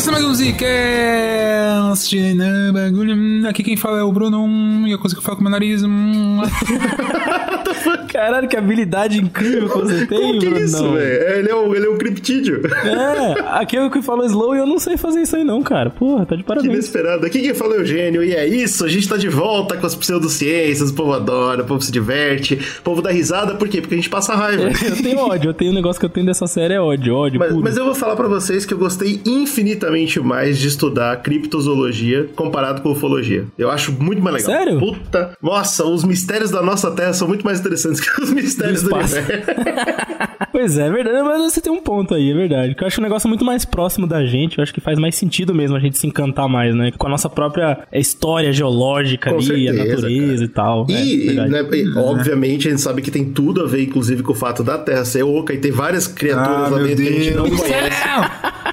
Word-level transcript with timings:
Começando 0.00 0.14
mais 0.14 0.24
um 0.24 0.34
Zcast, 0.34 2.16
né, 2.34 2.70
bagulho. 2.72 3.46
Aqui 3.46 3.62
quem 3.62 3.76
fala 3.76 3.98
é 3.98 4.02
o 4.02 4.10
Bruno, 4.10 4.88
e 4.88 4.94
a 4.94 4.98
coisa 4.98 5.14
que 5.14 5.18
eu 5.20 5.22
falo 5.22 5.36
com 5.36 5.42
o 5.42 5.44
meu 5.44 5.50
nariz. 5.50 5.82
hum. 5.82 6.40
Caralho, 8.10 8.48
que 8.48 8.56
habilidade 8.56 9.18
incrível 9.18 9.68
que 9.68 9.78
você 9.78 10.06
tem, 10.06 10.18
Como 10.18 10.38
que 10.38 10.46
é 10.46 10.50
Bruno. 10.50 10.64
isso, 10.64 10.92
velho? 10.92 11.00
É, 11.00 11.38
Ele 11.38 11.50
é 11.50 11.54
um, 11.54 11.74
ele 11.74 11.86
é 11.86 11.90
um 11.90 11.98
criptídeo. 11.98 12.62
É, 12.66 13.40
aqui 13.60 13.76
é 13.76 13.84
o 13.84 13.90
que 13.90 14.02
falou 14.02 14.24
slow 14.24 14.54
e 14.56 14.58
eu 14.58 14.66
não 14.66 14.78
sei 14.78 14.96
fazer 14.96 15.20
isso 15.22 15.36
aí 15.36 15.44
não, 15.44 15.62
cara. 15.62 15.90
Porra, 15.90 16.26
tá 16.26 16.34
de 16.34 16.42
Que 16.42 16.48
parabéns. 16.48 16.72
inesperado. 16.72 17.26
Aqui 17.26 17.40
quem 17.40 17.54
fala 17.54 17.74
é 17.74 17.78
o 17.78 17.80
Eugênio. 17.80 18.24
E 18.24 18.34
é 18.34 18.46
isso, 18.46 18.84
a 18.84 18.88
gente 18.88 19.08
tá 19.08 19.16
de 19.16 19.28
volta 19.28 19.76
com 19.76 19.86
as 19.86 19.94
pseudociências. 19.94 20.90
O 20.90 20.94
povo 20.94 21.12
adora, 21.12 21.62
o 21.62 21.66
povo 21.66 21.80
se 21.82 21.92
diverte, 21.92 22.54
o 22.54 22.82
povo 22.82 23.02
dá 23.02 23.10
risada. 23.10 23.54
Por 23.54 23.68
quê? 23.68 23.80
Porque 23.80 23.94
a 23.94 23.98
gente 23.98 24.10
passa 24.10 24.34
raiva. 24.34 24.70
Eu 24.82 25.02
tenho 25.02 25.18
ódio, 25.18 25.50
eu 25.50 25.54
tenho 25.54 25.70
um 25.70 25.74
negócio 25.74 26.00
que 26.00 26.06
eu 26.06 26.10
tenho 26.10 26.26
dessa 26.26 26.46
série, 26.46 26.74
é 26.74 26.80
ódio, 26.80 27.14
ódio 27.14 27.38
Mas, 27.38 27.52
mas 27.54 27.76
eu 27.76 27.84
vou 27.84 27.94
falar 27.94 28.16
pra 28.16 28.28
vocês 28.28 28.66
que 28.66 28.74
eu 28.74 28.78
gostei 28.78 29.20
infinitamente 29.24 29.89
mais 30.22 30.58
de 30.58 30.68
estudar 30.68 31.16
criptozoologia 31.22 32.28
comparado 32.34 32.82
com 32.82 32.90
ufologia. 32.92 33.44
Eu 33.58 33.70
acho 33.70 33.92
muito 33.92 34.22
mais 34.22 34.36
legal. 34.36 34.50
Sério? 34.50 34.78
Puta. 34.78 35.36
Nossa, 35.42 35.84
os 35.86 36.04
mistérios 36.04 36.50
da 36.50 36.62
nossa 36.62 36.90
Terra 36.90 37.12
são 37.12 37.28
muito 37.28 37.44
mais 37.44 37.60
interessantes 37.60 38.00
que 38.00 38.20
os 38.22 38.30
mistérios 38.30 38.82
Do 38.82 38.90
do, 38.90 38.96
espaço. 39.00 39.16
universo. 39.16 39.50
Pois 40.52 40.76
é, 40.76 40.88
é 40.88 40.90
verdade, 40.90 41.22
mas 41.22 41.52
você 41.52 41.60
tem 41.60 41.72
um 41.72 41.80
ponto 41.80 42.14
aí, 42.14 42.30
é 42.30 42.34
verdade. 42.34 42.74
Que 42.74 42.82
eu 42.82 42.86
acho 42.86 43.00
um 43.00 43.04
negócio 43.04 43.28
muito 43.28 43.44
mais 43.44 43.64
próximo 43.64 44.06
da 44.06 44.24
gente, 44.26 44.58
eu 44.58 44.62
acho 44.62 44.74
que 44.74 44.80
faz 44.80 44.98
mais 44.98 45.14
sentido 45.14 45.54
mesmo 45.54 45.76
a 45.76 45.80
gente 45.80 45.96
se 45.96 46.06
encantar 46.06 46.48
mais, 46.48 46.74
né? 46.74 46.90
Com 46.98 47.06
a 47.06 47.10
nossa 47.10 47.28
própria 47.28 47.78
história 47.92 48.52
geológica 48.52 49.30
Com 49.30 49.36
ali, 49.36 49.46
certeza, 49.46 49.70
a 49.70 49.86
natureza 49.86 50.32
cara. 50.32 50.44
e 50.44 50.48
tal. 50.48 50.86
E, 50.88 51.28
é, 51.38 51.48
né, 51.48 51.66
e, 51.72 51.98
obviamente, 51.98 52.66
a 52.68 52.70
gente 52.72 52.82
sabe 52.82 53.00
que 53.00 53.10
tem 53.10 53.26
tudo 53.26 53.62
a 53.62 53.66
ver, 53.66 53.82
inclusive, 53.84 54.22
com 54.22 54.32
o 54.32 54.34
fato 54.34 54.64
da 54.64 54.76
Terra 54.76 55.04
ser 55.04 55.22
oca 55.22 55.52
e 55.54 55.58
ter 55.58 55.70
várias 55.70 56.06
criaturas 56.06 56.66
Ah, 56.66 56.68
lá 56.68 56.78
dentro 56.82 57.04
que 57.04 57.08
a 57.08 57.12
gente 57.12 57.34
não 57.34 57.48
conhece. 57.48 58.02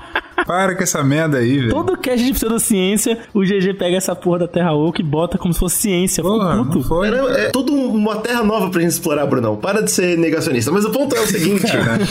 Para 0.48 0.76
com 0.76 0.82
essa 0.84 1.04
merda 1.04 1.38
aí, 1.40 1.58
velho. 1.60 1.70
Todo 1.70 1.98
cast 1.98 2.26
de 2.26 2.34
pseudociência, 2.34 3.18
o 3.34 3.42
GG 3.42 3.74
pega 3.78 3.98
essa 3.98 4.16
porra 4.16 4.40
da 4.40 4.48
Terra 4.48 4.74
Oca 4.74 5.02
e 5.02 5.04
bota 5.04 5.38
como 5.38 5.54
se 5.54 5.60
fosse 5.60 5.76
ciência. 5.78 6.22
Eu 6.22 6.26
Porra, 6.26 6.58
puto. 6.64 6.76
não 6.78 6.84
foi. 6.84 7.08
Era- 7.08 7.18
É 7.40 7.50
toda 7.50 7.72
uma 7.72 8.16
terra 8.18 8.44
nova 8.44 8.70
pra 8.70 8.82
gente 8.82 8.92
explorar, 8.92 9.26
Brunão. 9.26 9.56
Para 9.58 9.82
de 9.84 9.92
ser 9.92 10.18
negacionista. 10.18 10.72
Mas 10.72 10.86
o 10.86 10.90
ponto 10.90 11.16
é 11.16 11.20
o 11.20 11.28
seguinte: 11.28 11.66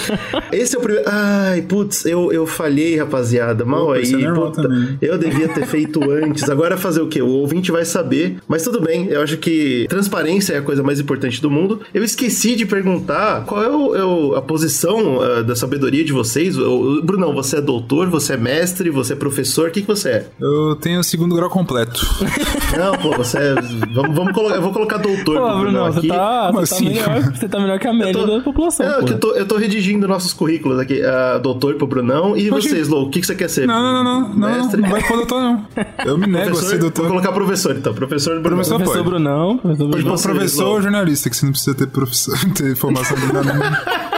esse 0.53 0.77
é 0.77 0.79
o 0.79 0.83
primeiro. 0.83 1.09
Ai, 1.11 1.63
putz, 1.63 2.05
eu, 2.05 2.33
eu 2.33 2.47
falhei, 2.47 2.97
rapaziada. 2.97 3.65
Mal 3.65 3.93
aí. 3.93 4.03
é 4.25 4.33
puta. 4.33 4.63
também. 4.63 4.99
eu 5.01 5.17
devia 5.19 5.49
ter 5.49 5.67
feito 5.67 6.01
antes. 6.11 6.49
Agora 6.49 6.77
fazer 6.77 7.01
o 7.01 7.09
quê? 7.09 7.23
O 7.23 7.29
ouvinte 7.29 7.73
vai 7.73 7.85
saber. 7.85 8.37
Mas 8.47 8.63
tudo 8.63 8.81
bem, 8.81 9.07
eu 9.09 9.23
acho 9.23 9.37
que 9.39 9.87
transparência 9.89 10.55
é 10.55 10.59
a 10.59 10.63
coisa 10.63 10.83
mais 10.83 11.01
importante 11.01 11.41
do 11.41 11.51
mundo. 11.51 11.81
Eu 11.95 12.05
esqueci 12.05 12.55
de 12.55 12.67
perguntar 12.67 13.45
qual 13.47 13.63
é, 13.63 13.69
o- 13.71 13.97
é 13.97 14.05
o- 14.05 14.35
a 14.37 14.43
posição 14.43 15.21
ah, 15.23 15.43
da 15.43 15.57
sabedoria 15.57 16.05
de 16.05 16.13
vocês. 16.13 16.57
O- 16.57 16.99
o- 16.99 17.03
Brunão, 17.03 17.33
você 17.35 17.57
é 17.57 17.61
doutor, 17.61 18.09
você 18.09 18.26
é 18.33 18.37
mestre, 18.37 18.91
você 18.91 19.13
é 19.13 19.17
professor, 19.17 19.69
o 19.69 19.73
que, 19.73 19.81
que 19.83 19.87
você 19.87 20.09
é? 20.11 20.27
Eu 20.41 20.77
tenho 20.77 21.01
o 21.01 21.05
segundo 21.05 21.35
grau 21.35 21.49
completo. 21.51 22.01
Não, 22.77 22.97
pô, 22.99 23.17
você 23.17 23.39
é. 23.39 23.55
Vamos, 23.95 24.15
vamos 24.15 24.33
colocar. 24.33 24.55
Eu 24.57 24.63
vou 24.63 24.73
colocar 24.73 24.97
doutor 24.99 25.39
Pô, 25.39 25.47
pro 25.49 25.59
Bruno, 25.61 25.85
você 25.93 25.99
aqui. 25.99 26.09
tá, 26.09 26.51
você, 26.53 26.57
tá 26.57 26.61
assim? 26.77 26.89
melhor, 26.89 27.23
você 27.33 27.49
tá 27.49 27.61
melhor 27.61 27.79
que 27.79 27.87
a 27.89 27.93
média 27.93 28.13
tô- 28.13 28.27
da 28.27 28.41
população, 28.43 28.87
É, 28.87 29.01
pô. 29.01 29.07
que 29.07 29.13
eu 29.15 29.19
tô, 29.21 29.35
eu 29.35 29.47
tô 29.47 29.57
redigindo 29.57 30.07
nossos 30.09 30.33
currículos 30.33 30.79
aqui. 30.79 31.01
Uh, 31.01 31.39
doutor 31.41 31.75
pro 31.77 31.87
Brunão. 31.87 32.37
E 32.37 32.51
Oxi. 32.51 32.69
vocês, 32.69 32.89
Lou, 32.89 33.07
o 33.07 33.11
que, 33.11 33.21
que 33.21 33.27
você 33.27 33.35
quer 33.35 33.49
ser? 33.49 33.67
Não, 33.67 33.81
não, 33.81 34.05
não, 34.05 34.21
não, 34.21 34.29
não, 34.37 34.49
Mestre? 34.59 34.81
não 34.83 34.91
vai 34.91 35.03
pôr 35.07 35.17
doutor, 35.17 35.41
não. 35.41 35.67
Eu 36.05 36.19
me 36.19 36.27
nego 36.27 36.39
a 36.39 36.45
Professor? 36.47 36.69
ser 36.71 36.79
Vou 36.79 36.91
doutor. 36.91 37.09
colocar 37.09 37.33
professor, 37.33 37.77
então. 37.77 37.95
Professor 37.95 38.41
Brunão. 38.41 38.57
Professor 38.57 38.77
Professor. 38.79 39.05
Brunão, 39.05 39.59
professor 39.59 39.89
Pode 39.91 40.03
Brunão. 40.03 40.17
você, 40.17 40.29
Professor 40.29 40.67
ou 40.67 40.83
jornalista, 40.83 41.31
que 41.31 41.37
você 41.37 41.45
não 41.47 41.53
precisa 41.53 41.77
ter, 41.77 41.87
profissão, 41.87 42.35
ter 42.55 42.77
formação 42.77 43.17
de 43.17 43.33
nada. 43.33 44.07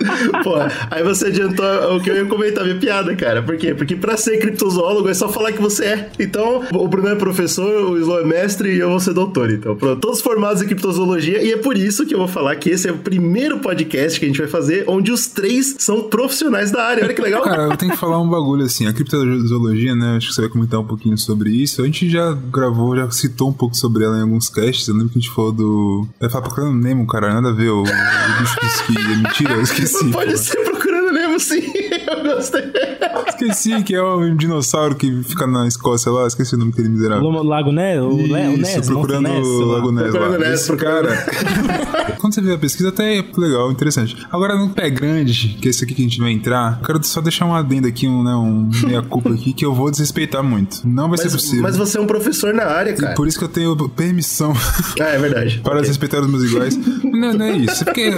Pô, 0.42 0.54
aí 0.90 1.02
você 1.02 1.26
adiantou 1.26 1.96
o 1.96 2.00
que 2.00 2.10
eu 2.10 2.16
ia 2.16 2.24
comentar, 2.26 2.64
minha 2.64 2.78
piada, 2.78 3.14
cara. 3.14 3.42
Por 3.42 3.56
quê? 3.56 3.74
Porque 3.74 3.96
pra 3.96 4.16
ser 4.16 4.38
criptozoólogo 4.38 5.08
é 5.08 5.14
só 5.14 5.28
falar 5.28 5.52
que 5.52 5.60
você 5.60 5.84
é. 5.84 6.10
Então, 6.18 6.62
o 6.72 6.88
Bruno 6.88 7.08
é 7.08 7.14
professor, 7.14 7.90
o 7.90 7.98
Slow 7.98 8.20
é 8.20 8.24
mestre 8.24 8.74
e 8.74 8.78
eu 8.78 8.88
vou 8.88 9.00
ser 9.00 9.12
doutor. 9.12 9.50
Então, 9.50 9.76
pronto. 9.76 10.00
Todos 10.00 10.20
formados 10.20 10.62
em 10.62 10.66
criptozoologia. 10.66 11.42
E 11.42 11.52
é 11.52 11.56
por 11.56 11.76
isso 11.76 12.06
que 12.06 12.14
eu 12.14 12.18
vou 12.18 12.28
falar 12.28 12.56
que 12.56 12.70
esse 12.70 12.88
é 12.88 12.92
o 12.92 12.98
primeiro 12.98 13.58
podcast 13.58 14.18
que 14.18 14.26
a 14.26 14.28
gente 14.28 14.38
vai 14.38 14.48
fazer 14.48 14.84
onde 14.88 15.12
os 15.12 15.26
três 15.26 15.76
são 15.78 16.04
profissionais 16.04 16.70
da 16.70 16.82
área. 16.84 17.04
Olha 17.04 17.14
que 17.14 17.22
legal. 17.22 17.42
Cara, 17.42 17.64
eu 17.64 17.76
tenho 17.76 17.92
que 17.92 17.98
falar 17.98 18.20
um 18.20 18.28
bagulho 18.28 18.64
assim. 18.64 18.86
A 18.86 18.92
criptozoologia, 18.92 19.94
né? 19.94 20.16
Acho 20.16 20.28
que 20.28 20.34
você 20.34 20.40
vai 20.40 20.50
comentar 20.50 20.80
um 20.80 20.86
pouquinho 20.86 21.16
sobre 21.18 21.50
isso. 21.50 21.82
A 21.82 21.84
gente 21.84 22.08
já 22.08 22.32
gravou, 22.32 22.96
já 22.96 23.10
citou 23.10 23.48
um 23.48 23.52
pouco 23.52 23.76
sobre 23.76 24.04
ela 24.04 24.18
em 24.18 24.22
alguns 24.22 24.48
casts. 24.48 24.88
Eu 24.88 24.94
lembro 24.94 25.10
que 25.10 25.18
a 25.18 25.22
gente 25.22 25.34
falou 25.34 25.52
do. 25.52 26.06
Eu 26.20 26.26
ia 26.26 26.30
falar 26.30 26.44
procurando 26.44 26.74
Nemo, 26.74 27.06
cara. 27.06 27.34
Nada 27.34 27.50
a 27.50 27.52
ver. 27.52 27.70
O, 27.70 27.82
o 27.82 27.84
bicho 27.84 28.56
disse 28.62 28.84
que 28.84 28.98
é 28.98 29.16
mentira. 29.16 29.52
Eu 29.54 29.62
esqueci. 29.62 29.89
Pode 30.12 30.32
pô. 30.32 30.38
ser 30.38 30.64
procurando 30.64 31.12
mesmo, 31.12 31.40
sim. 31.40 31.62
Esqueci 33.28 33.82
que 33.82 33.94
é 33.94 34.02
um 34.02 34.36
dinossauro 34.36 34.94
que 34.94 35.22
fica 35.22 35.46
na 35.46 35.66
Escócia 35.66 36.10
lá. 36.12 36.26
Esqueci 36.26 36.54
o 36.54 36.58
nome 36.58 36.70
daquele 36.72 36.88
miserável. 36.90 37.28
Lago, 37.30 37.42
Lago 37.48 37.72
Ness, 37.72 38.00
o, 38.02 38.08
Le, 38.10 38.32
o 38.32 38.52
Isso, 38.52 38.60
Ness, 38.60 38.86
procurando 38.86 39.28
Ness, 39.28 39.46
o. 39.46 39.64
Lago 39.64 39.92
Ness 39.92 40.14
lá. 40.14 40.28
Ness, 40.38 40.60
Esse 40.60 40.76
cara. 40.76 41.26
Quando 42.20 42.34
você 42.34 42.40
vê 42.42 42.52
a 42.52 42.58
pesquisa, 42.58 42.90
até 42.90 43.18
é 43.18 43.24
legal, 43.36 43.70
interessante. 43.72 44.16
Agora, 44.30 44.54
no 44.56 44.70
pé 44.70 44.90
grande, 44.90 45.56
que 45.60 45.68
é 45.68 45.70
esse 45.70 45.84
aqui 45.84 45.94
que 45.94 46.02
a 46.02 46.04
gente 46.04 46.20
vai 46.20 46.30
entrar, 46.32 46.78
eu 46.80 46.86
quero 46.86 47.02
só 47.04 47.20
deixar 47.20 47.46
um 47.46 47.54
adendo 47.54 47.88
aqui, 47.88 48.06
um, 48.06 48.22
né, 48.22 48.34
um 48.34 48.68
meia-culpa 48.86 49.30
aqui, 49.30 49.54
que 49.54 49.64
eu 49.64 49.74
vou 49.74 49.90
desrespeitar 49.90 50.42
muito. 50.42 50.82
Não 50.86 51.08
vai 51.08 51.16
ser 51.16 51.24
Mas, 51.24 51.32
possível. 51.34 51.62
mas 51.62 51.76
você 51.78 51.96
é 51.96 52.00
um 52.00 52.06
professor 52.06 52.52
na 52.52 52.64
área, 52.64 52.92
cara. 52.94 53.14
Por 53.14 53.26
isso 53.26 53.38
que 53.38 53.44
eu 53.44 53.48
tenho 53.48 53.74
permissão 53.88 54.52
Ah, 55.00 55.04
é 55.04 55.18
verdade. 55.18 55.60
para 55.64 55.72
Ok. 55.72 55.80
desrespeitar 55.82 56.20
os 56.20 56.28
meus 56.28 56.44
iguais. 56.44 56.76
não, 57.02 57.32
não 57.32 57.44
é 57.46 57.52
isso. 57.56 57.82
É 57.82 57.84
porque, 57.86 58.10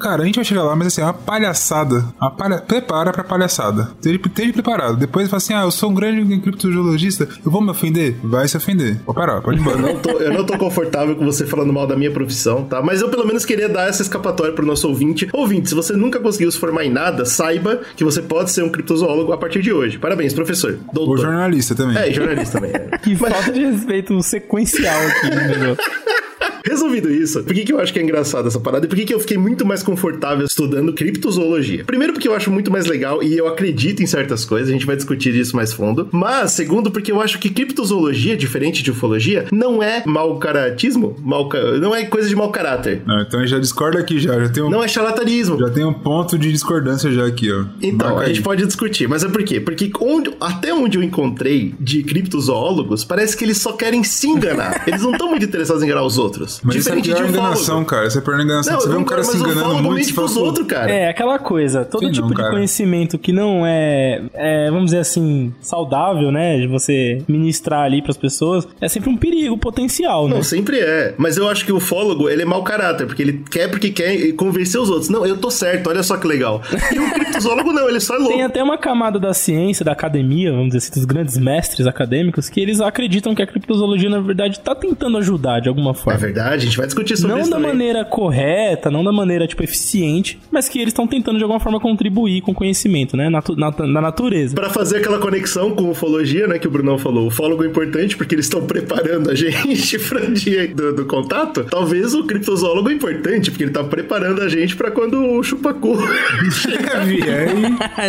cara, 0.00 0.22
a 0.22 0.26
gente 0.26 0.36
vai 0.36 0.44
chegar 0.44 0.62
lá, 0.62 0.76
mas 0.76 0.86
assim, 0.88 1.00
é 1.00 1.04
uma 1.04 1.12
palhaçada. 1.14 2.04
Uma 2.20 2.30
palha... 2.30 2.58
Prepara 2.58 3.12
pra 3.12 3.24
palhaçada. 3.24 3.67
Esteja 3.94 4.20
esteja 4.26 4.52
preparado. 4.52 4.96
Depois 4.96 5.28
fala 5.28 5.38
assim: 5.38 5.54
ah, 5.54 5.62
eu 5.62 5.70
sou 5.70 5.90
um 5.90 5.94
grande 5.94 6.38
criptozoologista, 6.40 7.28
eu 7.44 7.50
vou 7.50 7.60
me 7.60 7.70
ofender? 7.70 8.16
Vai 8.22 8.46
se 8.48 8.56
ofender. 8.56 8.98
Pode 9.04 9.16
parar, 9.18 9.40
pode 9.40 9.58
ir 9.58 9.60
embora. 9.60 9.78
Eu 9.78 9.82
não, 9.94 10.00
tô, 10.00 10.10
eu 10.10 10.32
não 10.32 10.44
tô 10.44 10.58
confortável 10.58 11.16
com 11.16 11.24
você 11.24 11.46
falando 11.46 11.72
mal 11.72 11.86
da 11.86 11.96
minha 11.96 12.10
profissão, 12.10 12.64
tá? 12.64 12.82
Mas 12.82 13.00
eu 13.00 13.08
pelo 13.08 13.26
menos 13.26 13.44
queria 13.44 13.68
dar 13.68 13.88
essa 13.88 14.02
escapatória 14.02 14.52
pro 14.52 14.64
nosso 14.66 14.88
ouvinte. 14.88 15.28
Ouvinte, 15.32 15.68
se 15.68 15.74
você 15.74 15.92
nunca 15.94 16.18
conseguiu 16.18 16.50
se 16.50 16.58
formar 16.58 16.84
em 16.84 16.90
nada, 16.90 17.24
saiba 17.24 17.80
que 17.96 18.04
você 18.04 18.22
pode 18.22 18.50
ser 18.50 18.62
um 18.62 18.68
criptozoólogo 18.68 19.32
a 19.32 19.38
partir 19.38 19.62
de 19.62 19.72
hoje. 19.72 19.98
Parabéns, 19.98 20.32
professor. 20.32 20.78
Ou 20.88 20.94
Doutor. 20.94 21.18
jornalista 21.18 21.74
também. 21.74 21.96
É, 21.96 22.12
jornalista 22.12 22.60
também. 22.60 22.72
é. 22.74 22.98
Que 22.98 23.14
falta 23.16 23.52
de 23.52 23.64
respeito 23.64 24.20
sequencial 24.22 25.00
aqui, 25.06 25.30
né, 25.30 25.56
meu? 25.58 25.76
Resolvido 26.68 27.10
isso, 27.10 27.42
por 27.42 27.54
que, 27.54 27.64
que 27.64 27.72
eu 27.72 27.80
acho 27.80 27.92
que 27.92 27.98
é 27.98 28.02
engraçado 28.02 28.46
essa 28.46 28.60
parada 28.60 28.84
e 28.86 28.88
por 28.88 28.96
que, 28.96 29.04
que 29.06 29.14
eu 29.14 29.20
fiquei 29.20 29.38
muito 29.38 29.64
mais 29.64 29.82
confortável 29.82 30.44
estudando 30.44 30.92
criptozoologia? 30.92 31.84
Primeiro, 31.84 32.12
porque 32.12 32.28
eu 32.28 32.34
acho 32.34 32.50
muito 32.50 32.70
mais 32.70 32.86
legal 32.86 33.22
e 33.22 33.36
eu 33.36 33.46
acredito 33.48 34.02
em 34.02 34.06
certas 34.06 34.44
coisas, 34.44 34.68
a 34.68 34.72
gente 34.72 34.84
vai 34.86 34.94
discutir 34.96 35.34
isso 35.34 35.56
mais 35.56 35.72
fundo. 35.72 36.08
Mas, 36.12 36.52
segundo, 36.52 36.90
porque 36.90 37.10
eu 37.10 37.20
acho 37.20 37.38
que 37.38 37.48
criptozoologia, 37.48 38.36
diferente 38.36 38.82
de 38.82 38.90
ufologia, 38.90 39.46
não 39.50 39.82
é 39.82 40.02
mau 40.06 40.38
caratismo, 40.38 41.16
mau 41.22 41.48
não 41.80 41.94
é 41.94 42.04
coisa 42.04 42.28
de 42.28 42.36
mau 42.36 42.50
caráter. 42.50 43.02
Não, 43.06 43.20
então 43.22 43.46
já 43.46 43.58
discorda 43.58 43.98
aqui 43.98 44.18
já. 44.18 44.38
Já 44.38 44.48
tem 44.50 44.62
um, 44.62 44.68
Não 44.70 44.84
é 44.84 44.88
charlatanismo. 44.88 45.58
já 45.58 45.70
tem 45.70 45.84
um 45.84 45.94
ponto 45.94 46.38
de 46.38 46.52
discordância 46.52 47.10
já 47.10 47.26
aqui, 47.26 47.50
ó. 47.50 47.64
Então, 47.80 48.08
Marca 48.08 48.24
a 48.24 48.26
gente 48.28 48.38
aí. 48.38 48.42
pode 48.44 48.66
discutir, 48.66 49.08
mas 49.08 49.24
é 49.24 49.28
por 49.28 49.42
quê? 49.42 49.58
Porque 49.60 49.90
onde- 50.00 50.32
até 50.40 50.72
onde 50.74 50.98
eu 50.98 51.02
encontrei 51.02 51.74
de 51.80 52.02
criptozoólogos, 52.02 53.04
parece 53.04 53.36
que 53.36 53.44
eles 53.44 53.58
só 53.58 53.72
querem 53.72 54.04
se 54.04 54.26
enganar. 54.28 54.82
eles 54.86 55.02
não 55.02 55.12
estão 55.12 55.28
muito 55.30 55.44
interessados 55.44 55.82
em 55.82 55.86
enganar 55.86 56.04
os 56.04 56.18
outros. 56.18 56.57
Mas 56.62 56.76
isso 56.76 56.88
é 56.88 56.96
Diferente 56.96 57.14
pior 57.16 57.28
enganação, 57.28 57.84
cara. 57.84 58.06
Isso 58.06 58.18
é 58.18 58.20
pior 58.20 58.40
enganação. 58.40 58.72
Não, 58.74 58.80
você 58.80 58.88
vê 58.88 58.96
um 58.96 59.04
cara 59.04 59.24
se 59.24 59.36
enganando 59.36 59.82
muito, 59.82 60.04
você 60.04 60.12
fala, 60.12 60.26
pros 60.26 60.38
pô, 60.38 60.44
outros, 60.44 60.66
cara. 60.66 60.90
É, 60.90 61.08
aquela 61.08 61.38
coisa, 61.38 61.84
todo 61.84 62.06
Sim, 62.06 62.12
tipo 62.12 62.22
não, 62.22 62.30
de 62.30 62.36
cara. 62.36 62.50
conhecimento 62.50 63.18
que 63.18 63.32
não 63.32 63.66
é, 63.66 64.22
é, 64.34 64.70
vamos 64.70 64.86
dizer 64.86 64.98
assim, 64.98 65.52
saudável, 65.60 66.30
né, 66.30 66.58
de 66.58 66.66
você 66.66 67.22
ministrar 67.28 67.84
ali 67.84 68.02
pras 68.02 68.16
pessoas, 68.16 68.66
é 68.80 68.88
sempre 68.88 69.10
um 69.10 69.16
perigo 69.16 69.56
potencial, 69.58 70.28
né? 70.28 70.36
Não, 70.36 70.42
sempre 70.42 70.78
é. 70.78 71.14
Mas 71.16 71.36
eu 71.36 71.48
acho 71.48 71.64
que 71.64 71.72
o 71.72 71.76
ufólogo, 71.76 72.28
ele 72.28 72.42
é 72.42 72.44
mau 72.44 72.62
caráter, 72.62 73.06
porque 73.06 73.22
ele 73.22 73.44
quer 73.50 73.68
porque 73.68 73.90
quer 73.90 74.32
convencer 74.32 74.80
os 74.80 74.90
outros. 74.90 75.08
Não, 75.08 75.24
eu 75.26 75.36
tô 75.36 75.50
certo, 75.50 75.88
olha 75.88 76.02
só 76.02 76.16
que 76.16 76.26
legal. 76.26 76.62
E 76.92 76.98
o 76.98 77.10
criptozoólogo 77.10 77.72
não, 77.72 77.88
ele 77.88 78.00
só 78.00 78.14
é 78.14 78.18
louco. 78.18 78.32
Tem 78.32 78.42
até 78.42 78.62
uma 78.62 78.78
camada 78.78 79.18
da 79.18 79.32
ciência, 79.32 79.84
da 79.84 79.92
academia, 79.92 80.50
vamos 80.50 80.68
dizer 80.68 80.78
assim, 80.78 80.92
dos 80.92 81.04
grandes 81.04 81.36
mestres 81.38 81.86
acadêmicos, 81.86 82.48
que 82.48 82.60
eles 82.60 82.80
acreditam 82.80 83.34
que 83.34 83.42
a 83.42 83.46
criptozoologia, 83.46 84.08
na 84.10 84.20
verdade, 84.20 84.60
tá 84.60 84.74
tentando 84.74 85.18
ajudar 85.18 85.60
de 85.60 85.68
alguma 85.68 85.90
É 85.90 85.94
forma. 85.94 86.18
Verdade, 86.38 86.62
a 86.62 86.66
gente 86.66 86.76
vai 86.76 86.86
discutir 86.86 87.16
sobre 87.16 87.32
não 87.34 87.40
isso 87.40 87.50
da 87.50 87.56
também. 87.56 87.72
maneira 87.72 88.04
correta, 88.04 88.90
não 88.90 89.02
da 89.02 89.12
maneira, 89.12 89.46
tipo, 89.46 89.62
eficiente, 89.62 90.38
mas 90.50 90.68
que 90.68 90.78
eles 90.78 90.92
estão 90.92 91.06
tentando, 91.06 91.36
de 91.36 91.42
alguma 91.42 91.60
forma, 91.60 91.80
contribuir 91.80 92.40
com 92.42 92.52
o 92.52 92.54
conhecimento, 92.54 93.16
né? 93.16 93.28
Natu 93.28 93.56
na, 93.56 93.70
na 93.70 94.00
natureza. 94.00 94.54
Pra 94.54 94.70
fazer 94.70 94.98
aquela 94.98 95.18
conexão 95.18 95.72
com 95.72 95.90
ufologia, 95.90 96.46
né, 96.46 96.58
que 96.58 96.68
o 96.68 96.70
Brunão 96.70 96.98
falou. 96.98 97.24
O 97.24 97.26
ufólogo 97.28 97.64
é 97.64 97.66
importante 97.66 98.16
porque 98.16 98.34
eles 98.34 98.46
estão 98.46 98.64
preparando 98.66 99.30
a 99.30 99.34
gente 99.34 99.98
pra 100.08 100.20
dia 100.26 100.68
do, 100.68 100.94
do 100.94 101.06
contato. 101.06 101.64
Talvez 101.64 102.14
o 102.14 102.24
criptozoólogo 102.24 102.88
é 102.90 102.92
importante 102.92 103.50
porque 103.50 103.64
ele 103.64 103.72
tá 103.72 103.82
preparando 103.84 104.42
a 104.42 104.48
gente 104.48 104.76
pra 104.76 104.90
quando 104.90 105.18
o 105.18 105.42
chupacu 105.42 105.96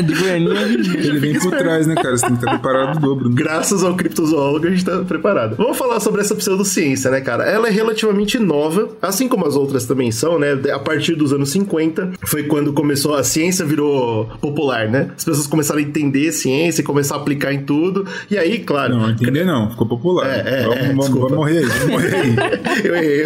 de 0.06 0.14
Goianinha, 0.14 0.62
ele 0.64 1.20
vem 1.20 1.40
por 1.40 1.52
trás, 1.52 1.88
né, 1.88 1.96
cara? 1.96 2.18
Você 2.18 2.28
tem 2.28 2.36
que 2.36 2.44
estar 2.44 2.52
preparado 2.52 3.00
do 3.00 3.08
dobro. 3.08 3.30
Né? 3.30 3.36
Graças 3.36 3.84
ao 3.84 3.96
criptozoólogo 3.96 4.68
a 4.68 4.70
gente 4.70 4.86
tá 4.86 5.00
preparado. 5.00 5.56
Vamos 5.56 5.78
falar 5.78 6.00
sobre 6.00 6.22
essa 6.22 6.36
pseudociência, 6.36 7.10
né, 7.12 7.22
cara? 7.22 7.44
Ela 7.46 7.68
é 7.68 7.72
relativamente 7.72 8.19
nova, 8.40 8.90
assim 9.02 9.28
como 9.28 9.46
as 9.46 9.56
outras 9.56 9.86
também 9.86 10.12
são, 10.12 10.38
né? 10.40 10.58
A 10.74 10.80
partir 10.80 11.16
dos 11.16 11.32
anos 11.34 11.50
50 11.52 12.12
foi 12.26 12.44
quando 12.44 12.74
começou, 12.74 13.16
a 13.16 13.24
ciência 13.24 13.66
virou 13.66 14.26
popular, 14.42 14.88
né? 14.90 15.12
As 15.16 15.24
pessoas 15.24 15.48
começaram 15.48 15.80
a 15.80 15.84
entender 15.84 16.32
ciência 16.32 16.82
e 16.82 16.84
começar 16.84 17.16
a 17.16 17.18
aplicar 17.18 17.54
em 17.54 17.64
tudo. 17.64 18.06
E 18.30 18.38
aí, 18.38 18.60
claro. 18.60 18.96
Não, 18.98 19.10
entender 19.10 19.46
não, 19.46 19.70
ficou 19.72 19.88
popular. 19.88 20.28
É, 20.28 20.62
é, 20.62 20.64
vamos, 20.64 20.78
é, 20.78 20.88
vamos, 20.88 21.06
desculpa. 21.06 21.22
vamos 21.30 21.38
morrer 21.38 21.58
aí, 21.60 21.66
vamos 21.66 21.88
morrer 21.88 22.16
aí. 22.16 22.36
Eu 22.86 22.96
errei. 22.96 23.26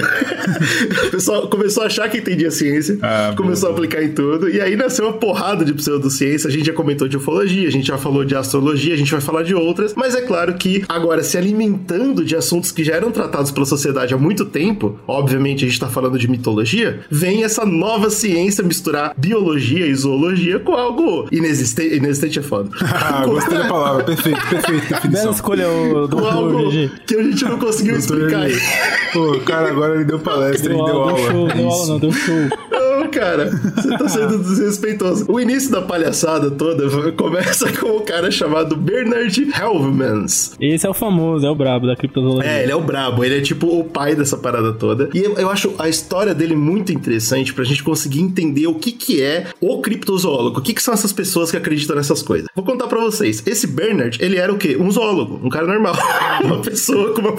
O 1.08 1.12
pessoal 1.12 1.48
começou 1.48 1.84
a 1.84 1.88
achar 1.88 2.10
que 2.10 2.18
entendia 2.18 2.52
ciência, 2.52 2.98
Ah, 3.02 3.34
começou 3.36 3.70
boa. 3.70 3.72
a 3.72 3.74
aplicar 3.86 4.04
em 4.04 4.10
tudo, 4.14 4.50
e 4.50 4.60
aí 4.62 4.76
nasceu 4.76 5.06
uma 5.06 5.14
porrada 5.14 5.64
de 5.66 5.74
pseudociência. 5.74 6.48
A 6.48 6.52
gente 6.52 6.66
já 6.66 6.74
comentou 6.74 7.08
de 7.08 7.18
ufologia, 7.18 7.68
a 7.68 7.72
gente 7.72 7.88
já 7.88 7.98
falou 7.98 8.24
de 8.26 8.36
astrologia, 8.36 8.94
a 8.94 8.98
gente 8.98 9.12
vai 9.12 9.22
falar 9.22 9.44
de 9.44 9.54
outras, 9.56 9.94
mas 9.96 10.16
é 10.16 10.22
claro 10.22 10.54
que 10.56 10.84
agora 10.88 11.24
se 11.24 11.38
alimentando 11.38 12.24
de 12.24 12.36
assuntos 12.36 12.72
que 12.72 12.84
já 12.84 12.94
eram 12.96 13.12
tratados 13.12 13.52
pela 13.52 13.66
sociedade 13.66 14.14
há 14.14 14.18
muito 14.18 14.46
tempo, 14.46 14.83
obviamente 15.08 15.66
a 15.66 15.68
gente 15.68 15.80
tá 15.80 15.88
falando 15.88 16.18
de 16.18 16.28
mitologia, 16.30 17.02
vem 17.10 17.44
essa 17.44 17.66
nova 17.66 18.10
ciência 18.10 18.64
misturar 18.64 19.14
biologia 19.18 19.86
e 19.88 19.96
zoologia 19.96 20.60
com 20.60 20.74
algo 20.74 21.28
inexistente. 21.32 21.96
Inexistente 21.96 22.40
é 22.40 22.42
foda. 22.42 22.70
Ah, 23.06 23.26
gostei 23.26 23.58
da 23.58 23.68
palavra, 23.68 24.04
perfeito, 24.04 24.40
perfeito, 24.50 25.08
Bela 25.12 25.32
escolha 25.32 25.68
o 25.70 26.08
com 26.08 26.16
do 26.16 26.26
algo 26.28 26.72
que 27.06 27.16
a 27.16 27.24
gente 27.24 27.44
não 27.44 27.58
conseguiu 27.60 27.98
explicar. 27.98 28.50
Eli. 28.50 28.60
Pô, 29.12 29.32
o 29.34 29.40
cara 29.42 29.70
agora 29.70 29.96
ele 29.96 30.06
deu 30.06 30.20
palestra, 30.20 30.70
Deu 30.70 30.78
ele 30.80 30.86
deu 30.92 31.02
aula, 31.02 31.12
aula. 31.12 31.22
deu 31.22 31.32
show, 31.32 31.50
É 31.50 31.54
deu 31.56 31.70
aula 31.70 31.88
não, 31.88 32.00
deu 32.00 32.12
show. 32.12 32.36
Cara, 33.14 33.50
você 33.50 33.98
tá 33.98 34.08
sendo 34.08 34.40
desrespeitoso. 34.40 35.26
O 35.30 35.40
início 35.40 35.72
da 35.72 35.82
palhaçada 35.82 36.50
toda 36.52 36.84
começa 37.14 37.72
com 37.74 37.98
um 37.98 38.06
cara 38.06 38.32
chamado 38.32 38.76
Bernard 38.76 39.52
Helvmans. 39.60 40.56
Esse 40.60 40.86
é 40.86 40.90
o 40.90 40.94
famoso, 40.94 41.46
é 41.46 41.50
o 41.50 41.56
brabo 41.56 41.88
da 41.88 41.96
criptozoologia. 41.96 42.50
É, 42.50 42.64
ele 42.64 42.72
é 42.72 42.76
o 42.76 42.82
brabo, 42.82 43.24
ele 43.24 43.38
é 43.38 43.42
tipo 43.42 43.68
o 43.68 43.84
pai 43.84 44.16
dessa 44.16 44.38
parada 44.38 44.74
toda. 44.74 45.10
E 45.14 45.20
eu, 45.20 45.34
eu 45.36 45.50
acho 45.50 45.74
a 45.78 45.88
história 45.88 46.34
dele 46.34 46.56
muito 46.56 46.92
interessante 46.92 47.54
pra 47.54 47.64
gente 47.64 47.84
conseguir 47.84 48.22
entender 48.22 48.68
o 48.68 48.76
que 48.76 48.92
que 48.92 49.22
é 49.22 49.48
o 49.62 49.82
criptozoólogo, 49.82 50.60
o 50.60 50.62
que 50.62 50.74
que 50.74 50.82
são 50.82 50.94
essas 50.94 51.14
pessoas 51.14 51.52
que 51.52 51.58
acreditam 51.58 51.96
nessas 51.96 52.22
coisas. 52.22 52.48
Vou 52.56 52.66
contar 52.66 52.88
pra 52.88 53.00
vocês. 53.00 53.44
Esse 53.46 53.68
Bernard, 53.68 54.18
ele 54.22 54.38
era 54.38 54.52
o 54.52 54.58
quê? 54.58 54.78
Um 54.80 54.90
zoólogo, 54.92 55.40
um 55.44 55.50
cara 55.50 55.68
normal. 55.68 55.96
uma 56.44 56.62
pessoa 56.62 57.14
com 57.14 57.22
uma... 57.22 57.34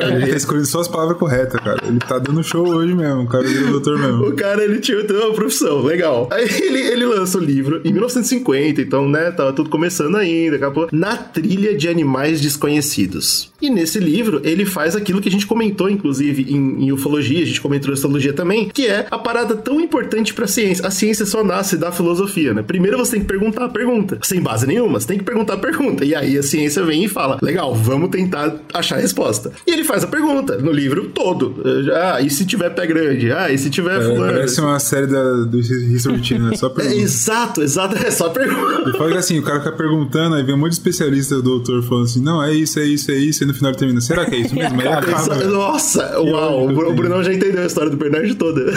Ele 0.00 0.26
tá 0.26 0.36
escolhendo 0.36 0.66
só 0.66 0.80
as 0.80 0.88
palavras 0.88 1.18
corretas, 1.18 1.60
cara. 1.60 1.78
Ele 1.86 1.98
tá 1.98 2.18
dando 2.18 2.42
show 2.42 2.66
hoje 2.66 2.94
mesmo, 2.94 3.22
o 3.22 3.26
cara 3.26 3.46
virou 3.46 3.70
doutor 3.70 3.98
mesmo. 3.98 4.28
O 4.28 4.32
cara, 4.34 4.64
ele 4.64 4.78
tinha 4.78 4.98
uma 5.18 5.32
profissão, 5.34 5.82
legal. 5.82 6.28
Aí 6.32 6.44
ele, 6.62 6.78
ele 6.80 7.04
lança 7.04 7.38
o 7.38 7.40
livro 7.40 7.80
em 7.84 7.92
1950, 7.92 8.80
então, 8.80 9.08
né, 9.08 9.30
tava 9.30 9.52
tudo 9.52 9.70
começando 9.70 10.16
ainda, 10.16 10.56
acabou. 10.56 10.88
Na 10.92 11.16
trilha 11.16 11.76
de 11.76 11.88
animais 11.88 12.40
desconhecidos. 12.40 13.50
E 13.60 13.68
nesse 13.68 13.98
livro, 13.98 14.40
ele 14.44 14.64
faz 14.64 14.96
aquilo 14.96 15.20
que 15.20 15.28
a 15.28 15.32
gente 15.32 15.46
comentou, 15.46 15.90
inclusive, 15.90 16.46
em, 16.52 16.84
em 16.86 16.92
ufologia, 16.92 17.42
a 17.42 17.46
gente 17.46 17.60
comentou 17.60 17.90
em 17.90 17.94
astrologia 17.94 18.32
também, 18.32 18.68
que 18.68 18.86
é 18.86 19.06
a 19.10 19.18
parada 19.18 19.54
tão 19.56 19.80
importante 19.80 20.32
pra 20.32 20.46
ciência. 20.46 20.86
A 20.86 20.90
ciência 20.90 21.26
só 21.26 21.44
nasce 21.44 21.76
da 21.76 21.92
filosofia, 21.92 22.54
né? 22.54 22.62
Primeiro 22.62 22.96
você 22.98 23.12
tem 23.12 23.20
que 23.20 23.26
perguntar 23.26 23.64
a 23.66 23.68
pergunta. 23.68 24.18
Sem 24.22 24.40
base 24.40 24.66
nenhuma, 24.66 24.98
você 24.98 25.06
tem 25.08 25.18
que 25.18 25.24
perguntar 25.24 25.54
a 25.54 25.58
pergunta. 25.58 26.04
E 26.04 26.14
aí 26.14 26.38
a 26.38 26.42
ciência 26.42 26.82
vem 26.84 27.04
e 27.04 27.08
fala, 27.08 27.38
legal, 27.42 27.74
vamos 27.74 28.10
tentar 28.10 28.56
achar 28.72 28.96
a 28.96 29.00
resposta. 29.00 29.52
E 29.66 29.70
ele 29.72 29.84
faz 29.84 30.04
a 30.04 30.06
pergunta 30.06 30.56
no 30.56 30.72
livro 30.72 31.08
todo. 31.14 31.62
Ah, 31.94 32.20
e 32.20 32.30
se 32.30 32.46
tiver 32.46 32.70
pé 32.70 32.86
grande? 32.86 33.30
Ah, 33.32 33.50
e 33.52 33.58
se 33.58 33.68
tiver 33.68 33.98
É, 34.00 34.02
fulano? 34.02 34.32
parece 34.32 34.60
uma 34.60 34.78
série 34.78 34.99
da, 35.06 35.44
do 35.44 35.58
History 35.58 36.22
Channel, 36.24 36.50
né? 36.50 36.56
Só 36.56 36.66
É, 36.66 36.70
pergunta. 36.74 36.96
exato, 36.96 37.62
exato, 37.62 37.96
é 37.96 38.10
só 38.10 38.28
pergunta. 38.30 38.92
Fala 38.96 39.12
que 39.12 39.18
assim, 39.18 39.38
o 39.38 39.42
cara 39.42 39.58
fica 39.60 39.72
perguntando, 39.72 40.34
aí 40.36 40.42
vem 40.42 40.54
um 40.54 40.58
monte 40.58 40.70
de 40.70 40.76
especialista 40.76 41.36
do 41.36 41.42
doutor 41.42 41.82
falando 41.82 42.04
assim, 42.04 42.20
não, 42.22 42.42
é 42.42 42.52
isso, 42.52 42.78
é 42.78 42.84
isso, 42.84 43.10
é 43.10 43.16
isso, 43.16 43.42
e 43.42 43.46
no 43.46 43.54
final 43.54 43.72
termina, 43.72 44.00
será 44.00 44.24
que 44.26 44.34
é 44.36 44.38
isso 44.40 44.54
mesmo? 44.54 44.80
Aí 44.80 44.88
acaba. 44.88 45.34
Nossa, 45.44 46.20
uau, 46.20 46.68
o, 46.68 46.72
Bru- 46.72 46.90
o. 46.90 46.94
Brunão 46.94 47.22
já 47.22 47.32
entendeu 47.32 47.62
a 47.62 47.66
história 47.66 47.90
do 47.90 47.96
Bernard 47.96 48.34
toda. 48.34 48.60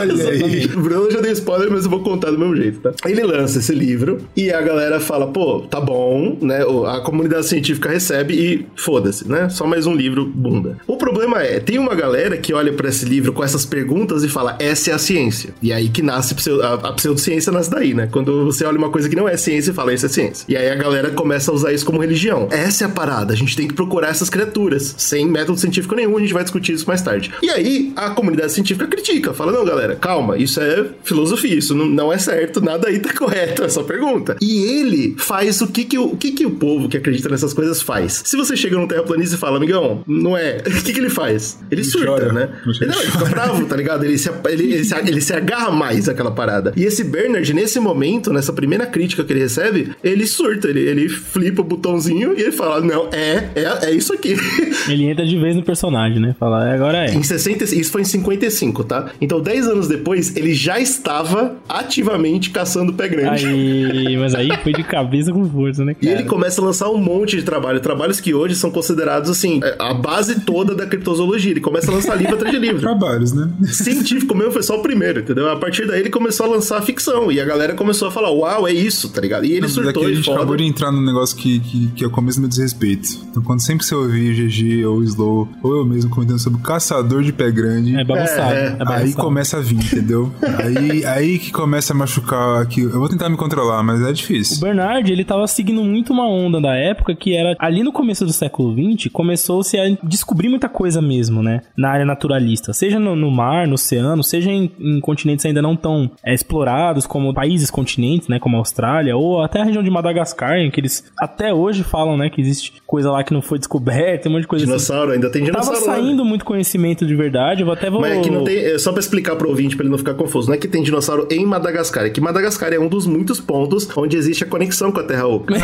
Olha 0.00 0.28
aí. 0.30 0.66
O 0.66 0.80
Brunão 0.80 1.10
já 1.10 1.20
deu 1.20 1.32
spoiler, 1.32 1.70
mas 1.70 1.84
eu 1.84 1.90
vou 1.90 2.00
contar 2.00 2.30
do 2.30 2.38
mesmo 2.38 2.56
jeito, 2.56 2.80
tá? 2.80 2.92
Ele 3.06 3.22
lança 3.22 3.58
esse 3.58 3.74
livro 3.74 4.18
e 4.36 4.50
a 4.52 4.60
galera 4.60 5.00
fala, 5.00 5.26
pô, 5.28 5.60
tá 5.60 5.80
bom, 5.80 6.36
né? 6.40 6.60
A 6.86 7.00
comunidade 7.00 7.46
científica 7.46 7.88
recebe 7.88 8.34
e 8.34 8.66
foda-se, 8.76 9.28
né? 9.28 9.48
Só 9.48 9.66
mais 9.66 9.86
um 9.86 9.94
livro 9.94 10.24
bunda. 10.24 10.76
O 10.86 10.96
problema 10.96 11.42
é, 11.42 11.60
tem 11.60 11.78
uma 11.78 11.94
galera 11.94 12.36
que 12.36 12.52
olha 12.52 12.72
pra 12.72 12.88
esse 12.88 13.04
livro 13.04 13.32
com 13.32 13.42
essas 13.44 13.64
perguntas 13.64 14.22
e 14.24 14.28
fala, 14.28 14.56
essa 14.58 14.90
é 14.90 14.94
a 14.94 14.98
ciência. 14.98 15.54
E 15.62 15.72
aí 15.72 15.88
que 15.88 16.02
nasce 16.02 16.34
a, 16.62 16.74
a 16.74 16.92
pseudociência 16.92 17.52
nasce 17.52 17.70
daí, 17.70 17.94
né? 17.94 18.08
Quando 18.10 18.44
você 18.44 18.64
olha 18.64 18.78
uma 18.78 18.90
coisa 18.90 19.08
que 19.08 19.16
não 19.16 19.28
é 19.28 19.36
ciência 19.36 19.70
e 19.70 19.74
fala, 19.74 19.92
isso 19.92 20.06
é 20.06 20.08
ciência. 20.08 20.44
E 20.48 20.56
aí 20.56 20.70
a 20.70 20.74
galera 20.74 21.10
começa 21.10 21.50
a 21.50 21.54
usar 21.54 21.72
isso 21.72 21.84
como 21.84 22.00
religião. 22.00 22.48
Essa 22.50 22.84
é 22.84 22.86
a 22.86 22.90
parada, 22.90 23.32
a 23.32 23.36
gente 23.36 23.56
tem 23.56 23.66
que 23.66 23.74
procurar 23.74 24.08
essas 24.08 24.30
criaturas. 24.30 24.94
Sem 24.96 25.26
método 25.26 25.58
científico 25.58 25.94
nenhum, 25.94 26.16
a 26.16 26.20
gente 26.20 26.32
vai 26.32 26.42
discutir 26.42 26.72
isso 26.72 26.86
mais 26.86 27.02
tarde. 27.02 27.32
E 27.42 27.50
aí 27.50 27.92
a 27.96 28.10
comunidade 28.10 28.52
científica 28.52 28.86
critica, 28.86 29.32
fala, 29.34 29.52
não, 29.52 29.64
galera, 29.64 29.96
calma, 29.96 30.36
isso 30.36 30.60
é 30.60 30.86
filosofia, 31.02 31.54
isso 31.54 31.74
não, 31.74 31.86
não 31.86 32.12
é 32.12 32.18
certo, 32.18 32.60
nada 32.60 32.88
aí 32.88 32.98
tá 32.98 33.12
correto, 33.16 33.64
é 33.64 33.68
só 33.68 33.82
pergunta. 33.82 34.36
E 34.40 34.62
ele 34.62 35.14
faz 35.18 35.60
o 35.60 35.66
que 35.66 35.84
que 35.84 35.98
o, 35.98 36.12
o 36.12 36.16
que 36.16 36.32
que 36.32 36.46
o 36.46 36.50
povo 36.52 36.88
que 36.88 36.96
acredita 36.96 37.28
nessas 37.28 37.52
coisas 37.52 37.82
faz. 37.82 38.22
Se 38.24 38.36
você 38.36 38.56
chega 38.56 38.76
num 38.76 38.86
terraplanista 38.86 39.36
e 39.36 39.38
fala, 39.38 39.56
amigão, 39.56 40.02
não 40.06 40.36
é, 40.36 40.58
o 40.66 40.82
que 40.82 40.92
que 40.92 41.00
ele 41.00 41.10
faz? 41.10 41.58
Ele 41.70 41.84
surta, 41.84 42.06
chora. 42.06 42.32
né? 42.32 42.48
Ele 42.80 42.90
Não, 42.90 43.00
ele 43.00 43.10
fica 43.10 43.24
bravo, 43.26 43.66
tá 43.66 43.76
ligado? 43.76 44.04
Ele 44.04 44.18
se, 44.18 44.30
ele, 44.46 44.74
ele, 44.74 44.84
se, 44.84 44.94
ele 44.94 45.20
se 45.20 45.32
agarra 45.38 45.70
mais 45.70 46.08
àquela 46.08 46.30
parada. 46.30 46.72
E 46.76 46.84
esse 46.84 47.04
Bernard, 47.04 47.52
nesse 47.54 47.80
momento, 47.80 48.32
nessa 48.32 48.52
primeira 48.52 48.86
crítica 48.86 49.24
que 49.24 49.32
ele 49.32 49.40
recebe, 49.40 49.92
ele 50.02 50.26
surta, 50.26 50.68
ele, 50.68 50.80
ele 50.80 51.08
flipa 51.08 51.62
o 51.62 51.64
botãozinho 51.64 52.34
e 52.36 52.42
ele 52.42 52.52
fala, 52.52 52.80
não, 52.80 53.08
é, 53.12 53.48
é, 53.54 53.86
é 53.86 53.90
isso 53.92 54.12
aqui. 54.12 54.36
Ele 54.88 55.04
entra 55.04 55.26
de 55.26 55.36
vez 55.38 55.54
no 55.56 55.62
personagem, 55.62 56.20
né? 56.20 56.34
Fala, 56.38 56.68
"É, 56.68 56.74
agora 56.74 57.06
é. 57.10 57.14
Em 57.14 57.22
60, 57.22 57.64
isso 57.64 57.90
foi 57.92 58.02
em 58.02 58.04
55, 58.04 58.84
tá? 58.84 59.10
Então, 59.20 59.40
10 59.40 59.68
anos 59.68 59.88
depois, 59.88 60.34
ele 60.36 60.54
já 60.54 60.78
estava 60.80 61.56
ativamente 61.68 62.50
caçando 62.50 62.92
pé 62.94 63.08
grande. 63.08 63.46
Aí, 63.46 64.16
mas 64.16 64.34
aí 64.34 64.50
foi 64.62 64.72
de 64.72 64.82
cabeça 64.82 65.32
com 65.32 65.44
força, 65.48 65.84
né, 65.84 65.94
E 66.00 66.06
cara? 66.06 66.20
ele 66.20 66.28
começa 66.28 66.60
a 66.60 66.64
lançar 66.64 66.88
um 66.90 66.98
monte 66.98 67.36
de 67.36 67.42
trabalho, 67.42 67.80
trabalhos 67.80 68.20
que 68.20 68.32
hoje 68.34 68.54
são 68.54 68.70
considerados, 68.70 69.30
assim, 69.30 69.60
a 69.78 69.92
base 69.94 70.40
toda 70.40 70.74
da 70.74 70.86
criptozoologia. 70.86 71.50
Ele 71.52 71.60
começa 71.60 71.90
a 71.90 71.94
lançar 71.94 72.14
livro 72.16 72.34
atrás 72.34 72.54
de 72.54 72.60
livro. 72.60 72.80
Trabalhos, 72.88 73.32
né? 73.32 73.50
Científico 73.64 74.34
mesmo 74.34 74.52
foi 74.52 74.62
só 74.62 74.78
o 74.78 74.82
primeiro, 74.82 75.20
entendeu? 75.32 75.50
A 75.50 75.56
partir 75.56 75.86
daí 75.86 76.00
ele 76.00 76.10
começou 76.10 76.46
a 76.46 76.48
lançar 76.48 76.80
ficção. 76.82 77.30
E 77.30 77.40
a 77.40 77.44
galera 77.44 77.74
começou 77.74 78.08
a 78.08 78.10
falar, 78.10 78.30
uau, 78.30 78.66
é 78.66 78.72
isso, 78.72 79.08
tá 79.10 79.20
ligado? 79.20 79.44
E 79.44 79.52
ele 79.52 79.62
Mas 79.62 79.72
aqui 79.76 79.84
surtou 79.84 80.06
a 80.06 80.10
e 80.10 80.14
gente 80.14 80.24
foda. 80.24 80.36
acabou 80.38 80.56
de 80.56 80.64
entrar 80.64 80.90
num 80.90 81.04
negócio 81.04 81.36
que, 81.36 81.60
que, 81.60 81.86
que 81.88 82.04
é 82.04 82.06
o 82.06 82.10
começo 82.10 82.38
do 82.38 82.42
meu 82.42 82.48
desrespeito. 82.48 83.08
Então, 83.30 83.42
quando 83.42 83.60
sempre 83.60 83.84
você 83.84 83.94
ouvir 83.94 84.34
GG 84.34 84.84
ou 84.86 85.02
Slow, 85.04 85.48
ou 85.62 85.76
eu 85.76 85.84
mesmo 85.84 86.10
comentando 86.10 86.38
sobre 86.38 86.60
caçador 86.62 87.22
de 87.22 87.32
pé 87.32 87.50
grande, 87.50 87.94
É 87.96 88.04
bagunçado. 88.04 88.52
É, 88.54 88.54
é. 88.54 88.66
É, 88.66 88.70
bagunçado. 88.70 89.04
aí 89.04 89.14
começa 89.14 89.56
a 89.58 89.60
vir, 89.60 89.76
entendeu? 89.76 90.32
aí, 90.64 91.04
aí 91.04 91.38
que 91.38 91.52
começa 91.52 91.92
a 91.92 91.96
machucar 91.96 92.60
aqui. 92.62 92.82
Eu 92.82 92.98
vou 92.98 93.08
tentar 93.08 93.28
me 93.28 93.36
controlar, 93.36 93.82
mas 93.82 94.00
é 94.00 94.08
O 94.08 94.12
difícil. 94.12 94.60
Bernard, 94.60 95.10
ele 95.12 95.24
tava 95.24 95.46
seguindo 95.46 95.82
muito 95.82 96.12
uma 96.12 96.28
onda 96.28 96.60
da 96.60 96.74
época 96.74 97.14
que 97.14 97.34
era 97.36 97.54
ali 97.58 97.82
no 97.82 97.92
começo 97.92 98.24
do 98.24 98.32
século 98.32 98.74
XX, 98.74 99.10
começou-se 99.12 99.76
a 99.78 99.84
descobrir 100.02 100.48
muita 100.48 100.68
coisa 100.68 101.00
mesmo, 101.02 101.42
né? 101.42 101.60
Na 101.76 101.90
área 101.90 102.04
naturalista. 102.04 102.72
Seja 102.72 102.98
no, 102.98 103.14
no 103.14 103.30
mar, 103.30 103.66
no 103.66 103.74
oceano, 103.74 104.22
seja 104.22 104.50
em, 104.50 104.70
em 104.78 105.00
continentes 105.18 105.44
ainda 105.44 105.60
não 105.60 105.74
tão 105.74 106.10
é, 106.24 106.32
explorados, 106.32 107.06
como 107.06 107.34
países 107.34 107.70
continentes, 107.70 108.28
né? 108.28 108.38
Como 108.38 108.56
a 108.56 108.60
Austrália, 108.60 109.16
ou 109.16 109.42
até 109.42 109.60
a 109.60 109.64
região 109.64 109.82
de 109.82 109.90
Madagascar, 109.90 110.58
em 110.58 110.70
que 110.70 110.80
eles 110.80 111.04
até 111.18 111.52
hoje 111.52 111.82
falam, 111.82 112.16
né? 112.16 112.30
Que 112.30 112.40
existe 112.40 112.74
coisa 112.86 113.10
lá 113.10 113.24
que 113.24 113.32
não 113.32 113.42
foi 113.42 113.58
descoberta, 113.58 114.28
um 114.28 114.32
monte 114.32 114.42
de 114.42 114.48
coisa 114.48 114.64
assim. 114.64 114.72
Dinossauro, 114.72 115.12
ainda 115.12 115.30
tem 115.30 115.44
Tava 115.44 115.60
dinossauro 115.60 115.86
lá, 115.86 115.96
né? 115.96 116.02
saindo 116.02 116.24
muito 116.24 116.44
conhecimento 116.44 117.04
de 117.04 117.14
verdade, 117.14 117.62
eu 117.62 117.66
vou 117.66 117.74
até 117.74 117.90
vou... 117.90 118.00
Mas 118.00 118.18
é 118.18 118.20
que 118.20 118.30
não 118.30 118.44
tem. 118.44 118.58
é 118.58 118.78
Só 118.78 118.92
pra 118.92 119.00
explicar 119.00 119.36
pro 119.36 119.48
ouvinte, 119.48 119.76
pra 119.76 119.84
ele 119.84 119.90
não 119.90 119.98
ficar 119.98 120.14
confuso, 120.14 120.48
não 120.48 120.54
é 120.54 120.58
que 120.58 120.68
tem 120.68 120.82
dinossauro 120.82 121.26
em 121.30 121.44
Madagascar, 121.44 122.06
é 122.06 122.10
que 122.10 122.20
Madagascar 122.20 122.72
é 122.72 122.78
um 122.78 122.88
dos 122.88 123.06
muitos 123.06 123.40
pontos 123.40 123.88
onde 123.96 124.16
existe 124.16 124.44
a 124.44 124.46
conexão 124.46 124.92
com 124.92 125.00
a 125.00 125.04
Terra 125.04 125.26
Oca. 125.26 125.54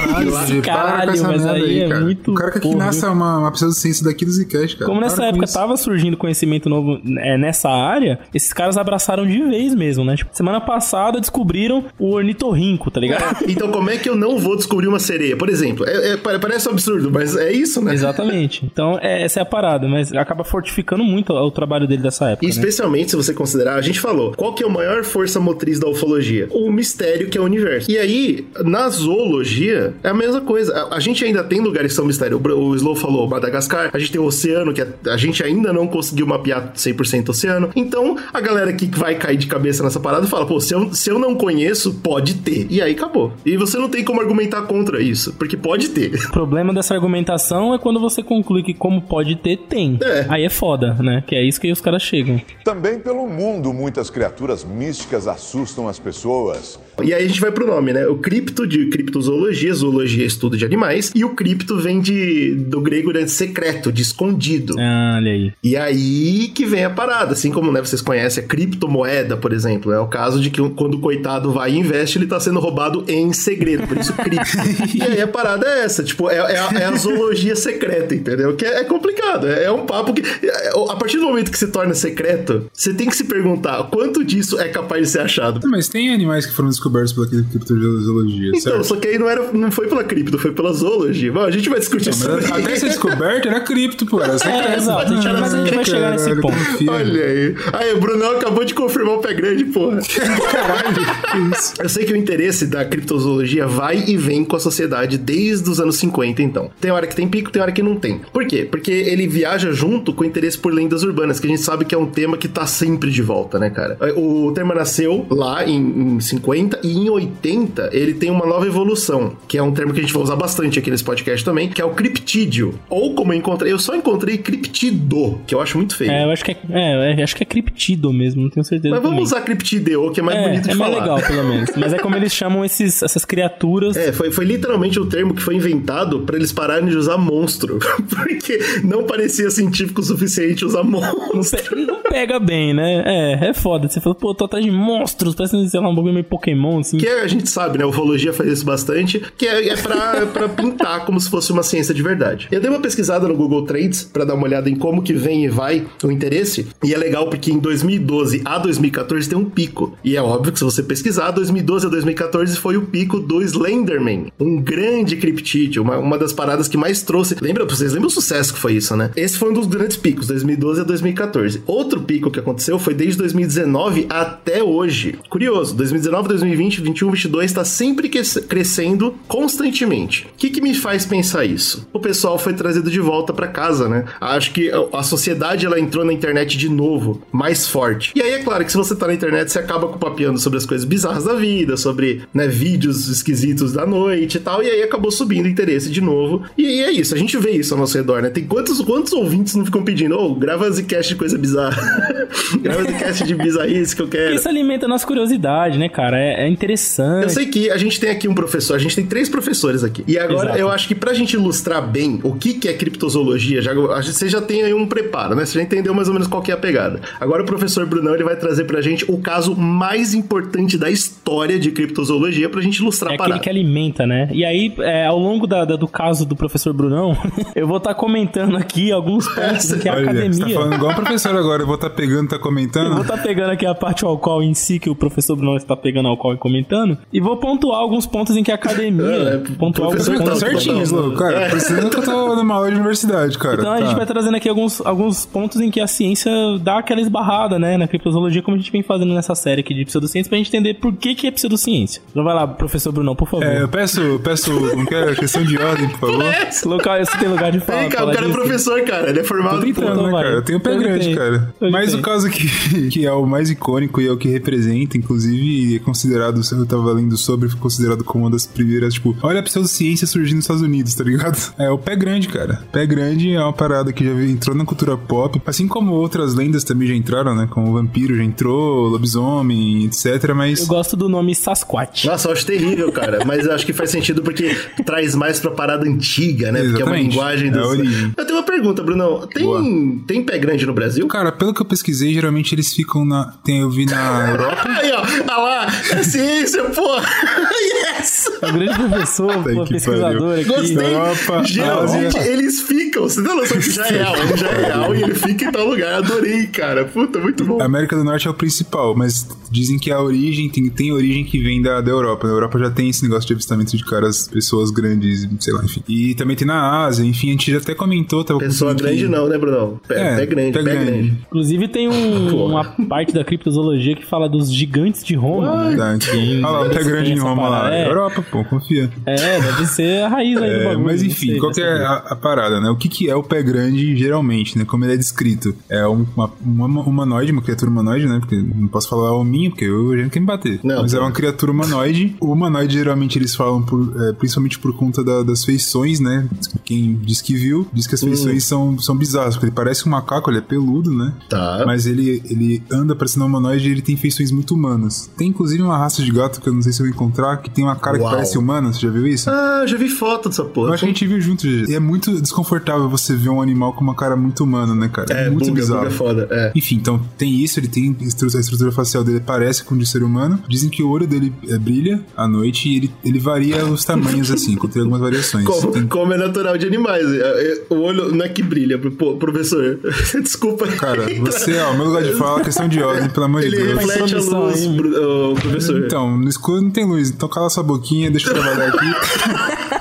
Caralho, 0.65 1.13
com 1.13 1.23
mas 1.23 1.45
merda 1.45 1.53
aí 1.53 1.81
é 1.83 1.89
cara. 1.89 2.01
muito 2.01 2.31
O 2.31 2.35
cara 2.35 2.51
que 2.51 2.59
aqui 2.59 2.75
nasce 2.75 3.05
uma, 3.07 3.39
uma 3.39 3.53
pseudociência 3.53 4.05
daqui 4.05 4.25
do 4.25 4.33
Zcast, 4.33 4.77
cara. 4.77 4.87
Como 4.87 5.01
nessa 5.01 5.17
com 5.17 5.23
época 5.23 5.45
isso. 5.45 5.55
tava 5.55 5.77
surgindo 5.77 6.17
conhecimento 6.17 6.69
novo 6.69 7.01
é, 7.19 7.39
nessa 7.39 7.69
área, 7.69 8.19
esses 8.35 8.53
caras 8.53 8.77
abraçaram 8.77 9.27
de 9.27 9.39
vez 9.49 9.75
mesmo, 9.75 10.05
né? 10.05 10.17
Tipo, 10.17 10.31
semana 10.37 10.61
passada 10.61 11.21
descobriram 11.21 11.85
o 11.99 12.13
ornitorrinco, 12.13 12.91
tá 12.91 13.01
ligado? 13.01 13.45
Então, 13.49 13.71
como 13.71 13.91
é 13.91 13.97
que 13.97 14.09
eu 14.09 14.17
não 14.17 14.39
vou 14.39 14.57
descobrir 14.57 14.87
uma 14.89 14.99
sereia? 14.99 15.37
Por 15.37 15.49
exemplo, 15.49 15.85
é- 15.89 16.13
é- 16.13 16.17
pare- 16.17 16.39
parece 16.39 16.69
um 16.69 16.73
absurdo, 16.73 17.11
mas 17.11 17.37
é 17.37 17.53
isso, 17.53 17.83
né? 17.83 17.93
Exatamente. 17.95 18.65
Então, 18.65 18.99
é, 19.01 19.23
essa 19.23 19.41
é 19.41 19.43
a 19.43 19.47
parada, 19.47 19.87
mas 19.89 20.13
acaba 20.13 20.45
fortificando 20.45 21.05
muito 21.05 21.33
o, 21.33 21.47
o 21.47 21.51
trabalho 21.51 21.87
dele 21.87 22.03
dessa 22.03 22.31
época. 22.31 22.45
E 22.45 22.49
né? 22.49 22.55
especialmente 22.55 23.11
se 23.11 23.17
você 23.17 23.33
considerar, 23.35 23.75
a 23.77 23.83
gente 23.83 24.01
falou, 24.01 24.33
qual 24.37 24.55
que 24.55 24.63
é 24.63 24.67
a 24.67 24.71
maior 24.71 25.05
força 25.05 25.39
motriz 25.41 25.79
da 25.79 25.89
ufologia? 25.89 26.49
O 26.51 26.71
mistério 26.71 27.29
que 27.29 27.39
é 27.39 27.41
o 27.41 27.45
universo. 27.45 27.91
E 27.91 27.99
aí, 27.99 28.47
na 28.65 28.89
zoologia, 28.89 29.95
é 30.03 30.09
a 30.09 30.15
mesma 30.15 30.41
coisa. 30.41 30.75
A, 30.91 30.97
a 30.97 31.01
gente 31.01 31.25
ainda 31.25 31.43
tem 31.43 31.61
lugares 31.61 31.93
que 31.93 31.97
são 31.97 32.05
mistério. 32.05 32.41
O, 32.43 32.59
o 32.71 32.75
Slow 32.77 32.95
falou 32.97 33.29
Madagascar, 33.29 33.91
a 33.93 33.99
gente 33.99 34.13
tem 34.13 34.21
o 34.21 34.25
oceano, 34.25 34.73
que 34.73 34.83
a, 34.83 34.87
a 35.07 35.17
gente 35.17 35.43
ainda 35.43 35.73
não 35.73 35.87
conseguiu 35.87 36.27
mapear 36.27 36.73
100% 36.75 37.29
o 37.29 37.31
oceano. 37.31 37.71
Então, 37.75 38.17
a 38.33 38.41
galera 38.41 38.73
que 38.73 38.87
vai 38.87 39.15
cair 39.15 39.34
cai 39.35 39.37
de 39.37 39.47
cabeça 39.47 39.83
nessa 39.83 40.01
parada 40.01 40.27
e 40.27 40.29
fala, 40.29 40.47
pô, 40.47 40.61
se 40.61 40.75
eu, 40.75 40.93
se 40.95 41.11
eu 41.11 41.19
não 41.19 41.35
conheço, 41.35 41.95
pode 41.95 42.35
ter. 42.35 42.67
E 42.71 42.81
aí 42.81 42.93
acabou. 42.93 43.33
E 43.45 43.57
você 43.57 43.77
não 43.77 43.89
tem 43.89 44.05
como 44.05 44.21
argumentar 44.21 44.63
contra 44.63 45.03
isso, 45.03 45.33
porque 45.35 45.57
pode 45.57 45.89
ter. 45.91 46.15
O 46.15 46.33
problema 46.33 46.73
dessa 46.73 46.95
argumentação 46.95 47.75
é 47.75 47.79
quando 47.79 48.01
você 48.01 48.23
conclui 48.23 48.63
que 48.63 48.75
como 48.75 49.03
pode 49.03 49.37
ter, 49.37 49.57
tem. 49.57 49.99
É. 50.03 50.27
Aí 50.29 50.45
é 50.45 50.51
foda, 50.51 50.95
né? 50.95 51.23
Que 51.27 51.35
é 51.35 51.43
isso 51.43 51.61
que 51.61 51.71
os 51.71 51.81
caras 51.81 52.03
chegam. 52.03 52.41
Também 52.65 52.99
pelo 52.99 53.27
mundo, 53.27 53.73
muitas 53.73 54.11
criaturas 54.11 54.65
místicas 54.65 55.27
assustam 55.27 55.89
as 55.89 55.99
pessoas. 55.99 56.79
E 57.03 57.13
aí 57.13 57.25
a 57.25 57.27
gente 57.27 57.41
vai 57.41 57.51
pro 57.51 57.67
nome, 57.67 57.93
né? 57.93 58.07
O 58.07 58.17
cripto 58.17 58.67
de 58.67 58.89
criptozoologia, 58.89 59.75
zoologia 59.75 60.25
é 60.25 60.27
estudo 60.27 60.57
de 60.57 60.65
animais, 60.65 61.11
e 61.15 61.25
o 61.25 61.31
cripto 61.31 61.79
vem 61.79 62.01
de 62.01 62.55
do 62.55 62.81
grego 62.81 63.13
de 63.13 63.27
secreto, 63.29 63.91
de 63.91 64.03
escondido. 64.03 64.75
Ah, 64.79 65.15
olha 65.17 65.33
aí. 65.33 65.53
E 65.63 65.77
aí 65.77 66.49
que 66.55 66.65
vem 66.65 66.85
a 66.85 66.91
parada, 66.91 67.33
assim 67.33 67.51
como 67.51 67.73
né, 67.73 67.81
vocês 67.81 68.01
conhecem 68.01 68.45
a 68.45 68.47
criptomoeda, 68.47 69.24
por 69.37 69.53
exemplo. 69.53 69.93
É 69.93 69.99
o 70.01 70.07
caso 70.07 70.41
de 70.41 70.51
que 70.51 70.61
quando 70.71 70.95
o 70.95 70.99
coitado 71.01 71.53
vai 71.53 71.73
e 71.73 71.79
investe, 71.79 72.19
ele 72.19 72.27
tá 72.27 72.39
sendo 72.41 72.59
roubado 72.61 73.05
em 73.09 73.33
segredo, 73.33 73.87
por 73.87 73.97
isso 73.97 74.13
cripto. 74.23 74.57
e 74.95 75.03
aí 75.03 75.21
a 75.23 75.29
parada 75.29 75.67
é 75.67 75.85
essa, 75.85 76.03
tipo, 76.03 76.29
é, 76.29 76.37
é, 76.37 76.59
a, 76.59 76.71
é 76.81 76.85
a 76.85 76.97
zoologia 76.97 77.57
secreta, 77.57 78.15
entendeu? 78.15 78.55
Que 78.57 78.65
é, 78.65 78.81
é 78.81 78.85
complicado, 78.85 79.47
é, 79.47 79.65
é 79.65 79.71
um 79.71 79.87
papo 79.87 80.13
que. 80.13 80.23
é, 80.47 80.71
a 80.91 80.97
partir 80.97 81.17
do 81.19 81.25
momento 81.25 81.51
que 81.51 81.59
se 81.59 81.69
torna 81.69 81.95
secreto, 81.95 82.67
você 82.73 82.93
tem 82.93 83.09
que 83.09 83.17
se 83.17 83.25
perguntar 83.25 83.85
quanto 83.85 84.23
disso 84.25 84.59
é 84.61 84.69
capaz 84.69 85.03
de 85.03 85.09
ser 85.09 85.21
achado. 85.21 85.61
Mas 85.69 85.89
tem 85.89 86.13
animais 86.13 86.45
que 86.47 86.53
foram 86.53 86.69
descobertos 86.69 87.13
pela 87.13 87.27
criptozoologia, 87.27 88.49
Então, 88.49 88.61
certo? 88.61 88.85
só 88.85 88.97
que 88.97 89.09
aí 89.09 89.19
não, 89.19 89.29
era, 89.29 89.53
não 89.53 89.71
foi 89.71 89.87
pela 89.89 90.05
cripto, 90.05 90.39
foi 90.39 90.53
pela 90.53 90.73
zoologia. 90.73 91.33
Bom, 91.33 91.41
a 91.43 91.51
gente 91.51 91.69
vai 91.69 91.79
discutir 91.79 92.13
sobre 92.13 92.45
até 92.47 92.77
ser 92.77 92.89
descoberto 92.89 93.49
era 93.49 93.61
cripto, 93.61 94.07
pô. 94.07 94.23
Era 94.23 94.39
secreto. 94.39 94.69
É, 94.69 94.77
exato, 94.77 95.13
a 95.13 95.17
gente- 95.17 95.41
mas 95.41 95.55
a 95.55 95.59
gente 95.65 95.75
vai 95.75 95.85
chegar 95.85 96.11
nesse 96.13 96.35
ponto. 96.41 96.55
Olha 96.89 97.25
aí. 97.25 97.55
Aí, 97.73 97.93
o 97.95 98.01
Brunão 98.01 98.33
acabou 98.37 98.65
de 98.65 98.75
confirmar 98.75 99.14
o 99.15 99.19
pé 99.21 99.35
grande, 99.35 99.65
porra. 99.65 100.01
Caralho, 100.51 100.95
que 101.31 101.57
isso? 101.57 101.75
Eu 101.81 101.89
sei 101.89 102.05
que 102.05 102.13
o 102.13 102.17
interesse 102.17 102.67
da 102.67 102.85
criptozoologia 102.85 103.67
vai 103.67 104.05
e 104.07 104.17
vem 104.17 104.45
com 104.45 104.57
a 104.57 104.61
sociedade 104.61 105.19
desde 105.19 105.69
os 105.69 105.81
anos 105.81 105.97
50, 105.97 106.43
então. 106.43 106.71
Tem 106.81 106.91
hora 106.91 107.07
que 107.07 107.15
tem 107.15 107.29
pico, 107.29 107.51
tem 107.51 107.63
hora 107.63 107.73
que 107.73 107.83
não 107.83 107.97
tem. 107.97 108.21
Por 108.33 108.47
quê? 108.47 108.67
Porque 108.71 108.93
ele 108.93 109.27
viaja 109.27 109.73
junto 109.73 110.13
com 110.13 110.23
o 110.23 110.27
interesse 110.27 110.59
por 110.59 110.73
lendas 110.73 111.03
urbanas, 111.03 111.41
que 111.41 111.47
a 111.47 111.51
gente 111.51 111.63
sabe 111.63 111.85
que 111.85 111.95
é 111.95 111.99
um 111.99 112.07
tema 112.07 112.37
que 112.37 112.49
tá 112.49 112.67
sempre 112.67 113.11
de 113.11 113.23
volta, 113.23 113.59
né, 113.59 113.71
cara? 113.71 113.99
O 114.17 114.53
tema 114.53 114.75
nasceu 114.75 115.27
lá 115.31 115.67
em, 115.67 116.17
em 116.17 116.21
50 116.21 116.81
e 116.83 116.93
em 116.93 117.11
80 117.11 117.91
ele 117.93 118.15
tem 118.15 118.31
uma 118.31 118.47
nova 118.47 118.67
evolução, 118.67 119.37
que 119.49 119.59
é 119.59 119.63
um 119.63 119.73
termo 119.73 119.93
que 119.93 120.01
a 120.01 120.03
gente 120.03 120.13
vai 120.13 120.23
usar 120.23 120.37
bastante 120.37 120.79
aqui 120.79 120.91
nesse 120.91 121.05
podcast 121.05 121.45
também, 121.45 121.69
que 121.69 121.81
é 121.81 121.85
o 121.85 121.91
criptídeo. 121.91 122.79
Ou 122.89 123.15
como 123.15 123.33
eu 123.33 123.39
encontrei, 123.39 123.73
eu 123.73 123.79
só 123.79 123.95
encontrei 123.95 124.39
criptido, 124.39 125.41
que 125.47 125.55
eu 125.55 125.61
acho 125.61 125.77
muito 125.77 125.97
feio. 125.97 126.11
É, 126.11 126.25
eu 126.25 126.31
acho 126.31 126.45
que 126.45 126.53
é, 126.53 126.59
é, 126.71 127.21
eu 127.21 127.25
acho 127.25 127.37
que 127.37 127.43
é 127.43 127.47
criptido 127.47 128.13
mesmo, 128.13 128.43
não 128.43 128.51
tenho 128.51 128.65
certeza. 128.65 128.95
Mas 128.95 129.04
vamos 129.05 129.25
usar 129.25 129.41
criptideo, 129.43 130.11
que 130.13 130.21
é 130.21 130.23
mais 130.23 130.39
é, 130.39 130.43
bonito 130.43 130.65
de 130.65 130.71
é 130.71 130.75
falar. 130.75 130.91
mais 130.91 131.03
legal, 131.03 131.21
pelo 131.23 131.49
menos. 131.49 131.71
Mas 131.77 131.93
é 131.93 131.99
como 131.99 132.17
eles 132.17 132.33
chamam 132.33 132.65
esses, 132.65 133.03
essas 133.03 133.25
criaturas. 133.25 133.97
É, 133.97 134.13
foi, 134.13 134.31
foi 134.31 134.45
literalmente 134.45 134.99
um 135.01 135.07
termo 135.09 135.35
que 135.35 135.43
foi 135.43 135.55
inventado 135.57 136.21
pra 136.21 136.37
eles 136.37 136.53
pararem 136.53 136.89
de 136.89 136.97
usar 136.97 137.17
monstro. 137.19 137.79
Porque 138.09 138.59
não 138.83 139.05
parecia 139.05 139.51
científico 139.51 140.01
o 140.01 140.05
suficiente 140.05 140.65
usar 140.65 140.83
Não, 140.85 140.91
monstro. 141.35 141.77
pe- 141.77 141.85
não 141.85 142.03
pega 142.03 142.39
bem, 142.39 142.73
né? 142.75 143.03
É, 143.07 143.49
é 143.51 143.55
foda. 143.55 143.89
Você 143.89 144.01
fala, 144.01 144.15
pô, 144.15 144.35
tô 144.35 144.45
atrás 144.45 144.65
de 144.65 144.71
monstros, 144.71 145.35
parece, 145.35 145.69
sei 145.69 145.81
lá, 145.81 145.89
um 145.89 145.95
bagulho 145.95 146.13
meio 146.15 146.25
Pokémon, 146.25 146.81
assim. 146.81 146.99
Que 146.99 147.09
a 147.09 147.27
gente 147.27 147.49
sabe, 147.49 147.79
né? 147.79 147.85
A 147.85 147.87
ufologia 147.89 148.33
faz 148.33 148.51
isso 148.51 148.65
bastante, 148.65 149.21
que 149.37 149.47
é, 149.47 149.69
é 149.69 149.77
pra, 149.77 150.27
pra 150.27 150.49
pintar 150.49 151.05
como 151.05 151.19
se 151.21 151.29
fosse 151.31 151.53
uma 151.53 151.63
ciência 151.63 151.95
de 151.95 152.03
verdade. 152.03 152.49
Eu 152.51 152.61
dei 152.61 152.71
uma 152.71 152.81
pesquisada 152.81 153.27
no 153.29 153.35
Google 153.35 153.65
Trends 153.65 154.03
pra 154.05 154.25
dar 154.25 154.35
uma 154.35 154.45
olhada 154.45 154.69
em 154.71 154.75
como 154.77 155.03
que 155.03 155.13
vem 155.13 155.45
e 155.45 155.49
vai 155.49 155.85
o 156.03 156.11
interesse, 156.11 156.67
e 156.83 156.95
é 156.95 156.97
legal 156.99 157.29
porque 157.29 157.51
em 157.51 157.59
2012 157.59 158.43
a 158.45 158.59
2014 158.85 159.29
tem 159.29 159.39
um 159.39 159.45
pico. 159.45 159.97
E 160.05 160.17
é 160.17 160.23
óbvio 160.23 160.53
que 160.53 160.59
se 160.59 160.65
você 160.65 160.83
pesquisar, 160.83 161.31
2012 161.31 161.87
a 161.87 161.89
2014 161.89 162.57
foi 162.57 162.77
o 162.77 162.83
pico 162.83 163.19
do 163.19 163.43
Slenderman, 163.43 164.33
um 164.39 164.61
grande 164.61 165.17
criptídeo, 165.17 165.83
uma, 165.83 165.99
uma 165.99 166.19
das 166.19 166.33
paradas 166.33 166.69
que 166.69 166.77
mais 166.77 167.03
trouxe. 167.03 167.37
Lembra, 167.41 167.65
vocês 167.65 167.93
lembram 167.93 168.09
o 168.09 168.11
sucesso 168.11 168.53
que 168.53 168.59
foi 168.59 168.75
isso, 168.75 168.97
né? 168.97 169.11
Esse 169.17 169.39
foi 169.39 169.51
um 169.51 169.55
dos 169.55 169.67
grandes 169.67 169.97
picos, 169.97 170.27
2012 170.27 170.81
a 170.81 170.85
2014. 170.85 171.63
Outro 171.67 172.03
pico 172.03 172.31
que 172.31 172.39
aconteceu 172.39 172.79
foi 172.79 172.95
desde 172.95 173.19
2019 173.19 174.07
até 174.09 174.63
hoje. 174.63 175.19
Curioso, 175.29 175.75
2019, 175.75 176.29
2020, 176.29 176.81
21, 176.81 177.11
22 177.11 177.51
está 177.51 177.65
sempre 177.65 178.09
crescendo 178.09 179.15
constantemente. 179.27 180.27
O 180.27 180.37
que, 180.37 180.51
que 180.51 180.61
me 180.61 180.75
faz 180.75 181.07
pensar 181.07 181.45
isso? 181.45 181.89
O 181.93 182.01
pessoal 182.01 182.39
foi 182.39 182.53
trazido 182.53 182.91
de 182.91 183.01
volta 183.01 183.33
para 183.33 183.47
casa, 183.47 183.89
né? 183.89 184.05
Acho 184.21 184.53
que 184.53 184.71
a 184.93 185.03
sociedade 185.03 185.67
ela 185.67 185.79
entrou 185.79 186.05
na 186.05 186.13
internet 186.13 186.57
de 186.57 186.69
novo, 186.69 187.23
mais 187.33 187.67
forte. 187.67 188.13
E 188.15 188.23
aí 188.23 188.33
é 188.33 188.39
claro 188.43 188.65
que 188.65 188.73
se 188.75 188.79
você 188.79 188.97
tá 188.97 189.07
na 189.07 189.15
internet, 189.15 189.53
você 189.53 189.61
acaba 189.61 189.87
papeando 189.87 190.37
sobre 190.41 190.59
as 190.59 190.67
coisas 190.67 190.85
bizarras 190.85 191.23
da 191.25 191.35
vida, 191.35 191.77
sobre 191.77 192.23
né, 192.35 192.49
vídeos 192.49 193.09
esquisitos 193.09 193.73
da 193.73 193.87
noite 193.87 194.39
e 194.39 194.41
tal, 194.41 194.63
e 194.63 194.69
aí 194.69 194.83
acabou 194.83 195.13
subindo 195.13 195.47
o 195.47 195.49
interesse 195.49 195.89
de 195.89 196.01
novo. 196.01 196.43
E 196.59 196.67
aí 196.67 196.81
é 196.81 196.91
isso, 196.91 197.15
a 197.15 197.19
gente 197.19 197.37
vê 197.39 197.51
isso 197.53 197.73
ao 197.73 197.79
nosso 197.79 197.97
redor, 197.97 198.21
né? 198.21 198.31
Tem 198.31 198.45
quantos, 198.45 198.81
quantos 198.81 199.13
ouvintes 199.13 199.55
não 199.55 199.65
ficam 199.65 199.85
pedindo, 199.85 200.19
ô, 200.19 200.35
grava 200.35 200.69
Zcast 200.73 201.13
de 201.13 201.17
coisa 201.17 201.39
bizarra. 201.39 201.81
grava 202.61 202.83
Zcast 202.83 203.25
de 203.25 203.35
bizarrice 203.37 203.95
que 203.95 204.03
eu 204.03 204.09
quero. 204.09 204.35
Isso 204.35 204.49
alimenta 204.49 204.87
a 204.87 204.89
nossa 204.89 205.07
curiosidade, 205.07 205.79
né, 205.79 205.89
cara? 205.89 206.19
É, 206.19 206.45
é 206.45 206.49
interessante. 206.49 207.23
Eu 207.25 207.31
sei 207.31 207.47
que 207.47 207.71
a 207.71 207.77
gente 207.77 208.01
tem 208.01 208.11
aqui 208.11 208.27
um 208.27 208.35
professor, 208.35 208.75
a 208.75 208.79
gente 208.79 208.97
tem 208.97 209.07
três 209.07 209.29
professores 209.29 209.85
aqui. 209.85 210.03
E 210.09 210.19
agora 210.19 210.47
Exato. 210.47 210.59
eu 210.59 210.69
acho 210.69 210.89
que 210.89 210.95
pra 210.95 211.13
gente 211.15 211.35
ilustrar 211.35 211.81
bem 211.87 212.19
o 212.25 212.35
que, 212.35 212.55
que 212.55 212.69
é 212.69 212.73
criptozoologia, 212.73 213.63
já, 213.63 213.71
a 213.73 214.01
gente- 214.01 214.17
você 214.17 214.29
já 214.29 214.41
tem 214.41 214.63
aí 214.63 214.75
um 214.75 214.87
preparo, 214.87 215.35
né? 215.37 215.45
Você 215.45 215.55
já 215.55 215.63
entendeu 215.63 215.95
mais 215.95 216.09
ou 216.09 216.15
menos 216.15 216.27
qual 216.29 216.43
que 216.43 216.51
é 216.51 216.55
a 216.55 216.59
pegada. 216.59 217.01
Agora 217.21 217.43
o 217.43 217.47
professor 217.47 217.87
Brunão 217.87 218.15
ele 218.15 218.25
vai 218.25 218.37
trazer 218.37 218.64
pra 218.65 218.81
gente 218.81 219.05
o 219.11 219.19
caso 219.19 219.55
mais 219.57 220.15
importante 220.15 220.77
da 220.79 220.91
história 220.91 221.59
de 221.59 221.71
criptozoologia 221.71 222.49
pra 222.49 222.61
gente 222.61 222.77
ilustrar 222.79 223.13
É 223.13 223.15
a 223.15 223.19
parada. 223.19 223.37
aquele 223.37 223.45
que 223.45 223.61
alimenta, 223.65 224.07
né? 224.07 224.29
E 224.33 224.45
aí, 224.45 224.73
é, 224.79 225.07
ao 225.07 225.19
longo 225.19 225.47
da, 225.47 225.65
da- 225.65 225.77
do 225.77 225.87
caso 225.89 226.25
do 226.27 226.35
professor 226.35 226.73
Brunão, 226.73 227.17
eu 227.55 227.67
vou 227.67 227.77
estar 227.79 227.95
comentando 227.95 228.57
aqui 228.57 228.91
alguns 228.93 229.29
pontos 229.29 229.71
em 229.73 229.79
que 229.79 229.89
a 229.89 229.93
Olha, 229.95 230.01
você 230.07 230.13
tá 230.15 230.21
academia. 230.21 230.55
falando 230.55 230.75
igual 230.75 230.93
um 230.93 230.95
professor 230.95 231.37
agora. 231.37 231.63
Eu 231.63 231.67
vou 231.67 231.75
estar 231.77 231.91
pegando, 231.91 232.29
tá 232.29 232.37
Eu 232.37 232.41
vou 232.41 232.49
comentando. 232.49 233.01
estar 233.01 233.19
pegando 233.23 233.51
aqui 233.51 233.67
a 233.67 233.75
parte 233.75 234.05
ao 234.05 234.19
qual 234.19 234.43
em 234.43 234.55
si, 234.55 234.79
que 234.79 234.89
o 234.91 234.95
professor 234.95 235.37
Bruno 235.37 235.57
está 235.57 235.77
pegando 235.77 236.09
ao 236.09 236.17
qual 236.17 236.35
e 236.35 236.37
comentando, 236.39 236.97
e 237.13 237.21
vou 237.21 237.37
pontuar 237.37 237.79
alguns 237.81 238.07
pontos 238.07 238.37
em 238.37 238.43
que 238.43 238.51
a 238.51 238.55
academia. 238.55 239.05
É, 239.05 239.35
é, 239.35 239.39
pontuar 239.59 239.89
alguns 239.91 240.07
Tá 240.07 240.13
pontos. 240.13 240.29
tá 240.41 240.47
certinho, 240.49 240.83
Slow. 240.83 241.13
Cara, 241.13 241.43
É. 241.47 241.51
que 241.51 241.97
eu 241.99 242.03
tô 242.03 242.37
numa 242.37 242.55
aula 242.55 242.69
de 242.71 242.77
universidade, 242.77 243.39
cara. 243.39 243.57
Então 243.61 243.73
a 243.73 243.79
Tá. 243.79 243.85
gente 243.87 243.97
vai 243.97 244.07
trazendo 244.07 244.37
aqui 244.37 244.49
alguns, 244.49 244.81
alguns 244.85 245.25
pontos 245.27 245.61
em 245.61 245.71
que 245.71 245.81
a 245.81 245.87
ciência 245.87 246.31
dá 246.61 246.79
aquela 246.79 247.01
esbarrada, 247.01 247.59
né, 247.59 247.77
na 247.77 247.87
criptozoologia, 247.89 248.43
como 248.43 248.54
a 248.55 248.59
gente 248.59 248.71
vem 248.73 248.83
fazendo 248.83 249.13
nessa 249.15 249.35
série 249.35 249.61
aqui 249.61 249.75
de 249.75 249.85
pseudociência, 249.85 250.29
pra 250.29 250.39
gente 250.39 250.49
entender 250.49 250.75
por 250.75 250.93
que, 250.95 251.15
que 251.15 251.27
é 251.27 251.31
pseudociência. 251.31 252.03
Então 252.11 252.25
vai 252.25 252.35
lá, 252.35 252.47
professor 252.47 252.93
Brunão, 252.93 253.15
por 253.17 253.29
favor. 253.29 253.45
É, 253.47 253.63
eu 253.63 253.69
peço, 253.69 254.21
peço, 254.23 254.51
como 254.71 254.89
é? 254.95 255.15
Questão 255.15 255.45
de 255.45 255.59
ordem, 255.59 255.89
por 255.89 256.01
favor. 256.01 256.25
É, 256.25 256.51
Local, 256.65 256.99
você 257.05 257.19
tem 257.19 257.29
lugar 257.29 257.53
de 257.53 257.61
fala. 257.61 257.81
Vem 257.81 257.89
cá, 257.89 257.97
o 257.97 258.01
falar 258.01 258.15
cara 258.15 258.27
é 258.27 258.29
disso. 258.29 258.41
professor, 258.41 258.81
cara. 258.83 259.11
Ele 259.11 259.21
é 259.21 259.25
formado. 259.25 259.59
Tô 259.59 259.65
tentando, 259.65 259.91
Então 259.93 260.07
né, 260.07 260.11
vai. 260.13 260.23
cara? 260.25 260.35
Eu 260.37 260.43
tenho 260.43 260.61
pé 260.61 260.75
Eu 260.75 260.79
grande, 260.79 261.15
cara. 261.15 261.55
Eu 261.61 261.71
Mas 261.71 261.95
o 261.95 262.01
caso 262.03 262.31
que, 262.31 262.89
que 262.91 263.07
é 263.07 263.13
o 263.13 263.27
mais 263.27 263.51
icônico 263.51 264.01
e 264.01 264.07
é 264.07 264.11
o 264.11 264.17
que 264.17 264.29
representa, 264.29 264.97
inclusive, 264.97 265.77
é 265.77 265.79
considerado, 265.79 266.41
eu 266.53 266.67
tava 266.67 266.93
lendo 266.93 267.17
sobre, 267.17 267.49
foi 267.49 267.59
considerado 267.59 268.05
como 268.05 268.25
uma 268.25 268.31
das 268.31 268.47
primeiras, 268.47 268.95
tipo, 268.95 269.17
olha 269.23 269.41
a 269.41 269.43
pseudociência 269.43 270.07
surgindo 270.07 270.37
nos 270.37 270.45
Estados 270.45 270.63
Unidos, 270.63 270.95
tá 270.95 271.05
ligado? 271.05 271.35
É 271.59 271.71
o 271.71 271.79
pé 271.79 271.97
grande, 271.97 272.29
cara. 272.29 272.63
Pé 272.73 272.85
grande 272.87 273.33
é 273.33 273.41
uma 273.41 273.53
parada 273.53 273.93
que 273.93 274.05
já 274.05 274.13
entrou 274.25 274.55
na 274.57 274.65
cultura 274.65 274.97
pop, 274.97 275.41
assim 275.47 275.67
como 275.69 275.93
outras 275.93 276.35
lendas 276.35 276.65
também 276.65 276.89
já 276.89 276.95
entraram, 276.95 277.35
né? 277.35 277.47
Como 277.49 277.71
o 277.71 277.73
vampiro 277.73 278.17
já 278.17 278.23
entrou, 278.25 278.44
lobisomem, 278.53 279.85
etc. 279.85 280.33
Mas. 280.35 280.61
Eu 280.61 280.67
gosto 280.67 280.97
do 280.97 281.09
nome 281.09 281.35
Sasquatch. 281.35 282.05
Nossa, 282.07 282.29
eu 282.29 282.33
acho 282.33 282.47
terrível, 282.47 282.91
cara. 282.93 283.25
Mas 283.25 283.47
eu 283.47 283.53
acho 283.53 283.65
que 283.67 283.73
faz 283.73 283.91
sentido 283.91 284.23
porque 284.23 284.55
traz 284.85 285.15
mais 285.15 285.41
pra 285.41 285.51
parada 285.51 285.87
antiga, 285.89 286.51
né? 286.53 286.63
Porque 286.63 286.83
é 286.83 286.85
uma 286.85 286.97
Exatamente. 286.99 287.11
linguagem 287.11 287.49
É 287.49 287.51
dos... 287.53 287.67
origem. 287.67 288.15
Eu 288.17 288.25
tenho 288.27 288.39
uma 288.39 288.45
pergunta, 288.45 288.83
Brunão. 288.83 289.27
Tem, 289.27 290.03
tem 290.07 290.23
pé 290.25 290.39
grande 290.39 290.67
no 290.67 290.73
Brasil? 290.75 291.07
Cara, 291.09 291.33
pelo 291.33 291.53
que 291.55 291.61
eu 291.63 291.67
pesquisei, 291.67 292.13
geralmente 292.15 292.55
eles 292.55 292.73
ficam 292.73 293.05
na. 293.05 293.35
Tem, 293.45 293.61
eu 293.61 293.71
vi 293.71 293.87
na 293.87 294.31
Europa. 294.31 294.65
Aí, 294.69 294.93
ó. 294.93 295.03
Ah 295.29 295.39
lá. 295.41 295.67
É 295.93 296.03
ciência, 296.03 296.63
pô. 296.65 296.83
yes! 298.05 298.31
É 298.43 298.47
um 298.47 298.53
grande 298.53 298.75
professor, 298.79 299.33
Puta 299.43 299.55
pô, 299.55 299.65
que 299.65 299.73
pesquisador 299.75 300.03
pariu. 300.29 300.33
aqui. 300.33 300.45
Gostei. 300.45 300.77
Europa, 300.95 301.45
Geralmente 301.45 302.19
eles 302.19 302.61
ficam. 302.63 303.03
Você 303.05 303.23
tem 303.23 303.35
noção 303.37 303.59
que 303.59 303.71
já 303.71 303.87
é 303.87 303.91
real. 303.91 304.17
Ele 304.17 304.37
já 304.37 304.49
é 304.49 304.67
real 304.67 304.95
e 304.95 305.03
ele 305.03 305.15
fica 305.15 305.45
em 305.47 305.53
tal 305.53 305.67
lugar. 305.67 305.95
Adorei, 305.95 306.47
cara. 306.49 306.85
Puta, 306.85 307.19
muito 307.19 307.45
bom. 307.45 307.61
A 307.61 307.65
América 307.65 307.97
do 307.97 308.05
Norte 308.05 308.27
é 308.27 308.31
o 308.31 308.35
principal, 308.35 308.95
mas 308.95 309.27
dizem 309.51 309.79
que 309.79 309.91
a 309.91 310.01
origem 310.01 310.49
tem, 310.51 310.69
tem 310.69 310.93
origem 310.93 311.25
que 311.25 311.39
vem 311.43 311.63
da, 311.63 311.81
da 311.81 311.91
Europa. 311.91 312.27
Na 312.27 312.33
Europa 312.35 312.59
já 312.59 312.71
tem 312.71 312.89
esse 312.91 313.03
negócio 313.03 313.27
de 313.27 313.33
avistamento 313.33 313.77
de 313.77 313.85
caras, 313.85 314.29
pessoas 314.29 314.71
grandes, 314.71 315.27
sei 315.41 315.53
lá, 315.55 315.65
enfim. 315.65 315.83
E 315.89 316.15
também 316.15 316.37
tem 316.37 316.47
na 316.47 316.85
Ásia, 316.85 317.05
enfim, 317.05 317.29
a 317.29 317.33
gente 317.33 317.51
já 317.51 317.59
até 317.59 317.75
comentou. 317.75 318.25
Tava 318.25 318.41
Pessoa 318.41 318.75
grande 318.75 319.03
que- 319.05 319.09
não, 319.09 319.29
né, 319.29 319.39
Brunão? 319.39 319.81
Pé, 319.89 319.95
É, 320.13 320.17
pé 320.17 320.27
grande, 320.27 320.53
pé, 320.53 320.63
grande. 320.63 321.15
Inclusive 321.27 321.69
tem 321.69 321.89
um- 321.89 322.45
uma 322.47 322.65
parte 322.89 323.13
da 323.13 323.25
criptozoologia 323.25 323.95
que 323.97 324.05
fala 324.05 324.29
dos 324.29 324.53
gigantes 324.53 325.03
de 325.05 325.15
Roma. 325.15 325.65
né? 325.65 325.69
Verdade. 325.71 326.11
Quem- 326.11 326.45
Olha 326.45 326.49
lá, 326.59 326.67
o 326.67 326.71
pé 326.71 326.83
grande 326.85 327.13
em 327.13 327.19
Roma 327.19 327.49
lá. 327.49 327.75
É, 327.75 327.89
Europa, 327.95 328.25
pô, 328.31 328.45
confia. 328.45 328.91
É, 329.07 329.41
deve 329.41 329.67
ser 329.67 330.03
a 330.05 330.09
raiz 330.09 330.37
aí 330.41 330.51
do 330.51 330.55
É, 330.57 330.65
bagulho. 330.65 330.85
mas 330.87 331.03
enfim, 331.03 331.29
sei, 331.31 331.39
qual 331.39 331.53
que 331.53 331.61
é 331.61 331.83
a, 331.85 331.93
a 332.11 332.17
parada, 332.17 332.61
né? 332.61 332.69
O 332.71 332.77
que, 332.77 332.89
que 332.89 333.09
é 333.09 333.15
o 333.17 333.23
pé 333.23 333.43
grande, 333.43 333.97
geralmente, 333.97 334.59
né? 334.59 334.65
Como 334.65 334.85
ele 334.85 334.95
é 334.95 334.97
descrito. 334.97 335.55
É 335.69 335.87
um- 335.87 336.07
uma, 336.17 336.31
uma 336.45 336.83
humanoide, 336.83 337.33
uma 337.33 337.43
criatura 337.43 337.71
humanoide, 337.71 338.07
né? 338.07 338.19
Porque 338.21 338.37
não 338.37 338.69
posso 338.69 338.89
falar 338.89 339.13
hominho, 339.13 339.51
porque 339.51 339.65
eu 339.65 339.97
já 339.97 340.09
quer 340.09 340.21
me 340.21 340.27
bater. 340.27 340.61
Não, 340.63 340.83
mas 340.83 340.95
é 340.95 340.99
uma 341.01 341.13
criatura 341.13 341.53
humanoide. 341.53 342.17
O 342.21 342.33
humanoide, 342.33 342.75
geralmente, 342.75 343.19
eles 343.19 343.35
falam 343.35 343.63
por, 343.63 343.93
é, 344.09 344.13
principalmente 344.13 344.59
por 344.59 344.75
conta 344.77 345.03
da- 345.05 345.23
das 345.23 345.45
feições, 345.45 346.01
né? 346.01 346.29
Quem 346.65 346.95
diz 347.03 347.21
que 347.21 347.35
viu, 347.35 347.67
diz 347.73 347.87
que 347.87 347.95
as 347.95 348.01
feições 348.01 348.45
são, 348.45 348.79
são 348.79 348.97
bizarras, 348.97 349.35
porque 349.35 349.47
ele 349.47 349.53
parece 349.55 349.87
um 349.87 349.91
macaco, 349.91 350.31
ele 350.31 350.39
é 350.39 350.43
peludo, 350.43 350.91
né? 350.91 351.13
Tá. 351.29 351.63
Mas 351.67 351.87
ele, 351.87 352.23
ele 352.29 352.63
anda 352.71 352.95
parecendo 352.95 353.25
um 353.25 353.29
humanoide 353.29 353.69
e 353.69 353.73
ele 353.73 353.83
tem 353.83 353.97
feições 353.97 354.31
muito 354.31 354.55
humanas. 354.55 355.11
Tem 355.17 355.29
inclusive 355.29 355.63
uma 355.63 355.77
raça 355.79 356.03
de 356.03 356.11
gato 356.11 356.41
que 356.41 356.49
eu 356.49 356.53
não 356.53 356.63
sei 356.63 356.73
se 356.73 356.81
eu 356.81 356.87
vou 356.87 356.95
encontrar, 356.95 357.37
que 357.39 357.51
tem 357.51 357.65
uma 357.65 357.77
cara 357.85 357.99
Uau. 357.99 358.09
que 358.09 358.15
parece 358.17 358.39
humana, 358.39 358.73
você 358.73 358.81
já 358.81 358.91
viu 358.91 359.07
isso? 359.07 359.29
Ah, 359.31 359.61
eu 359.63 359.69
já 359.69 359.77
vi 359.77 359.89
foto 359.89 360.29
dessa 360.29 360.43
Eu 360.43 360.47
porra. 360.47 360.75
acho 360.75 360.81
que 360.81 360.87
a 360.87 360.89
gente 360.89 361.07
viu 361.07 361.21
junto, 361.21 361.43
Gigi. 361.43 361.71
E 361.71 361.75
é 361.75 361.81
muito 361.81 362.21
desconfortável 362.21 362.89
você 362.89 363.15
ver 363.15 363.29
um 363.31 363.41
animal 363.41 363.73
com 363.73 363.83
uma 363.83 363.95
cara 363.95 364.17
muito 364.17 364.43
humana, 364.45 364.75
né, 364.75 364.89
cara? 364.89 365.13
É, 365.13 365.29
muito 365.31 365.47
buga, 365.49 365.61
bizarro. 365.61 365.81
buga 365.85 365.91
foda. 365.91 366.29
É. 366.31 366.53
Enfim, 366.55 366.77
então 366.77 367.01
tem 367.19 367.33
isso, 367.43 367.59
ele 367.61 367.69
tem 367.69 367.97
a 368.01 368.05
estrutura 368.41 368.73
facial 368.73 369.05
dele 369.05 369.21
parece 369.21 369.63
com 369.65 369.77
de 369.77 369.87
ser 369.87 370.03
humano. 370.03 370.39
Dizem 370.49 370.71
que 370.71 370.83
o 370.83 370.89
olho 370.89 371.07
dele 371.07 371.33
é, 371.49 371.59
brilha 371.59 372.01
à 372.17 372.27
noite 372.29 372.69
e 372.69 372.77
ele, 372.77 372.91
ele 373.05 373.19
varia 373.19 373.65
os 373.67 373.85
tamanhos, 373.85 374.31
assim, 374.31 374.57
tem 374.57 374.81
algumas 374.83 375.01
variações. 375.01 375.45
Como, 375.45 375.73
Tem- 375.73 375.87
como 375.87 376.13
é 376.13 376.17
natural 376.17 376.57
de 376.57 376.67
animais. 376.67 377.05
É, 377.13 377.19
é, 377.19 377.63
O 377.71 377.81
olho 377.81 378.15
não 378.15 378.25
é 378.25 378.29
que 378.29 378.43
brilha, 378.43 378.79
pô, 378.79 379.17
professor. 379.17 379.79
Desculpa. 380.23 380.67
Cara, 380.69 381.07
você, 381.21 381.59
ó, 381.59 381.75
meu 381.75 381.87
lugar 381.87 382.03
de 382.03 382.13
fala, 382.15 382.41
questão 382.43 382.69
de 382.69 382.81
ordem, 382.83 383.09
pelo 383.11 383.27
amor 383.27 383.41
de 383.41 383.49
Ele 383.49 383.57
Deus. 383.57 383.79
reflete 383.79 384.15
a 384.15 384.19
luz, 384.21 384.63
aí. 384.63 384.77
pro- 384.77 385.31
ô, 385.33 385.35
professor. 385.35 385.85
Então, 385.85 386.17
no 386.19 386.29
escuro 386.29 386.61
não 386.63 386.71
tem 386.71 386.85
luz, 386.85 387.11
então 387.11 387.29
cala 387.29 387.51
sua 387.51 387.63
boquinha, 387.65 388.11
deixa 388.11 388.31
eu 388.31 388.35
trabalhar 388.35 388.69
aqui. 388.69 388.87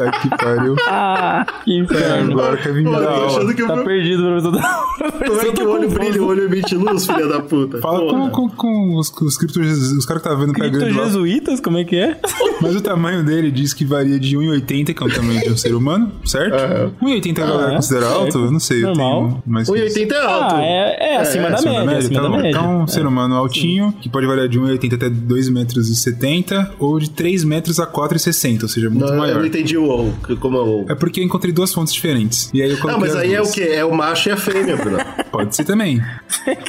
tá 0.00 0.10
que 0.12 0.28
pariu. 0.30 0.76
Ah, 0.88 1.44
que 1.64 1.78
inferno. 1.78 2.32
Agora 2.32 2.56
quer 2.56 2.72
vir 2.72 2.84
me 2.84 2.90
dar 2.90 2.98
eu 2.98 3.02
tô 3.04 3.08
aula. 3.10 3.26
achando 3.26 3.54
que 3.54 3.62
o 3.62 3.66
Tá 3.66 3.76
perdido, 3.82 4.22
professor. 4.22 4.52
Como 5.26 5.40
é 5.40 5.52
que 5.52 5.62
o 5.62 5.70
olho 5.70 5.88
brilha, 5.90 6.22
o 6.22 6.26
olho 6.26 6.44
emite 6.44 6.74
luz, 6.74 7.06
filha 7.06 7.26
da 7.26 7.40
puta? 7.40 7.78
Fala 7.80 8.10
com, 8.10 8.30
com, 8.30 8.48
com 8.50 8.96
os, 8.96 9.10
os 9.20 9.36
criptos, 9.36 9.92
os 9.92 10.06
caras 10.06 10.22
que 10.22 10.28
tá 10.28 10.34
vendo 10.34 10.52
Cripto 10.52 10.78
pegando 10.78 10.96
lá. 10.98 11.04
jesuítas, 11.04 11.60
como 11.60 11.78
é 11.78 11.84
que 11.84 11.96
é? 11.96 12.18
Mas 12.62 12.74
o 12.76 12.80
tamanho 12.80 13.22
dele 13.24 13.50
diz 13.50 13.74
que 13.74 13.84
varia 13.84 14.18
de 14.18 14.36
1,80, 14.36 14.94
que 14.94 15.02
é 15.02 15.06
o 15.06 15.12
tamanho 15.14 15.40
de 15.42 15.50
um 15.50 15.56
ser 15.56 15.74
humano, 15.74 16.10
certo? 16.24 16.54
Aham. 16.54 16.92
1,80 17.02 17.38
a 17.38 17.42
Ah, 17.44 17.46
galera 17.46 17.72
é, 17.72 17.76
considera 17.76 18.06
certo. 18.06 18.18
alto? 18.20 18.38
Eu 18.38 18.50
não 18.52 18.60
sei. 18.60 18.80
Normal. 18.82 19.22
Eu 19.22 19.28
tenho 19.28 19.42
mais 19.46 19.68
que 19.70 19.78
isso. 19.78 19.98
1,80 19.98 20.12
é 20.12 20.18
alto. 20.18 20.54
Ah, 20.54 20.62
é, 20.62 21.14
é 21.14 21.16
acima 21.18 21.48
da 21.50 21.54
Acima 21.56 21.84
média, 21.84 21.98
acima 21.98 22.14
tá 22.14 22.28
da 22.28 22.36
média. 22.36 22.48
Então, 22.50 22.82
um 22.82 22.86
ser 22.86 23.06
humano 23.06 23.34
altinho, 23.34 23.92
que 24.00 24.08
pode 24.08 24.26
variar 24.26 24.48
de 24.48 24.58
1,80 24.58 24.94
até 24.94 25.10
2,70 25.10 25.50
metros, 25.52 25.88
e 25.88 25.96
70, 25.96 26.72
ou 26.78 26.98
de 26.98 27.10
3 27.10 27.44
metros 27.44 27.78
a 27.80 27.86
4,60, 27.86 28.62
ou 28.62 28.68
seja, 28.68 28.88
muito 28.88 29.04
Não, 29.04 29.12
eu 29.14 29.18
maior. 29.18 29.38
não 29.38 29.46
entendi 29.46 29.76
o 29.76 29.85
ou, 29.88 30.14
como 30.40 30.56
é 30.56 30.60
ou. 30.60 30.86
É 30.88 30.94
porque 30.94 31.20
eu 31.20 31.24
encontrei 31.24 31.52
duas 31.52 31.72
fontes 31.72 31.92
diferentes. 31.94 32.50
E 32.52 32.62
aí 32.62 32.70
eu 32.70 32.76
Ah, 32.76 32.80
coloquei 32.80 33.00
mas 33.00 33.10
as 33.14 33.16
aí 33.22 33.34
é 33.34 33.36
duas. 33.38 33.50
o 33.50 33.52
quê? 33.54 33.60
É 33.62 33.84
o 33.84 33.94
macho 33.94 34.28
e 34.28 34.32
a 34.32 34.36
fêmea, 34.36 34.76
Bruno. 34.76 34.98
Pode 35.30 35.54
ser 35.54 35.64
também. 35.64 36.00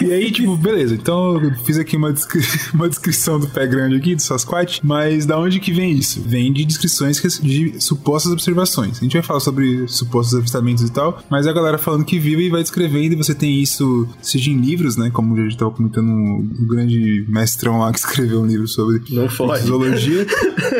e 0.01 0.11
aí, 0.11 0.31
tipo, 0.31 0.55
beleza. 0.57 0.93
Então 0.95 1.41
eu 1.41 1.53
fiz 1.65 1.77
aqui 1.77 1.95
uma, 1.95 2.11
descri- 2.11 2.43
uma 2.73 2.89
descrição 2.89 3.39
do 3.39 3.47
pé 3.47 3.65
grande 3.67 3.95
aqui, 3.95 4.15
do 4.15 4.21
Sasquatch, 4.21 4.79
mas 4.83 5.25
da 5.25 5.39
onde 5.39 5.59
que 5.59 5.71
vem 5.71 5.91
isso? 5.93 6.21
Vem 6.21 6.51
de 6.51 6.65
descrições 6.65 7.21
de 7.41 7.75
supostas 7.79 8.31
observações. 8.31 8.97
A 8.97 9.03
gente 9.03 9.13
vai 9.13 9.23
falar 9.23 9.39
sobre 9.39 9.87
supostos 9.87 10.35
avistamentos 10.37 10.83
e 10.83 10.91
tal, 10.91 11.21
mas 11.29 11.45
é 11.47 11.49
a 11.49 11.53
galera 11.53 11.77
falando 11.77 12.03
que 12.05 12.19
viu 12.19 12.39
e 12.41 12.49
vai 12.49 12.61
descrevendo, 12.61 13.13
e 13.13 13.15
você 13.17 13.33
tem 13.33 13.61
isso, 13.61 14.07
seja 14.21 14.49
em 14.51 14.57
livros, 14.57 14.97
né? 14.97 15.09
Como 15.11 15.35
a 15.35 15.41
gente 15.43 15.57
tava 15.57 15.71
comentando, 15.71 16.07
um, 16.09 16.49
grande 16.67 17.25
mestrão 17.27 17.79
lá 17.79 17.91
que 17.91 17.99
escreveu 17.99 18.41
um 18.41 18.45
livro 18.45 18.67
sobre 18.67 19.01
Não 19.09 19.27
zoologia, 19.65 20.25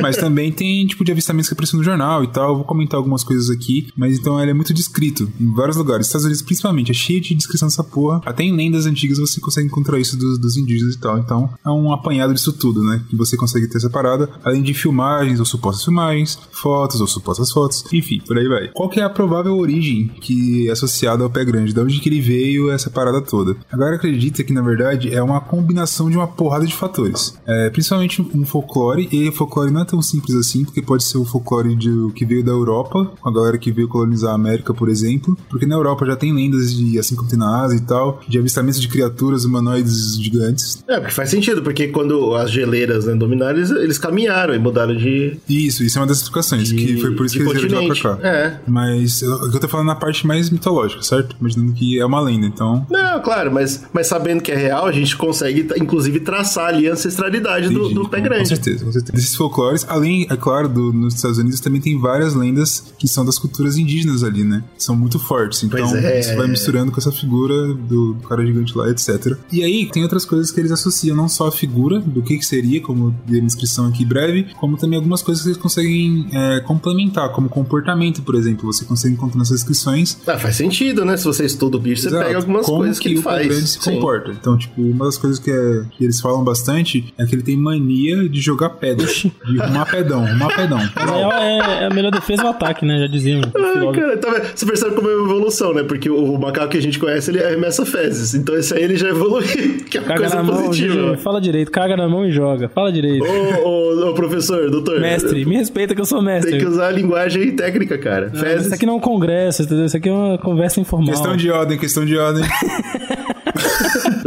mas 0.02 0.18
também 0.18 0.52
tem 0.52 0.86
tipo 0.88 1.04
de 1.04 1.12
avistamentos 1.12 1.48
que 1.50 1.54
aparecem 1.54 1.78
no 1.78 1.84
jornal 1.84 2.24
e 2.28 2.32
tal. 2.32 2.50
Eu 2.50 2.56
vou 2.58 2.66
comentar 2.66 2.98
algumas 2.98 3.24
coisas 3.24 3.50
aqui, 3.50 3.88
mas 3.96 4.18
então 4.18 4.40
ele 4.42 4.52
é 4.52 4.54
muito 4.54 4.74
descrito 4.74 5.30
em 5.40 5.54
vários 5.54 5.78
lugares. 5.78 6.08
Estados 6.08 6.26
Unidos, 6.26 6.42
principalmente, 6.42 6.92
é 6.92 6.94
cheio 6.94 7.22
de 7.22 7.36
descrição 7.36 7.68
dessa 7.68 7.84
porra. 7.84 8.22
Até 8.26 8.44
em 8.44 8.56
lendas 8.56 8.86
antigas 8.86 9.18
você 9.18 9.40
consegue 9.40 9.68
encontrar 9.68 10.00
isso 10.00 10.18
dos, 10.18 10.38
dos 10.38 10.58
indígenas 10.58 10.96
e 10.96 11.00
tal. 11.00 11.18
Então 11.18 11.50
é 11.66 11.70
um 11.70 11.92
apanhado 11.92 12.34
disso 12.34 12.54
tudo, 12.54 12.84
né? 12.84 13.04
Que 13.10 13.16
você 13.16 13.36
consegue 13.36 13.68
ter 13.68 13.78
essa 13.78 13.90
parada, 13.90 14.30
além 14.44 14.62
de 14.62 14.74
filmagens 14.74 15.40
ou 15.40 15.46
supostas 15.46 15.84
filmagens, 15.84 16.38
fotos 16.52 17.02
ou 17.02 17.08
supostas 17.08 17.52
fotos, 17.52 17.84
enfim, 17.92 18.22
por 18.26 18.38
aí 18.38 18.48
vai. 18.48 18.68
Qual 18.70 18.90
que 18.90 19.00
é 19.00 19.04
a 19.04 19.10
provável 19.10 19.56
origem 19.58 20.08
que 20.22 20.68
é 20.68 20.72
associada 20.72 21.24
ao 21.24 21.30
pé 21.30 21.44
grande? 21.46 21.74
Da 21.74 21.82
onde 21.82 22.00
que 22.00 22.10
ele 22.10 22.22
veio 22.22 22.72
essa 22.72 22.90
parada 22.90 23.22
toda? 23.22 23.56
Agora 23.72 23.96
acredita 23.96 24.44
que 24.44 24.54
na 24.54 24.62
verdade 24.62 25.14
é 25.14 25.22
uma 25.22 25.40
combinação 25.42 26.10
de 26.10 26.18
uma 26.18 26.28
porrada 26.28 26.66
de 26.66 26.74
fatores. 26.74 27.38
É, 27.46 27.70
principalmente 27.70 28.22
um 28.22 28.46
folclore, 28.46 29.08
e 29.12 29.32
folclore 29.32 29.72
não 29.72 29.82
é 29.82 29.86
tão 29.86 30.02
simples 30.02 30.36
assim, 30.36 30.64
porque 30.66 30.82
pode 30.82 31.04
ser 31.04 31.18
o 31.18 31.26
folclore 31.26 31.76
de, 31.76 31.90
que 32.18 32.26
veio 32.26 32.44
da 32.44 32.52
Europa, 32.52 33.12
com 33.20 33.30
a 33.30 33.32
galera 33.32 33.58
que 33.58 33.72
veio 33.72 33.88
colonizar 33.88 34.32
a 34.32 34.36
América, 34.36 34.74
por 34.74 34.90
exemplo, 34.90 35.38
porque 35.50 35.66
na 35.66 35.76
Europa 35.76 36.06
já 36.06 36.16
tem 36.16 36.34
lendas 36.34 36.74
de, 36.74 36.98
assim 36.98 37.16
como 37.16 37.30
tem 37.30 37.38
na 37.38 37.62
Ásia 37.62 37.78
e 37.78 37.82
tal, 37.82 38.22
de 38.28 38.40
avistamentos 38.40 38.82
de 38.82 38.88
criaturas 38.88 39.46
humanoides 39.46 40.18
gigantes. 40.20 40.84
É, 40.88 41.00
porque 41.00 41.14
faz 41.14 41.30
sentido, 41.30 41.62
porque 41.62 41.88
quando 41.90 42.34
as 42.36 42.50
geleiras 42.52 43.06
né, 43.06 43.14
dominaram, 43.14 43.58
eles, 43.58 43.70
eles 43.70 43.98
caminharam 43.98 44.54
e 44.56 44.60
mudaram 44.60 44.96
de. 44.96 45.38
Isso, 45.48 45.84
isso 45.84 45.98
é 45.98 46.02
uma 46.02 46.08
das 46.08 46.18
explicações, 46.18 46.72
que 46.72 46.98
foi 47.00 47.12
por 47.12 47.26
isso 47.26 47.38
de 47.38 47.44
que 47.44 47.50
eles 47.50 47.62
vieram 47.64 47.82
de 47.82 47.88
lá 47.90 47.96
pra 47.96 48.18
cá. 48.18 48.28
É. 48.28 48.60
Mas 48.68 49.22
eu, 49.22 49.32
eu 49.54 49.60
tô 49.60 49.68
falando 49.68 49.88
na 49.88 49.96
parte 49.96 50.26
mais 50.26 50.50
mitológica, 50.50 51.02
certo? 51.04 51.36
Imaginando 51.40 51.74
que 51.74 52.00
é 52.00 52.06
uma 52.06 52.20
lenda, 52.20 52.48
então. 52.48 52.86
Não, 52.90 53.22
claro, 53.22 53.52
mas, 53.52 53.84
mas 53.94 54.08
sabendo 54.08 54.42
que 54.42 54.52
é 54.52 54.56
real, 54.56 54.86
a 54.88 54.92
gente 54.92 55.16
consegue, 55.16 55.68
inclusive, 55.80 56.20
traçar 56.20 56.68
ali 56.68 56.90
a 56.90 56.94
ancestralidade 56.94 57.70
do, 57.70 57.80
Entendi, 57.82 57.94
do 57.94 58.10
pé 58.10 58.18
com- 58.18 58.24
grande. 58.24 58.44
Com 58.50 58.56
certeza, 58.56 58.86
com 58.86 58.92
certeza. 58.92 59.14
Desses 59.14 59.36
folclores, 59.36 59.86
além, 59.88 60.28
é 60.30 60.36
claro, 60.36 60.68
do, 60.68 60.94
nos 60.94 61.16
Estados 61.16 61.38
Unidos 61.38 61.60
também 61.60 61.82
tem 61.82 62.00
várias 62.08 62.34
lendas 62.34 62.94
que 62.98 63.08
são 63.08 63.26
das 63.26 63.38
culturas 63.38 63.78
indígenas 63.78 64.24
ali, 64.24 64.44
né? 64.44 64.64
São 64.78 64.96
muito 64.96 65.20
fortes. 65.20 65.64
Então, 65.64 65.96
é. 65.98 66.20
isso 66.20 66.36
vai 66.36 66.48
misturando 66.48 66.92
com 66.92 67.00
essa 67.00 67.12
figura 67.12 67.74
do 67.74 68.16
cara 68.28 68.46
gigante 68.46 68.78
lá, 68.78 68.90
etc. 68.90 69.38
E 69.52 69.64
aí, 69.64 69.90
tem 69.92 70.04
outras 70.04 70.26
coisas 70.26 70.52
que 70.52 70.60
eles 70.60 70.72
associam, 70.72 71.16
não 71.16 71.28
só 71.28 71.48
a 71.48 71.52
figura 71.52 72.00
do 72.00 72.22
que, 72.22 72.38
que 72.38 72.46
seria, 72.46 72.82
como 72.82 73.16
dei 73.26 73.40
uma 73.40 73.48
descrição 73.48 73.88
aqui 73.88 74.06
breve, 74.06 74.48
como 74.60 74.78
também 74.78 74.98
algumas 74.98 75.22
coisas 75.22 75.44
que 75.44 75.50
eles 75.50 75.58
conseguem 75.62 76.28
é, 76.32 76.60
complementar, 76.62 77.32
como 77.32 77.50
comportamento, 77.50 78.22
por 78.22 78.36
exemplo. 78.36 78.66
Você 78.72 78.86
consegue 78.86 79.14
encontrar 79.16 79.40
nessas 79.40 79.58
descrições 79.58 80.18
Ah, 80.26 80.38
faz 80.38 80.56
sentido, 80.56 81.04
né? 81.06 81.18
Se 81.18 81.26
você 81.26 81.46
estuda 81.46 81.78
o 81.78 81.80
bicho, 81.80 82.02
você 82.04 82.08
Exato. 82.08 82.26
pega 82.26 82.38
algumas 82.38 82.66
Como 82.66 82.78
coisas 82.80 83.00
que, 83.00 83.10
ele 83.10 83.20
o 83.20 83.22
faz. 83.22 83.48
grande 83.48 83.68
se 83.68 83.80
Sim. 83.80 83.96
comporta. 83.96 84.32
Então, 84.32 84.58
tipo, 84.58 84.82
uma 84.82 85.06
das 85.06 85.18
coisas 85.18 85.40
que, 85.40 85.52
é- 85.52 85.84
que 85.92 86.04
eles 86.04 86.20
falam 86.22 86.44
bastante 86.44 87.14
é 87.18 87.26
que 87.26 87.36
ele 87.36 87.44
tem 87.44 87.58
mania 87.58 88.28
de 88.30 88.40
jogar 88.40 88.70
pedra. 88.72 89.06
de 89.08 89.62
arrumar 89.62 89.86
pedão, 89.86 90.24
arrumar 90.26 90.56
pedão. 90.56 90.80
É, 90.80 91.84
é 91.84 91.86
a 91.88 91.90
melhor 91.98 92.12
defesa 92.12 92.46
o 92.46 92.48
ataque, 92.48 92.86
né? 92.86 93.00
Já 93.00 93.08
diziam. 93.08 93.42
Ai, 93.56 93.92
cara, 93.94 94.18
tá? 94.18 94.42
Você 94.56 94.66
percebe 94.66 94.96
como 94.96 95.10
é 95.10 95.16
uma 95.16 95.26
evolução, 95.26 95.74
né? 95.74 95.84
Porque 95.84 96.10
o, 96.10 96.38
macaco 96.38 96.70
que 96.70 96.78
a 96.78 96.82
gente 96.82 97.00
conhece, 97.00 97.32
ele 97.32 97.44
arremessa 97.44 97.86
fezes. 97.86 98.34
Então 98.34 98.56
esse 98.56 98.74
aí 98.74 98.84
ele 98.84 98.96
já 98.96 99.10
evoluiu, 99.10 99.84
que 99.90 99.98
é 99.98 100.02
uma 100.02 100.08
Caga 100.08 100.20
coisa 100.20 100.36
na 100.36 100.44
mão, 100.44 100.64
positiva. 100.64 101.10
Gigi, 101.12 101.24
fala 101.24 101.42
direito. 101.42 101.72
Caga 101.72 101.98
na 101.98 102.08
mão 102.08 102.26
e 102.26 102.32
joga. 102.32 102.70
Fala 102.70 102.92
direito. 102.92 103.26
Ô, 103.26 103.68
ô, 103.68 104.10
ô, 104.10 104.14
professor, 104.14 104.70
doutor. 104.70 105.00
Mestre, 105.00 105.46
me 105.46 105.58
respeita 105.58 105.96
que 105.96 106.02
eu 106.02 106.06
sou 106.06 106.22
mestre. 106.22 106.52
Tem 106.52 106.60
que 106.60 106.66
usar 106.66 106.88
a 106.88 106.92
linguagem 106.92 107.56
técnica, 107.56 107.98
cara. 107.98 108.30
Mas 108.32 108.42
Fezes. 108.42 108.66
Isso 108.68 108.76
aqui 108.76 108.86
não 108.86 108.94
é 108.94 108.98
um 108.98 109.02
congresso, 109.02 109.64
entendeu? 109.64 109.86
Isso 109.86 109.98
aqui 109.98 110.10
é 110.10 110.14
uma 110.14 110.38
conversa 110.38 110.80
informal. 110.80 111.10
Questão 111.10 111.36
de 111.36 111.50
ordem, 111.50 111.78
questão 111.78 112.06
de 112.06 112.18
ordem. 112.18 112.44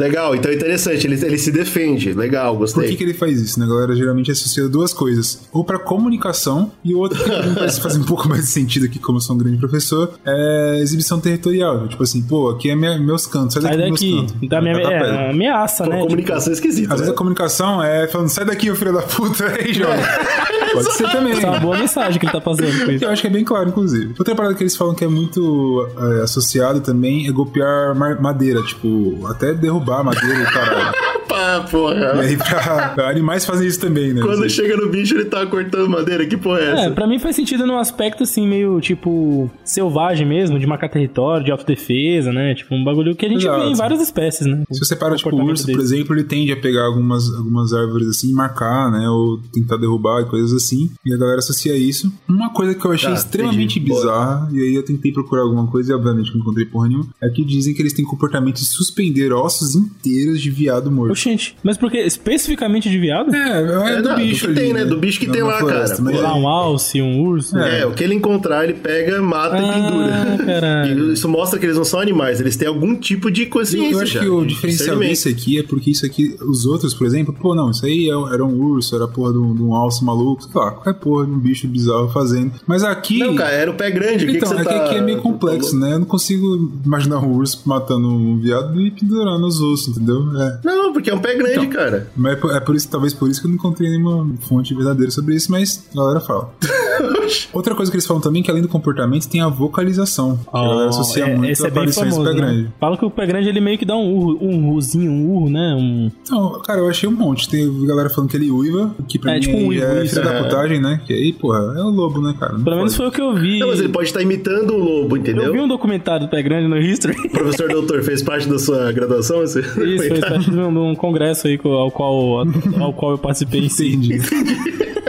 Legal, 0.01 0.35
então 0.35 0.51
é 0.51 0.55
interessante. 0.55 1.07
Ele, 1.07 1.15
ele 1.25 1.39
se 1.39 1.51
defende. 1.53 2.13
Legal, 2.13 2.53
Por 2.55 2.61
gostei. 2.61 2.89
que, 2.89 2.97
que 2.97 3.05
ele 3.05 3.15
faz 3.15 3.41
isso, 3.41 3.59
né? 3.61 3.67
A 3.67 3.69
galera 3.69 3.95
geralmente 3.95 4.31
associa 4.31 4.69
duas 4.69 4.93
coisas. 4.93 5.43
Ou 5.53 5.63
pra 5.65 5.79
comunicação, 5.79 6.73
e 6.85 6.95
o 6.95 6.99
outro 6.99 7.23
que 7.23 7.31
me 7.49 7.55
parece 7.55 7.81
fazer 7.81 7.99
um 7.99 8.05
pouco 8.05 8.29
mais 8.29 8.43
de 8.43 8.49
sentido 8.49 8.87
aqui, 8.87 8.99
como 8.99 9.19
eu 9.19 9.23
sou 9.23 9.37
um 9.37 9.39
grande 9.39 9.59
professor, 9.59 10.15
é 10.27 10.79
exibição 10.81 11.21
territorial. 11.21 11.87
Tipo 11.89 12.03
assim, 12.03 12.23
pô, 12.23 12.49
aqui 12.51 12.71
é 12.71 12.75
minha- 12.77 12.99
meus 12.99 13.27
cantos, 13.27 13.55
sai 13.55 13.63
Sai 13.63 13.77
daqui, 13.77 13.91
daqui. 13.91 14.15
meus 14.15 14.31
cantos. 14.33 14.49
Da 14.49 14.61
minha, 14.63 14.75
é, 14.75 15.31
ameaça, 15.31 15.85
Pô, 15.85 15.91
né? 15.91 16.01
comunicação 16.01 16.51
é 16.51 16.55
esquisita. 16.55 16.95
Às 16.95 17.01
vezes 17.01 17.09
né? 17.09 17.15
a 17.15 17.17
comunicação 17.17 17.83
é 17.83 18.09
falando, 18.09 18.29
sai 18.29 18.45
daqui, 18.45 18.71
ô 18.71 18.75
filho 18.75 18.93
da 18.95 19.03
puta, 19.03 19.45
aí 19.53 19.73
joga. 19.75 19.97
Pode 20.73 20.93
ser 20.93 21.11
também. 21.11 21.33
É 21.43 21.47
uma 21.47 21.61
boa 21.61 21.79
mensagem 21.79 22.19
que 22.19 22.27
ele 22.27 22.33
tá 22.33 22.41
fazendo 22.41 22.85
com 22.87 22.91
isso. 22.93 23.05
Eu 23.05 23.11
acho 23.11 23.23
que 23.23 23.29
é 23.29 23.31
bem 23.31 23.45
claro, 23.45 23.69
inclusive. 23.69 24.15
Outra 24.19 24.35
parada 24.35 24.55
que 24.55 24.63
eles 24.63 24.77
falam 24.77 24.95
que 24.95 25.05
é 25.05 25.09
muito 25.09 25.89
é, 26.19 26.23
associado 26.23 26.81
também 26.81 27.27
é 27.29 27.33
golpear 27.33 27.95
madeira, 28.21 28.63
tipo, 28.63 29.27
até 29.27 29.53
derrubar 29.55 30.05
madeira 30.05 30.41
e 30.43 30.45
caralho. 30.45 30.93
Pá, 31.31 31.65
E 31.65 31.71
porra. 31.71 32.21
aí 32.21 32.37
pra. 32.37 33.09
Animais 33.09 33.47
fazem 33.47 33.69
isso 33.69 33.79
também, 33.79 34.13
né? 34.13 34.21
Quando 34.21 34.51
chega 34.51 34.77
no 34.77 34.89
bicho, 34.89 35.15
ele 35.15 35.27
tá 35.27 35.47
cortando 35.47 35.89
madeira. 35.89 36.27
Que 36.27 36.37
porra 36.37 36.59
é 36.59 36.73
essa? 36.73 36.83
É, 36.87 36.91
pra 36.91 37.07
mim 37.07 37.21
faz 37.21 37.37
sentido 37.37 37.65
num 37.65 37.79
aspecto 37.79 38.25
assim, 38.25 38.49
meio 38.49 38.81
tipo 38.81 39.49
selvagem 39.65 40.27
mesmo, 40.27 40.59
de 40.59 40.67
marcar 40.67 40.89
território, 40.89 41.45
de 41.45 41.53
autodefesa, 41.53 42.33
né? 42.33 42.53
Tipo, 42.57 42.75
um 42.75 42.83
bagulho 42.83 43.15
que 43.15 43.27
a 43.27 43.29
gente 43.29 43.43
Exato. 43.47 43.61
vê 43.63 43.69
em 43.71 43.75
várias 43.77 44.01
espécies, 44.01 44.45
né? 44.45 44.65
Se 44.73 44.81
você 44.81 44.97
para, 44.97 45.15
tipo, 45.15 45.31
o 45.35 45.45
urso, 45.45 45.65
por 45.67 45.73
deles. 45.77 45.93
exemplo, 45.93 46.17
ele 46.17 46.25
tende 46.25 46.51
a 46.51 46.57
pegar 46.57 46.87
algumas, 46.87 47.33
algumas 47.33 47.73
árvores 47.73 48.09
assim 48.09 48.31
e 48.31 48.35
marcar, 48.35 48.91
né? 48.91 49.09
Ou 49.09 49.39
tentar 49.53 49.77
derrubar 49.77 50.23
e 50.23 50.25
coisas 50.25 50.53
assim, 50.63 50.91
e 51.05 51.13
a 51.13 51.17
galera 51.17 51.39
associa 51.39 51.77
isso. 51.77 52.13
Uma 52.29 52.51
coisa 52.51 52.75
que 52.75 52.85
eu 52.85 52.93
achei 52.93 53.11
Ah, 53.11 53.15
extremamente 53.15 53.79
entendi. 53.79 53.91
Boa. 53.91 54.01
bizarra, 54.03 54.49
e 54.53 54.61
aí 54.61 54.75
eu 54.75 54.83
tentei 54.85 55.13
procurar 55.13 55.43
alguma 55.43 55.67
coisa 55.67 55.93
e 55.93 55.95
obviamente 55.95 56.31
não 56.33 56.41
encontrei 56.41 56.67
porra 56.67 56.89
nenhuma, 56.89 57.09
é 57.23 57.29
que 57.29 57.45
dizem 57.45 57.75
que 57.75 57.83
eles 57.83 57.93
têm 57.93 58.05
comportamento 58.05 58.57
de 58.57 58.67
suspender 58.67 59.33
ossos 59.33 59.75
inteiros 59.75 60.41
de 60.41 60.51
viado 60.51 60.91
morto. 60.91 61.13
Oxente, 61.13 61.57
mas 61.63 61.77
por 61.77 61.91
que? 61.91 61.99
Especificamente 61.99 62.89
de 62.89 62.99
viado? 62.99 63.35
É, 63.35 63.39
é, 63.39 63.93
É, 63.95 64.03
do 64.03 64.09
não, 64.09 64.15
do 64.17 64.21
bicho 64.21 64.41
que 64.45 64.47
ali, 64.47 64.55
tem, 64.61 64.73
né? 64.73 64.85
Do 64.85 64.97
bicho 64.99 65.19
que 65.21 65.27
Na- 65.27 65.33
tem 65.33 65.43
lá, 65.43 65.59
floresta, 65.59 65.97
cara. 65.97 66.11
mas 66.11 66.21
lá, 66.21 66.35
um 66.37 66.47
alce, 66.49 67.01
um 67.03 67.21
urso. 67.23 67.57
É, 67.59 67.87
o 67.87 67.93
que 67.93 68.05
ele 68.05 68.15
encontrar, 68.15 68.65
ele 68.65 68.75
pega, 68.75 69.21
mata 69.23 69.57
e 69.57 69.65
Ah, 69.65 69.73
pendura. 69.73 70.45
caralho. 70.45 70.91
E 71.11 71.13
isso 71.15 71.29
mostra 71.29 71.59
que 71.59 71.67
eles 71.67 71.77
não 71.77 71.85
são 71.85 72.01
animais, 72.01 72.41
eles 72.41 72.57
têm 72.57 72.69
algum 72.69 72.95
tipo 72.97 73.31
de 73.31 73.47
consciência. 73.47 73.93
eu 73.93 74.01
acho 74.01 74.13
já, 74.15 74.21
que 74.21 74.29
o 74.29 74.45
diferencial 74.45 74.99
desse 74.99 75.29
aqui 75.29 75.59
é 75.59 75.63
porque 75.63 75.91
isso 75.91 76.05
aqui, 76.07 76.37
os 76.41 76.67
outros, 76.67 76.95
por 76.95 77.07
exemplo, 77.07 77.33
pô, 77.33 77.55
não, 77.55 77.71
isso 77.71 77.85
aí 77.87 78.09
é- 78.09 78.33
era 78.35 78.45
um 78.45 78.59
urso, 78.61 78.95
era 78.97 79.07
porra 79.09 79.33
de 79.33 79.39
um, 79.39 79.55
de 79.55 79.63
um 79.63 79.75
alce 79.75 80.05
maluco, 80.05 80.49
lá, 80.59 80.71
qualquer 80.73 80.95
porra 80.95 81.27
de 81.27 81.33
um 81.33 81.39
bicho 81.39 81.69
bizarro 81.69 82.09
fazendo. 82.09 82.53
Mas 82.67 82.83
aqui. 82.83 83.19
Não, 83.19 83.35
cara, 83.35 83.51
era 83.51 83.71
o 83.71 83.75
pé 83.75 83.91
grande. 83.91 84.25
o 84.25 84.29
que 84.29 84.37
Então, 84.37 84.49
que 84.51 84.55
você 84.57 84.61
é 84.63 84.65
que 84.65 84.79
tá... 84.79 84.85
aqui 84.87 84.95
é 84.97 85.01
meio 85.01 85.19
complexo, 85.21 85.79
né? 85.79 85.95
Eu 85.95 85.99
não 86.01 86.07
consigo 86.07 86.73
imaginar 86.85 87.19
um 87.19 87.33
urso 87.37 87.63
matando 87.67 88.09
um 88.09 88.39
viado 88.39 88.81
e 88.81 88.91
pendurando 88.91 89.47
os 89.47 89.61
ossos, 89.61 89.97
entendeu? 89.97 90.25
É. 90.41 90.61
Não, 90.65 90.93
porque 90.93 91.11
é 91.11 91.15
um 91.15 91.19
pé 91.21 91.35
grande, 91.35 91.67
Então, 91.67 91.71
cara. 91.71 92.11
Mas 92.17 92.33
é 92.33 92.37
por, 92.37 92.57
é 92.57 92.61
por 92.61 92.75
isso, 92.77 92.89
talvez 92.89 93.13
por 93.15 93.29
isso 93.29 93.41
que 93.41 93.47
eu 93.47 93.51
não 93.51 93.57
encontrei 93.57 93.91
nenhuma 93.91 94.29
fonte 94.41 94.75
verdadeira 94.75 95.11
sobre 95.11 95.35
isso, 95.35 95.51
mas 95.51 95.87
a 95.93 95.97
galera 95.97 96.21
fala. 96.21 96.53
Outra 97.53 97.75
coisa 97.75 97.91
que 97.91 97.97
eles 97.97 98.07
falam 98.07 98.21
também 98.21 98.43
é 98.43 98.45
que 98.45 98.51
além 98.51 98.63
do 98.63 98.69
comportamento 98.69 99.29
tem 99.29 99.41
a 99.41 99.49
vocalização. 99.49 100.37
que 100.37 100.49
a 100.53 100.61
galera 100.63 100.89
associa 100.89 101.25
é, 101.25 101.37
muito 101.37 101.51
esse 101.53 101.65
a 101.65 101.69
é 101.69 101.71
bem 101.71 101.93
famoso, 101.93 102.19
do 102.19 102.25
pé 102.25 102.31
né? 102.31 102.37
grande. 102.37 102.69
Fala 102.79 102.97
que 102.97 103.05
o 103.05 103.11
pé 103.11 103.27
grande 103.27 103.49
ele 103.49 103.61
meio 103.61 103.79
que 103.79 103.85
dá 103.85 103.97
um 103.97 104.13
urro, 104.13 104.39
um 104.41 104.69
urrozinho, 104.69 105.11
um 105.11 105.31
urro, 105.31 105.51
né? 105.51 105.75
Um... 105.79 106.11
Então, 106.23 106.61
cara, 106.61 106.81
eu 106.81 106.89
achei 106.89 107.09
um 107.09 107.13
monte. 107.13 107.49
Tem 107.49 107.87
galera 107.87 108.11
falando 108.11 108.31
que 108.31 108.37
ele 108.37 108.51
uiva, 108.51 108.95
que 109.09 109.19
pra 109.19 109.33
É, 109.33 109.35
mim 109.35 109.41
tipo 109.41 109.57
um 109.57 109.67
uivo, 109.69 109.85
é 109.85 110.07
filho 110.07 110.25
da 110.25 110.40
é. 110.41 110.45
putagem, 110.45 110.81
né? 110.81 111.01
Que 111.05 111.13
aí, 111.13 111.33
porra, 111.33 111.59
é 111.77 111.83
o 111.83 111.89
lobo, 111.91 112.21
né, 112.21 112.35
cara? 112.39 112.53
Não 112.55 112.65
Pelo 112.65 112.77
menos 112.77 112.97
foi 112.97 113.07
o 113.09 113.11
que 113.11 113.21
eu 113.21 113.35
vi. 113.35 113.59
Não, 113.59 113.69
mas 113.69 113.79
ele 113.81 113.89
pode 113.89 114.07
estar 114.09 114.23
imitando 114.23 114.75
o 114.75 114.79
lobo, 114.79 115.17
Eu 115.17 115.21
entendeu? 115.21 115.53
vi 115.53 115.61
um 115.61 115.69
documentário 115.69 116.27
do 116.27 116.31
pé 116.31 116.43
grande 116.43 116.69
no 116.69 116.79
History. 116.79 117.17
O 117.27 117.31
professor 117.31 117.69
doutor 117.69 118.03
fez 118.03 118.23
parte 118.23 118.49
da 118.49 118.59
sua 118.59 118.91
graduação? 118.93 119.43
Esse... 119.43 119.61
Isso, 119.61 119.77
fez 120.09 120.21
parte 120.21 120.51
de 120.51 120.59
um, 120.59 120.73
de 120.73 120.79
um 120.79 120.95
congresso 120.95 121.47
aí 121.47 121.59
ao 121.65 121.91
qual, 121.91 122.45
ao 122.81 122.93
qual 122.93 123.13
eu 123.13 123.19
participei. 123.19 123.65
Entendi. 123.67 124.19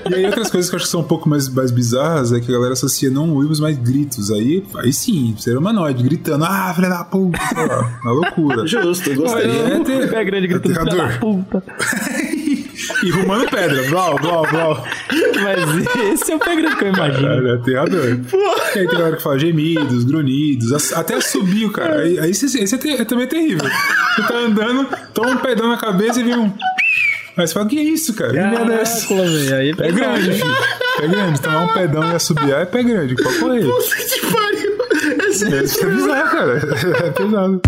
e 0.09 0.15
aí 0.15 0.25
outras 0.25 0.49
coisas 0.49 0.69
que 0.69 0.75
eu 0.75 0.77
acho 0.77 0.85
que 0.85 0.91
são 0.91 1.01
um 1.01 1.05
pouco 1.05 1.27
mais, 1.29 1.47
mais 1.49 1.71
bizarras 1.71 2.31
é 2.31 2.39
que 2.39 2.49
a 2.49 2.53
galera 2.53 2.73
associa 2.73 3.09
não 3.09 3.33
uivos, 3.35 3.59
mas 3.59 3.77
gritos. 3.77 4.31
Aí, 4.31 4.63
aí 4.77 4.91
sim, 4.93 5.33
ser 5.37 5.57
humanoide, 5.57 6.03
gritando, 6.03 6.45
ah, 6.45 6.71
filha 6.75 6.89
da 6.89 7.03
puta, 7.03 7.37
na 8.03 8.11
loucura. 8.11 8.67
Justo, 8.67 9.09
eu 9.09 9.15
gostei. 9.15 9.45
É, 9.49 9.77
O 9.77 9.83
ter- 9.83 10.09
pé 10.09 10.23
grande 10.23 10.47
gritando 10.47 10.73
filha 10.89 10.95
da 10.95 11.17
puta. 11.19 11.63
E 13.03 13.09
rumando 13.11 13.45
pedra, 13.49 13.83
blau, 13.89 14.15
blau, 14.19 14.45
blau. 14.49 14.85
Mas 15.43 16.11
esse 16.13 16.31
é 16.31 16.35
o 16.35 16.39
pé 16.39 16.55
grande 16.55 16.75
que 16.75 16.83
eu 16.83 16.89
imagino. 16.93 17.47
É, 17.47 17.51
é 17.51 17.55
aterrador. 17.55 18.05
E 18.75 18.79
aí 18.79 18.87
tem 18.87 18.97
galera 18.97 19.15
que 19.17 19.23
fala 19.23 19.39
gemidos, 19.39 20.03
grunhidos, 20.03 20.93
até 20.93 21.15
assobio, 21.15 21.71
cara. 21.71 22.01
Aí, 22.01 22.19
aí 22.19 22.31
esse, 22.31 22.45
esse 22.45 22.75
é, 22.75 22.77
ter- 22.77 23.01
é 23.01 23.05
também 23.05 23.27
terrível. 23.27 23.67
Você 24.15 24.21
tá 24.27 24.35
andando, 24.37 24.87
toma 25.13 25.31
um 25.31 25.37
pedão 25.37 25.67
na 25.69 25.77
cabeça 25.77 26.19
e 26.19 26.23
vem 26.23 26.35
um... 26.37 26.51
Aí 27.37 27.47
você 27.47 27.53
fala, 27.53 27.65
que 27.65 27.79
isso, 27.79 28.13
cara? 28.13 28.31
Que 28.31 28.37
merda 28.39 28.73
é 28.73 28.81
essa? 28.81 29.07
Aí 29.55 29.73
Pé 29.75 29.91
grande, 29.91 30.33
filho. 30.33 30.55
Pé 30.97 31.07
grande. 31.07 31.41
Tomar 31.41 31.61
um 31.63 31.67
pedão 31.73 32.03
e 32.11 32.15
assobiar 32.15 32.61
é 32.61 32.65
pé 32.65 32.83
grande. 32.83 33.15
Pode 33.15 33.39
correr. 33.39 33.61
Que 33.63 34.19
pariu! 34.31 35.27
Esse- 35.29 35.63
Isso 35.63 35.85
é 35.85 35.89
bizarro, 35.89 36.29
cara. 36.29 36.57
É 37.07 37.09
pesado. 37.11 37.61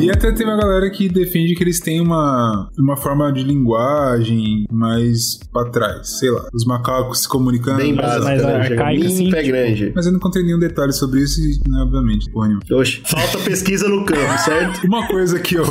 E 0.00 0.10
até 0.10 0.30
tem 0.32 0.46
uma 0.46 0.56
galera 0.56 0.88
que 0.90 1.08
defende 1.08 1.54
que 1.54 1.62
eles 1.62 1.80
têm 1.80 2.00
uma, 2.00 2.68
uma 2.78 2.96
forma 2.96 3.32
de 3.32 3.42
linguagem 3.42 4.64
mais 4.70 5.38
pra 5.52 5.64
trás. 5.70 6.18
Sei 6.18 6.30
lá, 6.30 6.46
os 6.54 6.64
macacos 6.64 7.22
se 7.22 7.28
comunicando. 7.28 7.78
Bem 7.78 7.94
básico, 7.94 8.24
mais 8.24 8.42
né? 8.42 8.68
Bem 8.76 9.06
assim, 9.06 9.30
pé 9.30 9.38
tipo- 9.42 9.52
grande. 9.52 9.92
Mas 9.94 10.06
eu 10.06 10.12
não 10.12 10.20
contei 10.20 10.42
nenhum 10.42 10.58
detalhe 10.58 10.92
sobre 10.92 11.20
isso 11.22 11.40
e, 11.40 11.58
né, 11.68 11.80
obviamente, 11.82 12.30
porra 12.30 12.46
nenhuma. 12.48 12.62
Oxe, 12.80 13.02
falta 13.04 13.38
pesquisa 13.38 13.88
no 13.88 14.04
campo, 14.04 14.38
certo? 14.44 14.84
Uma 14.86 15.06
coisa 15.08 15.38
que 15.40 15.56
eu... 15.56 15.64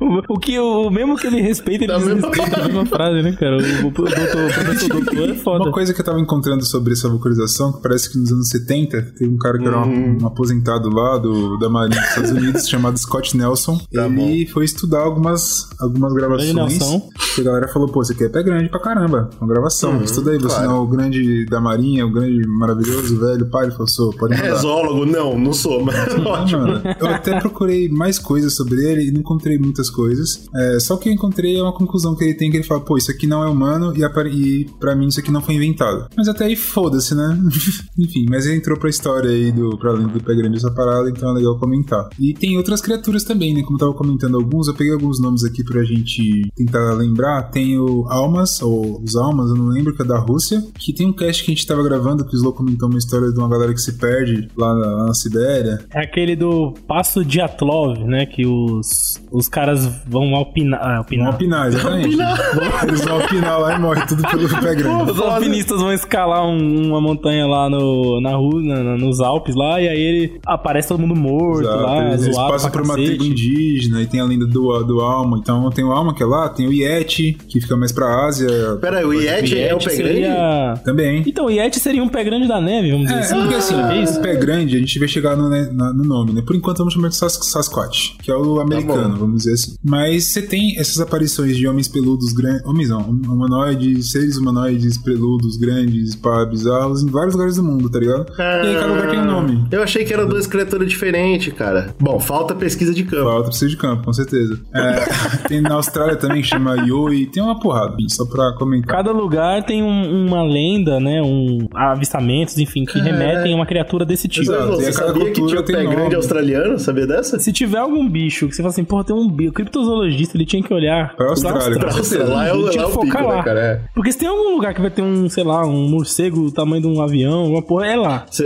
O, 0.00 0.34
o 0.34 0.38
que 0.38 0.58
o 0.58 0.90
mesmo 0.90 1.16
que 1.16 1.26
ele 1.26 1.40
respeita, 1.40 1.84
ele 1.84 1.92
Da 1.92 1.98
mesma- 1.98 2.14
desrespeita 2.30 2.60
a 2.60 2.64
mesma 2.66 2.86
frase, 2.86 3.22
né, 3.22 3.32
cara? 3.32 3.56
O, 3.56 3.60
o, 3.60 3.88
o 3.88 3.90
doutor, 3.92 4.50
o 4.50 4.52
professor 4.54 4.88
doutor 4.88 5.28
é 5.30 5.34
foda. 5.34 5.64
Uma 5.64 5.72
coisa 5.72 5.94
que 5.94 6.00
eu 6.00 6.04
tava 6.04 6.20
encontrando 6.20 6.64
sobre 6.64 6.92
essa 6.92 7.08
vocalização, 7.08 7.72
que 7.72 7.82
parece 7.82 8.10
que 8.10 8.18
nos 8.18 8.32
anos 8.32 8.48
70 8.48 9.02
teve 9.18 9.30
um 9.32 9.38
cara 9.38 9.58
que 9.58 9.66
era 9.66 9.80
Uhum. 9.80 10.18
um, 10.18 10.22
um 10.22 10.26
aposentado 10.26 10.88
lá 10.90 11.16
do, 11.16 11.56
da 11.58 11.68
Marinha 11.70 11.98
dos 12.00 12.08
Estados 12.10 12.30
Unidos, 12.32 12.68
chamado 12.68 12.98
Scott 12.98 13.29
Nelson. 13.36 13.78
Tá 13.92 14.06
ele 14.06 14.46
foi 14.46 14.64
estudar 14.64 15.00
algumas, 15.00 15.68
algumas 15.78 16.12
gravações. 16.12 16.52
Grande 16.52 16.78
Nelson. 16.78 17.08
E 17.36 17.40
a 17.40 17.44
galera 17.44 17.68
falou, 17.68 17.88
pô, 17.88 18.02
você 18.02 18.12
aqui 18.12 18.24
é 18.24 18.28
pé 18.28 18.42
grande 18.42 18.68
pra 18.68 18.80
caramba. 18.80 19.30
Uma 19.40 19.48
gravação. 19.48 19.92
Uhum, 19.92 20.04
Estuda 20.04 20.30
aí, 20.30 20.38
você 20.38 20.56
claro. 20.56 20.70
não 20.70 20.76
é 20.76 20.80
o 20.80 20.86
grande 20.86 21.46
da 21.46 21.60
Marinha, 21.60 22.06
o 22.06 22.10
grande 22.10 22.46
maravilhoso, 22.46 23.18
velho 23.18 23.50
pai. 23.50 23.64
Ele 23.64 23.72
falou, 23.72 23.88
sou, 23.88 24.10
pode 24.16 24.34
mandar. 24.36 24.54
Resólogo, 24.54 25.04
não, 25.06 25.38
não 25.38 25.52
sou, 25.52 25.84
mas 25.84 25.96
ótimo. 26.24 26.62
Mano, 26.62 26.82
eu 26.98 27.06
até 27.08 27.38
procurei 27.38 27.88
mais 27.88 28.18
coisas 28.18 28.54
sobre 28.54 28.84
ele 28.84 29.08
e 29.08 29.10
não 29.10 29.20
encontrei 29.20 29.58
muitas 29.58 29.90
coisas. 29.90 30.46
É, 30.54 30.80
só 30.80 30.96
que 30.96 31.08
eu 31.08 31.12
encontrei 31.12 31.60
uma 31.60 31.72
conclusão 31.72 32.14
que 32.14 32.24
ele 32.24 32.34
tem 32.34 32.50
que 32.50 32.56
ele 32.56 32.64
fala, 32.64 32.80
pô, 32.80 32.96
isso 32.96 33.10
aqui 33.10 33.26
não 33.26 33.42
é 33.42 33.46
humano 33.46 33.92
e, 33.96 34.02
e 34.02 34.64
pra 34.78 34.94
mim 34.94 35.08
isso 35.08 35.20
aqui 35.20 35.30
não 35.30 35.42
foi 35.42 35.54
inventado. 35.54 36.06
Mas 36.16 36.28
até 36.28 36.44
aí 36.44 36.56
foda-se, 36.56 37.14
né? 37.14 37.38
Enfim, 37.98 38.26
mas 38.28 38.46
ele 38.46 38.56
entrou 38.56 38.78
pra 38.78 38.88
história 38.88 39.30
aí 39.30 39.52
do 39.52 39.76
pra 39.78 39.90
além 39.90 40.06
do 40.06 40.22
pé 40.22 40.34
grande 40.34 40.56
essa 40.56 40.70
parada, 40.70 41.08
então 41.10 41.30
é 41.30 41.34
legal 41.34 41.58
comentar. 41.58 42.08
E 42.18 42.34
tem 42.34 42.56
outras 42.56 42.80
criaturas 42.80 43.19
também, 43.24 43.54
né? 43.54 43.62
Como 43.62 43.74
eu 43.76 43.78
tava 43.80 43.94
comentando 43.94 44.36
alguns, 44.36 44.68
eu 44.68 44.74
peguei 44.74 44.92
alguns 44.92 45.20
nomes 45.20 45.44
aqui 45.44 45.62
pra 45.64 45.82
gente 45.84 46.48
tentar 46.56 46.92
lembrar. 46.94 47.50
Tem 47.50 47.78
o 47.78 48.06
Almas, 48.08 48.60
ou 48.62 49.00
os 49.02 49.16
Almas, 49.16 49.50
eu 49.50 49.56
não 49.56 49.66
lembro, 49.66 49.94
que 49.94 50.02
é 50.02 50.04
da 50.04 50.18
Rússia, 50.18 50.62
que 50.78 50.92
tem 50.92 51.06
um 51.08 51.12
cast 51.12 51.44
que 51.44 51.50
a 51.50 51.54
gente 51.54 51.66
tava 51.66 51.82
gravando 51.82 52.24
que 52.24 52.34
o 52.34 52.36
Slow 52.36 52.52
comentou 52.52 52.88
uma 52.88 52.98
história 52.98 53.30
de 53.30 53.38
uma 53.38 53.48
galera 53.48 53.72
que 53.72 53.80
se 53.80 53.94
perde 53.98 54.48
lá 54.56 54.74
na, 54.74 54.86
lá 54.86 55.06
na 55.06 55.14
Sibéria. 55.14 55.78
É 55.92 56.00
aquele 56.00 56.36
do 56.36 56.72
Passo 56.86 57.24
Diatlov, 57.24 57.98
né? 58.04 58.26
Que 58.26 58.46
os, 58.46 59.20
os 59.30 59.48
caras 59.48 59.86
vão 60.06 60.34
alpinar. 60.34 60.80
Ah, 60.82 60.88
Vão 60.90 60.96
alpinar. 60.98 61.26
alpinar, 61.32 61.66
exatamente. 61.68 62.16
Eles 62.88 63.04
vão 63.04 63.20
alpinar 63.20 63.60
lá 63.60 63.76
e 63.76 63.78
morrem 63.80 64.06
tudo 64.06 64.22
pelo 64.22 64.48
pé 64.60 64.74
grande. 64.74 65.10
Os 65.12 65.20
alpinistas 65.20 65.80
vão 65.80 65.92
escalar 65.92 66.44
um- 66.46 66.88
uma 66.88 67.00
montanha 67.00 67.46
lá 67.46 67.68
no, 67.68 68.20
na 68.20 68.36
rua, 68.36 68.62
na- 68.62 68.96
nos 68.96 69.20
Alpes 69.20 69.54
lá, 69.54 69.80
e 69.80 69.88
aí 69.88 70.00
ele 70.00 70.40
aparece 70.46 70.88
todo 70.88 71.00
mundo 71.00 71.14
morto 71.16 71.62
Exato, 71.62 71.82
lá, 71.82 72.08
eles, 72.08 72.22
eles 72.22 72.34
zoado 72.34 72.52
passam 72.52 72.70
pra 72.70 72.80
por 72.82 72.88
uma 72.88 72.94
cacete. 72.96 73.09
Tribo 73.18 73.24
indígena 73.24 74.02
e 74.02 74.06
tem 74.06 74.20
a 74.20 74.24
lenda 74.24 74.46
do, 74.46 74.82
do 74.84 75.00
Alma. 75.00 75.38
Então 75.38 75.68
tem 75.70 75.84
o 75.84 75.92
Alma 75.92 76.14
que 76.14 76.22
é 76.22 76.26
lá, 76.26 76.48
tem 76.48 76.66
o 76.66 76.72
Yeti, 76.72 77.36
que 77.48 77.60
fica 77.60 77.76
mais 77.76 77.92
pra 77.92 78.26
Ásia 78.26 78.48
Pera 78.80 78.98
aí, 78.98 79.04
o 79.04 79.12
Yeti 79.12 79.58
é 79.58 79.74
o 79.74 79.78
pé 79.78 79.96
grande? 79.96 80.12
seria... 80.12 80.74
também. 80.84 81.22
Então, 81.26 81.46
o 81.46 81.50
Yeti 81.50 81.78
seria 81.80 82.02
um 82.02 82.08
pé 82.08 82.24
grande 82.24 82.46
da 82.48 82.60
neve, 82.60 82.90
vamos 82.90 83.06
dizer 83.06 83.18
É, 83.18 83.22
assim. 83.22 83.34
porque 83.40 83.54
assim, 83.54 84.02
isso? 84.02 84.18
o 84.18 84.22
pé 84.22 84.36
grande, 84.36 84.76
a 84.76 84.78
gente 84.78 84.98
vai 84.98 85.08
chegar 85.08 85.36
no, 85.36 85.48
né, 85.48 85.68
no 85.72 86.04
nome, 86.04 86.32
né? 86.32 86.42
Por 86.46 86.54
enquanto 86.56 86.78
vamos 86.78 86.94
chamar 86.94 87.08
de 87.08 87.16
Sas 87.16 87.38
Sasquatch, 87.42 88.16
que 88.22 88.30
é 88.30 88.34
o 88.36 88.60
americano, 88.60 89.10
bom. 89.14 89.20
vamos 89.20 89.38
dizer 89.38 89.52
assim. 89.54 89.74
Mas 89.84 90.24
você 90.24 90.42
tem 90.42 90.78
essas 90.78 91.00
aparições 91.00 91.56
de 91.56 91.66
homens 91.66 91.88
peludos 91.88 92.32
grandes, 92.32 92.64
homens 92.66 92.88
não, 92.90 93.00
hum, 93.00 93.20
humanoides, 93.28 94.10
seres 94.12 94.36
humanoides 94.36 94.98
peludos, 94.98 95.56
grandes, 95.56 96.14
pá, 96.14 96.44
bizarros, 96.44 97.02
em 97.02 97.10
vários 97.10 97.34
lugares 97.34 97.56
do 97.56 97.62
mundo, 97.62 97.88
tá 97.90 97.98
ligado? 97.98 98.26
E 98.38 98.42
aí 98.42 98.74
cada 98.74 98.86
lugar 98.86 99.10
tem 99.10 99.20
um 99.20 99.24
nome. 99.24 99.66
Eu 99.70 99.82
achei 99.82 100.04
que 100.04 100.12
eram 100.12 100.26
duas 100.28 100.46
criaturas 100.46 100.88
diferentes, 100.88 101.52
cara. 101.54 101.94
Bom, 101.98 102.18
falta 102.20 102.54
pesquisa 102.54 102.92
de 102.94 102.99
campo. 103.04 103.24
Falta 103.24 103.48
precisa 103.48 103.70
de 103.70 103.76
campo, 103.76 104.04
com 104.04 104.12
certeza. 104.12 104.60
É, 104.74 105.00
tem 105.48 105.60
na 105.60 105.74
Austrália 105.74 106.16
também 106.16 106.42
que 106.42 106.48
chama 106.48 106.76
Yoi, 106.86 107.26
tem 107.26 107.42
uma 107.42 107.58
porrada, 107.58 107.96
só 108.08 108.24
pra 108.26 108.52
comentar. 108.58 108.96
Cada 108.96 109.12
lugar 109.12 109.62
tem 109.64 109.82
um- 109.82 110.26
uma 110.26 110.42
lenda, 110.42 110.98
né? 111.00 111.20
Um 111.22 111.68
avistamentos, 111.74 112.58
enfim, 112.58 112.84
que 112.84 112.98
remetem 112.98 113.52
a 113.52 113.56
uma 113.56 113.66
criatura 113.66 114.04
desse 114.04 114.28
tipo. 114.28 114.50
Exato. 114.52 114.72
Você 114.76 114.84
e 114.84 114.88
a 114.88 114.92
cada 114.92 115.06
sabia 115.08 115.24
que 115.32 115.32
tinha 115.46 115.60
o 115.60 115.62
tem 115.62 115.76
pé 115.76 115.82
nome. 115.82 115.96
grande 115.96 116.14
australiano? 116.16 116.78
Sabia 116.78 117.06
dessa? 117.06 117.38
Se 117.38 117.52
tiver 117.52 117.78
algum 117.78 118.08
bicho 118.08 118.48
que 118.48 118.54
você 118.54 118.62
fala 118.62 118.70
assim, 118.72 118.84
porra, 118.84 119.04
tem 119.04 119.14
um 119.16 119.28
bicho, 119.28 119.50
o 119.50 119.52
criptozoologista, 119.52 120.36
ele 120.36 120.46
tinha 120.46 120.62
que 120.62 120.72
olhar 120.72 121.14
Pra 121.16 121.28
Austrália, 121.30 121.78
com 121.78 121.86
Nossa, 121.86 122.02
certeza. 122.02 122.32
lá 122.32 122.46
é 122.48 122.52
o, 122.52 122.68
Tinha 122.70 122.82
lá 122.84 122.88
é 122.88 122.92
que 122.92 122.98
o 122.98 123.00
pico, 123.02 123.16
né, 123.18 123.22
lá. 123.22 123.42
cara? 123.42 123.60
É. 123.60 123.80
Porque 123.94 124.12
se 124.12 124.18
tem 124.18 124.28
algum 124.28 124.54
lugar 124.54 124.74
que 124.74 124.80
vai 124.80 124.90
ter 124.90 125.02
um, 125.02 125.28
sei 125.28 125.44
lá, 125.44 125.64
um 125.66 125.88
morcego 125.88 126.42
do 126.44 126.52
tamanho 126.52 126.82
de 126.82 126.88
um 126.88 127.00
avião, 127.02 127.46
uma 127.46 127.62
porra, 127.62 127.86
é 127.86 127.96
lá. 127.96 128.26
Você 128.30 128.44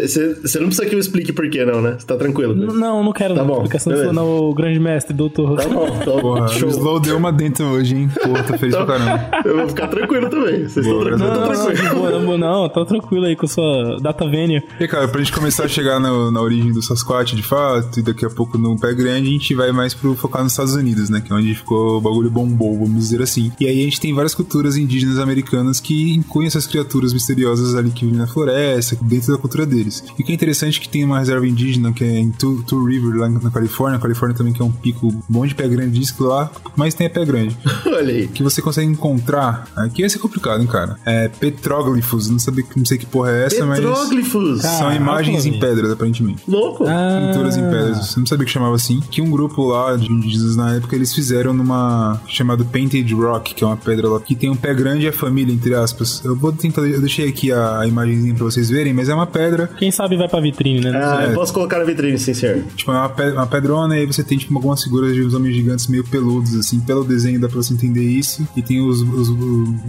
não 0.61 0.67
precisa 0.67 0.87
que 0.87 0.95
eu 0.95 0.99
explique 0.99 1.33
por 1.33 1.49
quê, 1.49 1.65
não, 1.65 1.81
né? 1.81 1.97
Você 1.99 2.07
tá 2.07 2.17
tranquilo. 2.17 2.55
N- 2.55 2.73
Não, 2.79 3.03
não 3.03 3.13
quero 3.13 3.35
Tá 3.35 3.41
não. 3.43 3.47
bom, 3.49 3.55
Explicação 3.57 3.93
beleza. 3.93 4.13
Grande 4.53 4.79
mestre, 4.81 5.15
doutor. 5.15 5.57
Tá 5.57 5.69
bom, 5.69 5.87
tá 5.99 6.21
bom. 6.21 6.41
O 6.43 6.69
Slow 6.69 7.01
deu 7.01 7.17
uma 7.17 7.33
dentro 7.33 7.65
hoje, 7.67 7.95
hein? 7.97 8.11
Porra, 8.23 8.43
tô 8.43 8.59
feliz 8.59 8.75
pra 8.77 8.87
caramba. 8.87 9.31
Eu 9.45 9.57
vou 9.59 9.69
ficar 9.69 9.89
tranquilo 9.89 10.29
também. 10.29 10.69
Vocês 10.69 10.85
estão 10.87 11.01
tranquilos, 11.01 11.21
Não, 11.21 11.35
não, 11.41 11.65
tranquilo. 11.65 11.95
boa, 11.95 12.11
não, 12.21 12.39
não, 12.39 12.69
tá 12.69 12.85
tranquilo 12.85 13.25
aí 13.27 13.37
com 13.37 13.47
sua 13.47 13.99
data 14.03 14.29
vênia. 14.29 14.63
E 14.81 14.89
cara, 14.89 15.09
pra 15.09 15.21
gente 15.21 15.33
começar 15.33 15.65
a 15.65 15.69
chegar 15.69 15.99
no- 16.01 16.31
na 16.31 16.41
origem 16.41 16.73
do 16.73 16.83
Sasquatch 16.83 17.35
de 17.35 17.43
fato, 17.43 18.01
e 18.01 18.03
daqui 18.03 18.25
a 18.27 18.31
pouco 18.31 18.59
no 18.59 18.79
pé 18.79 18.93
grande, 18.95 19.29
a 19.29 19.33
gente 19.33 19.55
vai 19.55 19.71
mais 19.73 19.95
pro 19.95 20.15
focar 20.15 20.43
nos 20.43 20.53
Estados 20.53 20.75
Unidos, 20.75 21.09
né? 21.11 21.21
Que 21.21 21.33
é 21.33 21.37
onde 21.37 21.55
ficou 21.55 21.99
o 21.99 22.01
bagulho 22.01 22.31
bombou, 22.31 22.79
vamos 22.79 22.97
dizer 22.99 23.23
assim. 23.23 23.53
E 23.61 23.67
aí 23.67 23.81
a 23.81 23.85
gente 23.85 24.01
tem 24.01 24.13
várias 24.15 24.35
culturas 24.35 24.77
indígenas 24.77 25.19
americanas 25.19 25.81
que 25.81 26.15
incluem 26.15 26.47
essas 26.47 26.67
criaturas 26.67 27.13
misteriosas 27.13 27.75
ali 27.75 27.91
que 27.91 28.05
vivem 28.05 28.19
na 28.19 28.27
floresta, 28.27 28.97
dentro 29.03 29.33
da 29.33 29.39
cultura 29.39 29.65
deles. 29.67 30.03
E 30.19 30.23
o 30.23 30.25
que 30.25 30.33
é 30.33 30.35
interessante 30.35 30.79
é 30.79 30.83
que 30.83 30.89
tem 30.89 31.05
uma 31.05 31.19
reserva 31.19 31.47
indígena 31.47 31.93
que 31.93 32.03
é 32.05 32.19
em 32.19 32.31
Two, 32.31 32.63
Two 32.65 32.85
River, 32.85 33.17
lá 33.17 33.29
na 33.29 33.51
Califórnia. 33.51 33.99
A 33.99 34.01
Califórnia 34.01 34.34
Também, 34.35 34.53
que 34.53 34.61
é 34.61 34.65
um 34.65 34.71
pico 34.73 35.13
bom 35.29 35.47
de 35.47 35.55
pé 35.55 35.67
grande, 35.69 35.99
diz 35.99 36.11
que 36.11 36.23
lá 36.23 36.51
mais 36.77 36.95
tem 36.95 37.07
é 37.07 37.11
pé 37.11 37.25
grande. 37.25 37.57
Olha 37.87 38.13
aí. 38.15 38.29
Que 38.29 38.43
você 38.43 38.61
consegue 38.61 38.89
encontrar. 38.91 39.67
Aqui 39.77 40.03
vai 40.03 40.11
ser 40.11 40.19
complicado, 40.19 40.61
hein, 40.61 40.67
cara. 40.67 40.97
É 41.05 41.29
petróglifos. 41.29 42.29
Não, 42.29 42.39
sabe, 42.39 42.65
não 42.77 42.85
sei 42.85 42.99
que 42.99 43.07
porra 43.07 43.31
é 43.31 43.45
essa, 43.47 43.65
mas. 43.65 43.81
Petróglifos. 43.81 44.63
São 44.63 44.93
imagens 44.95 45.47
em 45.47 45.59
pedras, 45.59 45.91
aparentemente. 45.93 46.43
Louco. 46.49 46.85
Ah, 46.87 47.29
Pinturas 47.33 47.57
em 47.57 47.63
pedras. 47.63 48.07
Você 48.09 48.19
não 48.21 48.27
sabia 48.27 48.45
que 48.47 48.53
chamava 48.53 48.75
assim. 48.75 49.01
Que 49.11 49.21
um 49.21 49.31
grupo 49.31 49.65
lá 49.69 49.97
de 49.97 50.11
indígenas 50.11 50.57
na 50.57 50.75
época 50.75 50.95
eles 50.97 51.15
fizeram 51.15 51.53
numa. 51.55 52.21
chamado 52.27 52.65
Painted 52.65 53.13
Rock, 53.15 53.55
que 53.55 53.65
é 53.65 53.67
uma 53.67 53.77
pedra 53.77 54.09
lá 54.09 54.21
que 54.21 54.35
tem 54.35 54.51
um 54.51 54.57
pé 54.57 54.75
grande 54.75 55.05
e 55.05 55.09
a 55.09 55.13
família, 55.13 55.53
entre 55.53 55.75
aspas. 55.75 56.23
Eu 56.25 56.35
vou 56.37 56.53
tentar. 56.53 56.83
Eu 56.83 57.01
deixei 57.01 57.29
aqui 57.29 57.53
a, 57.53 57.81
a 57.81 57.87
imagenzinha 57.87 58.35
pra 58.35 58.45
vocês 58.45 58.69
verem, 58.71 58.93
mas 58.93 59.09
é 59.09 59.15
uma 59.15 59.27
pedra. 59.27 59.71
Quem 59.79 59.91
sabe 59.91 60.17
vai 60.17 60.29
pra 60.29 60.41
vitrine, 60.41 60.81
né? 60.81 60.91
Ah, 60.95 61.25
É. 61.25 61.31
eu 61.31 61.35
posso 61.35 61.53
colocar 61.53 61.79
na 61.79 61.85
vitrine, 61.85 62.19
sim, 62.19 62.35
senhor. 62.35 62.63
Tipo, 62.77 62.93
é 62.93 62.95
uma, 62.99 63.09
pe- 63.09 63.31
uma 63.33 63.47
pedrona 63.47 63.99
e 63.99 64.07
você 64.15 64.25
tem, 64.25 64.39
tipo, 64.39 64.55
algumas 64.55 64.83
figuras 64.83 65.15
de 65.15 65.23
uns 65.23 65.35
homens 65.35 65.55
gigantes 65.55 65.87
meio 65.89 66.05
peludos, 66.05 66.55
assim. 66.57 66.81
Pelo 66.81 67.05
desenho 67.05 67.41
dá 67.41 67.49
pra 67.49 67.57
você 67.57 67.73
entender 67.75 68.03
isso. 68.05 68.47
E 68.57 68.63
tem 68.63 68.81
os, 68.81 69.01
os, 69.01 69.29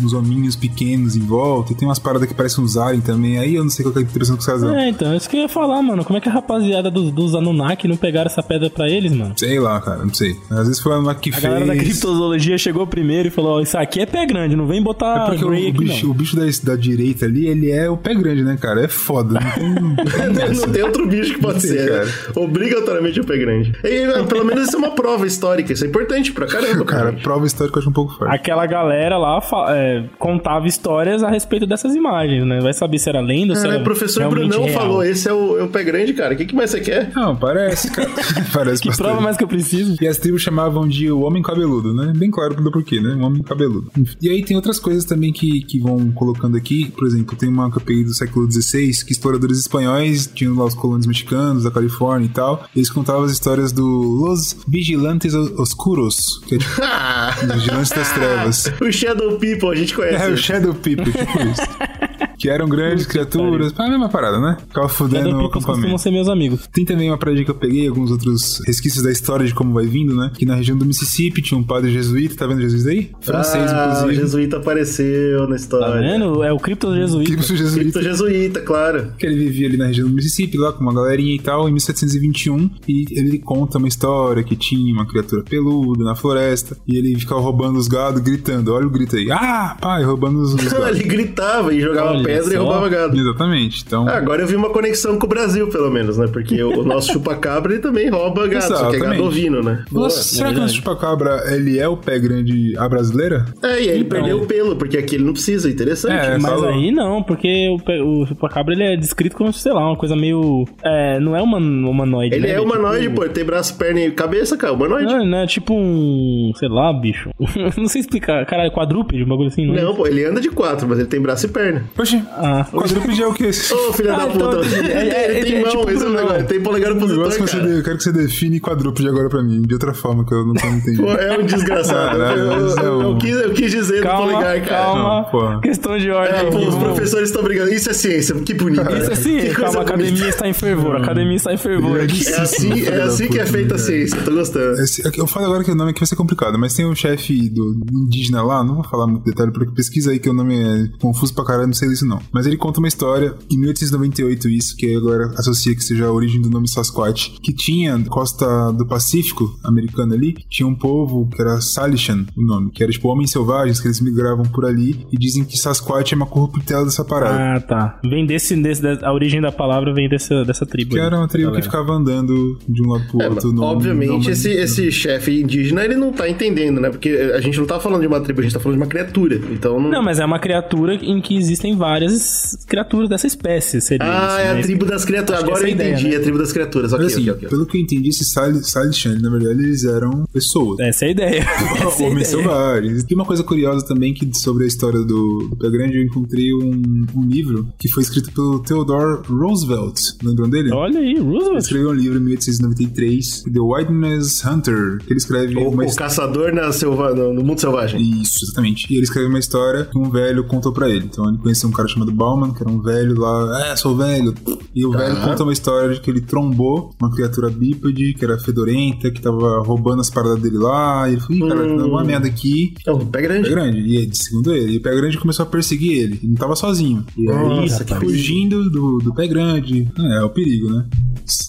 os 0.04 0.14
hominhos 0.14 0.56
pequenos 0.56 1.16
em 1.16 1.22
volta. 1.22 1.74
E 1.74 1.76
tem 1.76 1.88
umas 1.88 2.00
paradas 2.00 2.28
que 2.28 2.34
parecem 2.34 2.64
uns 2.64 2.78
alien 2.78 3.02
também. 3.02 3.38
Aí 3.38 3.56
eu 3.56 3.64
não 3.64 3.70
sei 3.70 3.84
qual 3.84 3.94
que 3.94 4.00
é 4.00 4.02
a 4.02 4.06
impressão 4.06 4.36
que 4.36 4.42
os 4.42 4.46
caras. 4.46 4.64
É, 4.64 4.90
então, 4.90 5.16
isso 5.16 5.30
que 5.30 5.38
eu 5.38 5.42
ia 5.42 5.50
falar, 5.50 5.82
mano. 5.82 6.04
Como 6.04 6.18
é 6.18 6.22
que 6.22 6.30
a 6.30 6.32
rapaziada 6.32 6.90
dos, 6.92 7.12
dos 7.12 7.36
Anunnaki 7.36 7.88
não 7.88 7.98
pegaram 7.98 8.28
essa 8.28 8.44
pedra 8.44 8.70
pra 8.70 8.90
eles, 8.90 9.12
mano? 9.12 9.34
Sei 9.38 9.60
lá, 9.60 9.80
cara, 9.82 10.04
não 10.06 10.14
sei. 10.14 10.36
Às 10.50 10.68
vezes 10.68 10.80
foi 10.82 10.94
a 10.94 10.96
Anunnaki 10.96 11.30
que 11.30 11.30
A 11.30 11.34
fez. 11.40 11.44
galera 11.44 11.66
da 11.66 11.76
criptozoologia 11.76 12.58
chegou 12.58 12.86
primeiro 12.88 13.28
e 13.28 13.32
falou: 13.32 13.58
Ó, 13.58 13.62
isso 13.62 13.78
aqui 13.78 14.00
é 14.02 14.06
pé 14.06 14.26
grande, 14.26 14.56
não 14.56 14.68
vem 14.68 14.82
botar 14.82 15.24
É 15.24 15.30
porque 15.30 15.46
o, 15.46 15.52
aqui, 15.52 15.72
bicho, 15.72 16.06
não. 16.06 16.12
o 16.12 16.14
bicho 16.14 16.36
da, 16.36 16.44
da 16.64 16.76
direita 16.76 17.26
ali, 17.26 17.48
ele 17.48 17.72
é 17.72 17.90
o 17.90 17.98
pé 17.98 18.14
grande, 18.14 18.44
né, 18.44 18.58
cara? 18.60 18.84
É 18.84 18.88
foda. 18.88 19.40
Não 19.40 19.96
tem, 19.96 20.54
não 20.56 20.72
tem 20.72 20.84
outro 20.84 21.08
bicho 21.08 21.34
que 21.36 21.40
pode 21.42 21.62
tem, 21.62 21.72
ser, 21.72 21.90
né? 21.92 21.98
cara. 21.98 22.10
Obrigatoriamente 22.36 23.20
o 23.20 23.24
pé 23.26 23.38
grande. 23.38 23.74
E, 23.84 24.06
pelo 24.24 24.46
menos 24.46 24.68
isso 24.68 24.76
é 24.76 24.80
uma 24.80 24.92
prova 24.92 25.26
histórica. 25.28 25.74
Isso 25.74 25.84
é 25.84 25.88
importante 25.88 26.32
pra 26.32 26.46
caramba, 26.48 26.86
Cara, 26.86 27.04
cara. 27.12 27.22
prova 27.22 27.46
histórica 27.46 27.78
eu 27.78 27.82
acho 27.82 27.90
um 27.90 27.94
pouco 27.94 28.14
forte. 28.18 28.34
Aquela 28.34 28.66
galera 28.66 29.18
lá 29.18 29.40
é, 29.70 30.04
contava 30.18 30.68
histórias 30.68 31.24
a 31.24 31.30
respeito 31.30 31.66
dessas 31.68 31.94
imagens, 31.96 32.46
né? 32.46 32.60
Vai 32.62 32.74
saber 32.74 33.00
se 33.00 33.10
era 33.10 33.20
lenda 33.20 33.54
ou 33.54 33.60
se 33.60 33.66
Ah, 33.68 33.72
era 33.72 33.80
o 33.80 33.84
professor 33.84 34.30
Brunão 34.30 34.64
real. 34.66 34.80
falou, 34.80 35.04
esse 35.04 35.28
é 35.28 35.34
o, 35.34 35.60
é 35.60 35.64
o 35.64 35.68
pé 35.68 35.84
grande, 35.84 36.14
cara. 36.14 36.34
O 36.34 36.38
que, 36.38 36.46
que 36.46 36.56
mais 36.56 36.70
você 36.72 36.80
quer? 36.80 37.12
Não, 37.16 37.36
parece, 37.36 37.92
cara. 37.92 38.10
parece 38.54 38.82
Que 38.82 38.88
bastante. 38.90 38.98
prova 39.08 39.22
mais 39.22 39.38
que 39.38 39.44
eu 39.44 39.48
preciso? 39.48 39.96
E 40.02 40.08
as 40.08 40.18
tribos 40.18 40.42
chamavam 40.42 40.88
de 40.88 41.12
o 41.12 41.22
homem 41.22 41.42
cabeludo, 41.42 41.94
né? 41.94 42.14
Bem 42.16 42.30
claro 42.32 42.56
do 42.56 42.72
porquê, 42.72 43.00
né? 43.02 43.16
Um 43.16 43.24
homem 43.26 43.42
cabeludo. 43.44 43.92
E 44.22 44.30
aí 44.30 44.44
tem 44.44 44.56
outras 44.56 44.80
coisas 44.80 45.04
também 45.06 45.32
que, 45.34 45.62
que 45.62 45.80
vão 45.80 46.12
colocando 46.12 46.56
aqui. 46.58 46.92
Por 46.92 47.06
exemplo, 47.08 47.36
tem 47.36 47.50
uma 47.50 47.70
que 47.72 47.78
eu 47.78 47.82
peguei 47.82 48.04
do 48.04 48.14
século 48.14 48.50
XVI 48.52 48.92
que 49.06 49.12
exploradores 49.12 49.60
espanhóis 49.60 50.28
tinham 50.28 50.56
lá 50.56 50.66
os 50.66 50.74
colônios 50.76 51.08
mexicanos 51.08 51.64
da 51.64 51.72
Califórnia 51.72 52.26
e 52.26 52.30
tal. 52.30 52.66
Eles 52.76 52.90
contavam 52.90 53.24
as 53.24 53.32
histórias 53.32 53.72
do 53.72 53.86
Los 54.06 54.56
Vigilantes 54.68 55.34
Oscuros, 55.34 56.42
que 56.48 56.56
é 56.56 56.60
tipo 56.60 57.54
Vigilantes 57.54 57.90
das 57.90 58.12
Trevas. 58.14 58.72
o 58.80 58.92
Shadow 58.92 59.38
People, 59.40 59.70
a 59.70 59.76
gente 59.76 59.94
conhece. 59.94 60.24
É, 60.24 60.28
o 60.28 60.38
Shadow 60.38 60.74
People, 60.74 61.12
tipo 61.12 61.40
isso. 61.42 61.62
Que 62.38 62.50
eram 62.50 62.68
grandes 62.68 63.06
criaturas. 63.06 63.74
Ah, 63.78 63.86
a 63.86 63.90
mesma 63.90 64.10
parada, 64.10 64.40
né? 64.40 64.58
Ficava 64.68 64.90
fudendo 64.90 65.38
o 65.38 65.46
acampamento. 65.46 65.98
ser 65.98 66.12
meus 66.12 66.28
amigos. 66.30 66.68
Tem 66.72 66.86
também 66.86 67.10
uma 67.10 67.18
parada 67.18 67.44
que 67.44 67.50
eu 67.50 67.56
peguei, 67.56 67.88
alguns 67.88 68.12
outros 68.12 68.62
resquícios 68.66 69.04
da 69.04 69.12
história 69.12 69.46
de 69.46 69.54
como 69.54 69.74
vai 69.74 69.86
vindo, 69.86 70.16
né? 70.16 70.32
Que 70.38 70.46
na 70.46 70.56
região 70.56 70.78
do 70.78 70.86
Mississippi 70.86 71.42
tinha 71.42 71.58
um 71.58 71.64
padre 71.64 71.92
jesuíta, 71.92 72.36
tá 72.36 72.48
vendo 72.48 72.62
Jesus 72.62 72.86
aí? 72.88 73.12
Francês, 73.22 73.72
ah, 73.72 73.86
o 73.88 73.92
inclusive. 73.98 74.16
jesuíta 74.22 74.58
apareceu 74.58 75.48
na 75.48 75.56
história. 75.56 75.88
Tá 75.88 76.00
vendo? 76.00 76.44
É 76.44 76.52
o 76.52 76.60
cripto 76.60 76.94
jesuíta. 76.94 77.32
Tipo 77.32 77.44
Cripto 77.44 77.58
jesuíta. 77.58 78.02
jesuíta, 78.02 78.62
claro. 78.62 79.14
Que 79.18 79.26
ele 79.26 79.36
vivia 79.36 79.68
ali 79.68 79.78
na 79.78 79.88
região 79.88 80.08
do 80.08 80.14
Mississippi, 80.14 80.58
lá 80.58 80.72
com 80.74 80.82
uma 80.82 80.94
galerinha 80.94 81.36
e 81.36 81.40
tal, 81.40 81.68
em 81.70 81.72
1721. 81.72 82.70
E 82.88 83.06
ele 83.12 83.40
conta 83.40 83.78
uma 83.78 83.88
história 83.88 84.44
que 84.44 84.56
tinha 84.56 84.94
uma 84.94 85.06
criatura 85.08 85.44
peluda 85.44 86.04
na 86.04 86.16
floresta. 86.16 86.78
E 86.88 86.98
ele 86.98 87.18
ficava 87.20 87.40
roubando 87.42 87.78
os 87.78 87.88
gados, 87.88 88.22
gritando. 88.22 88.74
Olha 88.74 88.86
o 88.88 88.90
grito 88.90 89.16
aí. 89.16 89.30
Ah, 89.32 89.78
pai, 89.80 90.04
roubando 90.04 90.40
os, 90.40 90.54
os 90.54 90.64
gados. 90.72 91.00
Ele 91.00 91.04
gritava 91.04 91.74
e 91.74 91.82
jogava 91.82 92.12
Olha 92.12 92.25
pedra 92.26 92.54
e 92.54 92.58
roubava 92.58 92.90
gado. 92.90 93.18
Exatamente. 93.18 93.84
Então. 93.86 94.08
Ah, 94.08 94.18
agora 94.18 94.42
eu 94.42 94.48
vi 94.48 94.56
uma 94.56 94.70
conexão 94.70 95.18
com 95.18 95.26
o 95.26 95.30
Brasil, 95.30 95.68
pelo 95.70 95.92
menos, 95.92 96.18
né? 96.18 96.28
Porque 96.28 96.62
o, 96.64 96.84
nosso 96.84 97.12
chupacabra 97.14 97.74
ele 97.74 97.82
também 97.82 98.10
rouba 98.10 98.48
gado, 98.48 98.66
só 98.66 98.90
que 98.90 98.96
é 98.96 99.00
gado 99.00 99.14
Exatamente. 99.14 99.22
ovino, 99.22 99.62
né? 99.62 99.86
Nossa, 99.92 100.24
será 100.24 100.52
que 100.52 100.58
o 100.58 100.62
nosso 100.62 100.76
chupacabra 100.76 101.44
ele 101.54 101.80
é 101.80 101.88
o 101.88 101.98
pé 101.98 102.20
grande 102.20 102.78
a 102.78 102.88
brasileira? 102.88 103.46
É, 103.64 103.82
e 103.82 103.90
aí 103.90 103.96
ele 103.96 104.04
perdeu 104.06 104.38
o 104.42 104.46
pelo, 104.46 104.76
porque 104.76 104.98
aqui 104.98 105.16
ele 105.16 105.24
não 105.24 105.34
precisa, 105.34 105.70
interessante. 105.70 106.26
É, 106.26 106.38
Mas 106.38 106.52
falou. 106.52 106.70
aí 106.70 106.92
não, 106.92 107.24
porque 107.24 107.70
o, 107.70 107.78
pe- 107.84 108.02
o 108.02 108.26
chupacabra 108.26 108.74
ele 108.74 108.84
é 108.84 108.96
descrito 108.98 109.36
como, 109.36 109.52
sei 109.54 109.74
lá, 109.74 109.86
uma 109.88 109.98
coisa 109.98 110.16
meio. 110.16 110.66
É, 110.84 111.20
não 111.20 111.36
é 111.36 111.42
uma 111.42 111.58
humanoide. 111.58 112.36
Ele 112.36 112.48
né? 112.48 112.54
é 112.54 112.62
humanoide, 112.62 113.04
tipo, 113.04 113.16
pô, 113.16 113.24
ele 113.24 113.34
tem 113.34 113.44
braço, 113.44 113.78
perna 113.78 114.02
e 114.02 114.12
cabeça, 114.12 114.58
cara, 114.58 114.74
humanoide. 114.74 115.06
Não, 115.14 115.26
não 115.26 115.38
é 115.40 115.48
tipo 115.48 115.74
um. 115.74 116.52
Sei 116.56 116.70
lá, 116.70 116.92
bicho. 116.94 117.30
não 117.78 117.88
sei 117.88 118.02
explicar. 118.02 118.46
Caralho, 118.46 118.72
quadrúpede, 118.72 119.24
um 119.24 119.28
bagulho 119.28 119.48
assim, 119.48 119.66
não 119.66 119.76
é? 119.76 119.82
Não, 119.82 119.96
pô, 119.96 120.08
ele 120.08 120.24
anda 120.26 120.42
de 120.42 120.50
quatro, 120.50 120.88
mas 120.88 121.00
ele 121.00 121.08
tem 121.08 121.22
braço 121.22 121.46
e 121.46 121.50
perna. 121.50 121.84
Poxa, 121.96 122.15
Ah. 122.32 122.66
quadrúpede 122.72 123.22
é 123.24 123.28
o 123.28 123.34
quê? 123.34 123.50
Ô, 123.50 123.94
filha 123.94 124.14
Ah, 124.14 124.18
da 124.26 124.34
então, 124.34 124.50
puta. 124.50 124.66
ele 124.66 124.76
É, 124.76 124.82
tem, 124.82 125.10
é, 125.10 125.32
ele 125.38 125.46
tem 125.46 125.56
é 125.56 125.62
mão, 125.62 125.70
tipo 125.72 125.90
esse 125.92 126.04
é 126.04 126.08
o 126.08 126.12
negócio. 126.14 126.46
Tem 126.46 126.62
polegar 126.62 126.90
Eu, 126.92 126.98
opositor, 126.98 127.24
gosto 127.26 127.44
que 127.44 127.50
você 127.50 127.58
cara. 127.58 127.70
eu 127.70 127.84
quero 127.84 127.98
que 127.98 128.04
você 128.04 128.12
define 128.12 128.60
quadrúpede 128.60 129.08
agora 129.08 129.30
pra 129.30 129.44
mim, 129.44 129.62
de 129.62 129.74
outra 129.74 129.94
forma 129.94 130.26
que 130.26 130.34
eu 130.34 130.46
não, 130.46 130.54
eu 130.56 130.72
entendi. 130.78 130.98
Pô, 130.98 131.12
é 131.12 131.38
um 131.38 131.46
desgraçado. 131.46 132.18
Caralho, 132.18 132.40
eu, 132.42 132.52
eu- 132.52 132.78
é 132.80 132.86
eu- 132.86 133.02
eu 133.02 133.18
quis, 133.18 133.36
eu 133.36 133.54
quis 133.54 133.72
dizer 133.72 133.98
do 133.98 134.04
Calma, 134.04 134.32
polegar, 134.32 134.62
cara. 134.66 134.86
calma. 134.86 135.52
Não. 135.54 135.62
Questão 135.62 135.98
de 135.98 136.10
ordem. 136.10 136.36
É, 136.36 136.52
pô, 136.52 136.58
os 136.60 136.76
professores 136.76 137.30
estão 137.30 137.44
brigando. 137.44 137.72
Isso 137.74 137.90
é 137.90 137.94
ciência, 137.94 138.36
que 138.36 138.54
bonito. 138.54 138.82
Isso 138.92 139.12
é 139.12 139.16
ciência, 139.16 139.50
Que 139.50 139.56
calma, 139.56 139.80
a 139.80 139.82
academia 139.84 140.28
está 140.30 140.48
em 140.48 140.54
fervor, 140.54 140.96
a 140.96 141.00
academia 141.00 141.36
está 141.36 141.54
em 141.54 141.58
fervor 141.58 142.00
aqui. 142.02 142.28
É 142.28 142.38
assim, 142.42 142.86
é 142.86 142.92
da 142.92 143.04
assim 143.06 143.28
que 143.28 143.40
é 143.40 143.46
feita 143.46 143.76
a 143.76 143.78
cara. 143.78 143.80
ciência, 143.90 144.22
tô 144.24 144.32
gostando. 144.32 144.82
Esse- 144.82 145.04
eu 145.18 145.28
falo 145.28 145.46
agora 145.46 145.64
que 145.64 145.72
o 145.72 145.76
nome 145.76 145.92
aqui 145.92 146.00
vai 146.00 146.08
ser 146.08 146.16
complicado, 146.16 146.58
mas 146.60 146.74
tem 146.74 146.86
um 146.86 146.96
chefe 146.96 147.50
do 147.50 147.76
indígena 147.94 148.42
lá, 148.44 148.64
não 148.64 148.76
vou 148.76 148.84
falar 148.84 149.08
muito 149.08 149.24
detalhe, 149.24 149.52
porque 149.52 149.72
pesquisa 149.74 150.12
aí 150.12 150.20
que 150.20 150.30
o 150.30 150.34
nome 150.34 150.56
é 150.56 150.88
confuso 151.00 151.34
pra 151.34 151.44
caralho, 151.46 151.68
não 151.68 151.74
sei 151.74 151.88
disso 152.06 152.08
não. 152.08 152.20
Mas 152.32 152.46
ele 152.46 152.58
conta 152.58 152.80
uma 152.80 152.88
história, 152.88 153.34
em 153.52 153.58
1898 153.58 154.50
isso, 154.50 154.76
que 154.78 154.96
agora 154.96 155.32
associa 155.38 155.76
que 155.76 155.84
seja 155.84 156.06
a 156.06 156.12
origem 156.12 156.42
do 156.42 156.50
nome 156.50 156.68
Sasquatch, 156.70 157.32
que 157.42 157.54
tinha 157.54 157.98
costa 158.10 158.72
do 158.72 158.86
Pacífico 158.86 159.58
americano 159.64 160.14
ali, 160.14 160.36
tinha 160.50 160.68
um 160.68 160.76
povo 160.76 161.28
que 161.30 161.42
era 161.42 161.60
Salishan, 161.62 162.26
o 162.36 162.42
nome, 162.46 162.72
que 162.72 162.84
era 162.84 162.92
tipo 162.92 163.08
homens 163.08 163.32
selvagens, 163.32 163.80
que 163.80 163.88
eles 163.88 164.00
migravam 164.02 164.44
por 164.46 164.66
ali, 164.66 165.06
e 165.12 165.18
dizem 165.18 165.44
que 165.44 165.58
Sasquatch 165.58 166.14
é 166.14 166.16
uma 166.16 166.26
corruptela 166.26 166.86
dessa 166.86 167.04
parada. 167.04 167.56
Ah, 167.56 167.60
tá. 167.62 168.00
Vem 168.04 168.26
desse, 168.26 168.56
desse. 168.56 168.86
A 169.04 169.12
origem 169.14 169.42
da 169.42 169.52
palavra 169.52 169.94
vem 169.94 170.08
dessa, 170.10 170.44
dessa 170.46 170.66
tribo. 170.66 170.92
Que 170.92 171.00
aí, 171.00 171.06
era 171.06 171.18
uma 171.18 171.28
tribo 171.28 171.52
que 171.52 171.62
galera. 171.62 171.64
ficava 171.64 171.94
andando 171.94 172.58
de 172.68 172.84
um 172.84 172.92
lado 172.92 173.08
pro 173.08 173.22
É, 173.22 173.30
outro. 173.30 173.52
no- 173.52 173.64
obviamente, 173.64 174.26
no- 174.26 174.30
esse, 174.32 174.50
esse 174.52 174.92
chefe 174.92 175.42
indígena, 175.42 175.84
ele 175.84 175.96
não 175.96 176.12
tá 176.12 176.30
entendendo, 176.30 176.80
né? 176.80 176.90
Porque 176.90 177.10
a 177.10 177.40
gente 177.42 177.58
não 177.58 177.66
tá 177.66 177.80
falando 177.80 178.02
de 178.02 178.08
uma 178.08 178.20
tribo, 178.22 178.40
a 178.42 178.44
gente 178.44 178.54
tá 178.54 178.60
falando 178.60 178.78
de 178.78 178.84
uma 178.84 178.90
criatura. 178.90 179.36
Então 179.52 179.80
não. 179.80 179.90
Não, 179.90 180.04
mas 180.04 180.20
é 180.20 180.26
uma 180.26 180.40
criatura 180.40 180.96
em 180.96 181.22
que 181.22 181.36
existem 181.36 181.76
várias 181.96 182.66
criaturas 182.68 183.10
dessa 183.10 183.26
espécie. 183.28 183.80
Seria 183.80 184.06
ah, 184.06 184.28
isso, 184.28 184.38
é 184.40 184.54
né? 184.54 184.60
a 184.60 184.64
tribo 184.64 184.86
das 184.86 185.06
criaturas. 185.06 185.44
Agora 185.44 185.62
eu 185.62 185.66
é 185.66 185.70
a 185.70 185.74
entendi, 185.74 186.02
ideia, 186.02 186.16
é 186.16 186.18
a 186.18 186.22
tribo 186.22 186.38
das 186.38 186.52
criaturas. 186.52 186.92
Ok, 186.94 187.04
Mas 187.06 187.14
assim, 187.14 187.24
ok, 187.24 187.34
ok. 187.34 187.50
pelo 187.50 187.66
que 187.66 187.78
eu 187.78 187.82
entendi, 187.82 188.10
esses 188.10 188.32
Salishan, 188.32 189.18
na 189.20 189.30
verdade, 189.30 189.64
eles 189.64 189.86
eram 189.86 190.26
pessoas. 190.32 190.80
Essa 190.80 191.06
é 191.06 191.08
a 191.08 191.12
ideia. 191.12 191.46
É 191.76 191.86
Homens 191.88 192.30
ideia. 192.30 192.44
selvagens. 192.44 193.06
E 193.10 193.14
uma 193.16 193.26
coisa 193.26 193.44
curiosa 193.44 193.86
também 193.86 194.14
que 194.14 194.30
sobre 194.38 194.64
a 194.64 194.68
história 194.68 195.00
do, 195.02 195.50
Grande, 195.60 195.98
eu 195.98 196.04
encontrei 196.04 196.54
um, 196.54 197.06
um 197.16 197.28
livro 197.28 197.68
que 197.78 197.90
foi 197.90 198.04
escrito 198.04 198.32
pelo 198.32 198.60
Theodore 198.60 199.22
Roosevelt. 199.28 200.00
Lembram 200.24 200.50
dele? 200.50 200.72
Olha 200.72 201.00
aí, 201.00 201.12
Ele 201.12 201.20
Roosevelt. 201.20 201.58
escreveu 201.58 201.90
um 201.90 201.94
livro 201.94 202.18
em 202.20 202.24
1893, 202.24 203.44
The 203.44 203.60
Wilderness 203.60 204.46
Hunter, 204.46 204.98
que 205.00 205.12
ele 205.14 205.18
escreve 205.18 205.58
O, 205.58 205.70
uma 205.70 205.86
o 205.86 205.96
caçador 205.96 206.54
na 206.54 206.72
selva, 206.72 207.14
no, 207.14 207.34
no 207.34 207.44
mundo 207.44 207.60
selvagem. 207.60 208.02
Isso, 208.22 208.46
exatamente. 208.46 208.92
E 208.92 208.96
ele 208.96 209.04
escreveu 209.04 209.30
uma 209.30 209.40
história 209.40 209.86
que 209.86 209.98
um 209.98 210.10
velho 210.10 210.44
contou 210.46 210.72
pra 210.72 210.90
ele. 210.90 211.06
Então 211.06 211.28
ele 211.28 211.38
conheceu 211.38 211.70
um 211.70 211.72
cara 211.72 211.85
chamado 211.88 212.12
Bauman, 212.12 212.54
que 212.54 212.62
era 212.62 212.72
um 212.72 212.82
velho 212.82 213.20
lá, 213.20 213.68
é, 213.68 213.76
sou 213.76 213.96
velho. 213.96 214.34
E 214.74 214.86
o 214.86 214.92
velho 214.92 215.16
conta 215.22 215.44
uma 215.44 215.54
história 215.54 215.94
de 215.94 216.02
que 216.02 216.10
ele 216.10 216.22
trombou 216.22 216.94
uma 217.00 217.12
criatura 217.12 217.50
bípede, 217.50 218.14
que 218.14 218.24
era 218.24 218.38
fedorenta, 218.38 219.10
que 219.12 219.22
tava 219.22 219.62
roubando 219.62 220.02
as 220.02 220.10
paradas 220.10 220.42
dele 220.42 220.58
lá. 220.58 221.10
E 221.10 221.14
ele 221.14 221.22
falou, 221.22 221.36
ih, 221.36 221.50
cara, 221.50 221.62
tá 221.62 221.68
dando 221.68 221.88
uma 221.88 222.04
merda 222.04 222.28
aqui. 222.28 222.74
É 222.86 222.92
o 222.92 223.00
pé 223.06 223.16
Pé 223.16 223.22
grande. 223.22 223.50
Grande, 223.50 223.80
e 223.80 224.16
segundo 224.16 224.54
ele, 224.54 224.74
e 224.74 224.78
o 224.78 224.82
Pé 224.82 224.94
Grande 224.94 225.18
começou 225.18 225.44
a 225.44 225.46
perseguir 225.46 225.98
ele. 225.98 226.20
Ele 226.22 226.28
não 226.28 226.36
tava 226.36 226.56
sozinho. 226.56 227.06
E 227.18 227.30
aí, 227.30 227.62
Nossa, 227.62 227.86
que 227.86 227.96
fugindo 227.96 228.70
do, 228.70 228.98
do 228.98 229.14
Pé 229.14 229.26
Grande. 229.28 229.90
É, 229.98 230.18
é 230.18 230.24
o 230.24 230.30
perigo, 230.30 230.70
né? 230.70 230.86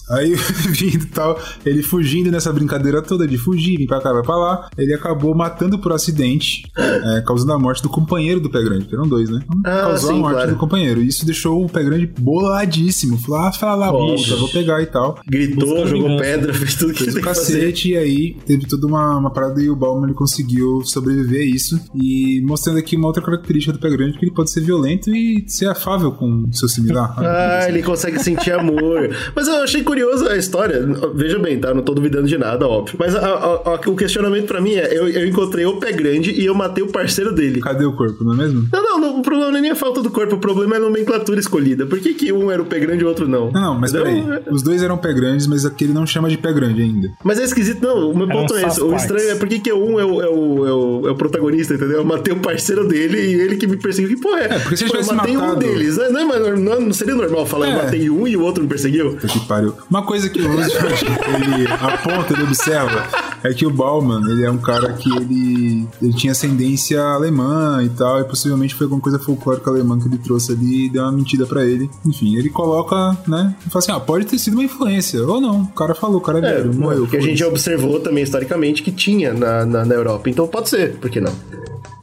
Aí, 0.09 0.33
vindo 0.71 1.05
tal, 1.07 1.39
ele 1.65 1.83
fugindo 1.83 2.31
nessa 2.31 2.51
brincadeira 2.51 3.01
toda 3.01 3.27
de 3.27 3.37
fugir, 3.37 3.77
vir 3.77 3.87
pra 3.87 4.01
cá, 4.01 4.13
vai 4.13 4.23
pra 4.23 4.35
lá, 4.35 4.69
ele 4.77 4.93
acabou 4.93 5.35
matando 5.35 5.77
por 5.77 5.91
acidente, 5.91 6.63
é, 6.77 7.21
causando 7.21 7.53
a 7.53 7.59
morte 7.59 7.83
do 7.83 7.89
companheiro 7.89 8.39
do 8.39 8.49
Pé 8.49 8.63
Grande, 8.63 8.85
que 8.85 8.95
eram 8.95 9.07
dois, 9.07 9.29
né? 9.29 9.41
Ah, 9.65 9.81
Causou 9.81 10.13
sim, 10.13 10.25
a 10.25 10.26
morte 10.27 10.35
claro. 10.37 10.51
do 10.51 10.57
companheiro. 10.57 11.01
Isso 11.01 11.25
deixou 11.25 11.63
o 11.63 11.69
Pé 11.69 11.83
Grande 11.83 12.07
boladíssimo. 12.19 13.17
Falou, 13.17 13.41
ah, 13.41 13.51
fala 13.51 13.75
lá, 13.75 13.91
puta, 13.91 14.35
vou 14.35 14.49
pegar 14.49 14.81
e 14.81 14.85
tal. 14.85 15.19
Gritou, 15.27 15.85
jogou 15.87 16.09
vingança. 16.09 16.23
pedra, 16.23 16.53
fez 16.53 16.75
tudo 16.75 16.93
que 16.93 17.03
Fez 17.03 17.15
o 17.15 17.21
cacete, 17.21 17.89
e 17.91 17.97
aí 17.97 18.37
teve 18.45 18.65
toda 18.67 18.85
uma, 18.87 19.17
uma 19.17 19.31
parada 19.31 19.61
e 19.61 19.69
o 19.69 19.75
Bauman 19.75 20.13
conseguiu 20.13 20.81
sobreviver 20.83 21.41
a 21.41 21.45
isso. 21.45 21.79
E 21.95 22.41
mostrando 22.45 22.79
aqui 22.79 22.95
uma 22.95 23.07
outra 23.07 23.21
característica 23.23 23.73
do 23.73 23.79
pé 23.79 23.89
grande, 23.89 24.17
que 24.17 24.25
ele 24.25 24.33
pode 24.33 24.51
ser 24.51 24.61
violento 24.61 25.09
e 25.09 25.43
ser 25.47 25.67
afável 25.69 26.11
com 26.11 26.43
o 26.49 26.53
seu 26.53 26.67
similar. 26.67 27.15
Ah, 27.37 27.67
ele 27.67 27.83
consegue 27.83 28.19
sentir 28.19 28.51
amor. 28.51 29.09
Mas 29.35 29.47
eu 29.47 29.55
achei 29.63 29.83
curiosa 29.83 30.31
a 30.31 30.37
história. 30.37 30.81
Veja 31.13 31.37
bem, 31.39 31.59
tá? 31.59 31.73
Não 31.73 31.81
tô 31.83 31.93
duvidando 31.93 32.27
de 32.27 32.37
nada, 32.37 32.67
óbvio. 32.67 32.95
Mas 32.99 33.15
a- 33.15 33.19
a- 33.19 33.75
a- 33.75 33.89
o 33.89 33.95
questionamento 33.95 34.47
pra 34.47 34.59
mim 34.61 34.71
é: 34.73 34.97
eu, 34.97 35.07
eu 35.07 35.27
encontrei 35.27 35.65
o 35.65 35.77
pé 35.77 35.91
grande 35.91 36.31
e 36.31 36.45
eu 36.45 36.55
matei 36.55 36.83
o 36.83 36.87
parceiro 36.87 37.33
dele. 37.33 37.59
Cadê 37.61 37.85
o 37.85 37.93
corpo, 37.95 38.23
não 38.23 38.33
é 38.33 38.37
mesmo? 38.37 38.67
Não, 38.71 38.83
não, 38.83 38.99
não, 38.99 39.19
o 39.19 39.21
problema 39.21 39.51
não 39.51 39.57
é 39.57 39.61
nem 39.61 39.71
a 39.71 39.75
falta 39.75 40.01
do 40.01 40.09
corpo, 40.17 40.35
o 40.35 40.39
problema 40.39 40.73
é 40.75 40.77
a 40.77 40.81
nomenclatura 40.81 41.39
escolhida. 41.39 41.85
Por 41.85 41.99
que, 41.99 42.15
que 42.15 42.33
um 42.33 42.49
era 42.49 42.59
o 42.59 42.65
pé 42.65 42.79
grande 42.79 43.03
e 43.03 43.05
o 43.05 43.07
outro 43.07 43.27
não? 43.27 43.51
Não, 43.51 43.61
não, 43.61 43.79
mas 43.79 43.91
peraí. 43.91 44.23
Os 44.49 44.63
dois 44.63 44.81
eram 44.81 44.97
pé 44.97 45.13
grandes, 45.13 45.45
mas 45.45 45.63
aquele 45.63 45.93
não 45.93 46.07
chama 46.07 46.27
de 46.27 46.37
pé 46.37 46.51
grande 46.51 46.81
ainda. 46.81 47.11
Mas 47.23 47.37
é 47.39 47.43
esquisito, 47.43 47.81
não. 47.83 48.09
O 48.09 48.17
meu 48.17 48.27
ponto 48.27 48.55
é 48.55 48.63
esse. 48.63 48.81
O 48.81 48.95
estranho 48.95 49.29
é 49.29 49.35
por 49.35 49.47
que 49.47 49.59
que 49.59 49.71
um 49.71 49.99
é 49.99 50.05
o, 50.05 50.21
é, 50.21 50.25
o, 50.27 50.65
é, 50.65 50.71
o, 50.71 51.07
é 51.07 51.11
o 51.11 51.15
protagonista, 51.15 51.75
entendeu? 51.75 51.97
Eu 51.97 52.05
matei 52.05 52.33
o 52.33 52.39
parceiro 52.39 52.87
dele 52.87 53.17
e 53.19 53.33
ele 53.41 53.57
que 53.57 53.67
me 53.67 53.77
perseguiu. 53.77 54.09
Que 54.15 54.21
porra 54.21 54.39
é? 54.39 54.55
É, 54.55 54.59
porque 54.59 54.77
se 54.77 54.85
Pô, 54.85 54.95
eu 54.97 55.05
matei 55.05 55.37
um 55.37 55.39
matado- 55.41 55.59
deles. 55.59 55.97
Não, 55.97 56.11
não, 56.11 56.27
mas 56.27 56.59
não, 56.59 56.81
não 56.81 56.93
seria 56.93 57.13
normal 57.13 57.45
falar 57.45 57.67
É. 57.67 57.71
eu 57.73 57.83
matei 57.83 58.09
um 58.09 58.27
e 58.27 58.35
o 58.35 58.41
outro 58.41 58.63
me 58.63 58.69
perseguiu? 58.69 59.17
Que 59.17 59.39
pariu. 59.41 59.73
Uma 59.89 60.01
coisa 60.03 60.29
que 60.29 60.41
o 60.41 60.47
Roosevelt 60.47 61.03
ele 61.57 61.67
aponta, 61.67 62.33
ele 62.33 62.43
observa, 62.43 63.03
é 63.43 63.53
que 63.53 63.65
o 63.65 63.69
Bauman, 63.69 64.21
ele 64.31 64.43
é 64.45 64.49
um 64.51 64.57
cara 64.57 64.93
que 64.93 65.09
ele, 65.15 65.87
ele 66.01 66.13
tinha 66.13 66.31
ascendência 66.31 67.01
alemã 67.01 67.83
e 67.83 67.89
tal, 67.89 68.21
e 68.21 68.23
possivelmente 68.23 68.73
foi 68.73 68.85
alguma 68.85 69.01
coisa 69.01 69.19
folclórica 69.19 69.69
alemã 69.69 69.96
que 70.01 70.07
ele 70.07 70.17
trouxe 70.17 70.51
ali 70.51 70.85
e 70.85 70.89
deu 70.89 71.03
uma 71.03 71.11
mentira 71.11 71.45
pra 71.45 71.63
ele. 71.65 71.89
Enfim, 72.05 72.35
ele 72.37 72.49
coloca, 72.49 73.17
né, 73.27 73.55
e 73.65 73.69
fala 73.69 73.79
assim, 73.83 73.91
ah, 73.91 73.99
pode 73.99 74.25
ter 74.25 74.37
sido 74.39 74.53
uma 74.55 74.63
influência, 74.63 75.21
ou 75.25 75.39
não, 75.41 75.61
o 75.63 75.67
cara 75.67 75.93
falou, 75.95 76.17
o 76.17 76.21
cara 76.21 76.39
é 76.39 76.51
É, 76.51 76.55
velho, 76.61 76.75
morreu. 76.75 76.99
porque 77.01 77.17
a 77.17 77.21
gente 77.21 77.37
já 77.37 77.47
observou 77.47 77.99
também 77.99 78.23
historicamente 78.23 78.81
que 78.83 78.91
tinha 78.91 79.33
na, 79.33 79.65
na, 79.65 79.85
na 79.85 79.95
Europa. 79.95 80.29
Então 80.29 80.47
pode 80.47 80.69
ser, 80.69 80.95
por 80.97 81.09
que 81.09 81.19
não? 81.21 81.33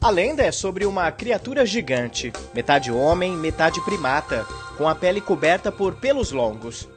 A 0.01 0.09
lenda 0.09 0.43
é 0.43 0.51
sobre 0.51 0.85
uma 0.85 1.09
criatura 1.11 1.65
gigante, 1.65 2.31
metade 2.53 2.91
homem, 2.91 3.35
metade 3.35 3.83
primata, 3.83 4.45
com 4.77 4.87
a 4.87 4.93
pele 4.93 5.19
coberta 5.19 5.71
por 5.71 5.95
pelos 5.95 6.31
longos. 6.31 6.87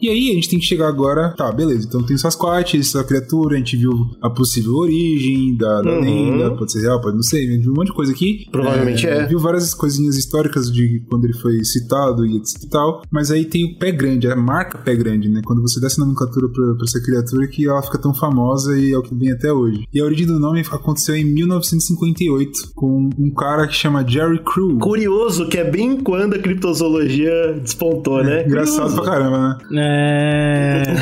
E 0.00 0.08
aí 0.08 0.30
a 0.30 0.34
gente 0.34 0.48
tem 0.48 0.58
que 0.58 0.64
chegar 0.64 0.88
agora, 0.88 1.34
tá, 1.36 1.50
beleza, 1.52 1.86
então 1.86 2.02
tem 2.02 2.16
o 2.16 2.18
Sasquatch, 2.18 2.74
essa 2.78 3.04
criatura, 3.04 3.54
a 3.54 3.58
gente 3.58 3.76
viu 3.76 3.92
a 4.22 4.30
possível 4.30 4.74
origem 4.74 5.56
da, 5.56 5.82
da 5.82 5.90
Uhum. 5.90 6.00
lenda, 6.00 6.50
pode 6.56 6.72
ser 6.72 6.80
real, 6.82 7.00
pode 7.00 7.16
não 7.16 7.22
ser, 7.22 7.38
a 7.38 7.52
gente 7.52 7.62
viu 7.62 7.72
um 7.72 7.76
monte 7.76 7.88
de 7.88 7.92
coisa 7.94 8.12
aqui. 8.12 8.46
Provavelmente 8.50 9.06
é. 9.06 9.26
Viu 9.26 9.38
várias 9.38 9.74
coisinhas 9.74 10.16
históricas 10.16 10.70
de 10.72 11.02
quando 11.08 11.24
ele 11.24 11.34
foi 11.34 11.62
citado 11.64 12.24
e 12.26 12.36
etc 12.36 12.62
e 12.62 12.68
tal, 12.68 13.02
mas 13.10 13.30
aí 13.30 13.44
tem 13.44 13.64
o 13.64 13.78
pé 13.78 13.92
grande, 13.92 14.26
a 14.28 14.36
marca 14.36 14.78
pé 14.78 14.94
grande, 14.94 15.28
né, 15.28 15.40
quando 15.44 15.60
você 15.62 15.80
dá 15.80 15.86
essa 15.86 16.00
nomenclatura 16.00 16.48
pra, 16.48 16.74
pra 16.74 16.84
essa 16.84 17.00
criatura 17.02 17.46
que 17.48 17.68
ela 17.68 17.82
fica 17.82 17.98
tão 17.98 18.14
famosa 18.14 18.78
e 18.78 18.92
é 18.92 18.98
o 18.98 19.02
que 19.02 19.14
vem 19.14 19.30
até 19.32 19.52
hoje. 19.52 19.84
E 19.92 20.00
a 20.00 20.04
origem 20.04 20.26
do 20.26 20.38
nome 20.40 20.60
aconteceu 20.60 21.14
em 21.14 21.24
1958, 21.24 22.72
com 22.74 23.10
um 23.18 23.30
cara 23.34 23.66
que 23.66 23.74
chama 23.74 24.06
Jerry 24.06 24.40
Crew. 24.44 24.78
Curioso 24.78 25.48
que 25.48 25.58
é 25.58 25.68
bem 25.70 25.96
quando 25.98 26.34
a 26.34 26.38
criptozoologia 26.38 27.58
despontou, 27.62 28.22
né? 28.22 28.46
Engraçado 28.46 28.76
Curioso. 28.90 29.02
pra 29.02 29.04
caramba, 29.12 29.58
né? 29.70 29.80
É. 29.86 29.89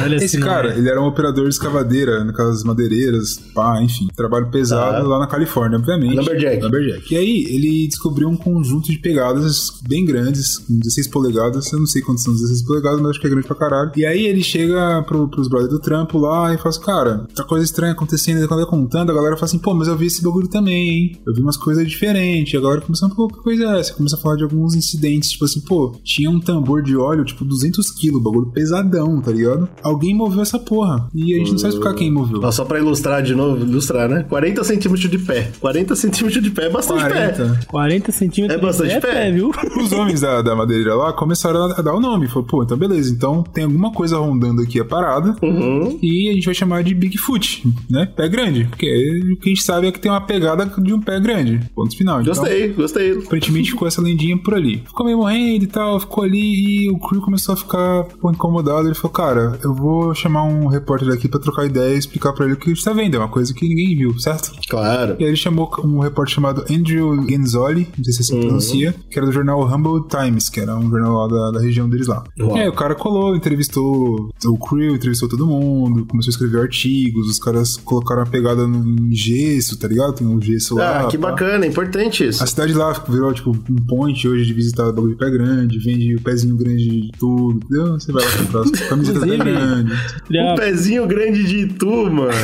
Olha 0.05 0.16
Esse 0.16 0.24
esse 0.24 0.38
cara, 0.40 0.77
ele 0.77 0.88
era 0.88 1.01
um 1.01 1.07
operador 1.07 1.44
de 1.44 1.51
escavadeira 1.51 2.24
naquelas 2.24 2.62
madeireiras, 2.64 3.38
pá, 3.55 3.81
enfim, 3.83 4.09
trabalho 4.16 4.51
pesado 4.51 5.03
Tá. 5.03 5.09
lá 5.09 5.18
na 5.18 5.27
Califórnia, 5.27 5.79
obviamente. 5.79 6.16
Lumberjack. 6.16 6.62
Lumberjack. 6.62 7.14
E 7.14 7.16
aí, 7.16 7.44
ele 7.48 7.88
descobriu 7.88 8.29
um 8.29 8.37
conjunto 8.37 8.90
de 8.90 8.98
pegadas 8.98 9.72
bem 9.87 10.05
grandes, 10.05 10.59
com 10.59 10.79
16 10.79 11.09
polegadas, 11.09 11.72
eu 11.72 11.79
não 11.79 11.87
sei 11.87 12.01
quantos 12.03 12.22
são 12.22 12.33
16 12.33 12.62
polegadas, 12.62 13.01
mas 13.01 13.11
acho 13.11 13.20
que 13.20 13.27
é 13.27 13.31
grande 13.31 13.46
pra 13.46 13.57
caralho. 13.57 13.90
E 13.96 14.05
aí 14.07 14.27
ele 14.27 14.42
chega 14.42 15.03
pro, 15.07 15.29
pros 15.29 15.48
brothers 15.48 15.70
do 15.72 15.79
trampo 15.79 16.18
lá 16.18 16.53
e 16.55 16.57
fala 16.59 16.68
assim, 16.70 16.81
cara, 16.81 17.27
tá 17.35 17.44
coisa 17.44 17.64
estranha 17.64 17.92
acontecendo, 17.92 18.46
quando 18.48 18.61
ele 18.61 18.68
contando, 18.70 19.11
a 19.11 19.14
galera 19.14 19.37
fala 19.37 19.46
assim, 19.46 19.59
pô, 19.59 19.74
mas 19.74 19.88
eu 19.88 19.96
vi 19.96 20.07
esse 20.07 20.22
bagulho 20.22 20.48
também, 20.48 20.88
hein? 20.88 21.20
Eu 21.27 21.35
vi 21.35 21.40
umas 21.40 21.57
coisas 21.57 21.87
diferentes, 21.88 22.53
e 22.53 22.57
a 22.57 22.61
galera 22.61 22.81
começou, 22.81 23.09
pô, 23.11 23.29
que 23.29 23.38
coisa 23.42 23.64
é 23.64 23.81
essa? 23.81 23.94
Começa 23.94 24.16
a 24.16 24.18
falar 24.18 24.37
de 24.37 24.42
alguns 24.44 24.74
incidentes, 24.74 25.31
tipo 25.31 25.44
assim, 25.44 25.61
pô, 25.61 25.96
tinha 26.05 26.31
um 26.31 26.40
tambor 26.40 26.83
de 26.83 26.96
óleo, 26.96 27.24
tipo, 27.24 27.44
200 27.44 27.90
quilos, 27.92 28.22
bagulho 28.22 28.51
pesadão, 28.83 29.21
tá 29.21 29.31
ligado? 29.31 29.69
Alguém 29.83 30.14
moveu 30.14 30.43
essa 30.43 30.59
porra. 30.59 31.09
E 31.14 31.35
a 31.35 31.38
gente 31.38 31.53
não 31.53 31.59
sabe 31.59 31.75
explicar 31.75 31.95
quem 31.95 32.11
moveu. 32.11 32.41
Ó, 32.43 32.51
só 32.51 32.64
pra 32.64 32.79
ilustrar 32.79 33.23
de 33.23 33.35
novo, 33.35 33.64
ilustrar, 33.64 34.09
né? 34.09 34.25
40 34.29 34.64
centímetros 34.64 35.11
de 35.11 35.19
pé. 35.19 35.51
40 35.61 35.97
centímetros 35.97 36.43
de 36.43 36.51
pé 36.51 36.67
é 36.67 36.71
bastante 36.71 37.05
pé. 37.05 37.29
40. 37.33 37.61
40 37.69 38.12
centímetros 38.12 38.59
É 38.59 38.62
bastante 38.62 38.95
de 38.95 39.01
pé. 39.01 39.31
viu? 39.33 39.51
Os 39.83 39.93
homens 39.93 40.21
da, 40.21 40.43
da 40.43 40.55
madeira 40.57 40.95
lá 40.95 41.12
começaram 41.12 41.64
a 41.64 41.83
dar 41.83 41.95
o 41.95 42.01
nome. 42.01 42.29
Falou, 42.29 42.45
pô, 42.45 42.62
então 42.62 42.77
beleza. 42.77 43.12
Então 43.12 43.43
tem 43.43 43.64
alguma 43.64 43.93
coisa 43.93 44.19
rondando 44.19 44.62
aqui 44.62 44.81
a 44.81 44.85
parada. 44.85 45.37
Uhum. 45.43 45.99
E 46.03 46.29
a 46.31 46.33
gente 46.35 46.45
vai 46.45 46.55
chamar 46.55 46.83
de 46.83 46.95
Bigfoot, 46.95 47.64
né? 47.91 48.07
Pé 48.07 48.29
grande. 48.29 48.64
Porque 48.64 48.87
o 49.35 49.41
que 49.41 49.49
a 49.49 49.55
gente 49.55 49.62
sabe 49.62 49.87
é 49.88 49.93
que 49.93 50.01
tem 50.01 50.11
uma 50.11 50.21
pegada 50.21 50.67
de 50.67 50.93
um 50.93 51.01
pé 51.01 51.19
grande. 51.21 51.61
Ponto 51.75 51.97
final. 51.97 52.21
Então, 52.21 52.35
Gostei, 52.35 52.69
gostei. 52.69 53.12
Aparentemente 53.19 53.71
ficou 53.71 53.88
essa 53.88 54.01
lendinha 54.01 54.37
por 54.38 54.55
ali. 54.55 54.83
Ficou 54.87 55.05
meio 55.07 55.19
morrendo 55.19 55.64
e 55.64 55.67
tal, 55.67 55.99
ficou 56.01 56.25
ali 56.25 56.85
e 56.85 56.91
o 56.91 56.99
crew 56.99 57.21
começou 57.21 57.55
a 57.55 57.57
ficar 57.57 58.05
pô, 58.21 58.31
incomodado. 58.31 58.67
Ele 58.87 58.94
falou, 58.94 59.12
cara, 59.12 59.59
eu 59.62 59.74
vou 59.74 60.14
chamar 60.14 60.44
um 60.44 60.66
repórter 60.66 61.12
aqui 61.12 61.28
pra 61.28 61.40
trocar 61.40 61.66
ideia 61.66 61.94
e 61.94 61.98
explicar 61.98 62.33
pra 62.33 62.44
ele 62.44 62.54
o 62.54 62.57
que 62.57 62.70
a 62.70 62.74
gente 62.74 62.85
tá 62.85 62.92
vendo. 62.92 63.16
É 63.16 63.18
uma 63.18 63.28
coisa 63.28 63.52
que 63.54 63.68
ninguém 63.68 63.96
viu, 63.96 64.18
certo? 64.18 64.52
Claro. 64.68 65.16
E 65.18 65.24
aí 65.24 65.31
ele 65.31 65.37
chamou 65.37 65.70
um 65.85 66.00
repórter 66.00 66.35
chamado 66.35 66.64
Andrew 66.70 67.26
Genzoli, 67.28 67.88
não 67.96 68.04
sei 68.04 68.12
se 68.12 68.20
assim 68.22 68.40
pronuncia, 68.40 68.94
que 69.11 69.18
era 69.18 69.26
do 69.26 69.33
jornal 69.33 69.66
Humble 69.66 70.07
Times, 70.09 70.48
que 70.48 70.61
era 70.61 70.76
um 70.76 70.90
jornal 70.90 71.26
lá 71.26 71.28
da, 71.28 71.59
da 71.59 71.61
região 71.61 71.88
deles 71.88 72.07
lá. 72.07 72.24
Uau. 72.38 72.57
E 72.57 72.61
aí 72.61 72.68
o 72.68 72.74
cara 72.74 72.94
colou, 72.94 73.35
entrevistou 73.35 74.31
o 74.44 74.59
crew, 74.59 74.94
entrevistou 74.94 75.28
todo 75.28 75.46
mundo, 75.46 76.07
começou 76.07 76.31
a 76.31 76.33
escrever 76.33 76.61
artigos, 76.61 77.28
os 77.28 77.38
caras 77.38 77.76
colocaram 77.76 78.22
a 78.22 78.26
pegada 78.26 78.66
no 78.66 78.98
em 78.98 79.14
gesso, 79.14 79.78
tá 79.78 79.88
ligado? 79.88 80.14
Tem 80.14 80.26
um 80.26 80.40
gesso 80.40 80.74
lá. 80.74 81.00
Ah, 81.02 81.07
que 81.07 81.18
pá. 81.18 81.31
bacana, 81.31 81.64
é 81.64 81.68
importante 81.68 82.26
isso. 82.26 82.42
A 82.42 82.46
cidade 82.46 82.72
lá 82.72 82.92
virou, 83.09 83.33
tipo, 83.33 83.50
um 83.50 83.87
point 83.87 84.26
hoje 84.26 84.44
de 84.44 84.52
visitar 84.52 84.85
o 84.85 84.92
bagulho 84.92 85.12
de 85.12 85.18
pé 85.18 85.31
grande, 85.31 85.78
vende 85.78 86.14
o 86.14 86.20
pezinho 86.20 86.57
grande 86.57 86.88
de 86.88 87.11
tudo, 87.18 87.57
entendeu? 87.57 87.92
Você 87.94 88.12
vai 88.12 88.24
lá 88.24 88.31
pé 88.52 88.94
Inclusive- 88.94 89.37
grande. 89.37 89.92
Já 90.30 90.42
Um 90.42 90.54
pezinho 90.54 91.06
grande 91.06 91.44
de 91.44 91.56
Itu, 91.64 92.11
mano. 92.11 92.30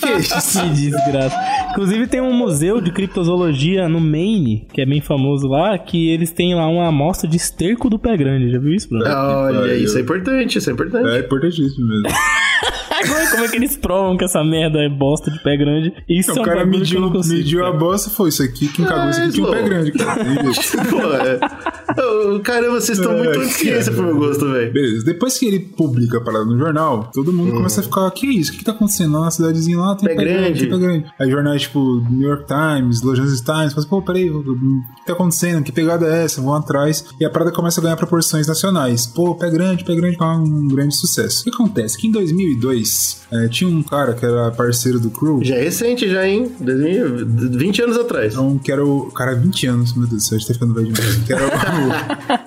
Que 0.00 0.68
desgraça. 0.70 1.36
Inclusive 1.70 2.06
tem 2.06 2.20
um 2.20 2.32
museu 2.32 2.80
de 2.80 2.90
criptozoologia 2.92 3.88
no 3.88 4.00
Maine, 4.00 4.66
que 4.72 4.80
é 4.80 4.86
bem 4.86 5.00
famoso 5.00 5.46
lá, 5.48 5.78
que 5.78 6.10
eles 6.10 6.30
têm 6.30 6.54
lá 6.54 6.66
uma 6.68 6.88
amostra 6.88 7.28
de 7.28 7.36
esterco 7.36 7.88
do 7.88 7.98
pé 7.98 8.16
grande. 8.16 8.50
Já 8.50 8.58
viu 8.58 8.72
isso, 8.74 8.88
Bruno? 8.88 9.04
Olha, 9.06 9.60
pariu. 9.60 9.76
isso 9.76 9.96
é 9.96 10.00
importante, 10.00 10.58
isso 10.58 10.68
é 10.70 10.72
importante. 10.72 11.08
É 11.08 11.20
importantíssimo 11.20 11.86
mesmo. 11.86 12.08
Agora, 13.04 13.30
como 13.30 13.44
é 13.44 13.48
que 13.48 13.56
eles 13.56 13.76
provam 13.76 14.16
que 14.16 14.24
essa 14.24 14.42
merda 14.44 14.78
é 14.80 14.88
bosta 14.88 15.30
de 15.30 15.42
pé 15.42 15.56
grande? 15.56 15.92
Isso 16.08 16.30
é 16.30 16.34
o 16.34 16.40
um 16.40 16.42
cara 16.42 16.56
que 16.58 16.62
eu 16.62 16.78
mediu, 16.78 17.00
não 17.00 17.10
consigo, 17.10 17.34
mediu 17.36 17.60
a 17.60 17.66
cara. 17.66 17.76
bosta, 17.78 18.10
foi 18.10 18.28
isso 18.28 18.42
aqui, 18.42 18.68
quem 18.68 18.84
cagou 18.84 19.10
isso 19.10 19.20
aqui 19.20 19.32
tinha 19.32 19.46
um 19.46 19.50
pé 19.50 19.62
grande, 19.62 19.92
cara. 19.92 20.24
Pô, 20.90 21.14
é. 21.14 22.40
Caramba, 22.40 22.80
vocês 22.80 22.98
estão 22.98 23.12
É, 23.12 23.16
muito 23.16 23.32
cara. 23.32 23.44
anti-ciência 23.44 23.92
pro 23.92 24.02
meu 24.04 24.16
gosto, 24.16 24.50
velho. 24.50 24.72
Beleza, 24.72 25.04
depois 25.04 25.38
que 25.38 25.46
ele 25.46 25.60
publica 25.60 26.18
a 26.18 26.20
parada 26.20 26.44
no 26.44 26.58
jornal, 26.58 27.10
todo 27.12 27.32
mundo 27.32 27.52
começa 27.52 27.80
a 27.80 27.84
ficar, 27.84 28.10
que 28.10 28.26
isso? 28.26 28.52
O 28.52 28.56
que 28.56 28.64
tá 28.64 28.72
acontecendo? 28.72 29.12
Lá 29.14 29.24
na 29.26 29.30
cidadezinha 29.30 29.78
lá 29.78 29.94
tem 29.96 30.08
Pé 30.08 30.14
pé, 30.16 30.24
grande, 30.24 30.40
grande. 30.42 30.60
tem 30.60 30.70
pé 30.70 30.78
grande. 30.78 31.04
Aí 31.18 31.30
jornais 31.30 31.62
tipo 31.62 32.00
New 32.10 32.28
York 32.28 32.44
Times, 32.46 33.02
Los 33.02 33.18
Angeles 33.18 33.40
Times, 33.40 33.72
fala 33.72 33.78
assim, 33.78 33.88
pô, 33.88 34.02
peraí, 34.02 34.30
o 34.30 34.42
que 34.42 35.06
tá 35.06 35.12
acontecendo? 35.12 35.62
Que 35.64 35.72
pegada 35.72 36.06
é 36.06 36.24
essa? 36.24 36.40
Vão 36.40 36.54
atrás. 36.54 37.04
E 37.20 37.24
a 37.24 37.30
parada 37.30 37.50
começa 37.52 37.80
a 37.80 37.82
ganhar 37.82 37.96
proporções 37.96 38.46
nacionais. 38.46 39.06
Pô, 39.06 39.34
pé 39.34 39.50
grande, 39.50 39.84
pé 39.84 39.94
grande, 39.94 40.16
tá 40.16 40.36
um 40.36 40.68
grande 40.68 40.94
sucesso. 40.96 41.40
O 41.40 41.44
que 41.44 41.50
acontece? 41.50 41.98
Que 41.98 42.06
em 42.06 42.12
2002, 42.12 42.89
eh, 43.32 43.48
tinha 43.48 43.68
um 43.70 43.82
cara 43.82 44.14
que 44.14 44.24
era 44.24 44.50
parceiro 44.50 44.98
do 45.00 45.10
crew, 45.10 45.40
Já 45.42 45.56
é 45.56 45.62
recente, 45.64 46.08
já, 46.08 46.26
hein? 46.26 46.50
2000, 46.60 47.26
20 47.58 47.82
anos 47.82 47.96
atrás. 47.98 48.32
Então, 48.34 48.58
que 48.58 48.70
era 48.72 48.84
o. 48.84 49.10
Cara, 49.12 49.34
20 49.34 49.66
anos, 49.66 49.94
meu 49.94 50.06
Deus 50.06 50.22
do 50.22 50.26
céu, 50.28 50.36
a 50.36 50.38
gente 50.38 50.48
tá 50.48 50.54
ficando 50.54 50.74
velho 50.74 50.92
demais. 50.92 51.16
Que 51.16 51.32
era 51.32 51.42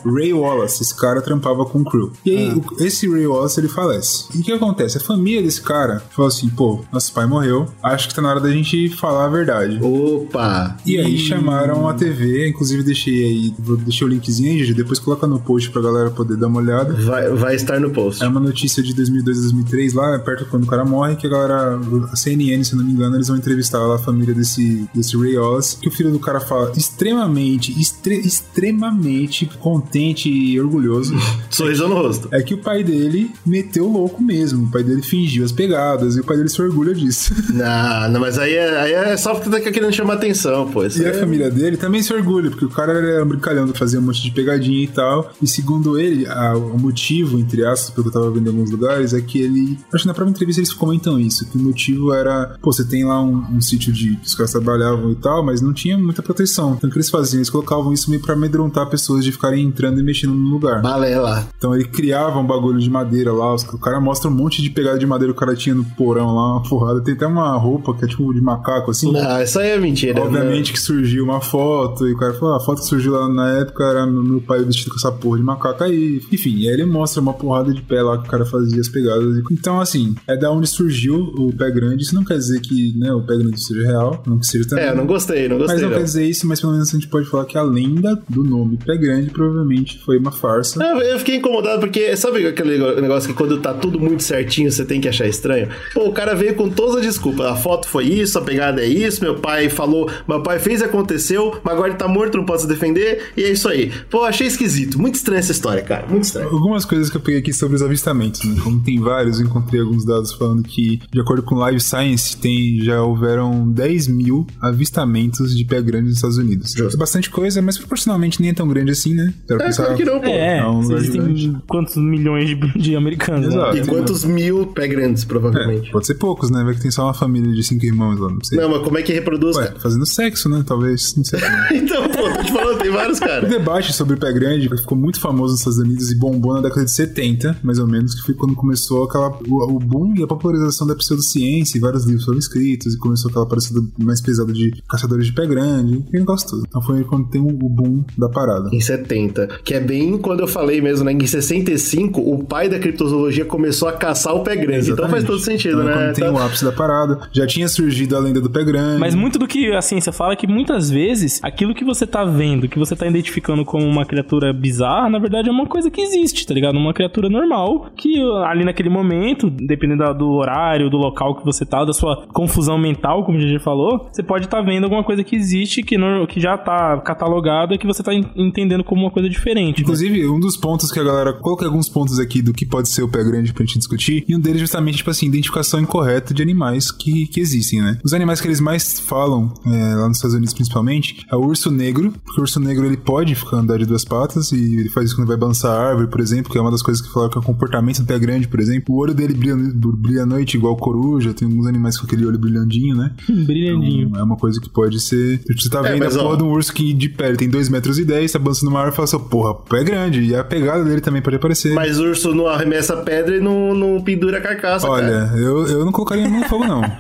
o 0.06 0.14
Ray 0.14 0.34
Wallace. 0.34 0.84
Esse 0.84 0.96
cara 0.96 1.22
trampava 1.22 1.66
com 1.66 1.80
o 1.80 1.86
crew. 1.86 2.12
E 2.26 2.36
aí, 2.36 2.54
o- 2.54 2.84
esse 2.84 3.10
Ray 3.10 3.26
Wallace, 3.28 3.60
ele 3.60 3.68
falece. 3.70 4.26
E 4.36 4.40
o 4.40 4.44
que 4.44 4.52
acontece? 4.52 4.98
A 4.98 5.02
família 5.02 5.42
desse 5.42 5.62
cara 5.62 6.02
falou 6.12 6.28
assim: 6.28 6.50
pô, 6.50 6.82
nosso 6.92 7.12
pai 7.14 7.26
morreu, 7.26 7.68
acho 7.82 8.08
que 8.10 8.16
tá 8.16 8.22
na 8.22 8.30
hora 8.30 8.40
da 8.40 8.50
gente 8.52 8.90
falar 8.98 9.26
a 9.26 9.30
verdade. 9.30 9.80
Opa! 9.82 10.78
E 10.86 10.98
aí 10.98 11.18
chamaram 11.18 11.88
a 11.88 11.94
TV, 11.94 12.50
inclusive 12.50 12.84
deixei 12.84 13.24
aí, 13.24 13.54
vou- 13.60 13.78
deixei 13.78 14.06
o 14.06 14.10
linkzinho 14.10 14.52
aí, 14.52 14.60
gente, 14.66 14.74
depois 14.76 15.00
coloca 15.00 15.26
no 15.28 15.40
post 15.40 15.70
pra 15.72 15.82
galera 15.82 16.10
poder 16.12 16.38
dar 16.38 16.48
uma 16.48 16.60
olhada. 16.60 16.94
Vai, 16.94 17.30
vai 17.30 17.56
estar 17.56 17.80
no 17.80 17.90
post. 17.92 18.24
É 18.24 18.28
uma 18.28 18.40
notícia 18.40 18.82
de 18.84 18.94
2002 18.94 19.34
2003 19.44 19.94
lá, 19.94 20.20
perto 20.20 20.33
perto 20.34 20.46
quando 20.50 20.64
o 20.64 20.68
cara 20.68 20.84
morre, 20.84 21.16
que 21.16 21.28
a 21.28 21.30
galera, 21.30 21.80
a 22.12 22.16
CNN, 22.16 22.64
se 22.64 22.76
não 22.76 22.84
me 22.84 22.92
engano, 22.92 23.16
eles 23.16 23.28
vão 23.28 23.38
entrevistar 23.38 23.80
lá 23.80 23.96
a 23.96 24.00
família 24.00 24.34
desse, 24.34 24.88
desse 24.94 25.16
Ray 25.18 25.38
Wallace, 25.38 25.78
que 25.78 25.88
o 25.88 25.92
filho 25.92 26.12
do 26.12 26.20
cara 26.20 26.40
fala 26.40 26.72
extremamente, 26.76 27.74
extremamente 27.80 29.46
contente 29.60 30.30
e 30.30 30.60
orgulhoso. 30.60 31.14
Sorriso 31.50 31.88
no 31.88 31.96
rosto. 31.96 32.28
É 32.32 32.42
que 32.42 32.54
o 32.54 32.58
pai 32.58 32.84
dele 32.84 33.32
meteu 33.46 33.88
louco 33.88 34.22
mesmo. 34.22 34.66
O 34.66 34.72
pai 34.72 34.84
dele 34.84 35.02
fingiu 35.02 35.46
as 35.46 35.52
pegadas 35.52 36.16
e 36.16 36.20
o 36.20 36.24
pai 36.24 36.38
dele 36.38 36.50
se 36.50 36.62
orgulha 36.62 36.94
disso. 36.94 37.34
Não, 37.54 38.10
não 38.12 38.20
mas 38.22 38.40
aí 38.40 38.56
é, 38.56 38.80
aí 38.80 38.94
é 38.94 39.18
só 39.18 39.36
porque 39.36 39.50
tá 39.50 39.60
querendo 39.60 39.94
chamar 39.94 40.16
atenção, 40.16 40.70
pô. 40.70 40.84
E 40.84 41.06
a 41.06 41.10
é- 41.10 41.14
família 41.14 41.50
dele 41.52 41.78
também 41.78 42.02
se 42.02 42.12
orgulha, 42.14 42.50
porque 42.50 42.66
o 42.66 42.70
cara 42.70 42.94
era 42.94 43.26
brincalhão, 43.26 43.68
fazia 43.74 44.00
um 44.00 44.02
monte 44.02 44.22
de 44.22 44.32
pegadinha 44.32 44.84
e 44.84 44.88
tal. 44.88 45.32
E 45.42 45.48
segundo 45.48 46.00
ele, 46.00 46.26
a- 46.28 46.56
o 46.58 46.78
motivo, 46.80 47.38
entre 47.38 47.66
aspas, 47.66 47.92
pelo 47.92 48.10
que 48.10 48.18
eu 48.18 48.22
tava 48.22 48.32
vendo 48.32 48.48
em 48.48 48.50
alguns 48.50 48.72
lugares, 48.72 49.14
é 49.14 49.22
que 49.22 49.40
ele. 49.40 49.78
Acho 49.94 50.04
que 50.04 50.08
na 50.08 50.14
própria 50.24 50.32
entrevista 50.32 50.60
eles 50.62 50.74
comentam 50.74 51.20
isso, 51.20 51.46
que 51.50 51.58
o 51.58 51.62
motivo 51.62 52.14
era, 52.14 52.58
pô, 52.62 52.72
você 52.72 52.84
tem 52.84 53.04
lá 53.06 53.22
um, 53.22 53.44
um 53.56 53.62
sítio 53.62 53.92
de 53.94 54.16
que 54.18 54.28
os 54.28 54.36
caras 54.36 54.52
trabalhavam 54.52 55.12
e 55.12 55.16
tal, 55.16 55.44
mas 55.46 55.62
não 55.62 55.74
tinha 55.74 55.98
muita 55.98 56.22
proteção. 56.24 56.74
Então 56.74 56.90
o 56.90 56.92
que 56.94 56.98
eles 56.98 57.10
faziam? 57.10 57.40
Eles 57.40 57.50
colocavam 57.50 57.92
isso 57.94 58.10
meio 58.10 58.22
pra 58.22 58.34
amedrontar 58.34 58.90
pessoas 58.90 59.24
de 59.24 59.32
ficarem 59.32 59.64
entrando 59.66 60.00
e 60.00 60.04
mexendo 60.04 60.34
no 60.34 60.50
lugar. 60.50 60.82
Balé 60.82 61.20
lá. 61.20 61.48
Então 61.58 61.74
ele 61.76 61.86
criava 61.86 62.40
um 62.40 62.46
bagulho 62.46 62.80
de 62.80 62.90
madeira 62.90 63.32
lá, 63.32 63.54
os- 63.54 63.64
o 63.64 63.78
cara 63.78 64.00
mostra 64.00 64.30
um 64.30 64.34
monte 64.34 64.62
de 64.62 64.70
pegada 64.70 64.98
de 65.00 65.06
madeira 65.06 65.34
que 65.34 65.38
o 65.38 65.40
cara 65.40 65.56
tinha 65.56 65.76
no 65.76 65.84
porão 65.84 66.34
lá, 66.36 66.54
uma 66.54 66.64
porrada. 66.64 67.02
Tem 67.02 67.14
até 67.14 67.28
uma 67.28 67.56
roupa 67.58 67.94
que 67.94 68.06
é 68.06 68.08
tipo 68.08 68.34
de 68.34 68.42
macaco, 68.42 68.92
assim. 68.92 69.12
Não, 69.12 69.42
isso 69.42 69.60
aí 69.60 69.70
é 69.70 69.80
mentira. 69.80 70.22
Obviamente 70.22 70.72
que 70.74 70.80
surgiu 70.80 71.24
uma 71.24 71.42
foto, 71.42 72.08
e 72.08 72.14
o 72.14 72.18
cara 72.18 72.34
falou: 72.34 72.54
ah, 72.54 72.58
a 72.58 72.60
foto 72.60 72.82
que 72.82 72.88
surgiu 72.88 73.14
lá 73.14 73.28
na 73.28 73.50
época 73.60 73.84
era 73.84 74.06
meu 74.06 74.42
pai 74.42 74.64
vestido 74.64 74.90
com 74.92 74.98
essa 74.98 75.12
porra 75.12 75.38
de 75.38 75.44
macaco 75.44 75.84
aí. 75.84 76.22
Enfim, 76.32 76.56
e 76.58 76.68
aí 76.68 76.74
ele 76.74 76.86
mostra 76.86 77.22
uma 77.22 77.34
porrada 77.34 77.74
de 77.74 77.82
pé 77.82 78.02
lá 78.02 78.18
que 78.18 78.28
o 78.28 78.32
cara 78.32 78.46
fazia 78.46 78.80
as 78.80 78.88
pegadas. 78.90 79.44
Então, 79.52 79.80
assim, 79.80 80.13
é 80.28 80.38
da 80.38 80.52
onde 80.52 80.68
surgiu 80.68 81.16
o 81.16 81.54
pé 81.56 81.70
grande. 81.72 82.04
Isso 82.04 82.16
não 82.16 82.24
quer 82.24 82.38
dizer 82.38 82.60
que 82.62 82.94
né, 82.98 83.12
o 83.14 83.22
pé 83.22 83.38
grande 83.38 83.64
seja 83.64 83.86
real, 83.86 84.24
não 84.26 84.40
que 84.40 84.48
seja 84.48 84.68
também. 84.68 84.86
É, 84.86 84.90
eu 84.90 84.96
não 84.96 85.06
gostei, 85.06 85.48
não 85.48 85.58
gostei. 85.58 85.76
Mas 85.76 85.82
não, 85.82 85.90
não. 85.90 85.98
quer 85.98 86.04
dizer 86.04 86.26
isso, 86.26 86.48
mas 86.48 86.60
pelo 86.60 86.74
menos 86.74 86.90
a 86.90 86.92
gente 86.94 87.08
pode 87.08 87.30
falar 87.30 87.46
que 87.46 87.58
a 87.58 87.64
lenda 87.64 88.22
do 88.30 88.44
nome 88.44 88.78
Pé 88.78 88.98
Grande 88.98 89.30
provavelmente 89.30 90.00
foi 90.04 90.18
uma 90.18 90.32
farsa. 90.32 90.80
Não, 90.80 91.02
eu 91.02 91.20
fiquei 91.20 91.36
incomodado 91.36 91.80
porque, 91.80 92.16
sabe 92.16 92.46
aquele 92.46 92.78
negócio 93.02 93.30
que 93.30 93.36
quando 93.36 93.60
tá 93.60 93.74
tudo 93.74 94.00
muito 94.00 94.24
certinho 94.24 94.72
você 94.72 94.86
tem 94.86 95.02
que 95.02 95.08
achar 95.08 95.28
estranho? 95.28 95.70
Pô, 95.94 96.08
o 96.08 96.14
cara 96.14 96.36
veio 96.36 96.56
com 96.56 96.70
todas 96.70 96.98
as 96.98 97.02
desculpas. 97.02 97.46
A 97.46 97.56
foto 97.56 97.88
foi 97.88 98.06
isso, 98.06 98.38
a 98.38 98.42
pegada 98.42 98.82
é 98.82 98.88
isso, 98.88 99.24
meu 99.24 99.36
pai 99.36 99.70
falou, 99.70 100.10
meu 100.28 100.42
pai 100.42 100.60
fez 100.60 100.82
e 100.82 100.84
aconteceu, 100.84 101.60
mas 101.64 101.74
agora 101.74 101.90
ele 101.90 101.98
tá 101.98 102.08
morto, 102.08 102.38
não 102.38 102.46
pode 102.46 102.62
se 102.62 102.68
defender, 102.68 103.32
e 103.36 103.44
é 103.44 103.52
isso 103.52 103.68
aí. 103.68 103.92
Pô, 104.10 104.24
achei 104.24 104.48
esquisito. 104.48 105.00
Muito 105.00 105.16
estranha 105.16 105.40
essa 105.40 105.52
história, 105.52 105.82
cara. 105.82 106.06
Muito 106.08 106.24
estranho. 106.24 106.50
Algumas 106.50 106.86
coisas 106.86 107.10
que 107.10 107.18
eu 107.18 107.22
peguei 107.22 107.40
aqui 107.40 107.54
sobre 107.54 107.76
os 107.76 107.82
avistamentos, 107.82 108.44
né? 108.44 108.60
Como 108.64 108.82
tem 108.82 109.00
vários, 109.00 109.40
encontrei 109.40 109.82
alguns 109.82 110.03
dados 110.06 110.34
falando 110.34 110.64
que, 110.64 111.00
de 111.12 111.20
acordo 111.22 111.44
com 111.44 111.56
Live 111.56 111.80
Science, 111.80 112.38
tem, 112.38 112.80
já 112.82 113.02
houveram 113.02 113.70
10 113.72 114.08
mil 114.08 114.46
avistamentos 114.62 115.56
de 115.56 115.64
pé 115.66 115.82
grande 115.82 116.08
nos 116.08 116.16
Estados 116.18 116.38
Unidos. 116.38 116.76
É 116.76 116.98
bastante 116.98 117.30
coisa, 117.30 117.62
mas 117.62 117.78
proporcionalmente 117.78 118.42
nem 118.42 118.52
é 118.52 118.54
tão 118.54 118.68
grande 118.68 118.92
assim, 118.92 119.14
né? 119.14 119.34
Pra 119.48 119.68
É, 119.68 119.74
claro 119.74 119.96
que 119.96 120.06
não, 120.06 120.20
pô. 120.20 120.28
É, 120.28 120.58
É 120.60 120.68
um 120.68 120.82
existem 120.96 121.62
quantos 121.68 121.96
milhões 121.98 122.48
de, 122.48 122.56
de 122.80 122.96
americanos? 122.96 123.48
né? 123.48 123.54
Exato. 123.56 123.78
E 123.78 123.86
quantos 123.88 124.24
mil 124.24 124.68
pé 124.68 124.88
grandes, 124.88 125.24
É, 125.24 125.28
provavelmente. 125.28 125.92
pode 125.92 126.06
ser 126.08 126.16
poucos, 126.16 126.50
né? 126.50 126.64
Vai 126.64 126.74
que 126.76 126.82
tem 126.82 126.92
só 126.92 127.04
uma 127.06 127.14
família 127.14 127.52
de 127.54 127.64
cinco 127.64 127.86
irmãos 127.86 128.20
lá, 128.20 128.30
não 128.30 128.44
sei. 128.44 128.58
Não, 128.60 128.70
mas 128.70 128.82
como 128.84 128.98
é 128.98 129.02
que 129.02 129.14
reproduz, 129.14 129.56
Ué, 129.56 129.74
fazendo 129.80 130.06
sexo, 130.06 130.50
né? 130.50 130.64
Talvez, 130.66 131.16
não 131.16 131.24
sei. 131.24 131.40
Então, 131.74 132.04
pô, 132.10 132.30
tô 132.30 132.44
te 132.44 132.52
falando, 132.52 132.78
tem 132.80 132.92
vários, 132.92 133.18
O 133.18 133.22
cara. 133.22 133.48
debate 133.48 133.94
sobre 133.94 134.16
o 134.16 134.18
pé 134.18 134.32
grande 134.32 134.70
ficou 134.70 134.98
muito 134.98 135.20
famoso 135.20 135.52
nos 135.54 135.60
Estados 135.60 135.80
Unidos 135.80 136.12
e 136.12 136.16
bombou 136.16 136.54
na 136.56 136.62
década 136.62 136.86
de 136.86 136.92
70, 136.92 137.58
mais 137.64 137.80
ou 137.80 137.88
menos, 137.88 138.14
que 138.16 138.22
foi 138.26 138.34
quando 138.36 138.56
começou 138.56 139.04
aquela, 139.06 139.30
o, 139.48 139.76
o 139.76 139.80
boom 139.84 140.14
e 140.18 140.24
a 140.24 140.28
popularização 140.28 140.88
da 140.88 140.96
pseudociência 140.96 141.78
e 141.78 141.82
vários 141.82 142.06
livros 142.06 142.26
foram 142.26 142.38
escritos 142.40 142.94
e 142.94 142.98
começou 142.98 143.30
aquela 143.30 143.48
parecida 143.48 143.82
mais 144.00 144.22
pesada 144.22 144.52
de 144.54 144.72
caçadores 144.90 145.26
de 145.26 145.34
pé 145.34 145.46
grande, 145.46 146.04
aquele 146.08 146.20
negócio 146.20 146.50
todo. 146.50 146.64
Então 146.68 146.82
foi 146.82 147.04
quando 147.04 147.30
tem 147.30 147.42
o, 147.42 147.48
boom 147.48 148.04
da 148.18 148.30
parada. 148.30 148.70
Em 148.72 148.80
70. 148.80 149.60
Que 149.64 149.74
é 149.76 149.80
bem 149.80 150.18
quando 150.18 150.42
eu 150.42 150.48
falei 150.48 150.82
mesmo, 150.82 151.06
né? 151.06 151.12
Em 151.14 151.26
65, 151.26 152.22
o 152.22 152.44
pai 152.44 152.70
da 152.70 152.78
criptozoologia 152.80 153.46
começou 153.46 153.88
a 153.88 153.94
caçar 153.94 154.36
o 154.36 154.42
pé 154.44 154.56
grande. 154.56 154.92
Então 154.92 155.08
faz 155.10 155.24
todo 155.24 155.40
sentido, 155.40 155.82
Então, 155.82 155.90
é 155.90 155.96
né? 155.96 156.04
Quando 156.06 156.16
tem 156.16 156.24
Então- 156.26 156.36
o 156.36 156.40
ápice 156.46 156.64
da 156.66 156.72
parada, 156.72 157.20
já 157.32 157.46
tinha 157.48 157.68
surgido 157.68 158.16
a 158.16 158.20
lenda 158.20 158.40
do 158.42 158.50
pé 158.50 158.64
grande. 158.64 159.00
Mas 159.00 159.16
muito 159.16 159.40
do 159.40 159.48
que 159.48 159.72
a 159.72 159.82
ciência 159.82 160.12
fala 160.12 160.34
é 160.34 160.36
que 160.36 160.48
muitas 160.48 160.90
vezes 160.90 161.40
aquilo 161.44 161.74
que 161.74 161.84
você 161.84 162.06
tá 162.06 162.24
vendo, 162.24 162.68
que 162.68 162.78
você 162.80 162.96
tá 162.96 163.08
identificando 163.08 163.64
como 163.66 163.86
uma 163.86 164.06
criatura 164.06 164.54
bizarra, 164.54 165.10
na 165.10 165.20
verdade 165.20 165.50
é 165.50 165.52
uma 165.52 165.66
coisa 165.66 165.90
que 165.90 166.02
existe, 166.02 166.46
tá 166.46 166.54
ligado? 166.54 166.78
Uma 166.78 166.94
criatura 166.94 167.30
normal 167.30 167.92
que 167.96 168.20
ali 168.46 168.64
naquele 168.64 168.90
momento, 168.90 169.50
dependendo 169.76 170.14
do 170.14 170.30
horário, 170.32 170.90
do 170.90 170.98
local 170.98 171.36
que 171.36 171.46
você 171.46 171.66
tá, 171.66 171.84
da 171.86 171.94
sua 171.94 172.26
confusão 172.34 172.78
mental, 172.78 173.24
como 173.26 173.38
a 173.38 173.42
gente 173.42 173.62
falou, 173.64 174.10
você 174.12 174.24
pode 174.24 174.46
estar 174.46 174.62
vendo 174.62 174.84
alguma 174.86 175.04
coisa 175.04 175.24
que 175.24 175.36
existe 175.36 175.84
que, 175.84 175.98
não- 175.98 176.26
que 176.26 176.40
já 176.40 176.58
tá 176.58 176.98
catalogada 177.02 177.74
e 177.74 177.78
que 177.78 177.86
você 177.88 178.02
tá 178.04 178.14
en- 178.14 178.30
entendendo 178.36 178.84
como 178.84 179.02
uma 179.02 179.12
coisa 179.12 179.30
diferente. 179.30 179.78
né? 179.78 179.84
Inclusive, 179.84 180.28
um 180.30 180.40
dos 180.40 180.58
pontos 180.58 180.92
que 180.92 181.00
a 181.00 181.04
galera. 181.04 181.34
Coloquei 181.34 181.68
alguns 181.68 181.90
pontos 181.90 182.20
aqui 182.20 182.42
do 182.42 182.54
que 182.54 182.66
pode 182.66 182.90
ser 182.90 183.04
o 183.04 183.10
pé 183.10 183.24
grande 183.24 183.54
pra 183.54 183.66
gente 183.66 183.78
discutir. 183.78 184.24
E 184.28 184.36
um 184.36 184.40
deles, 184.40 184.60
justamente, 184.62 184.98
tipo 184.98 185.10
assim, 185.10 185.28
identificação 185.28 185.80
incorreta 185.80 186.34
de 186.34 186.42
animais 186.42 186.92
que, 186.92 187.28
que 187.28 187.40
existem, 187.40 187.82
né? 187.82 187.98
Os 188.04 188.14
animais 188.14 188.40
que 188.42 188.48
eles 188.48 188.60
mais 188.60 189.00
falam, 189.00 189.54
é, 189.66 189.96
lá 189.96 190.08
nos 190.08 190.18
Estados 190.18 190.36
Unidos 190.36 190.54
principalmente, 190.54 191.26
é 191.32 191.36
o 191.36 191.40
urso 191.46 191.72
negro. 191.72 192.14
Porque 192.24 192.40
o 192.40 192.44
urso 192.44 192.60
negro 192.60 192.86
ele 192.86 192.98
pode 192.98 193.36
ficar 193.36 193.58
andar 193.58 193.78
de 193.78 193.86
duas 193.86 194.04
patas 194.06 194.52
e 194.52 194.80
ele 194.80 194.90
faz 194.90 195.08
isso 195.08 195.16
quando 195.16 195.28
vai 195.28 195.38
balançar 195.38 195.72
a 195.72 195.90
árvore, 195.90 196.08
por 196.10 196.20
exemplo, 196.20 196.52
que 196.52 196.58
é 196.58 196.62
uma 196.62 196.72
das 196.72 196.82
coisas 196.82 197.06
que 197.06 197.12
falaram 197.12 197.32
que 197.32 197.38
é 197.38 197.42
o 197.42 197.44
comportamento 197.44 198.00
do 198.02 198.06
pé 198.06 198.18
grande, 198.20 198.48
por 198.48 198.60
exemplo. 198.60 198.94
O 198.96 199.00
olho 199.00 199.14
dele 199.14 199.34
brilha, 199.34 199.56
brilha 199.74 200.24
à 200.24 200.26
noite, 200.26 200.58
igual 200.58 200.76
coruja. 200.78 201.34
Tem 201.34 201.48
alguns 201.48 201.68
animais 201.68 201.98
com 201.98 202.06
aquele 202.06 202.26
olho 202.26 202.38
brilhandinho, 202.40 202.96
né? 202.96 203.12
Brilhandinho. 203.30 204.08
Então, 204.10 204.22
é 204.22 204.24
uma 204.24 204.36
coisa 204.38 204.60
que 204.60 204.70
pode 204.70 205.00
ser. 205.00 205.40
Tipo, 205.40 205.62
você 205.62 205.70
tá 205.70 205.80
É, 205.80 205.92
vendo 205.94 206.00
mas, 206.06 206.16
a 206.16 206.20
porra 206.20 206.34
ó, 206.34 206.36
de 206.38 206.44
um 206.44 206.52
urso 206.52 206.74
que 206.74 206.94
de 206.94 207.10
pé 207.10 207.28
ele 207.30 207.38
tem 207.38 207.50
2 207.50 207.70
metros 207.70 208.00
e 208.00 208.06
10, 208.06 208.32
tá 208.32 208.40
balançando 208.40 208.70
uma 208.72 208.80
árvore 208.80 208.94
e 208.94 208.96
fala 208.96 209.06
assim, 209.06 209.30
porra, 209.30 209.56
pé 209.56 209.80
é 209.82 209.84
grande. 209.84 210.22
E 210.24 210.36
a 210.36 210.44
pegada 210.44 210.84
dele 210.84 211.02
também 211.02 211.22
pode 211.22 211.36
aparecer. 211.36 211.74
Mas 211.74 212.00
o 212.00 212.04
urso 212.04 212.34
não 212.34 212.48
arremessa 212.48 212.98
pedra 212.98 213.38
e 213.38 213.40
não, 213.40 213.74
não 213.74 214.02
pendura 214.02 214.38
a 214.38 214.42
carcaça, 214.42 214.88
cara. 214.88 214.94
Olha, 215.04 215.32
eu, 215.40 215.68
eu 215.68 215.86
não 215.86 215.92
colocaria 215.92 216.28
no 216.30 216.44
fogo, 216.50 216.66
não. 216.66 216.82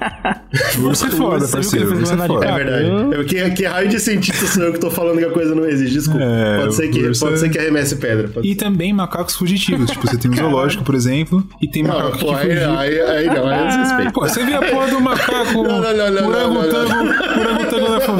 O 0.80 0.88
urso 0.88 1.07
é 1.07 1.09
foda, 1.09 1.47
parceiro. 1.47 1.95
urso 1.97 2.14
é 2.14 2.28
foda. 2.28 2.45
É 2.45 2.55
verdade. 2.55 2.86
eu- 2.88 3.22
É 3.22 3.24
que, 3.24 3.49
que 3.51 3.64
raio 3.66 3.89
de 3.89 3.99
cientista 3.99 4.45
sou 4.45 4.64
eu 4.64 4.74
que 4.74 4.80
tô 4.80 4.91
falando 4.91 5.18
que 5.18 5.26
a 5.26 5.32
coisa 5.32 5.55
não 5.55 5.66
existe. 5.66 5.93
Desculpa. 5.95 6.22
É, 6.24 6.59
pode 6.59 6.76
ser 6.76 6.88
que, 6.89 7.20
pode 7.20 7.34
é- 7.34 7.38
ser 7.38 7.49
que 7.49 7.57
arremesse 7.57 7.95
pedra. 7.95 8.28
Pode 8.28 8.47
E 8.47 8.53
também 8.55 8.93
macacos 8.93 9.36
fugitivos. 9.36 9.89
Tipo, 9.89 10.07
você 10.07 10.18
tem 10.18 10.30
um 10.30 10.36
zoológico, 10.36 10.84
por 10.84 10.93
exemplo, 10.93 11.43
e 11.61 11.68
tem 11.68 11.82
Não, 11.82 11.89
macaco 11.95 12.20
pô, 12.20 12.26
que 12.28 12.34
aí, 12.58 13.01
aí, 13.01 13.01
aí 13.01 13.26
não, 13.28 13.47
aí 13.47 13.60
é 13.60 13.68
desrespeito. 13.68 14.12
Pô, 14.14 14.22
você 14.22 14.43
viu 14.43 14.58
a 14.58 14.62
porra 14.62 14.88
do 14.88 15.01
macaco 15.01 15.64
Não, 15.64 15.82
não, 15.82 15.93
não, 15.93 16.12
não, 16.12 16.28
orangotango 16.28 16.93
orangotango 17.39 17.72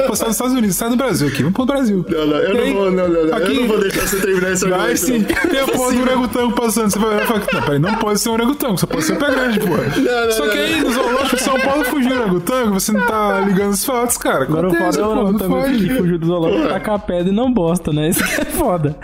passar 0.06 0.26
nos 0.26 0.34
Estados 0.34 0.54
Unidos, 0.54 0.76
sai 0.76 0.90
do 0.90 0.96
Brasil 0.96 1.28
aqui, 1.28 1.38
vamos 1.42 1.54
pro 1.54 1.66
Brasil. 1.66 2.04
Não, 2.08 2.26
não, 2.26 2.36
eu 2.36 2.50
E 2.50 2.54
não 2.54 2.60
aí, 2.62 2.72
vou, 2.72 2.90
não, 2.90 3.08
não, 3.08 3.26
não. 3.26 3.36
aqui- 3.36 3.54
Eu 3.56 3.60
não 3.60 3.68
vou 3.68 3.78
deixar 3.80 4.00
você 4.06 4.16
terminar 4.20 4.52
esse 4.52 4.64
Vai 4.68 4.72
argumento. 4.78 4.98
sim, 4.98 5.18
não. 5.18 5.50
tem 5.50 5.60
a 5.60 5.66
porra 5.66 5.92
do 5.92 6.00
orangotango 6.02 6.52
passando. 6.52 6.90
Você 6.90 6.98
vai 6.98 7.10
olhar 7.10 7.22
e 7.22 7.26
fala, 7.26 7.40
não, 7.52 7.62
peraí, 7.62 7.78
não 7.78 7.94
pode 7.96 8.20
ser 8.20 8.28
um 8.28 8.32
orangotango, 8.32 8.78
só 8.78 8.86
pode 8.86 9.04
ser 9.04 9.12
o 9.12 9.16
pé 9.16 9.30
grande, 9.30 9.60
porra. 9.60 9.82
não, 9.96 10.32
Só 10.32 10.48
que 10.48 10.56
não, 10.56 10.64
aí 10.64 10.80
no 10.80 10.92
zoológico 10.92 11.36
de 11.36 11.42
São 11.42 11.60
Paulo 11.60 11.84
fugiu 11.84 12.10
o 12.12 12.20
orangotango, 12.20 12.74
você 12.74 12.92
não 12.92 13.06
tá 13.06 13.40
ligando 13.40 13.72
os 13.72 13.84
fatos, 13.84 14.16
cara. 14.16 14.44
Agora 14.44 14.68
o 14.68 14.74
foda 14.74 14.98
é 14.98 15.02
o 15.02 15.14
não 15.14 15.22
orangotango 15.24 15.64
que 15.64 15.88
fugiu 15.96 16.18
do 16.18 16.26
zoológico, 16.26 16.68
tacar 16.68 16.94
a 16.94 16.98
pedra 16.98 17.28
e 17.32 17.34
não 17.34 17.52
bosta, 17.52 17.92
né? 17.92 18.08
Isso 18.10 18.24
que 18.24 18.40
é 18.40 18.44
foda. 18.44 18.96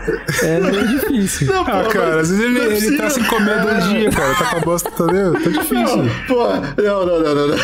É 0.42 0.60
meio 0.60 0.88
difícil. 0.88 1.46
Não, 1.48 1.62
Ah, 1.62 1.82
pô, 1.84 1.90
cara, 1.90 2.20
às 2.20 2.30
vezes 2.30 2.40
ele, 2.44 2.58
não 2.58 2.70
é 2.70 2.76
ele 2.76 2.96
tá 2.96 3.10
sem 3.10 3.24
comer 3.24 3.60
dois 3.62 3.84
dias, 3.88 4.14
cara. 4.14 4.34
Tá 4.34 4.44
com 4.50 4.56
a 4.56 4.60
bosta, 4.60 4.90
tá 4.90 5.04
vendo? 5.06 5.32
Tá 5.32 5.50
difícil. 5.50 5.96
Não, 5.96 6.08
pô, 6.26 6.46
não, 6.82 7.06
não, 7.06 7.20
não, 7.20 7.34
não, 7.34 7.46
não. 7.48 7.56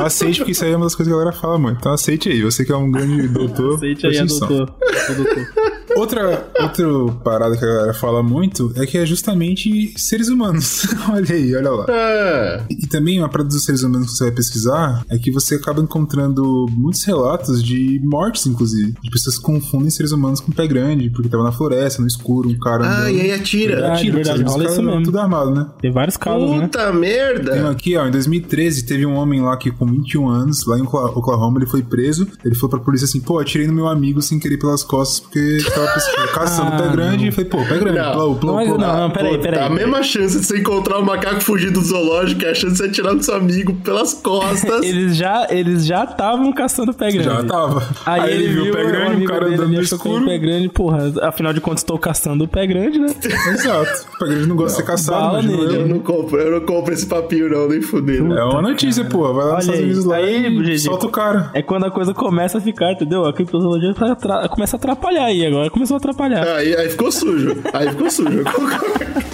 Aceite, 0.00 0.38
porque 0.38 0.52
isso 0.52 0.64
aí 0.64 0.72
é 0.72 0.76
uma 0.76 0.86
das 0.86 0.94
coisas 0.94 1.12
que 1.12 1.16
a 1.16 1.18
galera 1.22 1.36
fala 1.36 1.58
muito. 1.58 1.78
Então 1.78 1.92
aceite 1.92 2.28
aí. 2.28 2.42
Você 2.42 2.64
que 2.64 2.72
é 2.72 2.76
um 2.76 2.90
grande 2.90 3.28
doutor. 3.28 3.76
Aceite 3.76 4.06
aí, 4.06 4.18
atenção. 4.18 4.48
doutor. 4.48 4.74
Doutor. 5.16 5.46
Outra, 5.96 6.46
outra 6.60 6.86
parada 7.24 7.56
que 7.56 7.64
a 7.64 7.68
galera 7.68 7.94
fala 7.94 8.22
muito 8.22 8.72
é 8.76 8.86
que 8.86 8.96
é 8.98 9.04
justamente 9.06 9.92
seres 9.96 10.28
humanos. 10.28 10.86
olha 11.10 11.34
aí, 11.34 11.54
olha 11.54 11.70
lá. 11.70 11.86
Ah, 11.88 12.64
E 12.70 12.86
também 12.86 13.18
uma 13.18 13.28
parada 13.28 13.48
dos 13.50 13.64
seres 13.64 13.82
humanos 13.82 14.08
que 14.10 14.16
você 14.16 14.24
vai 14.24 14.32
pesquisar 14.34 15.04
é 15.10 15.18
que 15.18 15.30
você 15.30 15.56
acaba 15.56 15.80
encontrando 15.80 16.66
muitos 16.70 17.04
relatos 17.04 17.62
de 17.62 18.00
mortes, 18.04 18.46
inclusive. 18.46 18.94
De 19.02 19.10
pessoas 19.10 19.36
que 19.38 19.42
confundem 19.44 19.90
seres 19.90 20.12
humanos 20.12 20.40
com 20.40 20.52
pé 20.52 20.66
grande, 20.66 21.10
porque 21.10 21.28
tava 21.28 21.42
na 21.44 21.52
floresta, 21.52 22.00
no 22.00 22.08
escuro, 22.08 22.48
um 22.48 22.58
cara 22.58 22.84
ah 22.84 23.00
andando. 23.02 23.10
e 23.16 23.20
aí 23.20 23.32
atira. 23.32 23.74
Verdade, 23.76 23.92
Atira, 23.98 24.14
verdade, 24.16 24.42
rola 24.42 24.58
caras 24.58 24.72
isso 24.72 24.82
mesmo. 24.82 25.02
Tudo 25.02 25.18
armado, 25.18 25.50
né? 25.50 25.66
Tem 25.80 25.90
vários 25.92 26.16
casos, 26.16 26.50
né? 26.50 26.60
Puta 26.62 26.78
Tem 26.78 26.90
um 26.90 27.00
merda. 27.00 27.70
aqui, 27.70 27.96
ó, 27.96 28.06
em 28.06 28.10
2013 28.10 28.86
teve 28.86 29.06
um 29.06 29.14
homem 29.14 29.40
lá 29.42 29.56
que 29.56 29.70
com 29.70 29.86
21 29.86 30.28
anos, 30.28 30.64
lá 30.66 30.78
em 30.78 30.82
Oklahoma, 30.82 31.58
ele 31.58 31.66
foi 31.66 31.82
preso. 31.82 32.26
Ele 32.44 32.54
falou 32.54 32.70
pra 32.70 32.80
polícia 32.80 33.04
assim, 33.04 33.20
pô, 33.20 33.38
atirei 33.38 33.66
no 33.66 33.72
meu 33.72 33.88
amigo 33.88 34.20
sem 34.22 34.38
querer 34.38 34.58
pelas 34.58 34.82
costas 34.82 35.20
porque 35.20 35.58
tava 35.74 36.28
caçando 36.28 36.74
o 36.74 36.78
pé 36.78 36.88
grande 36.92 37.28
e 37.28 37.32
falei, 37.32 37.50
pô, 37.50 37.58
pé 37.58 37.78
grande. 37.78 37.98
Não, 37.98 38.12
plou, 38.12 38.36
plou, 38.36 38.56
não, 38.56 38.64
plou. 38.64 38.78
não, 38.78 38.96
não, 38.96 39.10
peraí, 39.10 39.36
Pô, 39.36 39.42
peraí. 39.42 39.60
A 39.60 39.70
mesma 39.70 40.02
chance 40.02 40.38
de 40.38 40.46
você 40.46 40.58
encontrar 40.58 40.98
um 40.98 41.04
macaco 41.04 41.40
fugido 41.40 41.80
do 41.80 41.86
zoológico 41.86 42.44
é 42.44 42.50
a 42.50 42.54
chance 42.54 42.72
de 42.74 42.78
você 42.78 42.84
atirar 42.86 43.14
no 43.14 43.22
seu 43.22 43.34
amigo 43.34 43.74
pelas 43.76 44.14
costas. 44.14 44.82
Eles 44.92 45.16
já 45.16 45.46
eles 45.50 45.86
já 45.86 46.04
estavam 46.04 46.52
caçando 46.52 46.92
pé 46.92 47.10
grande. 47.10 47.24
Já 47.24 47.44
tava. 47.44 47.82
Aí, 48.04 48.32
ele, 48.32 48.48
viu 48.48 48.72
o 48.72 48.76
pé 48.76 48.84
grande, 48.84 49.06
o 49.06 49.12
amigo 49.12 49.32
cara 49.32 49.46
andando 49.46 49.68
no 49.68 49.80
escuro. 49.80 50.22
um 50.22 50.26
pé 50.26 50.38
grande, 50.38 50.68
porra, 50.68 51.12
afinal 51.22 51.52
de 51.52 51.60
contas 51.60 51.80
estou 51.80 51.98
caçando 51.98 52.44
o 52.44 52.48
pé 52.48 52.66
grande, 52.66 52.98
né? 52.98 53.08
Exato. 53.52 54.06
O 54.14 54.18
pé 54.18 54.26
grande 54.26 54.46
não 54.46 54.56
gosta 54.56 54.80
de 54.80 54.86
ser 54.86 54.90
caçado, 54.90 55.40
imagina 55.40 55.56
nele. 55.56 55.76
eu. 55.76 55.88
Não 55.88 55.98
compro, 56.00 56.38
eu 56.38 56.60
não 56.60 56.66
compro 56.66 56.92
esse 56.92 57.06
papinho 57.06 57.48
não, 57.50 57.68
nem 57.68 57.80
fudendo. 57.80 58.36
É 58.36 58.44
uma 58.44 58.62
notícia, 58.62 59.04
pô. 59.04 59.32
Vai 59.32 59.46
lá 59.46 59.54
nos 59.56 59.64
Estados 59.64 59.80
aí, 59.80 59.84
Unidos 59.84 60.04
lá 60.04 60.16
aí, 60.16 60.74
e 60.74 60.78
solta 60.78 61.06
o 61.06 61.10
cara. 61.10 61.50
É 61.54 61.62
quando 61.62 61.84
a 61.86 61.90
coisa 61.90 62.14
começa 62.14 62.58
a 62.58 62.60
ficar, 62.60 62.92
entendeu? 62.92 63.24
A 63.24 63.32
criptozoologia 63.32 63.94
tá 63.94 64.48
começa 64.48 64.76
a 64.76 64.78
atrapalhar 64.78 65.24
aí 65.24 65.46
agora, 65.46 65.61
começou 65.70 65.94
a 65.94 65.98
atrapalhar. 65.98 66.46
Aí, 66.56 66.76
aí 66.76 66.88
ficou 66.90 67.10
sujo. 67.10 67.56
Aí 67.72 67.88
ficou 67.90 68.10
sujo. 68.10 68.44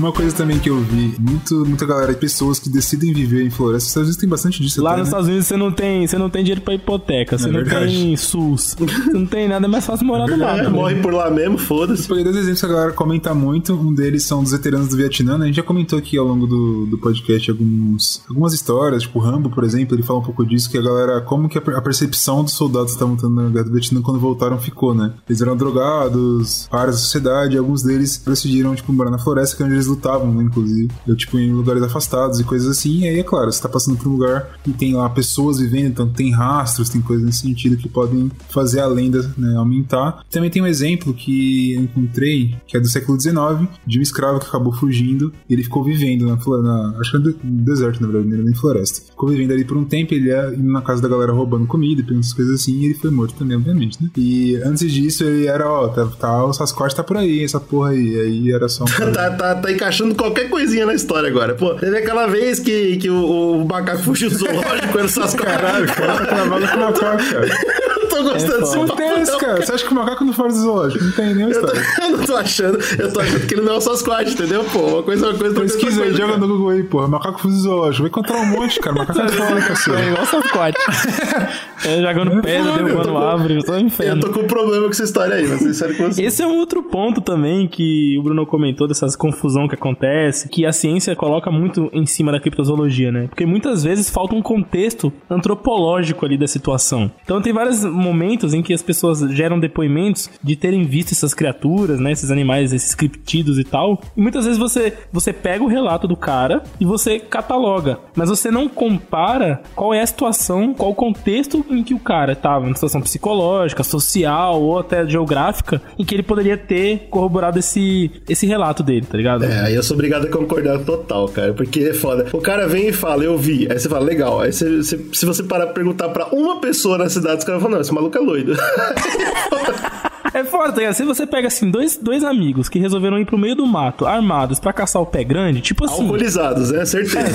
Uma 0.00 0.12
coisa 0.12 0.34
também 0.34 0.58
que 0.58 0.70
eu 0.70 0.80
vi, 0.80 1.14
muito, 1.20 1.54
muita 1.66 1.84
galera, 1.84 2.12
pessoas 2.14 2.58
que 2.58 2.70
decidem 2.70 3.12
viver 3.12 3.44
em 3.44 3.50
floresta, 3.50 3.86
Estados 3.88 4.08
Unidos 4.08 4.20
tem 4.20 4.28
bastante 4.28 4.62
disso 4.62 4.82
Lá 4.82 4.92
até, 4.92 5.00
nos 5.00 5.08
né? 5.08 5.10
Estados 5.10 5.28
Unidos 5.28 5.46
você 5.46 5.56
não 5.56 5.70
tem, 5.72 6.06
você 6.06 6.16
não 6.18 6.30
tem 6.30 6.42
dinheiro 6.42 6.62
pra 6.62 6.72
hipoteca, 6.74 7.36
você 7.36 7.48
É 7.48 7.52
não 7.52 7.60
verdade. 7.60 7.92
tem 7.92 8.16
SUS, 8.16 8.74
você 8.78 9.12
não 9.12 9.26
tem 9.26 9.46
nada, 9.48 9.66
é 9.66 9.68
mais 9.68 9.84
fácil 9.84 10.06
morar 10.06 10.26
no 10.26 10.38
mato. 10.38 10.60
É, 10.60 10.62
né? 10.62 10.68
morre 10.70 10.94
por 10.96 11.12
lá 11.12 11.30
mesmo, 11.30 11.58
foda-se. 11.58 12.08
Peguei 12.08 12.24
dois 12.24 12.36
exemplos 12.36 12.60
que 12.60 12.66
a 12.66 12.68
galera 12.70 12.92
comenta 12.92 13.34
muito. 13.34 13.74
Um 13.74 13.92
deles 13.94 14.22
são 14.24 14.42
dos 14.42 14.52
veteranos 14.52 14.88
do 14.88 14.96
Vietnã, 14.96 15.36
né? 15.36 15.44
A 15.44 15.46
gente 15.48 15.56
já 15.56 15.62
comentou 15.62 15.98
aqui 15.98 16.16
ao 16.16 16.24
longo 16.26 16.46
do, 16.46 16.86
do 16.86 16.96
podcast 16.98 17.50
alguns, 17.50 18.22
algumas 18.28 18.54
histórias, 18.54 19.02
tipo 19.02 19.18
o 19.18 19.22
Rambo, 19.22 19.50
por 19.50 19.64
exemplo, 19.64 19.94
ele 19.94 20.02
fala 20.02 20.20
um 20.20 20.22
pouco 20.22 20.46
disso, 20.46 20.70
que 20.70 20.78
a 20.78 20.82
galera, 20.82 21.20
como 21.20 21.46
que 21.48 21.58
a, 21.58 21.60
per- 21.60 21.76
a 21.76 21.82
percepção 21.82 22.42
dos 22.42 22.54
soldados 22.54 22.92
que 22.92 22.96
estavam 22.96 23.14
lutando 23.16 23.34
na 23.34 23.50
guerra 23.50 23.64
do 23.64 23.72
Vietnã 23.72 24.00
quando 24.00 24.18
voltaram 24.18 24.58
ficou, 24.58 24.94
né? 24.94 25.12
Eles 25.28 25.42
eram 25.42 25.56
drogados, 25.56 26.68
áreas 26.70 26.96
da 26.96 27.02
sociedade, 27.02 27.58
alguns 27.58 27.82
deles 27.82 28.22
decidiram, 28.24 28.74
tipo, 28.74 28.92
morar 28.92 29.10
na 29.10 29.18
floresta, 29.18 29.56
que 29.56 29.62
é 29.62 29.66
onde 29.66 29.74
eles 29.74 29.89
lutavam, 29.90 30.32
né? 30.32 30.42
Inclusive. 30.44 30.90
Eu, 31.06 31.16
tipo, 31.16 31.38
em 31.38 31.52
lugares 31.52 31.82
afastados 31.82 32.40
e 32.40 32.44
coisas 32.44 32.68
assim. 32.78 33.00
E 33.00 33.08
aí, 33.08 33.18
é 33.18 33.22
claro, 33.22 33.50
você 33.52 33.60
tá 33.60 33.68
passando 33.68 33.98
por 33.98 34.08
um 34.08 34.12
lugar 34.12 34.48
e 34.66 34.72
tem 34.72 34.94
lá 34.94 35.08
pessoas 35.10 35.58
vivendo, 35.58 35.86
então 35.88 36.08
tem 36.08 36.30
rastros, 36.32 36.88
tem 36.88 37.00
coisas 37.00 37.24
nesse 37.26 37.40
sentido 37.42 37.76
que 37.76 37.88
podem 37.88 38.30
fazer 38.48 38.80
a 38.80 38.86
lenda 38.86 39.22
né, 39.36 39.56
aumentar. 39.56 40.24
Também 40.30 40.48
tem 40.50 40.62
um 40.62 40.66
exemplo 40.66 41.12
que 41.12 41.74
eu 41.74 41.82
encontrei, 41.82 42.54
que 42.66 42.76
é 42.76 42.80
do 42.80 42.88
século 42.88 43.20
XIX, 43.20 43.68
de 43.86 43.98
um 43.98 44.02
escravo 44.02 44.40
que 44.40 44.46
acabou 44.46 44.72
fugindo 44.72 45.32
ele 45.48 45.62
ficou 45.64 45.82
vivendo 45.84 46.26
na, 46.26 46.36
flo- 46.36 46.62
na 46.62 46.96
acho 47.00 47.10
que 47.12 47.18
no 47.18 47.24
de- 47.32 47.38
no 47.42 47.64
deserto, 47.64 48.00
na 48.00 48.08
verdade, 48.08 48.42
nem 48.42 48.54
floresta. 48.54 49.00
Ficou 49.10 49.28
vivendo 49.28 49.52
ali 49.52 49.64
por 49.64 49.76
um 49.76 49.84
tempo, 49.84 50.14
ele 50.14 50.28
ia 50.28 50.54
indo 50.54 50.70
na 50.70 50.80
casa 50.82 51.02
da 51.02 51.08
galera 51.08 51.32
roubando 51.32 51.66
comida 51.66 52.02
pegando 52.02 52.20
essas 52.20 52.32
coisas 52.32 52.60
assim, 52.60 52.78
e 52.80 52.84
ele 52.86 52.94
foi 52.94 53.10
morto 53.10 53.34
também, 53.34 53.56
obviamente, 53.56 54.02
né? 54.02 54.08
E 54.16 54.56
antes 54.56 54.90
disso, 54.92 55.24
ele 55.24 55.46
era, 55.46 55.68
ó, 55.68 55.88
tá, 55.88 56.06
tá, 56.06 56.44
o 56.44 56.52
Sasquatch 56.52 56.94
tá 56.94 57.02
por 57.02 57.16
aí, 57.16 57.42
essa 57.42 57.58
porra 57.60 57.90
aí. 57.90 58.20
Aí 58.20 58.52
era 58.52 58.68
só 58.68 58.84
um 58.84 58.86
Tá, 59.12 59.30
tá, 59.30 59.30
tá 59.30 59.54
encaixando 59.80 60.14
qualquer 60.14 60.50
coisinha 60.50 60.84
na 60.84 60.94
história 60.94 61.28
agora. 61.28 61.54
Pô, 61.54 61.74
teve 61.74 61.96
aquela 61.96 62.26
vez 62.26 62.60
que, 62.60 62.98
que 62.98 63.08
o, 63.08 63.62
o 63.62 63.64
macaco 63.66 64.02
fugiu 64.02 64.28
do 64.28 64.36
zoológico, 64.36 64.98
era 64.98 65.08
só 65.08 65.22
as 65.22 65.34
Caralho, 65.34 65.86
o 65.86 65.94
cara 65.94 66.18
tá 66.18 66.26
cravado 66.26 66.68
com 66.68 66.76
o 66.76 66.80
macaco, 66.80 67.30
cara. 67.30 67.79
Eu 68.20 68.24
tô 68.26 68.32
gostando 68.32 68.60
desse 68.60 68.76
Não 68.76 68.86
tem 68.88 69.20
esse, 69.22 69.38
cara. 69.38 69.56
Você 69.64 69.72
acha 69.72 69.84
que 69.86 69.92
o 69.92 69.94
macaco 69.96 70.24
não 70.24 70.32
faz 70.32 70.54
do 70.54 70.60
zoológico? 70.60 71.04
Não 71.04 71.12
tem 71.12 71.34
nenhuma 71.34 71.52
Eu, 71.54 71.60
tô- 71.60 71.66
história. 71.72 71.88
eu 72.02 72.16
não 72.18 72.24
tô 72.26 72.36
achando, 72.36 72.78
eu 72.98 73.12
tô 73.12 73.20
achando 73.20 73.46
que 73.46 73.54
ele 73.54 73.62
não 73.62 73.72
é 73.74 73.76
o 73.76 73.80
Sasquatch, 73.80 74.32
entendeu? 74.32 74.64
Pô, 74.72 74.78
uma 74.80 75.02
coisa, 75.02 75.28
uma 75.30 75.38
coisa, 75.38 75.60
Pesquisa 75.60 76.02
aí, 76.02 76.12
joga 76.14 76.36
no 76.36 76.46
Google 76.48 76.68
aí, 76.70 76.82
porra. 76.82 77.08
Macaco 77.08 77.40
fuso 77.40 77.60
zoológico. 77.62 78.02
Vai 78.02 78.08
encontrar 78.10 78.36
um 78.40 78.46
monte, 78.46 78.78
cara. 78.80 78.96
Macaco 78.96 79.20
é 79.20 79.28
foda, 79.28 79.58
É 79.60 79.62
cacete. 79.62 80.06
igual 80.08 80.26
Sasquatch. 80.26 80.76
é, 81.86 82.02
jogando 82.02 82.42
pedra, 82.42 82.72
foda, 82.72 82.84
derrubando 82.84 83.18
árvore, 83.18 83.58
Eu 83.66 83.78
inferno. 83.80 84.20
tô 84.20 84.30
com 84.30 84.40
um 84.40 84.46
problema 84.46 84.84
com 84.84 84.90
essa 84.90 85.04
história 85.04 85.34
aí, 85.36 85.46
mas 85.48 85.60
sincero 85.60 85.96
com 85.96 86.04
você. 86.12 86.22
Esse 86.22 86.42
é 86.42 86.46
um 86.46 86.56
outro 86.58 86.82
ponto 86.82 87.20
também 87.20 87.66
que 87.68 88.16
o 88.18 88.22
Bruno 88.22 88.46
comentou 88.46 88.86
dessas 88.88 89.14
confusão 89.16 89.68
que 89.68 89.74
acontece, 89.74 90.48
que 90.48 90.64
a 90.66 90.72
ciência 90.72 91.14
coloca 91.16 91.50
muito 91.50 91.88
em 91.92 92.06
cima 92.06 92.32
da 92.32 92.40
criptozoologia, 92.40 93.10
né? 93.12 93.26
Porque 93.28 93.44
muitas 93.46 93.82
vezes 93.84 94.08
falta 94.10 94.34
um 94.34 94.42
contexto 94.42 95.12
antropológico 95.28 96.24
ali 96.24 96.36
da 96.38 96.46
situação. 96.46 97.10
Então 97.24 97.40
tem 97.40 97.52
vários 97.52 97.82
momentos 98.12 98.52
em 98.54 98.62
que 98.62 98.72
as 98.74 98.82
pessoas 98.82 99.20
geram 99.30 99.58
depoimentos 99.58 100.28
de 100.42 100.56
terem 100.56 100.84
visto 100.84 101.12
essas 101.12 101.32
criaturas, 101.34 101.98
né? 102.00 102.12
Esses 102.12 102.30
animais, 102.30 102.72
esses 102.72 102.94
criptidos 102.94 103.58
e 103.58 103.64
tal. 103.64 104.00
E 104.16 104.20
muitas 104.20 104.44
vezes 104.44 104.58
você, 104.58 104.92
você 105.12 105.32
pega 105.32 105.62
o 105.62 105.68
relato 105.68 106.08
do 106.08 106.16
cara 106.16 106.62
e 106.80 106.84
você 106.84 107.18
cataloga, 107.18 107.98
mas 108.16 108.28
você 108.28 108.50
não 108.50 108.68
compara 108.68 109.62
qual 109.74 109.94
é 109.94 110.00
a 110.00 110.06
situação, 110.06 110.74
qual 110.74 110.90
o 110.90 110.94
contexto 110.94 111.64
em 111.70 111.82
que 111.82 111.94
o 111.94 111.98
cara 111.98 112.32
estava, 112.32 112.66
uma 112.66 112.74
situação 112.74 113.00
psicológica, 113.00 113.82
social 113.82 114.60
ou 114.60 114.78
até 114.78 115.06
geográfica, 115.06 115.80
em 115.98 116.04
que 116.04 116.14
ele 116.14 116.22
poderia 116.22 116.56
ter 116.56 117.06
corroborado 117.10 117.58
esse, 117.58 118.10
esse 118.28 118.46
relato 118.46 118.82
dele, 118.82 119.06
tá 119.08 119.16
ligado? 119.16 119.44
É, 119.44 119.60
aí 119.66 119.74
eu 119.74 119.82
sou 119.82 119.94
obrigado 119.94 120.26
a 120.26 120.30
concordar 120.30 120.78
total, 120.80 121.28
cara, 121.28 121.52
porque 121.52 121.80
é 121.80 121.94
foda. 121.94 122.26
O 122.32 122.38
cara 122.38 122.66
vem 122.66 122.88
e 122.88 122.92
fala, 122.92 123.24
eu 123.24 123.36
vi. 123.38 123.68
Aí 123.70 123.78
você 123.78 123.88
fala, 123.88 124.04
legal. 124.04 124.40
Aí 124.40 124.52
você, 124.52 124.76
você- 124.78 125.00
se 125.12 125.26
você 125.26 125.42
parar 125.42 125.66
pra 125.66 125.74
perguntar 125.74 126.08
pra 126.10 126.26
uma 126.32 126.60
pessoa 126.60 126.98
na 126.98 127.08
cidade, 127.08 127.38
os 127.38 127.44
caras 127.44 127.60
falam, 127.62 127.74
não, 127.76 127.80
esse 127.80 127.92
maluco 128.00 128.16
é 128.16 128.20
loiro. 128.20 128.54
É 130.32 130.44
foda, 130.44 130.72
tá 130.72 130.78
ligado? 130.78 130.94
Se 130.94 131.04
você 131.04 131.26
pega 131.26 131.48
assim, 131.48 131.70
dois, 131.70 131.96
dois 131.96 132.22
amigos 132.24 132.68
que 132.68 132.78
resolveram 132.78 133.18
ir 133.18 133.24
pro 133.24 133.36
meio 133.38 133.54
do 133.56 133.66
mato, 133.66 134.06
armados, 134.06 134.58
pra 134.60 134.72
caçar 134.72 135.02
o 135.02 135.06
pé 135.06 135.24
grande, 135.24 135.60
tipo 135.60 135.84
assim. 135.84 136.02
Alcoolizados, 136.02 136.70
né? 136.70 136.84
Certeza. 136.84 137.28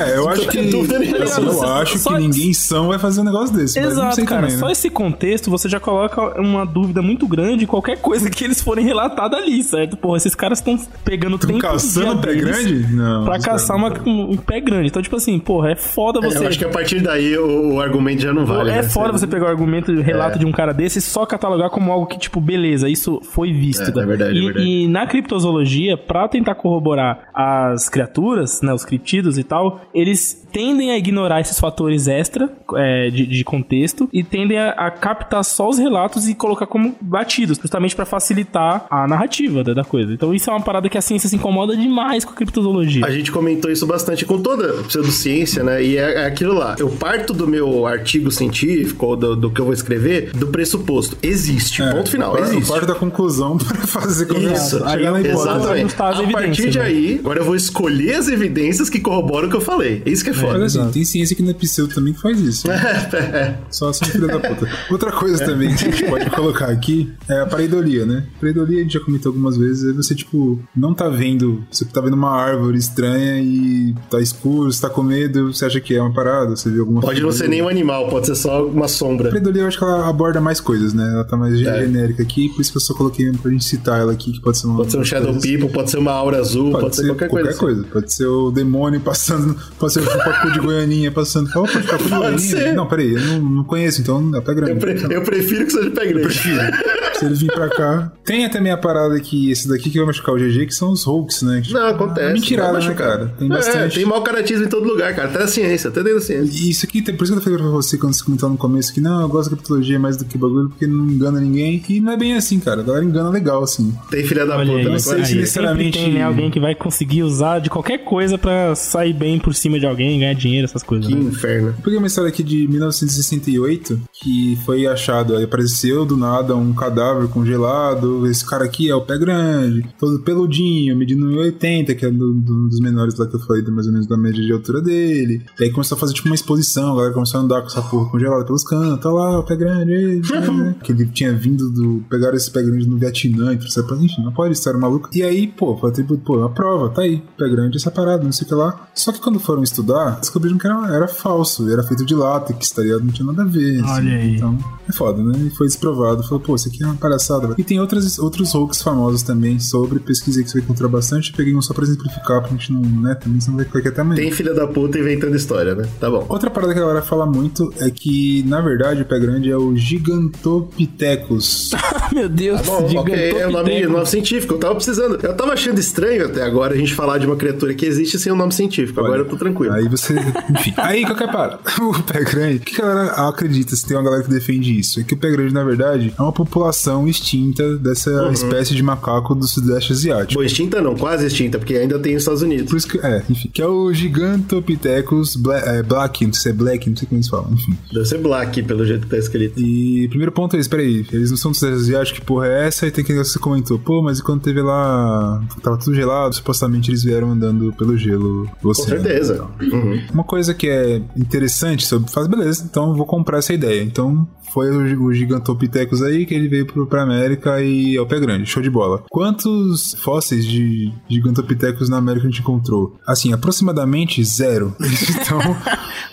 É, 0.00 0.16
eu 0.16 0.28
acho 0.28 0.42
que. 0.48 0.58
tem 0.58 0.70
dúvida 0.70 0.98
nenhuma. 0.98 1.24
assim, 1.24 1.42
eu 1.46 1.62
acho 1.74 1.98
Só- 1.98 2.10
que 2.14 2.18
ninguém 2.22 2.52
são 2.52 2.88
vai 2.88 2.98
fazer 2.98 3.20
um 3.20 3.24
negócio 3.24 3.54
desse. 3.54 3.78
mas 3.80 3.88
não 3.94 4.02
Exato, 4.02 4.14
sei 4.16 4.24
cara. 4.24 4.40
também, 4.42 4.54
né? 4.56 4.60
Só 4.60 4.70
esse 4.70 4.90
contexto 4.90 5.50
você 5.50 5.68
já 5.68 5.78
coloca 5.80 6.40
uma 6.40 6.64
dúvida 6.64 7.02
muito 7.02 7.26
grande 7.26 7.64
em 7.64 7.66
qualquer 7.66 7.98
coisa 7.98 8.28
que 8.30 8.44
eles 8.44 8.60
forem 8.60 8.84
relatada 8.84 9.36
ali, 9.36 9.62
certo? 9.62 9.96
Porra, 9.96 10.16
esses 10.16 10.34
caras 10.34 10.58
estão 10.58 10.78
pegando 11.04 11.38
Tão 11.38 11.48
tempo 11.50 11.60
do 11.60 11.66
caçando 11.72 12.14
dia 12.14 12.22
pé 12.22 12.34
grande? 12.34 12.86
Não, 12.94 13.24
Pra 13.24 13.38
caçar 13.38 13.76
caras 13.76 13.98
uma- 14.02 14.10
um, 14.10 14.32
um 14.32 14.36
pé 14.36 14.60
grande. 14.60 14.88
Então, 14.88 15.02
tipo 15.02 15.16
assim, 15.16 15.38
porra, 15.38 15.70
é 15.72 15.76
foda 15.76 16.20
você. 16.20 16.38
Eu 16.38 16.48
acho 16.48 16.58
que 16.58 16.64
a 16.64 16.68
partir 16.70 17.00
daí 17.00 17.36
o, 17.38 17.74
o 17.74 17.80
argumento 17.80 18.22
já 18.22 18.32
não 18.32 18.44
vale. 18.44 18.70
é 18.70 18.76
né? 18.76 18.82
foda 18.82 19.12
você 19.12 19.26
pegar 19.26 19.46
o 19.46 19.48
argumento 19.48 19.92
e 19.92 19.96
o 19.96 20.02
relato 20.02 20.38
de 20.38 20.44
um 20.46 20.52
cara 20.52 20.72
desse 20.72 20.98
e 20.98 21.02
só 21.02 21.24
catalogar 21.26 21.70
como 21.76 21.92
algo 21.92 22.06
que, 22.06 22.18
tipo, 22.18 22.40
beleza, 22.40 22.88
isso 22.88 23.20
foi 23.22 23.52
visto. 23.52 23.82
É, 23.82 24.02
é 24.02 24.06
verdade, 24.06 24.34
e, 24.34 24.38
é 24.38 24.44
verdade. 24.44 24.66
e 24.66 24.88
na 24.88 25.06
criptozoologia, 25.06 25.94
pra 25.94 26.26
tentar 26.26 26.54
corroborar 26.54 27.28
as 27.34 27.90
criaturas, 27.90 28.62
né, 28.62 28.72
os 28.72 28.82
criptidos 28.82 29.36
e 29.36 29.44
tal, 29.44 29.82
eles 29.92 30.42
tendem 30.50 30.90
a 30.90 30.96
ignorar 30.96 31.42
esses 31.42 31.60
fatores 31.60 32.08
extra 32.08 32.50
é, 32.76 33.10
de, 33.10 33.26
de 33.26 33.44
contexto 33.44 34.08
e 34.10 34.24
tendem 34.24 34.56
a, 34.56 34.70
a 34.70 34.90
captar 34.90 35.44
só 35.44 35.68
os 35.68 35.76
relatos 35.76 36.26
e 36.30 36.34
colocar 36.34 36.66
como 36.66 36.96
batidos, 36.98 37.58
justamente 37.58 37.94
pra 37.94 38.06
facilitar 38.06 38.86
a 38.88 39.06
narrativa 39.06 39.62
da, 39.62 39.74
da 39.74 39.84
coisa. 39.84 40.14
Então 40.14 40.32
isso 40.32 40.48
é 40.48 40.54
uma 40.54 40.62
parada 40.62 40.88
que 40.88 40.96
a 40.96 41.02
ciência 41.02 41.28
se 41.28 41.36
incomoda 41.36 41.76
demais 41.76 42.24
com 42.24 42.32
a 42.32 42.34
criptozoologia. 42.34 43.04
A 43.04 43.10
gente 43.10 43.30
comentou 43.30 43.70
isso 43.70 43.86
bastante 43.86 44.24
com 44.24 44.40
toda 44.40 44.82
pseudociência, 44.84 45.62
né? 45.62 45.84
E 45.84 45.98
é, 45.98 46.22
é 46.22 46.24
aquilo 46.24 46.54
lá. 46.54 46.74
Eu 46.78 46.88
parto 46.88 47.34
do 47.34 47.46
meu 47.46 47.86
artigo 47.86 48.30
científico, 48.30 49.04
ou 49.04 49.14
do, 49.14 49.36
do 49.36 49.50
que 49.50 49.60
eu 49.60 49.66
vou 49.66 49.74
escrever, 49.74 50.30
do 50.32 50.46
pressuposto. 50.46 51.18
Existe. 51.22 51.65
É, 51.82 51.92
ponto 51.92 52.10
final. 52.10 52.30
eu 52.32 52.36
parto- 52.38 52.52
existe. 52.52 52.68
eu 52.70 52.74
parto 52.74 52.86
da 52.86 52.94
conclusão 52.94 53.58
pra 53.58 53.86
fazer 53.86 54.24
Isso, 54.36 54.78
chegar 54.78 55.12
na 55.12 55.20
hipótese. 55.20 55.48
exatamente. 55.48 55.94
as 55.98 56.20
A 56.20 56.22
partir 56.32 56.70
de 56.70 56.78
né? 56.78 56.84
aí, 56.84 57.16
agora 57.20 57.40
eu 57.40 57.44
vou 57.44 57.54
escolher 57.56 58.14
as 58.14 58.28
evidências 58.28 58.88
que 58.90 59.00
corroboram 59.00 59.48
o 59.48 59.50
que 59.50 59.56
eu 59.56 59.60
falei. 59.60 60.02
É 60.04 60.10
isso 60.10 60.22
que 60.24 60.30
é 60.30 60.34
foda. 60.34 60.58
Mas 60.58 60.76
assim, 60.76 60.90
tem 60.90 61.04
ciência 61.04 61.34
que 61.36 61.42
não 61.42 61.50
é 61.50 61.54
pseudo 61.54 61.94
também 61.94 62.12
que 62.12 62.20
faz 62.20 62.40
isso. 62.40 62.66
Só 63.70 63.92
são 63.92 64.08
filha 64.08 64.26
da 64.26 64.38
puta. 64.40 64.68
Outra 64.90 65.12
coisa 65.12 65.44
também 65.44 65.74
que 65.74 65.86
a 65.86 65.90
gente 65.90 66.04
pode 66.04 66.30
colocar 66.30 66.66
aqui 66.66 67.12
é 67.28 67.40
a 67.40 67.46
pareidolia, 67.46 68.04
né? 68.06 68.24
Pareidolia 68.40 68.80
a 68.80 68.82
gente 68.82 68.94
já 68.94 69.00
comentou 69.00 69.30
algumas 69.30 69.56
vezes, 69.56 69.88
é 69.90 69.92
você, 69.92 70.14
tipo, 70.14 70.60
não 70.74 70.94
tá 70.94 71.08
vendo, 71.08 71.64
você 71.70 71.84
tá 71.84 72.00
vendo 72.00 72.14
uma 72.14 72.30
árvore 72.30 72.78
estranha 72.78 73.40
e 73.40 73.94
tá 74.10 74.20
escuro, 74.20 74.72
você 74.72 74.80
tá 74.80 74.90
com 74.90 75.02
medo, 75.02 75.52
você 75.52 75.64
acha 75.64 75.80
que 75.80 75.94
é 75.94 76.00
uma 76.02 76.12
parada, 76.12 76.56
você 76.56 76.70
viu 76.70 76.80
alguma 76.82 77.00
Pode 77.00 77.20
não 77.20 77.32
ser 77.32 77.48
nem 77.48 77.62
um 77.62 77.68
animal, 77.68 78.08
pode 78.08 78.26
ser 78.26 78.34
só 78.34 78.64
uma 78.66 78.88
sombra. 78.88 79.28
A 79.28 79.30
pareidolia 79.30 79.62
eu 79.62 79.66
acho 79.68 79.78
que 79.78 79.84
ela 79.84 80.08
aborda 80.08 80.40
mais 80.40 80.60
coisas, 80.60 80.92
né? 80.94 81.08
Ela 81.12 81.24
tá 81.24 81.36
mais 81.36 81.55
É. 81.64 81.80
genérica 81.86 82.22
aqui, 82.22 82.48
por 82.50 82.60
isso 82.60 82.70
que 82.72 82.76
eu 82.76 82.80
só 82.80 82.94
coloquei 82.94 83.30
pra 83.32 83.50
gente 83.50 83.64
citar 83.64 84.00
ela 84.00 84.12
aqui, 84.12 84.32
que 84.32 84.40
pode 84.40 84.58
ser 84.58 84.66
uma. 84.66 84.76
Pode 84.78 84.90
ser 84.92 84.98
um 84.98 85.04
Shadow. 85.04 85.32
People, 85.40 85.68
pode 85.70 85.90
ser 85.90 85.98
uma 85.98 86.12
aura 86.12 86.38
azul, 86.38 86.72
pode, 86.72 86.96
ser, 86.96 87.06
qualquer, 87.06 87.28
coisa. 87.28 87.50
assim. 87.50 87.82
Pode 87.92 88.12
ser 88.12 88.26
o 88.26 88.50
demônio 88.50 89.00
passando, 89.00 89.56
pode 89.78 89.92
ser 89.92 90.00
o 90.00 90.06
pacu 90.06 90.52
de 90.52 90.58
Goianinha 90.60 91.10
passando. 91.10 91.48
Opa, 91.54 91.66
pacu 91.72 91.82
de 91.82 91.86
Pode 91.86 92.08
Goianinha. 92.10 92.38
ser. 92.38 92.74
Não, 92.74 92.86
peraí, 92.86 93.14
eu 93.14 93.20
não, 93.20 93.40
não 93.50 93.64
conheço, 93.64 94.00
então 94.00 94.30
é 94.34 94.40
pé 94.40 94.54
grande. 94.54 94.72
Eu, 94.72 94.76
pre- 94.78 95.14
eu 95.16 95.22
prefiro 95.22 95.64
que 95.66 95.72
seja 95.72 95.90
pé 95.90 96.06
grande. 96.06 96.26
Prefiro. 96.26 96.60
Se 97.18 97.24
ele 97.24 97.34
vir 97.34 97.52
pra 97.52 97.68
cá. 97.68 98.12
Tem 98.24 98.48
também 98.50 98.72
a 98.72 98.76
parada 98.76 99.18
que 99.20 99.50
esse 99.50 99.68
daqui 99.68 99.88
que 99.90 99.98
vai 99.98 100.06
machucar 100.06 100.34
o 100.34 100.38
GG, 100.38 100.66
que 100.66 100.74
são 100.74 100.90
os 100.90 101.04
Hulks, 101.04 101.42
né? 101.42 101.60
Tipo, 101.62 101.74
Não, 101.78 101.86
acontece. 101.86 102.26
É 102.28 102.32
mentirada, 102.32 102.78
né, 102.78 102.94
cara? 102.94 103.26
Tem 103.38 103.46
É, 103.46 103.50
bastante. 103.50 103.94
tem 103.94 104.04
mau 104.04 104.22
caratismo 104.22 104.64
em 104.64 104.68
todo 104.68 104.86
lugar, 104.86 105.14
cara. 105.14 105.28
Até 105.28 105.38
na 105.38 105.46
ciência, 105.46 105.88
até 105.88 106.02
dentro 106.02 106.18
da 106.18 106.24
ciência. 106.24 106.52
E 106.66 106.70
isso 106.70 106.84
aqui, 106.84 107.00
tem- 107.02 107.14
por 107.16 107.24
isso 107.24 107.32
que 107.32 107.38
eu 107.38 107.42
falei 107.42 107.58
pra 107.58 107.68
você 107.68 107.96
quando 107.96 108.14
você 108.14 108.24
comentou 108.24 108.48
no 108.50 108.56
começo 108.56 108.92
que 108.92 109.00
não, 109.00 109.20
eu 109.22 109.28
gosto 109.28 109.50
da 109.50 109.56
criptologia 109.56 109.98
mais 109.98 110.16
do 110.16 110.24
que 110.24 110.36
bagulho, 110.36 110.68
porque 110.68 110.86
não 110.86 111.06
engana 111.06 111.40
ninguém. 111.40 111.82
E 111.88 112.00
não 112.00 112.12
é 112.12 112.16
bem 112.16 112.34
assim, 112.34 112.58
cara. 112.58 112.80
A 112.80 112.84
galera 112.84 113.04
engana 113.04 113.30
legal, 113.30 113.62
assim. 113.62 113.94
Tem 114.10 114.24
filha 114.24 114.44
da 114.44 114.56
Olha 114.56 114.66
puta, 114.66 114.78
aí, 114.78 114.84
né? 114.84 114.90
não 114.90 114.98
sei 114.98 115.14
aí, 115.18 115.26
se 115.26 115.34
necessariamente- 115.36 115.98
tem 115.98 116.12
né, 116.12 116.22
alguém 116.22 116.50
que 116.50 116.58
vai 116.60 116.74
conseguir 116.74 117.22
usar 117.22 117.60
de 117.60 117.70
qualquer 117.70 117.98
coisa 118.04 118.36
pra 118.36 118.74
sair 118.74 119.12
bem 119.12 119.38
por 119.38 119.54
cima 119.54 119.78
de 119.78 119.86
alguém, 119.86 120.18
ganhar 120.18 120.34
dinheiro, 120.34 120.64
essas 120.64 120.82
coisas. 120.82 121.06
Que 121.06 121.14
né? 121.14 121.20
inferno. 121.30 121.68
Eu 121.68 121.74
peguei 121.82 121.98
uma 121.98 122.06
história 122.08 122.28
aqui 122.28 122.42
de 122.42 122.66
1968 122.68 124.00
que 124.12 124.58
foi 124.64 124.86
achado, 124.86 125.36
aí 125.36 125.44
apareceu 125.44 126.04
do 126.04 126.16
nada 126.16 126.54
um 126.56 126.72
cadáver 126.74 127.05
congelado. 127.28 128.26
Esse 128.26 128.44
cara 128.44 128.64
aqui 128.64 128.90
é 128.90 128.94
o 128.94 129.00
pé 129.00 129.18
grande, 129.18 129.86
todo 129.98 130.18
peludinho, 130.20 130.96
medindo 130.96 131.26
1,80, 131.26 131.94
que 131.94 132.06
é 132.06 132.10
do, 132.10 132.32
do- 132.34 132.68
dos 132.68 132.80
menores 132.80 133.16
lá 133.18 133.26
que 133.26 133.36
eu 133.36 133.40
falei, 133.40 133.62
mais 133.64 133.86
ou 133.86 133.92
menos 133.92 134.06
da 134.06 134.16
média 134.16 134.42
de 134.44 134.52
altura 134.52 134.80
dele. 134.80 135.42
E 135.58 135.64
aí 135.64 135.70
começou 135.70 135.96
a 135.96 135.98
fazer 135.98 136.14
tipo 136.14 136.28
uma 136.28 136.34
exposição, 136.34 136.92
a 136.92 136.96
galera 136.96 137.14
começou 137.14 137.40
a 137.40 137.42
andar 137.42 137.60
com 137.62 137.66
essa 137.68 137.82
porra 137.82 138.10
congelada 138.10 138.44
pelos 138.44 138.64
cantos, 138.64 139.00
tá 139.02 139.10
lá, 139.10 139.38
o 139.38 139.42
pé 139.42 139.56
grande, 139.56 139.92
ei, 139.92 140.20
né? 140.52 140.74
que 140.82 140.92
ele 140.92 141.06
tinha 141.06 141.32
vindo 141.34 141.70
do. 141.70 142.04
pegaram 142.08 142.36
esse 142.36 142.50
pé 142.50 142.62
grande 142.62 142.88
no 142.88 142.96
Vietnã, 142.98 143.52
e 143.52 143.56
trouxeram 143.58 143.86
pra 143.86 143.96
enfim, 143.96 144.22
não 144.22 144.32
pode 144.32 144.52
história 144.52 144.78
maluca. 144.78 145.08
E 145.14 145.22
aí, 145.22 145.46
pô, 145.46 145.76
foi 145.76 145.90
atributo, 145.90 146.22
pô, 146.24 146.42
a 146.42 146.48
prova, 146.50 146.88
tá 146.90 147.02
aí, 147.02 147.22
pé 147.38 147.48
grande, 147.48 147.76
essa 147.76 147.90
parada, 147.90 148.22
não 148.24 148.32
sei 148.32 148.44
o 148.44 148.48
que 148.48 148.54
lá. 148.54 148.88
Só 148.94 149.12
que 149.12 149.20
quando 149.20 149.38
foram 149.38 149.62
estudar, 149.62 150.18
descobriram 150.20 150.58
que 150.58 150.66
era, 150.66 150.94
era 150.94 151.08
falso, 151.08 151.68
era 151.70 151.82
feito 151.82 152.04
de 152.04 152.14
látex, 152.14 152.70
tá 152.70 152.82
ligado? 152.82 153.04
Não 153.04 153.12
tinha 153.12 153.26
nada 153.26 153.42
a 153.42 153.46
ver. 153.46 153.80
assim. 153.80 153.92
Olha 153.92 154.16
aí. 154.16 154.36
Então, 154.36 154.58
é 154.88 154.92
foda, 154.92 155.22
né? 155.22 155.38
E 155.46 155.50
foi 155.50 155.66
desprovado. 155.66 156.22
Falou, 156.22 156.40
pô, 156.40 156.54
isso 156.54 156.68
aqui 156.68 156.82
é 156.82 156.86
uma 156.96 157.00
palhaçada. 157.00 157.54
E 157.58 157.62
tem 157.64 157.80
outras, 157.80 158.18
outros 158.18 158.54
hoax 158.54 158.82
famosos 158.82 159.22
também 159.22 159.58
sobre 159.60 160.00
pesquisa 160.00 160.42
que 160.42 160.48
você 160.50 160.58
vai 160.58 160.64
encontrar 160.64 160.88
bastante. 160.88 161.32
Peguei 161.32 161.54
um 161.54 161.62
só 161.62 161.72
pra 161.74 161.84
exemplificar, 161.84 162.40
pra 162.40 162.50
gente 162.50 162.72
não, 162.72 162.80
né? 162.80 163.14
Também 163.14 163.40
senão 163.40 163.56
vai 163.56 163.66
ficar 163.66 163.78
aqui 163.80 163.88
até 163.88 164.00
amanhã. 164.00 164.20
Tem 164.20 164.30
filha 164.30 164.54
da 164.54 164.66
puta 164.66 164.98
inventando 164.98 165.36
história, 165.36 165.74
né? 165.74 165.86
Tá 166.00 166.10
bom. 166.10 166.26
Outra 166.28 166.50
parada 166.50 166.72
que 166.72 166.78
a 166.78 166.82
galera 166.82 167.02
fala 167.02 167.26
muito 167.26 167.72
é 167.78 167.90
que, 167.90 168.42
na 168.46 168.60
verdade, 168.60 169.02
o 169.02 169.04
pé 169.04 169.18
grande 169.18 169.50
é 169.50 169.56
o 169.56 169.76
Gigantopithecus. 169.76 171.70
Meu 172.12 172.28
Deus, 172.28 172.62
Bom, 172.62 172.74
ok, 172.78 172.88
Gigantopithecus. 172.88 173.40
é 173.40 173.46
o 173.46 173.50
nome, 173.50 173.86
nome 173.86 174.06
científico. 174.06 174.54
Eu 174.54 174.58
tava 174.58 174.74
precisando. 174.74 175.18
Eu 175.22 175.34
tava 175.34 175.52
achando 175.52 175.78
estranho 175.78 176.26
até 176.26 176.42
agora 176.42 176.74
a 176.74 176.76
gente 176.76 176.94
falar 176.94 177.18
de 177.18 177.26
uma 177.26 177.36
criatura 177.36 177.74
que 177.74 177.84
existe 177.86 178.18
sem 178.18 178.32
um 178.32 178.36
nome 178.36 178.52
científico. 178.52 179.00
Agora 179.00 179.20
eu 179.20 179.28
tô 179.28 179.36
tranquilo. 179.36 179.72
Aí 179.74 179.88
você. 179.88 180.14
Enfim. 180.50 180.74
Aí 180.78 181.04
qualquer 181.04 181.30
parada. 181.30 181.58
O 181.86 182.02
pé 182.02 182.24
grande. 182.24 182.56
O 182.56 182.60
que 182.60 182.80
a 182.82 182.86
galera 182.86 183.28
acredita? 183.28 183.74
Se 183.76 183.86
tem 183.86 183.96
uma 183.96 184.02
galera 184.02 184.22
que 184.22 184.30
defende 184.30 184.78
isso? 184.78 185.00
É 185.00 185.04
que 185.04 185.14
o 185.14 185.16
pé 185.16 185.30
grande, 185.30 185.52
na 185.54 185.62
verdade, 185.62 186.12
é 186.18 186.22
uma 186.22 186.32
população 186.32 186.85
extinta 187.08 187.76
dessa 187.76 188.10
Uhum. 188.10 188.32
espécie 188.32 188.74
de 188.74 188.82
macaco 188.82 189.34
do 189.34 189.46
Sudeste 189.46 189.92
Asiático. 189.92 190.40
Bom, 190.40 190.46
extinta 190.46 190.80
não, 190.80 190.94
quase 190.94 191.26
extinta, 191.26 191.58
porque 191.58 191.74
ainda 191.74 191.98
tem 191.98 192.14
nos 192.14 192.22
Estados 192.22 192.42
Unidos. 192.42 192.70
Por 192.70 192.76
isso 192.76 192.88
que, 192.88 192.98
é, 192.98 193.22
enfim, 193.28 193.50
que 193.52 193.60
é 193.62 193.66
o 193.66 193.92
Gigantopithecus 193.92 195.36
bla, 195.36 195.58
é, 195.58 195.82
Black, 195.82 196.26
não 196.26 196.32
sei 196.32 196.42
se 196.42 196.48
é 196.50 196.52
Black, 196.52 196.88
não 196.88 196.96
sei 196.96 197.08
como 197.08 197.18
eles 197.18 197.28
falam, 197.28 197.52
enfim. 197.52 197.76
Deve 197.92 198.04
ser 198.06 198.18
black, 198.18 198.62
pelo 198.62 198.84
jeito 198.84 199.02
que 199.02 199.08
tá 199.08 199.18
escrito. 199.18 199.58
E 199.60 200.06
primeiro 200.08 200.32
ponto 200.32 200.56
é 200.56 200.60
esse, 200.60 200.68
peraí, 200.68 201.06
eles 201.12 201.30
não 201.30 201.36
são 201.36 201.50
do 201.50 201.56
Sudeste 201.56 201.82
Asiático, 201.82 202.20
que 202.20 202.26
porra 202.26 202.46
é 202.46 202.66
essa? 202.66 202.86
E 202.86 202.90
tem 202.90 203.04
que 203.04 203.14
você 203.14 203.38
comentou, 203.38 203.78
pô, 203.78 204.02
mas 204.02 204.18
e 204.18 204.22
quando 204.22 204.42
teve 204.42 204.60
lá, 204.62 205.42
tava 205.62 205.76
tudo 205.78 205.94
gelado, 205.94 206.34
supostamente 206.34 206.90
eles 206.90 207.02
vieram 207.02 207.30
andando 207.30 207.72
pelo 207.72 207.96
gelo 207.96 208.44
do 208.62 208.68
Com 208.68 208.74
certeza. 208.74 209.46
Uhum. 209.60 210.00
Uma 210.12 210.24
coisa 210.24 210.54
que 210.54 210.68
é 210.68 211.00
interessante 211.16 211.86
sobre 211.86 212.10
faz 212.10 212.26
beleza, 212.26 212.64
então 212.68 212.90
eu 212.90 212.96
vou 212.96 213.06
comprar 213.06 213.38
essa 213.38 213.52
ideia. 213.52 213.82
Então 213.82 214.26
foi 214.52 214.70
o, 214.70 215.04
o 215.04 215.12
Gigantopithecus 215.12 216.02
aí 216.02 216.24
que 216.26 216.34
ele 216.34 216.48
veio 216.48 216.66
pra 216.86 217.02
América 217.02 217.60
e 217.62 217.96
é 217.96 218.00
o 218.00 218.06
pé 218.06 218.18
grande, 218.20 218.46
show 218.46 218.62
de 218.62 218.70
bola. 218.70 219.02
Quantos 219.10 219.94
fósseis 220.02 220.44
de 220.44 220.92
Gigantopithecus 221.08 221.88
na 221.88 221.96
América 221.98 222.26
a 222.26 222.30
gente 222.30 222.40
encontrou? 222.40 222.96
Assim, 223.06 223.32
aproximadamente 223.32 224.22
zero. 224.24 224.74
Então, 225.26 225.40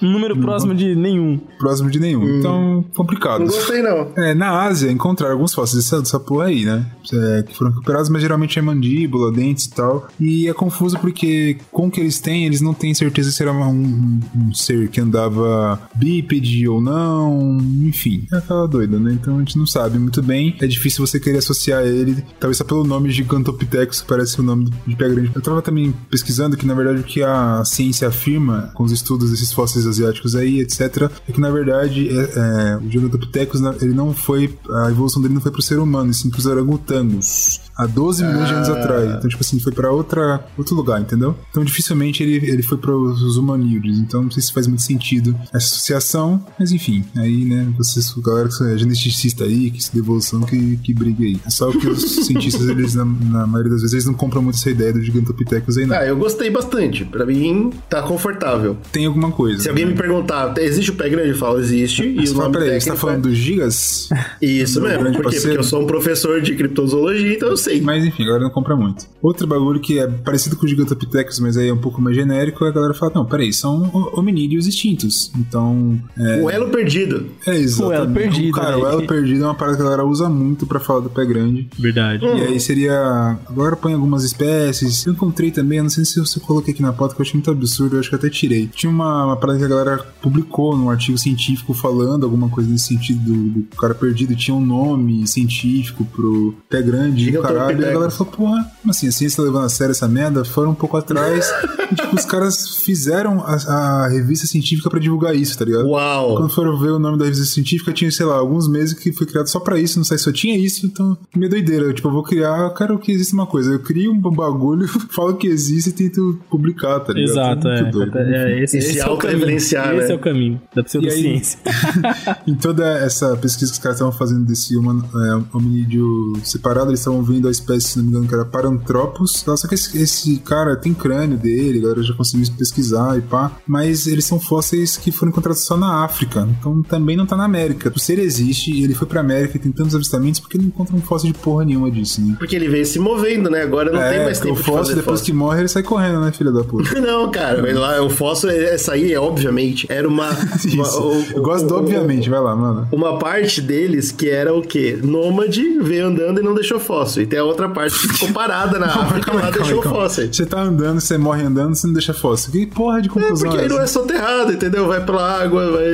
Um 0.02 0.12
número 0.12 0.36
próximo 0.38 0.74
de 0.76 0.96
nenhum. 0.96 1.40
próximo 1.60 1.90
de 1.90 2.00
nenhum. 2.00 2.40
Então, 2.40 2.84
complicado. 2.96 3.40
Não 3.40 3.48
gostei, 3.48 3.82
não. 3.82 4.12
É, 4.18 4.34
na 4.34 4.64
Ásia 4.64 4.92
encontraram 4.92 5.34
alguns 5.34 5.54
fósseis 5.54 5.84
dessa, 5.84 6.00
dessa 6.02 6.20
porra 6.20 6.46
aí, 6.46 6.66
né? 6.66 6.86
É, 7.14 7.44
que 7.44 7.56
foram 7.56 7.72
recuperados, 7.72 8.10
mas 8.10 8.22
geralmente 8.22 8.58
é 8.58 8.62
mandíbula, 8.62 9.32
dentes 9.32 9.66
e 9.66 9.72
tal. 9.72 10.08
E 10.20 10.48
é 10.48 10.54
confuso 10.54 10.98
porque 11.00 11.58
com 11.72 11.88
o 11.88 11.92
que 11.92 12.00
eles 12.02 12.20
têm, 12.20 12.46
eles 12.46 12.60
não 12.62 12.74
têm 12.74 12.94
certeza 12.94 13.32
se 13.32 13.42
era 13.42 13.52
um, 13.54 13.64
um- 13.64 14.20
um 14.36 14.54
ser 14.54 14.90
que 14.90 15.00
andava 15.00 15.80
bípede 15.96 16.68
ou 16.68 16.82
não, 16.82 17.58
enfim. 17.84 18.26
É 18.34 18.38
aquela 18.38 18.68
doida, 18.68 19.00
né? 19.00 19.14
Então 19.14 19.36
a 19.36 19.40
gente 19.40 19.58
não 19.58 19.68
sabe 19.68 20.00
muito 20.00 20.22
bem. 20.22 20.56
É 20.60 20.66
difícil 20.66 21.06
você 21.06 21.20
querer 21.20 21.38
associar 21.38 21.84
ele, 21.84 22.24
talvez 22.40 22.58
só 22.58 22.64
pelo 22.64 22.84
nome 22.84 23.12
Gigantopithecus, 23.12 24.02
que 24.02 24.08
parece 24.08 24.40
o 24.40 24.44
nome 24.44 24.72
de 24.88 24.96
pé 24.96 25.08
grande. 25.08 25.32
Eu 25.36 25.42
tava 25.42 25.62
também 25.62 25.94
pesquisando 26.10 26.58
que, 26.58 26.66
na 26.66 26.74
verdade, 26.74 27.00
o 27.00 27.04
que 27.04 27.22
a 27.22 27.64
ciência 27.64 28.08
afirma 28.08 28.72
com 28.74 28.84
os 28.84 28.92
estudos 28.92 29.30
desses 29.30 29.54
fósseis 29.54 29.86
asiáticos 29.86 30.36
aí, 30.36 30.62
etc., 30.62 31.10
é 31.28 31.32
que, 31.32 31.40
na 31.40 31.52
verdade, 31.52 32.10
é, 32.10 32.14
é, 32.14 32.78
o 32.78 32.90
Gigantopithecus, 32.90 33.62
ele 33.82 33.94
não 33.94 34.14
foi, 34.14 34.58
a 34.84 34.90
evolução 34.90 35.22
dele 35.22 35.36
não 35.36 35.42
foi 35.42 35.52
pro 35.52 35.62
ser 35.62 35.78
humano, 35.78 36.10
e 36.10 36.14
sim 36.14 36.30
pros 36.30 36.48
orangotangos. 36.48 37.62
Há 37.76 37.88
12 37.88 38.24
milhões 38.24 38.48
de 38.48 38.54
anos 38.54 38.70
atrás. 38.70 39.16
Então, 39.18 39.30
tipo 39.30 39.42
assim, 39.42 39.60
foi 39.60 39.72
pra 39.72 39.92
outra, 39.92 40.46
outro 40.58 40.76
lugar, 40.76 41.02
entendeu? 41.02 41.36
Então, 41.50 41.64
dificilmente 41.64 42.22
ele, 42.22 42.50
ele 42.50 42.64
foi 42.64 42.78
pros 42.78 43.38
humanídeos. 43.38 43.98
Então, 44.00 44.24
não 44.24 44.32
sei 44.32 44.44
se 44.44 44.54
faz 44.54 44.68
muito 44.68 44.84
sentido 44.84 45.36
essa 45.48 45.58
associação. 45.58 46.46
Mas, 46.60 46.72
enfim, 46.72 47.04
aí, 47.16 47.46
né, 47.46 47.68
vocês, 47.78 48.14
galera 48.18 48.50
que 48.50 48.64
é 48.64 48.78
geneticista 48.78 49.44
aí, 49.44 49.72
que 49.72 49.80
estuda 49.80 50.00
evolução, 50.00 50.42
que, 50.42 50.78
que 50.78 50.94
briga 50.94 51.24
aí. 51.24 51.40
É 51.46 51.50
só 51.50 51.72
que 51.72 51.88
os 51.88 52.02
cientistas, 52.26 52.68
eles, 52.68 52.96
na, 52.96 53.06
na 53.06 53.48
maioria 53.48 53.72
das 53.72 53.82
vezes, 53.82 53.94
eles 53.94 54.06
não 54.06 54.14
compram 54.14 54.42
muito 54.42 54.56
essa 54.56 54.70
ideia 54.70 54.94
do 54.94 55.02
Gigantopithecus 55.02 55.78
aí, 55.78 55.86
não. 55.86 55.96
Ah, 55.96 56.06
eu 56.06 56.18
gostei 56.18 56.50
bastante. 56.50 57.06
Pra 57.06 57.26
mim, 57.26 57.72
tá 57.90 58.02
confortável. 58.04 58.78
Tem 58.92 59.06
alguma 59.06 59.32
coisa. 59.32 59.64
Se 59.64 59.70
alguém 59.70 59.86
me 59.86 59.96
perguntar, 59.96 60.54
existe 60.60 60.92
o 60.92 60.96
pé 60.96 61.10
grande? 61.10 61.30
Eu 61.30 61.38
falo, 61.38 61.60
existe. 61.60 62.04
E 62.04 62.30
o 62.30 62.34
nome 62.34 62.54
peraí, 62.54 62.80
você 62.80 62.90
tá 62.90 62.96
falando 62.96 63.28
é... 63.28 63.30
dos 63.30 63.38
gigas? 63.38 64.10
Isso 64.42 64.80
do 64.80 64.88
mesmo. 64.88 65.12
Por 65.14 65.30
quê? 65.30 65.40
Porque 65.40 65.58
eu 65.58 65.64
sou 65.64 65.82
um 65.82 65.88
professor 65.88 66.42
de 66.42 66.56
criptozoologia, 66.56 67.34
então 67.34 67.50
eu 67.50 67.58
sei. 67.64 67.82
Mas 67.82 68.06
enfim, 68.06 68.24
a 68.24 68.26
galera 68.28 68.44
não 68.46 68.52
compra 68.52 68.76
muito. 68.76 69.06
Outro 69.22 69.48
bagulho 69.48 69.80
que 69.80 70.00
é 70.00 70.08
parecido 70.08 70.56
com 70.56 70.66
o 70.66 70.70
Gigantopithecus, 70.70 71.40
mas 71.40 71.58
aí 71.58 71.70
é 71.70 71.74
um 71.74 71.78
pouco 71.78 72.02
mais 72.02 72.16
genérico, 72.16 72.64
a 72.66 72.72
galera 72.72 72.94
fala, 72.94 73.12
não, 73.16 73.26
peraí, 73.26 73.52
são 73.54 73.84
ho- 73.94 74.20
hominídeos 74.20 74.68
extintos. 74.68 75.32
Então, 75.38 76.00
é, 76.18 76.42
O 76.44 76.50
elo 76.50 76.70
perdido. 76.70 77.28
é 77.48 77.56
exatamente. 77.58 77.96
elo 78.02 78.14
perdido, 78.14 78.52
Cara, 78.54 78.78
né? 78.78 78.84
o 78.84 78.88
elo 78.88 79.08
perdido 79.08 79.44
é 79.44 79.48
uma 79.48 79.56
parada 79.56 79.76
que 79.78 79.82
a 79.82 79.86
galera 79.86 80.06
usa 80.06 80.30
muito 80.30 80.66
pra 80.66 80.80
falar 80.80 81.00
do 81.02 81.10
pé 81.10 81.26
grande. 81.26 81.68
Verdade. 81.78 82.26
E 82.26 82.30
aí 82.42 82.60
seria. 82.60 83.38
Agora 83.48 83.76
põe 83.76 83.94
algumas 83.94 84.24
espécies. 84.24 85.06
Eu 85.06 85.14
encontrei 85.14 85.52
também, 85.52 85.78
eu 85.78 85.84
não 85.84 85.90
sei 85.90 86.04
se 86.06 86.20
eu 86.20 86.42
coloquei 86.42 86.74
aqui 86.74 86.82
na 86.82 86.92
pauta, 86.94 87.16
que 87.16 87.22
eu 87.22 87.24
achei 87.24 87.36
muito 87.36 87.52
absurdo, 87.52 87.96
eu 87.96 88.00
acho 88.00 88.10
que 88.10 88.16
eu 88.16 88.20
até 88.20 88.30
tirei. 88.30 88.68
Tinha 88.68 88.90
uma, 88.92 89.26
uma 89.28 89.38
parada 89.38 89.60
que 89.60 89.66
a 89.66 89.68
galera 89.68 89.98
publicou 90.22 90.76
num 90.78 90.90
artigo 90.90 91.18
científico 91.18 91.74
falando 91.74 92.24
alguma 92.24 92.50
coisa 92.50 92.70
nesse 92.70 92.88
sentido 92.88 93.20
do, 93.24 93.62
do 93.62 93.76
cara 93.78 93.94
perdido. 93.96 94.36
Tinha 94.36 94.56
um 94.56 94.66
nome 94.66 95.26
científico 95.28 96.06
pro 96.06 96.56
pé 96.70 96.82
grande 96.82 97.30
e 97.30 97.38
o 97.38 97.42
caralho. 97.54 97.82
E 97.82 97.86
a 97.86 97.92
galera 97.92 98.12
falou, 98.12 98.34
porra, 98.34 98.72
como 98.82 98.92
assim? 98.92 99.08
A 99.08 99.12
ciência 99.12 99.38
tá 99.38 99.44
levando 99.44 99.66
a 99.66 99.70
sério 99.70 99.92
essa 99.92 100.08
merda? 100.08 100.44
Foram 100.46 100.72
um 100.72 100.76
pouco 100.76 100.98
atrás. 100.98 101.52
e, 101.92 101.96
tipo, 101.96 102.16
os 102.16 102.26
caras 102.26 102.78
fizeram 102.78 103.42
a, 103.42 103.54
a 103.54 104.08
revista 104.10 104.48
científica 104.48 104.90
pra 104.90 105.00
divulgar 105.00 105.36
isso, 105.36 105.58
tá 105.58 105.66
ligado? 105.66 105.88
Uau! 105.88 106.36
Quando 106.36 106.50
foram 106.50 106.78
ver 106.80 106.92
o 106.92 107.00
nome 107.00 107.18
da 107.18 107.26
revista 107.26 107.46
científica, 107.46 107.92
tinha, 107.92 108.12
sei 108.12 108.26
lá, 108.26 108.36
alguns 108.36 108.68
meses 108.68 108.94
que 108.94 109.12
foi 109.12 109.28
criado 109.28 109.48
só 109.48 109.60
pra 109.60 109.80
isso, 109.80 109.98
não 109.98 110.06
sei 110.06 110.18
se 110.18 110.24
só 110.24 110.32
tinha 110.32 110.58
isso, 110.58 110.86
então, 110.86 111.18
minha 111.36 111.50
doideira. 111.50 111.86
Eu, 111.86 111.94
tipo, 111.94 112.08
eu 112.08 112.12
vou 112.14 112.24
criar, 112.24 112.58
eu 112.60 112.74
quero 112.74 112.98
que 113.00 113.12
exista 113.12 113.34
uma 113.36 113.46
coisa. 113.46 113.72
Eu 113.72 113.80
crio 113.80 114.12
um 114.12 114.20
bagulho, 114.20 114.88
falo 115.10 115.36
que 115.36 115.48
existe 115.48 115.90
e 115.90 115.94
tento 115.94 116.40
publicar, 116.50 117.00
tá 117.00 117.14
ligado? 117.14 117.32
Exato, 117.32 117.68
é. 117.68 117.92
doido. 117.92 118.18
é 118.18 118.64
esse, 118.64 118.78
E 118.78 118.82
se 118.82 118.90
esse 118.90 119.00
é 119.00 119.06
o 119.06 119.18
caminho. 119.18 119.44
autorreferenciar, 119.44 119.96
Esse 119.96 120.08
né? 120.08 120.14
é 120.14 120.16
o 120.16 120.20
caminho 120.20 120.62
da 120.76 120.84
pseudociência. 120.84 121.60
em 122.48 122.56
toda 122.56 122.86
essa 123.00 123.36
pesquisa 123.38 123.72
que 123.72 123.78
os 123.78 123.84
caras 123.84 123.98
estavam 123.98 124.14
fazendo 124.14 124.46
desse 124.46 124.76
humano, 124.76 125.04
é, 125.14 125.58
hominídeo 125.58 126.34
separado, 126.44 126.90
eles 126.90 127.00
estavam 127.00 127.22
vendo 127.24 127.43
a 127.48 127.52
espécie, 127.52 127.88
se 127.90 127.98
não 127.98 128.06
me 128.06 128.12
engano, 128.12 128.28
que 128.28 128.34
era 128.36 128.46
Paranthropus. 128.46 129.44
Só 129.46 129.68
que 129.68 129.76
esse, 129.76 129.98
esse 129.98 130.38
cara 130.38 130.76
tem 130.76 130.94
crânio 130.94 131.38
dele, 131.38 131.80
a 131.80 131.82
galera 131.84 132.04
já 132.04 132.14
conseguiu 132.14 132.48
pesquisar 132.58 133.18
e 133.18 133.22
pá. 133.22 133.52
Mas 133.68 134.08
eles 134.08 134.26
são 134.26 134.40
fósseis 134.40 134.98
que 134.98 135.12
foram 135.12 135.32
encontrados 135.32 135.64
só 135.66 135.78
na 135.78 136.04
África. 136.04 136.48
Então 136.60 136.82
também 136.84 137.16
não 137.16 137.26
tá 137.26 137.36
na 137.36 137.46
América. 137.46 137.92
O 137.96 138.00
ser 138.00 138.20
existe 138.20 138.72
e 138.72 138.84
ele 138.84 138.94
foi 138.94 139.08
pra 139.08 139.22
América 139.22 139.58
e 139.58 139.60
tem 139.60 139.72
tantos 139.72 139.96
avistamentos 139.96 140.40
porque 140.40 140.58
não 140.58 140.66
encontra 140.66 140.96
um 140.96 141.02
fóssil 141.02 141.32
de 141.32 141.38
porra 141.40 141.66
nenhuma 141.66 141.90
disso, 141.92 142.22
né? 142.22 142.36
Porque 142.38 142.56
ele 142.56 142.68
veio 142.68 142.86
se 142.86 143.00
movendo, 143.00 143.50
né? 143.50 143.62
Agora 143.62 143.92
não 143.92 144.00
tem 144.00 144.20
é, 144.20 144.24
mais 144.26 144.38
porque 144.40 144.50
tempo 144.50 144.60
o 144.60 144.64
de 144.64 144.66
fóssil, 144.70 144.84
fazer 144.84 144.96
depois 144.96 145.20
fóssil. 145.20 145.34
que 145.34 145.38
morre, 145.40 145.60
ele 145.62 145.68
sai 145.68 145.84
correndo, 145.84 146.20
né, 146.22 146.32
filha 146.32 146.52
da 146.52 146.64
puta? 146.64 146.94
Não, 147.04 147.30
cara, 147.32 147.62
mas 147.62 147.76
lá, 147.76 148.02
o 148.02 148.10
fóssil, 148.10 148.50
essa 148.50 148.94
aí, 148.94 149.12
é, 149.14 149.20
obviamente, 149.20 149.86
era 149.90 150.08
uma. 150.08 150.30
uma- 150.74 151.00
o- 151.02 151.26
Eu 151.36 151.42
gosto 151.42 151.68
do 151.68 151.74
o- 151.76 151.78
obviamente, 151.80 152.30
vai 152.30 152.40
lá, 152.40 152.56
mano. 152.56 152.88
Uma 152.92 153.18
parte 153.20 153.62
deles 153.62 154.12
que 154.12 154.30
era 154.30 154.54
o 154.54 154.62
quê? 154.62 154.98
Nômade, 155.04 155.80
veio 155.80 156.08
andando 156.08 156.40
e 156.40 156.44
não 156.44 156.54
deixou 156.54 156.80
fóssil. 156.80 157.24
Tem 157.34 157.40
a 157.40 157.44
outra 157.46 157.68
parte 157.68 157.98
que 157.98 158.10
ficou 158.10 158.30
parada 158.32 158.78
na 158.78 158.86
África 158.86 159.32
e 159.34 159.36
lá 159.36 159.50
deixou 159.50 159.82
fóssil. 159.82 160.32
Você 160.32 160.46
tá 160.46 160.62
andando, 160.62 161.02
você 161.02 161.18
morre 161.18 161.42
andando, 161.42 161.74
você 161.74 161.88
não 161.88 161.94
deixa 161.96 162.14
fóssil. 162.14 162.52
Que 162.52 162.68
porra 162.68 163.02
de 163.02 163.10
É, 163.10 163.12
conclusão 163.12 163.50
porque 163.50 163.58
é 163.58 163.64
aí 163.64 163.70
não 163.70 163.82
é 163.82 163.88
soterrado, 163.88 164.52
entendeu? 164.52 164.88
Vai 164.88 165.04
pela 165.04 165.42
água, 165.42 165.72
vai, 165.72 165.86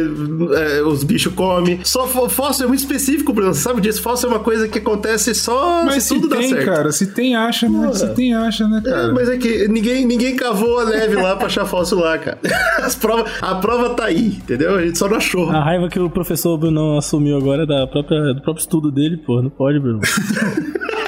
é, 0.61 0.81
os 0.83 1.01
bichos 1.05 1.33
comem. 1.33 1.79
Só 1.85 2.05
fóssil 2.05 2.65
é 2.65 2.67
muito 2.67 2.81
específico, 2.81 3.31
Bruno. 3.31 3.53
Você 3.53 3.61
sabe 3.61 3.79
disso? 3.79 4.01
Fóssil 4.01 4.27
é 4.27 4.33
uma 4.33 4.41
coisa 4.41 4.67
que 4.67 4.79
acontece 4.79 5.33
só 5.33 5.85
mas 5.85 6.03
se, 6.03 6.09
se 6.09 6.15
tudo 6.15 6.27
tem, 6.27 6.49
dá 6.49 6.55
certo. 6.57 6.65
cara. 6.65 6.91
Se 6.91 7.07
tem, 7.07 7.37
acha, 7.37 7.69
né? 7.69 7.93
Se 7.93 8.13
tem, 8.13 8.35
acha, 8.35 8.67
né, 8.67 8.81
cara? 8.83 9.07
É, 9.07 9.11
mas 9.13 9.29
é 9.29 9.37
que 9.37 9.65
ninguém, 9.69 10.05
ninguém 10.05 10.35
cavou 10.35 10.79
a 10.79 10.85
neve 10.87 11.15
lá 11.15 11.37
pra 11.37 11.45
achar 11.45 11.65
fóssil 11.65 11.99
lá, 11.99 12.17
cara. 12.17 12.37
As 12.83 12.95
provas, 12.95 13.31
a 13.41 13.55
prova 13.55 13.91
tá 13.91 14.03
aí, 14.05 14.27
entendeu? 14.43 14.75
A 14.75 14.81
gente 14.81 14.97
só 14.97 15.07
não 15.07 15.15
achou. 15.15 15.49
A 15.49 15.63
raiva 15.63 15.87
que 15.87 15.99
o 15.99 16.09
professor 16.09 16.57
Bruno 16.57 16.97
assumiu 16.97 17.37
agora 17.37 17.63
é 17.63 17.65
da 17.65 17.87
própria, 17.87 18.33
do 18.33 18.41
próprio 18.41 18.61
estudo 18.61 18.91
dele, 18.91 19.15
pô. 19.15 19.41
Não 19.41 19.49
pode, 19.49 19.79
Bruno. 19.79 20.01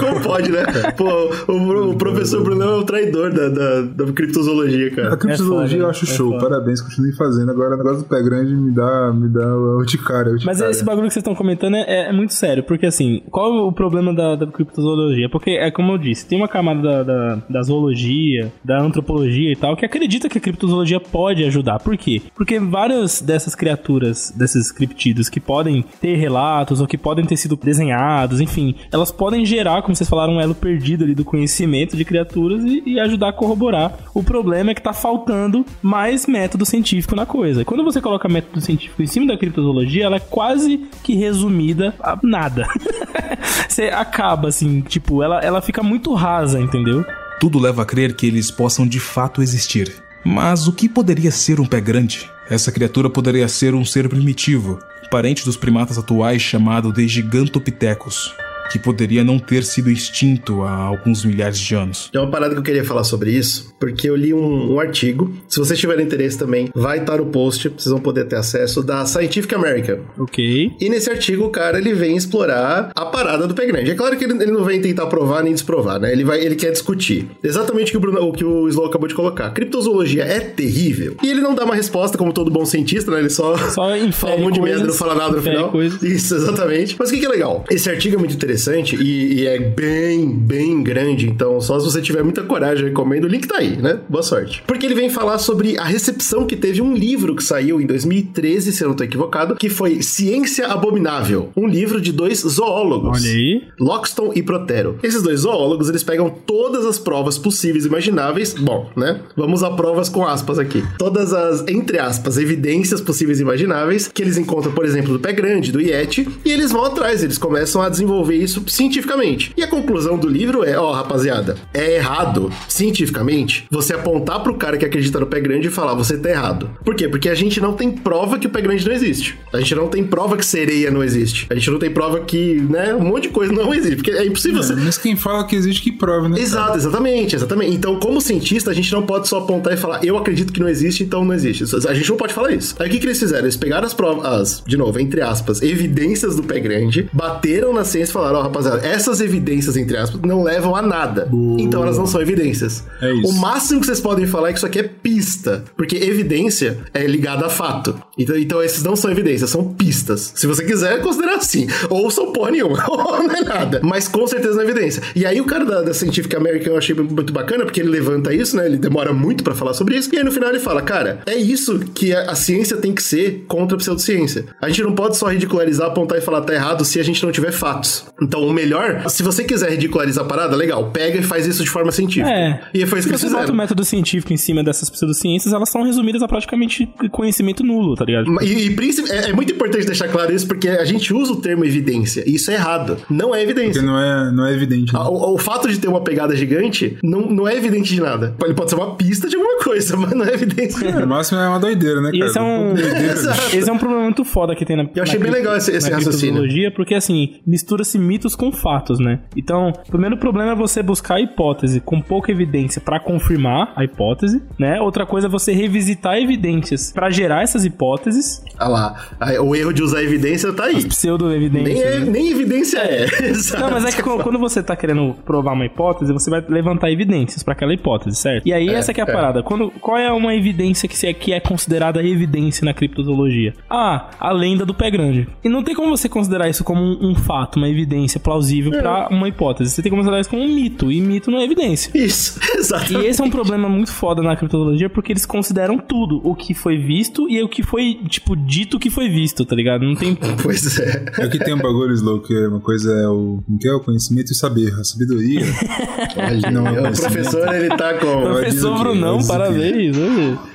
Como 0.00 0.20
pode, 0.22 0.50
né? 0.50 0.64
Pô, 0.96 1.30
o, 1.52 1.90
o 1.90 1.96
professor 1.96 2.42
Bruno 2.42 2.62
é 2.62 2.76
o 2.76 2.84
traidor 2.84 3.32
da, 3.32 3.48
da, 3.48 3.82
da 3.82 4.12
criptozoologia, 4.12 4.90
cara. 4.94 5.14
A 5.14 5.16
criptozoologia 5.16 5.76
É 5.76 5.80
foda, 5.80 5.84
eu 5.86 5.90
acho 5.90 6.04
é 6.04 6.08
show. 6.08 6.30
foda. 6.32 6.48
Parabéns, 6.48 6.80
continue 6.80 7.12
fazendo. 7.16 7.50
Agora 7.50 7.74
o 7.74 7.78
negócio 7.78 7.98
do 7.98 8.04
pé 8.08 8.22
grande 8.22 8.54
me 8.54 8.72
dá, 8.74 9.12
me 9.12 9.28
dá 9.28 9.46
urticária. 9.56 10.32
Mas 10.44 10.60
esse 10.60 10.84
bagulho 10.84 11.06
que 11.08 11.12
vocês 11.14 11.22
estão 11.22 11.34
comentando 11.34 11.76
é, 11.76 12.08
é 12.08 12.12
muito 12.12 12.32
sério, 12.34 12.62
porque 12.62 12.86
assim, 12.86 13.22
qual 13.30 13.66
o 13.68 13.72
problema 13.72 14.14
da, 14.14 14.36
da 14.36 14.46
criptozoologia? 14.46 15.28
Porque 15.30 15.50
é 15.50 15.70
como 15.70 15.92
eu 15.92 15.98
disse, 15.98 16.26
tem 16.26 16.38
uma 16.38 16.48
camada 16.48 16.82
da, 16.82 17.02
da, 17.02 17.42
da 17.48 17.62
zoologia, 17.62 18.52
da 18.64 18.80
antropologia 18.80 19.52
e 19.52 19.56
tal, 19.56 19.76
que 19.76 19.84
acredita 19.84 20.28
que 20.28 20.38
a 20.38 20.40
criptozoologia 20.40 21.00
pode 21.00 21.44
ajudar. 21.44 21.78
Por 21.78 21.96
quê? 21.96 22.22
Porque 22.34 22.58
várias 22.58 23.20
dessas 23.20 23.54
criaturas, 23.54 24.32
desses 24.36 24.70
criptídeos 24.72 25.28
que 25.28 25.40
podem 25.40 25.84
ter 26.00 26.16
relatos 26.16 26.80
ou 26.80 26.86
que 26.86 26.98
podem 26.98 27.24
ter 27.24 27.36
sido 27.36 27.56
desenhados, 27.56 28.40
enfim, 28.40 28.74
elas 28.92 29.10
podem 29.10 29.44
gerar, 29.44 29.65
como 29.82 29.94
vocês 29.94 30.08
falaram, 30.08 30.34
um 30.34 30.40
elo 30.40 30.54
perdido 30.54 31.04
ali 31.04 31.14
do 31.14 31.24
conhecimento 31.24 31.96
de 31.96 32.04
criaturas 32.04 32.62
e, 32.64 32.82
e 32.86 33.00
ajudar 33.00 33.28
a 33.28 33.32
corroborar. 33.32 33.98
O 34.14 34.22
problema 34.22 34.70
é 34.70 34.74
que 34.74 34.82
tá 34.82 34.92
faltando 34.92 35.64
mais 35.82 36.26
método 36.26 36.64
científico 36.64 37.14
na 37.14 37.26
coisa. 37.26 37.64
Quando 37.64 37.84
você 37.84 38.00
coloca 38.00 38.28
método 38.28 38.60
científico 38.60 39.02
em 39.02 39.06
cima 39.06 39.26
da 39.26 39.36
criptozoologia, 39.36 40.04
ela 40.04 40.16
é 40.16 40.20
quase 40.20 40.86
que 41.02 41.14
resumida 41.14 41.94
a 42.00 42.18
nada. 42.22 42.66
você 43.68 43.84
acaba 43.84 44.48
assim, 44.48 44.80
tipo, 44.80 45.22
ela, 45.22 45.40
ela 45.40 45.60
fica 45.60 45.82
muito 45.82 46.14
rasa, 46.14 46.60
entendeu? 46.60 47.04
Tudo 47.40 47.58
leva 47.58 47.82
a 47.82 47.86
crer 47.86 48.14
que 48.14 48.26
eles 48.26 48.50
possam 48.50 48.86
de 48.86 49.00
fato 49.00 49.42
existir. 49.42 49.92
Mas 50.24 50.66
o 50.66 50.72
que 50.72 50.88
poderia 50.88 51.30
ser 51.30 51.60
um 51.60 51.66
pé 51.66 51.80
grande? 51.80 52.28
Essa 52.48 52.72
criatura 52.72 53.10
poderia 53.10 53.46
ser 53.48 53.74
um 53.74 53.84
ser 53.84 54.08
primitivo, 54.08 54.78
parente 55.10 55.44
dos 55.44 55.56
primatas 55.56 55.98
atuais 55.98 56.42
chamado 56.42 56.92
de 56.92 57.06
Gigantopithecus, 57.06 58.34
que 58.70 58.78
poderia 58.78 59.22
não 59.24 59.38
ter 59.38 59.64
sido 59.64 59.90
extinto 59.90 60.62
há 60.62 60.72
alguns 60.74 61.24
milhares 61.24 61.58
de 61.58 61.74
anos. 61.74 62.08
Tem 62.12 62.20
uma 62.20 62.30
parada 62.30 62.54
que 62.54 62.58
eu 62.58 62.64
queria 62.64 62.84
falar 62.84 63.04
sobre 63.04 63.30
isso, 63.30 63.74
porque 63.78 64.08
eu 64.08 64.16
li 64.16 64.34
um, 64.34 64.74
um 64.74 64.80
artigo. 64.80 65.32
Se 65.48 65.58
vocês 65.58 65.78
tiverem 65.78 66.04
interesse 66.04 66.38
também, 66.38 66.68
vai 66.74 66.98
estar 66.98 67.18
no 67.18 67.26
post, 67.26 67.68
vocês 67.68 67.90
vão 67.90 68.00
poder 68.00 68.24
ter 68.26 68.36
acesso, 68.36 68.82
da 68.82 69.04
Scientific 69.06 69.54
American. 69.54 69.98
Ok. 70.18 70.72
E 70.80 70.88
nesse 70.88 71.10
artigo, 71.10 71.44
o 71.44 71.50
cara, 71.50 71.78
ele 71.78 71.94
vem 71.94 72.16
explorar 72.16 72.90
a 72.94 73.06
parada 73.06 73.46
do 73.46 73.54
pé 73.54 73.66
grande. 73.66 73.90
É 73.90 73.94
claro 73.94 74.16
que 74.16 74.24
ele, 74.24 74.34
ele 74.42 74.50
não 74.52 74.64
vem 74.64 74.80
tentar 74.80 75.06
provar 75.06 75.42
nem 75.42 75.52
desprovar, 75.52 76.00
né? 76.00 76.12
Ele, 76.12 76.24
vai, 76.24 76.40
ele 76.40 76.56
quer 76.56 76.72
discutir. 76.72 77.28
Exatamente 77.42 77.88
o 77.88 77.92
que 77.92 77.96
o, 77.96 78.00
Bruno, 78.00 78.28
o 78.28 78.32
que 78.32 78.44
o 78.44 78.68
Slow 78.68 78.86
acabou 78.86 79.08
de 79.08 79.14
colocar. 79.14 79.50
Criptozoologia 79.50 80.24
é 80.24 80.40
terrível. 80.40 81.16
E 81.22 81.30
ele 81.30 81.40
não 81.40 81.54
dá 81.54 81.64
uma 81.64 81.74
resposta, 81.74 82.18
como 82.18 82.32
todo 82.32 82.50
bom 82.50 82.64
cientista, 82.64 83.10
né? 83.10 83.20
Ele 83.20 83.30
só, 83.30 83.56
Só 83.56 83.86
fala 84.12 84.36
um 84.36 84.40
monte 84.40 84.54
de 84.54 84.60
merda, 84.60 84.86
não 84.86 84.94
fala 84.94 85.14
nada 85.14 85.36
no 85.36 85.42
final. 85.42 85.70
coisas. 85.70 86.02
Isso, 86.02 86.34
exatamente. 86.34 86.96
Mas 86.98 87.08
o 87.08 87.12
que, 87.12 87.20
que 87.20 87.26
é 87.26 87.28
legal? 87.28 87.64
Esse 87.70 87.88
artigo 87.88 88.16
é 88.16 88.18
muito 88.18 88.34
interessante 88.34 88.55
e, 88.96 89.40
e 89.40 89.46
é 89.46 89.58
bem, 89.58 90.28
bem 90.28 90.82
grande. 90.82 91.28
Então, 91.28 91.60
só 91.60 91.78
se 91.78 91.86
você 91.86 92.00
tiver 92.00 92.22
muita 92.22 92.42
coragem, 92.42 92.84
eu 92.84 92.88
recomendo. 92.88 93.24
O 93.24 93.28
link 93.28 93.46
tá 93.46 93.58
aí, 93.58 93.76
né? 93.76 94.00
Boa 94.08 94.22
sorte. 94.22 94.62
Porque 94.66 94.86
ele 94.86 94.94
vem 94.94 95.10
falar 95.10 95.38
sobre 95.38 95.78
a 95.78 95.84
recepção 95.84 96.46
que 96.46 96.56
teve 96.56 96.80
um 96.80 96.94
livro 96.94 97.34
que 97.34 97.42
saiu 97.42 97.80
em 97.80 97.86
2013, 97.86 98.72
se 98.72 98.82
eu 98.82 98.88
não 98.88 98.96
tô 98.96 99.04
equivocado, 99.04 99.56
que 99.56 99.68
foi 99.68 100.02
Ciência 100.02 100.66
Abominável. 100.66 101.50
Um 101.56 101.66
livro 101.66 102.00
de 102.00 102.12
dois 102.12 102.40
zoólogos. 102.40 103.22
Olha 103.22 103.30
aí. 103.30 103.62
Loxton 103.78 104.32
e 104.34 104.42
Protero. 104.42 104.98
Esses 105.02 105.22
dois 105.22 105.40
zoólogos, 105.40 105.88
eles 105.88 106.02
pegam 106.02 106.30
todas 106.30 106.84
as 106.84 106.98
provas 106.98 107.38
possíveis 107.38 107.84
e 107.84 107.88
imagináveis. 107.88 108.54
Bom, 108.54 108.90
né? 108.96 109.20
Vamos 109.36 109.62
a 109.62 109.70
provas 109.70 110.08
com 110.08 110.26
aspas 110.26 110.58
aqui. 110.58 110.82
Todas 110.98 111.32
as, 111.32 111.64
entre 111.68 111.98
aspas, 111.98 112.38
evidências 112.38 113.00
possíveis 113.00 113.40
e 113.40 113.42
imagináveis 113.42 114.08
que 114.08 114.22
eles 114.22 114.38
encontram, 114.38 114.72
por 114.72 114.84
exemplo, 114.84 115.12
do 115.12 115.18
pé 115.18 115.32
grande, 115.32 115.72
do 115.72 115.80
Yeti, 115.80 116.28
e 116.44 116.50
eles 116.50 116.72
vão 116.72 116.84
atrás, 116.84 117.22
eles 117.22 117.38
começam 117.38 117.82
a 117.82 117.88
desenvolver 117.88 118.36
isso 118.46 118.64
cientificamente. 118.66 119.52
E 119.56 119.62
a 119.62 119.68
conclusão 119.68 120.16
do 120.16 120.28
livro 120.28 120.64
é, 120.64 120.78
ó, 120.78 120.92
rapaziada, 120.92 121.56
é 121.74 121.96
errado, 121.96 122.50
cientificamente, 122.68 123.66
você 123.70 123.92
apontar 123.92 124.42
pro 124.42 124.54
cara 124.54 124.76
que 124.76 124.84
acredita 124.84 125.20
no 125.20 125.26
pé 125.26 125.40
grande 125.40 125.68
e 125.68 125.70
falar, 125.70 125.94
você 125.94 126.16
tá 126.16 126.30
errado. 126.30 126.70
Por 126.84 126.94
quê? 126.94 127.08
Porque 127.08 127.28
a 127.28 127.34
gente 127.34 127.60
não 127.60 127.74
tem 127.74 127.90
prova 127.90 128.38
que 128.38 128.46
o 128.46 128.50
pé 128.50 128.60
grande 128.60 128.86
não 128.86 128.94
existe. 128.94 129.38
A 129.52 129.58
gente 129.58 129.74
não 129.74 129.88
tem 129.88 130.04
prova 130.04 130.36
que 130.36 130.46
sereia 130.46 130.90
não 130.90 131.02
existe. 131.02 131.46
A 131.50 131.54
gente 131.54 131.70
não 131.70 131.78
tem 131.78 131.90
prova 131.90 132.20
que, 132.20 132.54
né, 132.70 132.94
um 132.94 133.04
monte 133.04 133.24
de 133.24 133.28
coisa 133.30 133.52
não 133.52 133.74
existe. 133.74 133.96
Porque 133.96 134.10
é 134.10 134.24
impossível 134.24 134.62
você... 134.62 134.74
Mas 134.74 134.96
quem 134.96 135.16
fala 135.16 135.46
que 135.46 135.56
existe, 135.56 135.82
que 135.82 135.92
prova, 135.92 136.28
né? 136.28 136.40
Exato, 136.40 136.76
exatamente, 136.76 137.34
exatamente. 137.34 137.74
Então, 137.74 137.98
como 137.98 138.20
cientista, 138.20 138.70
a 138.70 138.74
gente 138.74 138.92
não 138.92 139.02
pode 139.02 139.28
só 139.28 139.38
apontar 139.38 139.72
e 139.72 139.76
falar, 139.76 140.04
eu 140.04 140.16
acredito 140.16 140.52
que 140.52 140.60
não 140.60 140.68
existe, 140.68 141.02
então 141.02 141.24
não 141.24 141.34
existe. 141.34 141.64
A 141.86 141.94
gente 141.94 142.08
não 142.08 142.16
pode 142.16 142.32
falar 142.32 142.52
isso. 142.52 142.74
Aí 142.78 142.88
o 142.88 142.90
que, 142.90 142.98
que 142.98 143.06
eles 143.06 143.18
fizeram? 143.18 143.44
Eles 143.44 143.56
pegaram 143.56 143.86
as 143.86 143.94
provas, 143.94 144.24
as, 144.24 144.62
de 144.66 144.76
novo, 144.76 144.98
entre 145.00 145.20
aspas, 145.20 145.62
evidências 145.62 146.36
do 146.36 146.42
pé 146.42 146.60
grande, 146.60 147.08
bateram 147.12 147.72
na 147.72 147.84
ciência 147.84 148.10
e 148.10 148.12
falaram, 148.12 148.35
rapaziada, 148.42 148.86
essas 148.86 149.20
evidências, 149.20 149.76
entre 149.76 149.96
aspas, 149.96 150.20
não 150.22 150.42
levam 150.42 150.74
a 150.74 150.82
nada. 150.82 151.28
Então 151.58 151.82
elas 151.82 151.98
não 151.98 152.06
são 152.06 152.20
evidências. 152.20 152.84
É 153.00 153.12
isso. 153.12 153.28
O 153.28 153.32
máximo 153.32 153.80
que 153.80 153.86
vocês 153.86 154.00
podem 154.00 154.26
falar 154.26 154.50
é 154.50 154.52
que 154.52 154.58
isso 154.58 154.66
aqui 154.66 154.78
é 154.78 154.82
pista. 154.84 155.64
Porque 155.76 155.96
evidência 155.96 156.78
é 156.92 157.06
ligada 157.06 157.46
a 157.46 157.48
fato. 157.48 157.94
Então, 158.18 158.36
então 158.36 158.62
esses 158.62 158.82
não 158.82 158.96
são 158.96 159.10
evidências, 159.10 159.50
são 159.50 159.72
pistas. 159.74 160.32
Se 160.34 160.46
você 160.46 160.64
quiser 160.64 161.00
considerar 161.02 161.36
assim. 161.36 161.66
Ou 161.90 162.10
são 162.10 162.32
porra 162.32 162.50
nenhuma, 162.50 162.84
ou 162.88 163.22
não 163.22 163.30
é 163.30 163.42
nada. 163.42 163.80
Mas 163.82 164.08
com 164.08 164.26
certeza 164.26 164.54
não 164.54 164.62
é 164.62 164.64
evidência. 164.64 165.02
E 165.14 165.24
aí 165.26 165.40
o 165.40 165.44
cara 165.44 165.64
da, 165.64 165.82
da 165.82 165.94
Scientific 165.94 166.34
American 166.34 166.72
eu 166.72 166.78
achei 166.78 166.94
muito 166.94 167.32
bacana, 167.32 167.64
porque 167.64 167.80
ele 167.80 167.90
levanta 167.90 168.32
isso, 168.34 168.56
né? 168.56 168.66
Ele 168.66 168.76
demora 168.76 169.12
muito 169.12 169.44
pra 169.44 169.54
falar 169.54 169.74
sobre 169.74 169.96
isso. 169.96 170.12
E 170.12 170.18
aí 170.18 170.24
no 170.24 170.32
final 170.32 170.50
ele 170.50 170.60
fala, 170.60 170.82
cara, 170.82 171.20
é 171.26 171.36
isso 171.36 171.78
que 171.94 172.14
a, 172.14 172.30
a 172.30 172.34
ciência 172.34 172.76
tem 172.76 172.92
que 172.92 173.02
ser 173.02 173.44
contra 173.48 173.76
a 173.76 173.78
pseudociência. 173.78 174.46
A 174.60 174.68
gente 174.68 174.82
não 174.82 174.94
pode 174.94 175.16
só 175.16 175.26
ridicularizar, 175.28 175.88
apontar 175.88 176.18
e 176.18 176.20
falar 176.20 176.40
tá 176.42 176.54
errado 176.54 176.84
se 176.84 176.98
a 177.00 177.02
gente 177.02 177.22
não 177.24 177.32
tiver 177.32 177.52
fatos. 177.52 178.06
Então 178.26 178.46
o 178.46 178.52
melhor, 178.52 179.08
se 179.08 179.22
você 179.22 179.44
quiser 179.44 179.70
ridicularizar 179.70 180.24
a 180.24 180.28
parada, 180.28 180.56
legal, 180.56 180.90
pega 180.90 181.18
e 181.18 181.22
faz 181.22 181.46
isso 181.46 181.62
de 181.62 181.70
forma 181.70 181.90
científica. 181.92 182.30
É. 182.30 182.60
E 182.74 182.84
foi 182.86 182.98
isso 182.98 183.08
Se 183.08 183.14
que 183.14 183.20
você 183.20 183.30
bota 183.34 183.52
o 183.52 183.54
método 183.54 183.84
científico 183.84 184.32
em 184.32 184.36
cima 184.36 184.62
dessas 184.62 184.90
pseudociências, 184.90 185.52
elas 185.52 185.68
são 185.70 185.82
resumidas 185.82 186.22
a 186.22 186.28
praticamente 186.28 186.88
conhecimento 187.10 187.62
nulo, 187.64 187.94
tá 187.94 188.04
ligado? 188.04 188.26
E, 188.42 188.68
e 188.68 188.76
é, 189.10 189.30
é 189.30 189.32
muito 189.32 189.52
importante 189.52 189.86
deixar 189.86 190.08
claro 190.08 190.34
isso, 190.34 190.46
porque 190.46 190.68
a 190.68 190.84
gente 190.84 191.12
usa 191.14 191.32
o 191.32 191.36
termo 191.40 191.64
evidência, 191.64 192.22
e 192.26 192.34
isso 192.34 192.50
é 192.50 192.54
errado. 192.54 192.96
Não 193.10 193.34
é 193.34 193.42
evidência. 193.42 193.74
Porque 193.82 193.86
não 193.86 193.98
é, 193.98 194.32
não 194.32 194.46
é 194.46 194.52
evidente. 194.52 194.92
né? 194.92 194.98
O, 195.00 195.34
o 195.34 195.38
fato 195.38 195.68
de 195.68 195.78
ter 195.78 195.88
uma 195.88 196.00
pegada 196.02 196.34
gigante 196.36 196.96
não, 197.02 197.22
não 197.22 197.46
é 197.48 197.56
evidente 197.56 197.94
de 197.94 198.00
nada. 198.00 198.34
Ele 198.44 198.54
pode 198.54 198.70
ser 198.70 198.76
uma 198.76 198.94
pista 198.96 199.28
de 199.28 199.36
alguma 199.36 199.58
coisa, 199.62 199.96
mas 199.98 200.12
não 200.12 200.24
é 200.24 200.34
evidência 200.34 200.78
de 200.78 200.84
No 200.86 200.92
nada. 200.92 201.06
máximo 201.06 201.38
é 201.38 201.48
uma 201.48 201.58
doideira, 201.60 202.00
né, 202.00 202.10
E 202.12 202.18
cara? 202.18 202.30
esse 202.30 202.38
é 202.38 202.42
um, 202.42 202.74
Doideira, 202.74 203.14
esse 203.54 203.70
é 203.70 203.72
um 203.72 203.78
problema 203.78 204.02
muito 204.04 204.24
foda 204.24 204.54
que 204.54 204.64
tem 204.64 204.76
na 204.76 204.86
Eu 204.94 205.02
achei 205.02 205.18
na 205.18 205.24
bem 205.24 205.32
legal 205.32 205.56
esse- 205.56 205.72
esse 205.72 205.90
raciocínio. 205.90 206.72
porque 206.74 206.94
assim, 206.94 207.34
mistura-se 207.46 207.98
mitos 208.16 208.34
com 208.34 208.50
fatos, 208.50 208.98
né? 208.98 209.20
Então, 209.36 209.68
o 209.68 209.90
primeiro 209.90 210.16
problema 210.16 210.52
é 210.52 210.54
você 210.54 210.82
buscar 210.82 211.16
a 211.16 211.20
hipótese 211.20 211.80
com 211.80 212.00
pouca 212.00 212.32
evidência 212.32 212.80
pra 212.80 212.98
confirmar 212.98 213.72
a 213.76 213.84
hipótese, 213.84 214.42
né? 214.58 214.80
Outra 214.80 215.04
coisa 215.04 215.26
é 215.26 215.30
você 215.30 215.52
revisitar 215.52 216.16
evidências 216.16 216.92
pra 216.92 217.10
gerar 217.10 217.42
essas 217.42 217.64
hipóteses, 217.64 218.42
Ah 218.58 218.68
lá, 218.68 218.94
o 219.42 219.54
erro 219.54 219.72
de 219.72 219.82
usar 219.82 220.02
evidência 220.02 220.50
tá 220.52 220.64
aí. 220.64 220.76
Nem, 220.76 220.88
pseudo-evidências. 220.88 221.80
é, 221.80 221.98
né? 222.00 222.06
nem 222.10 222.30
evidência 222.30 222.78
é. 222.78 223.04
Exato. 223.28 223.62
Não, 223.62 223.70
mas 223.70 223.84
é 223.84 223.92
que 223.92 224.02
quando 224.02 224.38
você 224.38 224.62
tá 224.62 224.74
querendo 224.74 225.14
provar 225.24 225.52
uma 225.52 225.66
hipótese, 225.66 226.12
você 226.12 226.30
vai 226.30 226.42
levantar 226.48 226.90
evidências 226.90 227.42
pra 227.42 227.52
aquela 227.52 227.74
hipótese, 227.74 228.16
certo? 228.16 228.46
E 228.46 228.52
aí 228.52 228.68
essa 228.68 228.94
que 228.94 229.00
é 229.00 229.04
a 229.04 229.06
é. 229.06 229.12
parada. 229.12 229.42
Quando, 229.42 229.70
qual 229.72 229.98
é 229.98 230.10
uma 230.10 230.34
evidência 230.34 230.88
que, 230.88 230.96
se 230.96 231.06
é, 231.06 231.12
que 231.12 231.32
é 231.32 231.40
considerada 231.40 232.02
evidência 232.02 232.64
na 232.64 232.72
criptozoologia? 232.72 233.52
Ah, 233.68 234.08
a 234.18 234.32
lenda 234.32 234.64
do 234.64 234.72
pé 234.72 234.90
grande. 234.90 235.28
E 235.44 235.48
não 235.48 235.62
tem 235.62 235.74
como 235.74 235.94
você 235.94 236.08
considerar 236.08 236.48
isso 236.48 236.64
como 236.64 236.80
um, 236.80 237.10
um 237.10 237.14
fato, 237.14 237.56
uma 237.56 237.68
evidência 237.68 237.95
plausível 238.20 238.72
pra 238.72 239.08
uma 239.10 239.28
hipótese. 239.28 239.70
Você 239.70 239.82
tem 239.82 239.90
que 239.90 239.96
considerar 239.96 240.20
isso 240.20 240.30
como 240.30 240.42
um 240.42 240.54
mito. 240.54 240.90
E 240.90 241.00
mito 241.00 241.30
não 241.30 241.38
é 241.38 241.44
evidência. 241.44 241.90
Isso, 241.94 242.38
exato. 242.56 242.92
E 242.92 243.06
esse 243.06 243.20
é 243.20 243.24
um 243.24 243.30
problema 243.30 243.68
muito 243.68 243.92
foda 243.92 244.22
na 244.22 244.36
criptozoologia 244.36 244.88
porque 244.88 245.12
eles 245.12 245.24
consideram 245.24 245.78
tudo, 245.78 246.20
o 246.24 246.34
que 246.34 246.54
foi 246.54 246.76
visto 246.76 247.28
e 247.28 247.42
o 247.42 247.48
que 247.48 247.62
foi, 247.62 248.00
tipo, 248.08 248.36
dito 248.36 248.78
que 248.78 248.90
foi 248.90 249.08
visto, 249.08 249.44
tá 249.44 249.54
ligado? 249.54 249.84
Não 249.84 249.94
tem. 249.94 250.16
Pois 250.42 250.78
é. 250.78 251.04
É 251.18 251.28
que 251.28 251.38
tem 251.38 251.54
um 251.54 251.58
bagulho, 251.58 251.92
Slow, 251.94 252.20
que 252.20 252.32
é 252.32 252.48
uma 252.48 252.60
coisa 252.60 252.92
é 252.92 253.08
o, 253.08 253.42
que 253.60 253.68
é 253.68 253.72
o 253.72 253.80
conhecimento 253.80 254.30
e 254.30 254.32
o 254.32 254.34
saber. 254.34 254.72
A 254.78 254.84
sabedoria. 254.84 255.40
não 256.52 256.66
é 256.66 256.90
o 256.90 256.92
professor, 256.92 257.54
ele 257.54 257.68
tá 257.68 257.94
com... 257.94 258.22
Professor? 258.22 258.78
Brunão, 258.78 259.18
parabéns. 259.26 259.96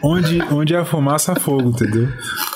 Onde, 0.02 0.42
onde 0.52 0.76
há 0.76 0.86
fumaça, 0.86 1.34
há 1.34 1.36
fogo, 1.40 1.70
entendeu? 1.70 2.08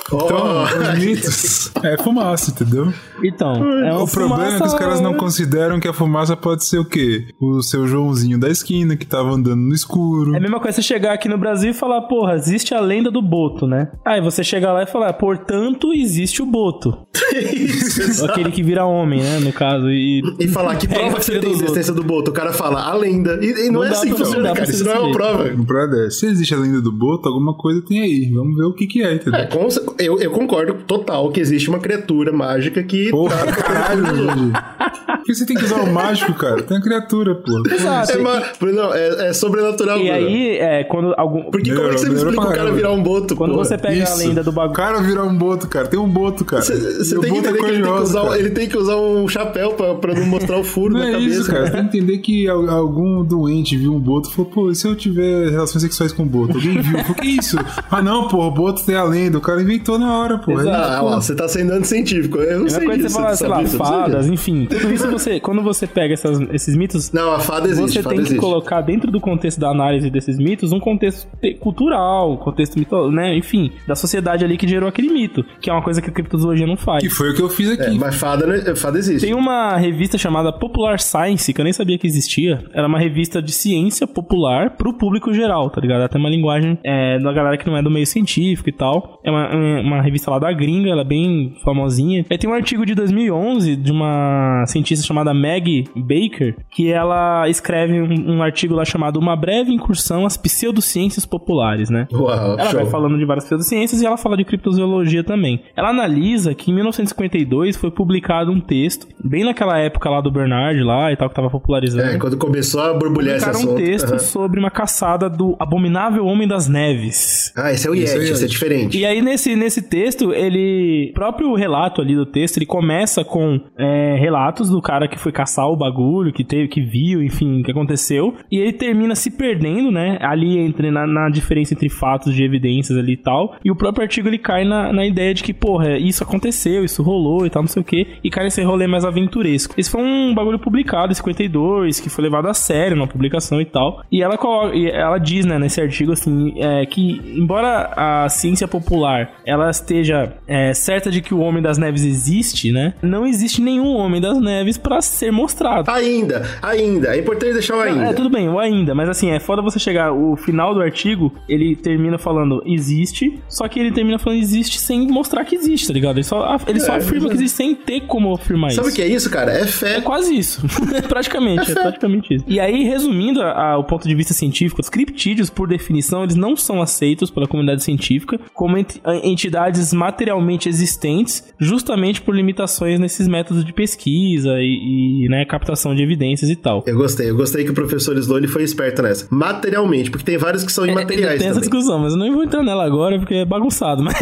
Então, 0.07 0.63
os 0.63 0.99
mitos 0.99 1.71
é 1.83 1.97
fumaça, 1.97 2.51
entendeu? 2.51 2.93
Então, 3.23 3.55
é 3.83 3.91
uma 3.91 4.03
o 4.03 4.07
problema 4.07 4.55
é 4.55 4.59
que 4.59 4.67
os 4.67 4.73
fumaça- 4.78 4.84
caras 4.84 5.01
não 5.01 5.13
consideram 5.15 5.80
que 5.80 5.88
a 5.88 5.93
fumaça 5.93 6.36
pode 6.36 6.65
ser 6.65 6.80
o 6.80 6.86
quê? 6.86 7.26
O 7.41 7.61
seu 7.61 7.88
Joãozinho 7.88 8.39
da 8.39 8.49
esquina 8.49 8.95
que 8.95 9.05
tava 9.05 9.30
andando 9.32 9.61
no 9.61 9.73
escuro. 9.73 10.34
É 10.34 10.38
a 10.38 10.41
mesma 10.41 10.59
coisa 10.59 10.76
você 10.76 10.82
chegar 10.82 11.13
aqui 11.13 11.28
no 11.28 11.38
Brasil 11.38 11.71
e 11.71 11.73
falar, 11.73 12.01
porra, 12.03 12.36
existe 12.36 12.73
a 12.73 12.80
lenda 12.80 13.09
do 13.11 13.21
Boto, 13.21 13.65
né? 13.67 13.89
Aí 14.05 14.21
você 14.21 14.43
chegar 14.43 14.73
lá 14.73 14.84
e 14.84 14.88
falar, 14.88 15.13
portanto, 15.13 15.93
existe 15.93 16.41
o 16.41 16.45
Boto. 16.45 16.97
Isso. 17.34 18.26
Aquele 18.26 18.51
que 18.51 18.61
vira 18.63 18.86
homem, 18.86 19.21
né? 19.21 19.39
No 19.39 19.51
caso. 19.51 19.89
E, 19.89 20.21
E 20.39 20.47
falar 20.47 20.76
que 20.76 20.88
Pega 20.88 20.99
prova 21.01 21.17
a 21.17 21.19
que 21.19 21.26
você 21.26 21.39
tem 21.39 21.41
dos 21.51 21.61
existência 21.61 21.93
do 21.93 22.03
Boto. 22.03 22.32
O 22.32 22.34
cara 22.34 22.53
fala 22.53 22.82
a 22.84 22.93
lenda. 22.93 23.39
E, 23.41 23.65
e 23.67 23.71
não, 23.71 23.82
Não 23.82 23.84
é 23.84 23.89
assim 23.89 24.11
que 24.11 24.17
funciona, 24.17 24.53
cara. 24.53 24.69
Isso 24.69 24.84
não 24.86 24.91
é 24.91 24.99
uma 24.99 25.11
prova. 25.11 25.43
Brother, 25.55 26.11
se 26.11 26.26
existe 26.28 26.53
a 26.53 26.57
lenda 26.57 26.82
do 26.82 26.91
Boto, 26.91 27.28
alguma 27.28 27.55
coisa 27.57 27.82
tem 27.86 28.01
aí. 28.01 28.32
Vamos 28.34 28.55
ver 28.55 28.63
o 28.65 28.73
que 28.73 28.86
que 28.88 29.01
é, 29.03 29.15
entendeu? 29.15 29.39
É, 29.39 29.45
com- 29.47 29.67
eu, 29.99 30.19
eu 30.19 30.32
concordo 30.32 30.73
total 30.86 31.30
que 31.32 31.39
existe 31.39 31.69
uma 31.69 31.80
criatura 31.80 32.32
mágica 32.32 32.84
que. 32.84 33.09
Porra, 33.09 33.36
tá- 33.45 33.55
caralho. 33.63 34.05
Por 35.07 35.24
que 35.24 35.34
você 35.34 35.45
tem 35.45 35.55
que 35.55 35.63
usar 35.66 35.78
o 35.82 35.91
mágico, 35.91 36.34
cara? 36.34 36.61
Tem 36.61 36.78
a 36.78 36.82
criatura, 36.82 37.34
pô. 37.36 37.63
Exato. 37.74 38.11
É, 38.11 38.18
uma, 38.18 38.43
Bruno, 38.59 38.93
é, 38.93 39.30
é 39.30 39.34
sobrenatural, 39.34 39.97
E 39.97 40.11
aí, 40.11 40.57
é, 40.57 40.84
quando 40.84 41.13
algum. 41.18 41.49
Porque 41.49 41.74
como 41.74 41.88
é 41.88 41.91
que 41.91 41.97
você 41.99 42.09
me 42.09 42.16
explica 42.16 42.41
o 42.41 42.53
cara 42.53 42.72
virar 42.72 42.91
um 42.91 43.01
boto? 43.01 43.36
Quando 43.36 43.53
porra? 43.53 43.66
você 43.66 43.78
pega 43.78 44.01
a 44.01 44.03
Isso. 44.03 44.18
lenda 44.18 44.43
do 44.43 44.49
O 44.49 44.53
bagulho. 44.53 44.76
cara 44.76 45.01
virar 45.01 45.24
um 45.24 45.36
boto, 45.36 45.68
cara. 45.68 45.88
Tem 45.88 45.99
um 45.99 46.07
boto, 46.09 46.43
cara. 46.45 46.61
Você 46.61 47.18
o 47.18 47.22
tem 47.22 47.32
que 47.32 47.38
é 47.38 47.39
entender 47.39 47.59
que 47.59 47.66
ele 47.66 47.84
tem 47.84 47.93
que, 47.93 47.99
usar, 48.01 48.22
cara. 48.24 48.39
ele 48.39 48.49
tem 48.51 48.68
que 48.70 48.78
usar 48.78 48.95
um 48.97 49.28
chapéu 49.28 49.72
pra, 49.74 49.95
pra 49.95 50.13
não 50.13 50.26
mostrar 50.26 50.57
o 50.59 50.63
furo 50.63 50.93
Não 50.93 50.99
na 51.01 51.09
é 51.09 51.11
cabeça. 51.13 51.39
isso, 51.39 51.51
cara. 51.51 51.66
Você 51.66 51.72
tem 51.72 51.88
que 51.88 51.97
entender 51.97 52.18
que 52.20 52.47
al- 52.47 52.70
algum 52.70 53.24
doente 53.24 53.78
viu 53.78 53.93
um 53.93 53.99
boto 53.99 54.30
e 54.30 54.34
falou, 54.34 54.51
pô, 54.51 54.70
e 54.72 54.76
se 54.76 54.88
eu 54.88 54.95
tiver 54.95 55.49
relações 55.49 55.82
sexuais 55.82 56.11
com 56.11 56.24
o 56.24 56.26
boto? 56.26 56.53
Alguém 56.57 56.82
viu? 56.82 56.99
Falou, 56.99 57.16
que 57.16 57.28
isso? 57.28 57.57
Ah, 57.89 58.01
não, 58.01 58.28
pô, 58.28 58.45
o 58.45 58.51
boto 58.51 58.84
tem 58.86 58.95
a 58.95 59.03
lenda. 59.03 59.38
O 59.38 59.41
cara 59.41 59.61
inventou 59.61 59.97
na 59.97 60.18
hora, 60.18 60.38
pô. 60.38 60.57
Aí, 60.57 60.68
Ah, 60.70 61.01
você 61.16 61.34
tá 61.34 61.47
sendo 61.47 61.72
anticientífico. 61.74 62.38
Eu 62.39 62.59
não 62.59 62.66
É 62.66 62.70
sei 62.70 62.86
coisa 62.86 62.91
que 62.99 63.03
disso. 63.07 63.16
você 63.16 63.22
fala, 63.22 63.36
sei 63.36 63.47
lá, 63.47 63.61
não 63.61 63.68
fadas, 63.70 64.28
enfim. 64.28 64.55
Tudo 64.66 64.93
isso 64.93 65.10
você. 65.12 65.39
Quando 65.39 65.62
você 65.62 65.86
pega 65.88 66.14
essas- 66.14 66.39
esses 66.53 66.76
mitos. 66.78 67.12
Não, 67.12 67.32
a 67.34 67.39
fada 67.39 67.68
existe. 67.68 67.93
Você 67.93 68.03
fada 68.03 68.16
tem 68.16 68.24
que 68.24 68.30
existe. 68.32 68.39
colocar 68.41 68.82
dentro 68.82 69.12
do 69.12 69.20
contexto 69.20 69.60
da 69.60 69.70
análise 69.70 70.10
desses 70.10 70.38
mitos 70.38 70.72
um 70.72 70.80
contexto 70.80 71.28
te- 71.41 71.56
cultural, 71.56 72.38
contexto 72.38 72.78
mito, 72.80 73.12
né, 73.12 73.36
enfim, 73.36 73.72
da 73.88 73.95
sociedade 73.95 74.45
ali 74.45 74.58
que 74.58 74.68
gerou 74.68 74.88
aquele 74.88 75.10
mito, 75.10 75.43
que 75.60 75.70
é 75.70 75.74
uma 75.74 75.82
coisa 75.82 76.01
que 76.01 76.10
a 76.10 76.14
criptozoologia 76.14 76.66
não 76.68 76.78
faz. 76.78 77.03
Que 77.03 77.10
foi 77.10 77.32
o 77.32 77.36
que 77.36 77.41
eu 77.41 77.49
fiz 77.49 77.70
aqui. 77.72 77.84
É, 77.84 77.91
mas 77.93 78.16
fada, 78.16 78.45
né, 78.45 78.76
fada 78.76 78.97
existe. 78.97 79.26
Tem 79.26 79.36
uma 79.36 79.76
revista 79.78 80.18
chamada 80.18 80.53
Popular 80.53 80.99
Science, 80.99 81.51
que 81.53 81.60
eu 81.60 81.64
nem 81.64 81.74
sabia 81.74 81.97
que 81.97 82.08
existia. 82.08 82.64
Era 82.74 82.88
uma 82.88 82.99
revista 82.99 83.41
de 83.41 83.51
ciência 83.51 84.06
popular 84.08 84.72
pro 84.78 84.93
público 84.93 85.34
geral, 85.34 85.70
tá 85.70 85.82
ligado? 85.82 85.99
Ela 85.99 86.10
tem 86.10 86.20
uma 86.22 86.30
linguagem 86.30 86.78
é, 86.84 87.20
da 87.20 87.32
galera 87.34 87.58
que 87.58 87.66
não 87.68 87.76
é 87.78 87.82
do 87.82 87.89
meio 87.89 88.06
científico 88.06 88.70
e 88.70 88.72
tal. 88.74 89.20
É 89.24 89.32
uma, 89.32 89.49
uma- 89.49 89.82
uma 89.82 90.01
revista 90.01 90.30
lá 90.32 90.39
da 90.39 90.51
gringa, 90.51 90.89
ela 90.89 91.01
é 91.01 91.06
bem 91.06 91.56
famosinha. 91.64 92.26
Aí 92.30 92.38
tem 92.38 92.49
um 92.49 92.53
artigo 92.53 92.86
de 92.86 92.93
2011 92.95 93.76
de 93.76 93.91
uma 93.91 94.44
cientista 94.67 95.05
chamada 95.05 95.33
Maggie 95.33 95.85
Baker, 95.95 96.55
que 96.71 96.91
ela 96.91 97.47
escreve 97.49 98.01
um, 98.01 98.37
um 98.37 98.43
artigo 98.43 98.73
lá 98.75 98.85
chamado 98.85 99.17
Uma 99.19 99.35
Breve 99.35 99.71
Incursão 99.73 100.25
às 100.25 100.37
Pseudociências 100.37 101.25
Populares, 101.25 101.89
né? 101.89 102.07
Uau, 102.11 102.29
Ela 102.59 102.69
show. 102.69 102.79
vai 102.81 102.89
falando 102.89 103.17
de 103.17 103.25
várias 103.25 103.45
pseudociências 103.45 104.01
e 104.01 104.05
ela 104.05 104.17
fala 104.17 104.37
de 104.37 104.43
criptozoologia 104.45 105.23
também. 105.23 105.61
Ela 105.75 105.89
analisa 105.89 106.53
que 106.53 106.71
em 106.71 106.73
1952 106.75 107.77
foi 107.77 107.91
publicado 107.91 108.51
um 108.51 108.59
texto, 108.59 109.07
bem 109.23 109.43
naquela 109.43 109.77
época 109.77 110.09
lá 110.09 110.21
do 110.21 110.31
Bernard 110.31 110.81
lá 110.83 111.11
e 111.11 111.15
tal, 111.15 111.29
que 111.29 111.35
tava 111.35 111.49
popularizando. 111.49 112.03
É, 112.09 112.17
quando 112.17 112.37
começou 112.37 112.81
a 112.81 112.93
borbulhar 112.93 113.35
esse 113.37 113.45
Publicaram 113.45 113.71
um 113.71 113.73
assunto. 113.75 113.85
texto 113.85 114.09
aham. 114.09 114.19
sobre 114.19 114.59
uma 114.59 114.71
caçada 114.71 115.29
do 115.29 115.55
abominável 115.59 116.25
Homem 116.25 116.47
das 116.47 116.67
Neves. 116.67 117.53
Ah, 117.55 117.71
esse 117.71 117.87
é 117.87 117.91
o 117.91 117.93
é 117.93 117.97
Yeti, 117.99 118.11
esse 118.17 118.31
é 118.31 118.33
Yeti. 118.33 118.47
diferente. 118.47 118.97
E 118.97 119.05
aí, 119.05 119.21
nesse, 119.21 119.55
nesse 119.55 119.81
texto, 119.81 120.33
ele. 120.33 121.09
O 121.11 121.13
próprio 121.13 121.53
relato 121.55 122.01
ali 122.01 122.15
do 122.15 122.25
texto, 122.25 122.57
ele 122.57 122.65
começa 122.65 123.23
com 123.23 123.59
é, 123.77 124.15
relatos 124.36 124.69
do 124.69 124.81
cara 124.81 125.07
que 125.07 125.17
foi 125.17 125.31
caçar 125.31 125.67
o 125.69 125.75
bagulho, 125.75 126.33
que 126.33 126.43
teve, 126.43 126.67
que 126.67 126.81
viu, 126.81 127.23
enfim, 127.23 127.61
o 127.61 127.63
que 127.63 127.71
aconteceu. 127.71 128.36
E 128.51 128.57
ele 128.57 128.73
termina 128.73 129.15
se 129.15 129.31
perdendo, 129.31 129.91
né? 129.91 130.17
Ali 130.21 130.57
entre 130.59 130.91
na, 130.91 131.07
na 131.07 131.29
diferença 131.29 131.73
entre 131.73 131.89
fatos 131.89 132.33
de 132.33 132.43
evidências 132.43 132.97
ali 132.97 133.13
e 133.13 133.17
tal. 133.17 133.55
E 133.63 133.71
o 133.71 133.75
próprio 133.75 134.03
artigo 134.03 134.27
ele 134.27 134.38
cai 134.38 134.65
na, 134.65 134.91
na 134.91 135.05
ideia 135.05 135.33
de 135.33 135.41
que, 135.43 135.53
porra, 135.53 135.97
isso 135.97 136.23
aconteceu, 136.23 136.83
isso 136.83 137.01
rolou 137.01 137.45
e 137.45 137.49
tal, 137.49 137.63
não 137.63 137.67
sei 137.69 137.81
o 137.81 137.86
quê. 137.86 138.07
E 138.23 138.29
cai 138.29 138.43
nesse 138.43 138.61
rolê 138.63 138.88
mais 138.88 139.05
aventuresco. 139.05 139.73
Esse 139.77 139.89
foi 139.89 140.01
um 140.01 140.33
bagulho 140.33 140.59
publicado 140.59 141.11
em 141.11 141.15
52, 141.15 141.99
que 141.99 142.09
foi 142.09 142.23
levado 142.23 142.47
a 142.47 142.53
sério 142.53 142.97
na 142.97 143.07
publicação 143.07 143.61
e 143.61 143.65
tal. 143.65 144.03
E 144.11 144.21
ela, 144.21 144.38
coloca- 144.38 144.75
e 144.75 144.88
ela 144.89 145.17
diz, 145.17 145.45
né, 145.45 145.57
nesse 145.57 145.79
artigo, 145.81 146.11
assim, 146.11 146.53
é, 146.57 146.86
que 146.86 147.21
embora 147.36 147.91
a 147.95 148.29
ciência 148.29 148.67
popular 148.67 149.31
ela 149.45 149.69
esteja 149.69 150.33
é, 150.47 150.73
certa 150.73 151.09
de 151.09 151.21
que 151.21 151.33
o 151.33 151.39
Homem 151.39 151.61
das 151.61 151.77
Neves 151.77 152.03
existe, 152.03 152.71
né, 152.71 152.93
não 153.01 153.25
existe 153.25 153.61
nenhum 153.61 153.95
Homem 153.95 154.19
das 154.26 154.39
Neves 154.41 154.78
pra 154.78 155.01
ser 155.01 155.32
mostrado. 155.32 155.89
Ainda, 155.91 156.43
ainda. 156.61 157.15
É 157.15 157.19
importante 157.19 157.53
deixar 157.53 157.76
o 157.78 157.80
ainda. 157.82 158.05
É, 158.05 158.13
tudo 158.13 158.30
bem, 158.30 158.49
o 158.49 158.59
ainda, 158.59 158.93
mas 158.95 159.07
assim, 159.09 159.30
é 159.32 159.39
foda 159.39 159.61
você 159.61 159.80
chegar. 159.80 160.11
O 160.11 160.36
final 160.36 160.73
do 160.73 160.82
artigo, 160.82 161.34
ele 161.47 161.76
termina 161.76 162.17
falando 162.17 162.61
existe, 162.65 163.39
só 163.47 163.67
que 163.67 163.80
ele 163.80 163.91
termina 163.91 164.17
falando 164.19 164.39
existe 164.39 164.80
sem 164.80 165.07
mostrar 165.07 165.45
que 165.45 165.55
existe, 165.55 165.88
tá 165.88 165.93
ligado? 165.93 166.17
Ele 166.17 166.23
só, 166.23 166.57
ele 166.67 166.80
só 166.80 166.93
É, 166.93 166.97
afirma 166.97 167.30
que 167.30 167.36
existe 167.36 167.55
sem 167.55 167.76
ter 167.76 168.01
como 168.01 168.34
afirmar 168.34 168.71
Sabe 168.71 168.88
o 168.88 168.89
isso. 168.89 168.95
que 168.95 169.01
é 169.01 169.07
isso, 169.07 169.30
cara? 169.30 169.51
É 169.51 169.65
fé. 169.65 169.97
É 169.97 170.01
quase 170.01 170.36
isso. 170.36 170.61
praticamente, 171.07 171.71
é 171.71 171.76
praticamente 171.76 172.34
isso. 172.36 172.45
E 172.47 172.59
aí, 172.59 172.84
resumindo 172.84 173.41
a- 173.41 173.71
a- 173.73 173.78
o 173.78 173.84
ponto 173.84 174.07
de 174.07 174.15
vista 174.15 174.34
científico, 174.34 174.82
os 174.82 174.89
criptídeos, 174.89 175.49
por 175.49 175.67
definição, 175.67 176.23
eles 176.23 176.36
não 176.36 176.55
são 176.55 176.82
aceitos 176.82 177.30
pela 177.30 177.47
comunidade 177.47 177.84
científica 177.84 178.39
como 178.53 178.78
ent- 178.78 178.97
entidades 179.23 179.93
materialmente 179.93 180.69
existentes, 180.69 181.43
justamente 181.59 182.21
por 182.21 182.36
limitações 182.36 182.99
nesses 182.99 183.28
métodos 183.28 183.63
de 183.65 183.73
pesquisa 183.73 184.05
e, 184.16 185.26
e, 185.26 185.30
né, 185.30 185.45
captação 185.45 185.93
de 185.95 186.01
evidências 186.03 186.49
e 186.49 186.55
tal. 186.55 186.84
Eu 186.88 186.97
gostei, 186.97 187.30
eu 187.30 187.36
gostei 187.36 187.63
que 187.63 187.72
o 187.72 187.74
professor 187.74 188.18
Sloane 188.18 188.47
foi 188.47 188.63
esperto 188.63 189.01
nessa. 189.01 189.28
Materialmente, 189.30 190.09
porque 190.11 190.26
tem 190.26 190.38
vários 190.38 190.63
que 190.63 190.72
são 190.72 190.86
imateriais 190.86 191.39
tem 191.39 191.49
essa 191.49 191.59
também. 191.59 191.70
discussão, 191.70 191.99
mas 191.99 192.13
eu 192.13 192.20
não 192.20 192.32
vou 192.34 192.43
entrar 192.43 192.63
nela 192.63 192.84
agora 192.86 193.18
porque 193.20 193.36
é 193.36 193.45
bagunçado. 193.45 194.03
Mas, 194.05 194.16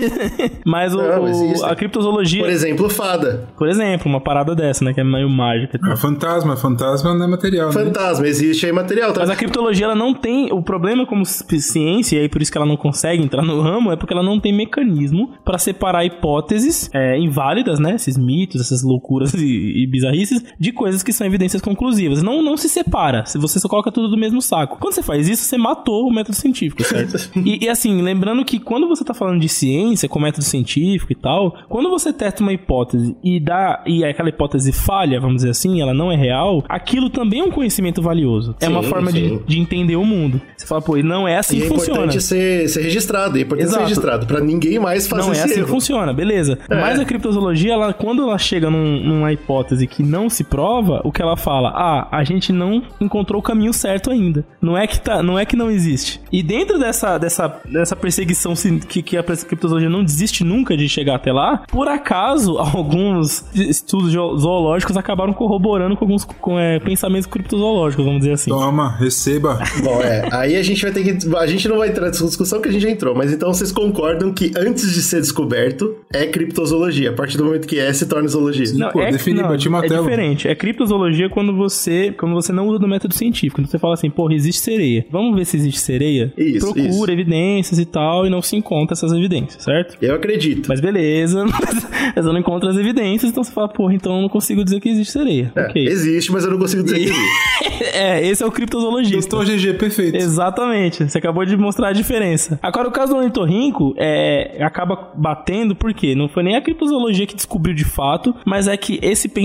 mas, 0.66 0.94
o, 0.96 0.98
Não, 0.98 1.22
mas 1.24 1.64
a 1.64 1.76
criptozoologia, 1.76 2.42
Por 2.42 2.48
por, 2.48 2.54
exemplo, 2.54 2.90
fada. 2.90 3.48
exemplo, 3.64 4.08
uma 4.10 4.22
parada 4.22 4.56
dessa, 4.56 4.84
né? 4.84 4.94
Que 4.94 5.02
é 5.02 5.04
meio 5.04 5.30
mágica. 5.30 5.80
Ah, 5.84 5.96
fantasma, 5.96 6.56
fantasma 6.56 7.14
não 7.14 7.26
é 7.26 7.28
material, 7.28 7.68
né? 7.68 7.74
Fantasma, 7.74 8.28
existe, 8.28 8.66
é 8.66 8.70
imaterial. 8.70 9.12
Tá? 9.14 9.22
Mas 9.22 9.30
a 9.30 9.36
criptologia, 9.36 9.86
ela 9.86 9.96
não 9.96 10.14
tem. 10.14 10.52
O 10.52 10.62
problema 10.62 11.06
como 11.06 11.26
ci- 11.26 11.44
ciência, 11.62 12.18
e 12.18 12.22
aí 12.22 12.30
por 12.30 12.42
isso 12.42 12.52
que 12.52 12.58
ela 12.58 12.68
não 12.68 12.78
consegue 12.78 13.22
entrar 13.24 13.42
no 13.44 13.62
ramo, 13.62 13.92
é 13.92 13.96
porque 13.96 14.14
ela 14.14 14.24
não 14.24 14.40
tem 14.40 14.54
mecanismo 14.56 15.32
pra 15.44 15.58
separar 15.58 16.06
hipóteses 16.06 16.90
é, 16.94 17.18
inválidas, 17.18 17.80
né? 17.80 17.96
Esses 17.96 18.18
mitos, 18.18 18.62
essas 18.62 18.84
loucuras 18.84 19.34
e, 19.34 19.83
e 19.83 19.83
bizarrices, 19.88 20.44
de 20.60 20.72
coisas 20.72 21.04
que 21.04 21.14
são 21.14 21.26
evidências 21.28 21.62
conclusivas. 21.62 22.22
Não, 22.24 22.42
não 22.42 22.58
se 22.58 22.70
separa. 22.70 23.26
Se 23.26 23.38
você 23.38 23.60
só 23.60 23.68
coloca 23.68 23.92
tudo 23.92 24.08
do 24.10 24.18
mesmo 24.18 24.42
saco. 24.42 24.78
Quando 24.80 24.94
você 24.94 25.04
faz 25.04 25.28
isso, 25.28 25.44
você 25.44 25.58
matou 25.58 26.08
o 26.08 26.14
método 26.14 26.36
científico, 26.36 26.84
certo? 26.84 27.30
e, 27.46 27.66
e, 27.66 27.70
assim, 27.70 28.02
lembrando 28.02 28.44
que 28.46 28.60
quando 28.60 28.88
você 28.88 29.04
tá 29.04 29.14
falando 29.14 29.40
de 29.40 29.50
ciência, 29.50 30.08
com 30.10 30.20
método 30.20 30.44
científico 30.44 31.12
e 31.12 31.16
tal, 31.16 31.56
quando 31.70 31.90
você 31.90 32.12
testa 32.14 32.42
uma 32.42 32.54
hipótese 32.54 33.16
e 33.24 33.40
dá. 33.40 33.84
e 33.86 34.04
aquela 34.04 34.30
hipótese 34.30 34.72
falha, 34.72 35.20
vamos 35.20 35.38
dizer 35.38 35.50
assim, 35.52 35.82
ela 35.82 35.94
não 35.94 36.12
é 36.12 36.16
real, 36.16 36.64
aquilo 36.70 37.10
também 37.10 37.40
é 37.40 37.44
um 37.44 37.52
conhecimento 37.52 38.02
valioso. 38.02 38.56
é 38.60 38.68
uma 38.70 38.84
Sim, 38.84 38.90
forma 38.90 39.12
de, 39.12 39.30
sim. 39.30 39.42
de 39.48 39.60
entender 39.60 39.96
o 39.96 40.06
mundo. 40.06 40.42
Você 40.58 40.66
fala, 40.66 40.82
pô, 40.82 40.98
e 40.98 41.04
não 41.04 41.28
é 41.28 41.38
assim 41.38 41.58
E 41.58 41.60
que 41.62 41.66
é 41.66 41.70
funciona. 41.70 41.92
importante 42.02 42.22
ser, 42.24 42.70
ser 42.70 42.82
registrado. 42.84 43.38
É 43.38 43.42
importante 43.42 43.68
Exato. 43.68 43.84
ser 43.84 43.90
registrado. 43.90 44.26
Pra 44.28 44.40
ninguém 44.40 44.80
mais 44.80 45.08
fazer 45.08 45.22
Não 45.24 45.34
é 45.34 45.40
assim 45.44 45.54
que 45.54 45.60
erro. 45.60 45.68
funciona, 45.68 46.14
beleza. 46.14 46.58
É. 46.70 46.76
Mas 46.80 47.00
a 47.00 47.06
criptozoologia, 47.06 47.74
ela, 47.74 47.94
quando 47.94 48.22
ela 48.24 48.38
chega 48.38 48.70
num- 48.70 49.00
numa 49.04 49.32
hipótese 49.34 49.63
que 49.88 50.04
não 50.04 50.30
se 50.30 50.44
prova, 50.44 51.02
o 51.04 51.12
que 51.12 51.22
ela 51.22 51.38
fala? 51.38 51.70
Ah, 51.70 52.08
a 52.12 52.24
gente 52.24 52.52
não 52.52 52.84
encontrou 53.00 53.40
o 53.40 53.44
caminho 53.44 53.74
certo 53.74 54.12
ainda. 54.12 54.46
Não 54.62 54.78
é 54.78 54.88
que, 54.88 55.00
tá, 55.00 55.22
não, 55.22 55.38
é 55.38 55.46
que 55.46 55.56
não 55.56 55.70
existe. 55.70 56.22
E 56.32 56.42
dentro 56.42 56.80
dessa, 56.80 57.18
dessa, 57.18 57.62
dessa 57.66 57.96
perseguição 57.96 58.54
que, 58.88 59.02
que 59.02 59.18
a 59.18 59.24
criptozoologia 59.24 59.90
não 59.90 60.04
desiste 60.04 60.44
nunca 60.44 60.76
de 60.76 60.88
chegar 60.88 61.16
até 61.16 61.32
lá, 61.32 61.64
por 61.68 61.88
acaso, 61.88 62.58
alguns 62.60 63.46
estudos 63.54 64.12
zoológicos 64.12 64.98
acabaram 64.98 65.34
corroborando 65.34 65.96
com 65.96 66.06
alguns 66.06 66.24
com, 66.24 66.60
é, 66.60 66.80
pensamentos 66.80 67.28
criptozoológicos, 67.28 68.06
vamos 68.06 68.22
dizer 68.22 68.34
assim. 68.34 68.50
Toma, 68.50 68.96
receba. 68.98 69.60
Bom, 69.84 70.02
é. 70.02 70.28
Aí 70.32 70.56
a 70.56 70.64
gente 70.64 70.82
vai 70.82 70.92
ter 70.92 71.04
que. 71.04 71.36
A 71.36 71.48
gente 71.48 71.68
não 71.68 71.78
vai 71.78 71.90
entrar 71.90 72.08
nessa 72.08 72.26
discussão 72.26 72.62
que 72.62 72.70
a 72.70 72.72
gente 72.72 72.82
já 72.82 72.90
entrou, 72.90 73.16
mas 73.16 73.32
então 73.32 73.54
vocês 73.54 73.72
concordam 73.72 74.34
que 74.34 74.52
antes 74.56 74.94
de 74.94 75.02
ser 75.02 75.22
descoberto 75.22 75.96
é 76.12 76.26
criptozoologia. 76.26 77.12
A 77.12 77.14
partir 77.14 77.38
do 77.38 77.46
momento 77.46 77.68
que 77.68 77.80
é, 77.80 77.92
se 77.94 78.06
torna 78.06 78.28
zoologia. 78.28 78.66
Não, 78.74 78.90
Pô, 78.92 79.02
é, 79.02 79.12
não, 79.12 79.53
é 79.54 80.02
diferente. 80.02 80.48
É 80.48 80.56
criptozoologia 80.56 81.30
quando 81.30 81.56
você, 81.56 82.14
quando 82.18 82.34
você 82.34 82.52
não 82.52 82.68
usa 82.68 82.80
do 82.80 82.88
método 82.88 83.14
científico. 83.14 83.56
Quando 83.58 83.68
você 83.68 83.80
fala 83.80 83.94
assim, 83.94 84.10
porra, 84.10 84.34
existe 84.34 84.62
sereia. 84.62 85.06
Vamos 85.12 85.36
ver 85.36 85.46
se 85.46 85.58
existe 85.58 85.80
sereia? 85.80 86.34
Isso, 86.38 86.66
Procura 86.66 86.90
isso. 86.90 87.12
evidências 87.12 87.80
e 87.80 87.86
tal, 87.86 88.26
e 88.26 88.30
não 88.30 88.42
se 88.42 88.56
encontra 88.56 88.94
essas 88.94 89.12
evidências, 89.12 89.64
certo? 89.64 89.98
Eu 90.02 90.16
acredito. 90.16 90.68
Mas 90.68 90.80
beleza, 90.80 91.46
mas 92.16 92.26
eu 92.26 92.34
não 92.34 92.40
encontro 92.40 92.70
as 92.70 92.78
evidências, 92.78 93.32
então 93.32 93.44
você 93.44 93.52
fala, 93.52 93.68
porra, 93.70 93.94
então 93.94 94.16
eu 94.16 94.22
não 94.22 94.30
consigo 94.30 94.64
dizer 94.64 94.80
que 94.80 94.90
existe 94.90 95.12
sereia. 95.12 95.52
É, 95.56 95.62
ok. 95.68 95.86
Existe, 95.88 96.32
mas 96.32 96.44
eu 96.46 96.52
não 96.52 96.60
consigo 96.60 96.84
dizer 96.84 97.00
que 97.00 97.06
existe. 97.10 97.98
é, 97.98 98.28
esse 98.28 98.44
é 98.44 98.46
o 98.46 98.52
criptozoologista. 98.52 99.36
Doutor 99.36 99.46
GG, 99.56 99.74
perfeito. 99.78 100.16
Exatamente, 100.16 101.04
você 101.10 101.18
acabou 101.18 101.46
de 101.46 101.56
mostrar 101.58 101.90
a 101.90 101.94
diferença. 101.94 102.60
Agora, 102.62 102.88
o 102.88 102.92
caso 102.92 103.14
do 103.14 103.20
ornitorrinco, 103.20 103.94
é, 103.98 104.58
acaba 104.64 105.12
batendo 105.16 105.76
porque 105.76 106.16
não 106.16 106.28
foi 106.28 106.44
nem 106.44 106.56
a 106.56 106.62
criptozoologia 106.62 107.26
que 107.28 107.36
descobriu 107.36 107.74
de 107.76 107.86
fato, 107.86 108.36
mas 108.46 108.68
é 108.68 108.76
que 108.78 109.00
esse 109.02 109.28
pensamento 109.28 109.43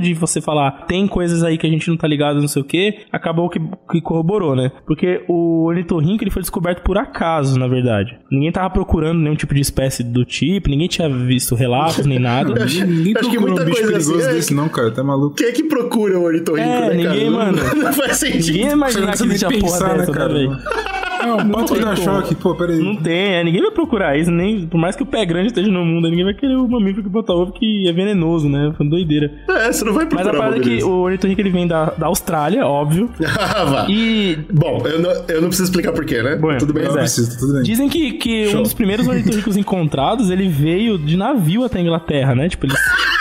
de 0.00 0.14
você 0.14 0.40
falar 0.40 0.86
tem 0.86 1.06
coisas 1.06 1.42
aí 1.42 1.58
que 1.58 1.66
a 1.66 1.70
gente 1.70 1.88
não 1.88 1.96
tá 1.96 2.06
ligado, 2.06 2.40
não 2.40 2.48
sei 2.48 2.62
o 2.62 2.64
que, 2.64 2.98
acabou 3.12 3.48
que, 3.48 3.60
que 3.90 4.00
corroborou, 4.00 4.54
né? 4.56 4.70
Porque 4.86 5.22
o 5.28 5.64
ornitorrinco 5.66 6.22
ele 6.24 6.30
foi 6.30 6.42
descoberto 6.42 6.82
por 6.82 6.98
acaso, 6.98 7.58
na 7.58 7.66
verdade. 7.66 8.16
Ninguém 8.30 8.52
tava 8.52 8.70
procurando 8.70 9.20
nenhum 9.20 9.34
tipo 9.36 9.54
de 9.54 9.60
espécie 9.60 10.02
do 10.02 10.24
tipo, 10.24 10.68
ninguém 10.68 10.88
tinha 10.88 11.08
visto 11.08 11.54
relatos 11.54 12.06
nem 12.06 12.18
nada. 12.18 12.54
Ninguém 12.86 13.14
Acho 13.16 13.30
que 13.30 13.36
procura 13.36 13.40
muita 13.40 13.62
um 13.62 13.64
bicho 13.64 13.82
perigoso 13.82 14.14
assim, 14.16 14.22
é 14.28 14.32
desse, 14.34 14.54
não, 14.54 14.68
cara. 14.68 14.90
Tá 14.90 15.02
maluco. 15.02 15.36
Quem 15.36 15.48
é 15.48 15.52
que 15.52 15.64
procura 15.64 16.18
o 16.18 16.22
ornitorrinco, 16.24 16.68
É, 16.68 16.80
né, 16.80 16.80
cara? 16.80 16.94
ninguém, 16.94 17.30
Não- 17.30 17.36
mano. 17.38 17.58
Não 17.76 17.92
faz 17.92 18.16
sentido. 18.18 18.46
Ninguém 18.46 18.66
ia 18.66 18.72
imaginar 18.72 19.12
que 19.12 19.18
Você 19.18 19.24
não 19.24 19.30
existe 19.30 19.46
a 19.46 19.48
nem 19.50 19.60
porra 19.60 19.72
pensar, 19.72 19.88
né, 19.88 19.98
dessa, 19.98 20.12
né, 20.12 20.18
cara? 20.18 20.32
velho? 20.32 20.56
Não, 21.24 21.36
dá 21.36 21.64
como. 21.64 21.96
choque. 21.96 22.34
Pô, 22.34 22.54
peraí. 22.54 22.78
Não 22.78 22.96
tem, 22.96 23.36
é, 23.36 23.44
ninguém 23.44 23.62
vai 23.62 23.70
procurar 23.70 24.18
isso, 24.18 24.30
nem 24.30 24.66
por 24.66 24.78
mais 24.78 24.96
que 24.96 25.02
o 25.02 25.06
pé 25.06 25.24
grande 25.24 25.48
esteja 25.48 25.70
no 25.70 25.84
mundo, 25.84 26.08
ninguém 26.08 26.24
vai 26.24 26.34
querer 26.34 26.56
o 26.56 26.68
mamífero 26.68 27.02
que 27.02 27.08
bota 27.08 27.32
ovo 27.32 27.52
que 27.52 27.88
é 27.88 27.92
venenoso, 27.92 28.48
né? 28.48 28.72
Foi 28.76 28.88
doideira. 28.88 29.30
É, 29.48 29.72
você 29.72 29.84
não 29.84 29.92
vai 29.92 30.04
Mas 30.04 30.14
procurar 30.14 30.34
a 30.34 30.38
parada 30.38 30.56
é 30.56 30.60
que 30.60 30.82
o 30.82 30.90
ornitorrinco 31.02 31.40
ele 31.40 31.50
vem 31.50 31.66
da, 31.66 31.86
da 31.90 32.06
Austrália, 32.06 32.66
óbvio. 32.66 33.10
Ah. 33.38 33.86
E 33.88 34.38
Bom, 34.52 34.82
eu 34.86 35.00
não, 35.00 35.10
eu 35.28 35.40
não 35.40 35.48
preciso 35.48 35.64
explicar 35.64 35.92
porquê, 35.92 36.22
né? 36.22 36.36
Bom, 36.36 36.56
Tudo 36.58 36.72
bem? 36.72 36.84
Não 36.84 36.92
é. 36.92 36.98
precisa, 37.00 37.32
tá 37.32 37.38
tudo 37.38 37.54
bem. 37.54 37.62
dizem 37.62 37.88
que, 37.88 38.12
que 38.12 38.48
Show. 38.48 38.60
um 38.60 38.62
dos 38.62 38.74
primeiros 38.74 39.06
ornitorrincos 39.06 39.56
encontrados, 39.58 40.30
ele 40.30 40.48
veio 40.48 40.98
de 40.98 41.16
navio 41.16 41.64
até 41.64 41.78
a 41.78 41.82
Inglaterra, 41.82 42.34
né? 42.34 42.48
Tipo, 42.48 42.66
eles, 42.66 42.76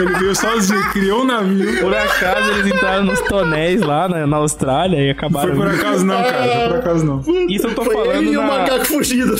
Ele 0.00 0.18
veio 0.18 0.34
sozinho, 0.36 0.82
criou 0.92 1.22
um 1.22 1.24
navio. 1.24 1.80
por 1.80 1.94
acaso 1.94 2.50
eles 2.50 2.66
entraram 2.74 3.04
nos 3.04 3.20
tonéis 3.22 3.80
lá 3.82 4.08
na, 4.08 4.26
na 4.26 4.36
Austrália 4.38 4.96
e 4.98 5.04
Não 5.06 5.12
acabaram... 5.12 5.48
foi 5.54 5.56
por 5.66 5.74
acaso, 5.74 6.04
não, 6.04 6.22
cara. 6.22 6.42
Foi 6.46 6.68
por 6.68 6.76
acaso, 6.78 7.04
não. 7.04 7.20
Isso 7.48 7.66
eu 7.66 7.74
tô 7.74 7.84
Foi 7.84 7.94
falando 7.94 8.16
ele 8.16 8.30
e 8.32 8.36
o 8.36 8.40
na- 8.42 8.46
macaco 8.58 8.84
fugido. 8.86 9.34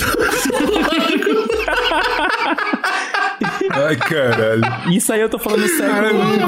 Ai, 3.71 3.97
caralho. 3.97 4.63
Isso 4.91 5.13
aí 5.13 5.21
eu 5.21 5.29
tô 5.29 5.39
falando 5.39 5.67
sério. 5.69 5.93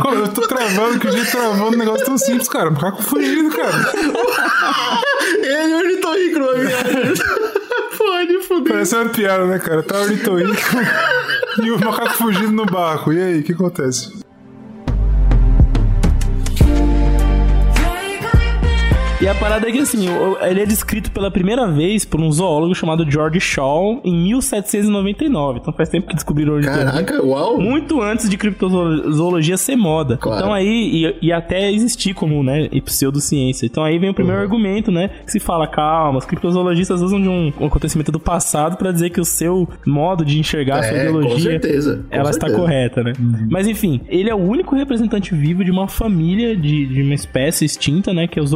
Cara, 0.03 0.17
eu 0.17 0.29
tô 0.29 0.43
travando, 0.43 0.99
que 0.99 1.07
o 1.09 1.13
jeito 1.13 1.31
travando 1.31 1.75
um 1.77 1.79
negócio 1.79 2.05
tão 2.05 2.19
simples, 2.19 2.49
cara. 2.49 2.71
Macaco 2.71 3.03
fugindo, 3.03 3.55
cara. 3.57 3.73
ele 5.43 5.71
e 5.71 5.75
o 5.75 5.79
ornitorrinco 5.79 6.39
no 6.39 6.51
avião. 6.51 6.71
Parece 8.63 8.95
uma 8.95 9.09
piada, 9.09 9.47
né, 9.47 9.59
cara? 9.59 9.83
Tá 9.83 10.01
ornitorrinco 10.01 10.61
e 11.63 11.71
o 11.71 11.79
macaco 11.81 12.15
fugindo 12.15 12.53
no 12.53 12.67
barco. 12.67 13.13
E 13.13 13.21
aí, 13.21 13.41
o 13.41 13.43
que 13.43 13.53
acontece? 13.53 14.24
E 19.21 19.29
a 19.29 19.35
parada 19.35 19.67
é 19.69 19.73
que, 19.73 19.79
assim, 19.79 20.07
ele 20.43 20.61
é 20.61 20.67
descrito 20.67 21.11
pela 21.11 21.31
primeira 21.31 21.67
vez 21.71 22.05
por 22.05 22.21
um 22.21 22.31
zoólogo 22.31 22.75
chamado 22.75 23.09
George 23.11 23.41
Shaw 23.41 24.01
em 24.05 24.13
1799. 24.25 25.61
Então 25.61 25.73
faz 25.73 25.89
tempo 25.89 26.09
que 26.09 26.15
descobriram 26.15 26.55
ornitorrinco. 26.55 26.85
Caraca, 26.93 27.25
uau. 27.25 27.59
Muito 27.59 28.03
antes 28.03 28.29
de 28.29 28.37
criptozoologia 28.37 29.57
ser 29.57 29.77
moda. 29.77 30.17
Claro. 30.19 30.41
Então 30.41 30.53
aí, 30.53 31.15
e, 31.23 31.27
e 31.29 31.33
até 31.33 31.71
existir 31.73 32.13
como, 32.13 32.43
né, 32.43 32.69
e 32.71 32.81
pseudociência. 32.81 33.65
Então 33.65 33.83
aí 33.85 33.99
vem 33.99 34.11
o 34.11 34.15
primeiro 34.15 34.41
argumento, 34.43 34.91
né, 34.91 35.09
que 35.25 35.33
se 35.33 35.41
fala, 35.41 35.67
calma, 35.67 36.19
os 36.19 36.27
criptozoologistas 36.27 37.01
usam 37.01 37.21
de 37.23 37.29
um, 37.29 37.53
um 37.61 37.67
acontecimento 37.67 38.13
do 38.13 38.21
passado 38.21 38.77
pra 38.77 38.93
dizer 38.93 39.11
que 39.11 39.21
o 39.21 39.25
seu 39.25 39.67
modo 39.87 40.25
de 40.25 40.39
enxergar 40.39 40.81
a 40.81 40.83
sua 40.83 40.97
É, 40.99 41.05
com 41.11 41.19
ideologia 41.21 41.51
certeza. 41.53 42.05
com 42.11 42.15
ela 42.15 42.31
está 42.31 42.47
certeza. 42.49 42.61
correta, 42.61 43.03
né? 43.03 43.13
Mas 43.49 43.67
enfim, 43.69 44.01
ele 44.09 44.29
é 44.29 44.35
o 44.35 44.39
único 44.39 44.75
representante 44.77 45.35
vivo 45.35 45.65
de 45.65 45.71
uma 45.71 45.89
família 45.89 46.55
de, 46.57 46.85
de 46.87 47.01
uma 47.03 47.15
espécie 47.15 47.65
extinta, 47.65 48.13
né? 48.13 48.27
Que 48.27 48.39
é 48.39 48.43
os 48.43 48.53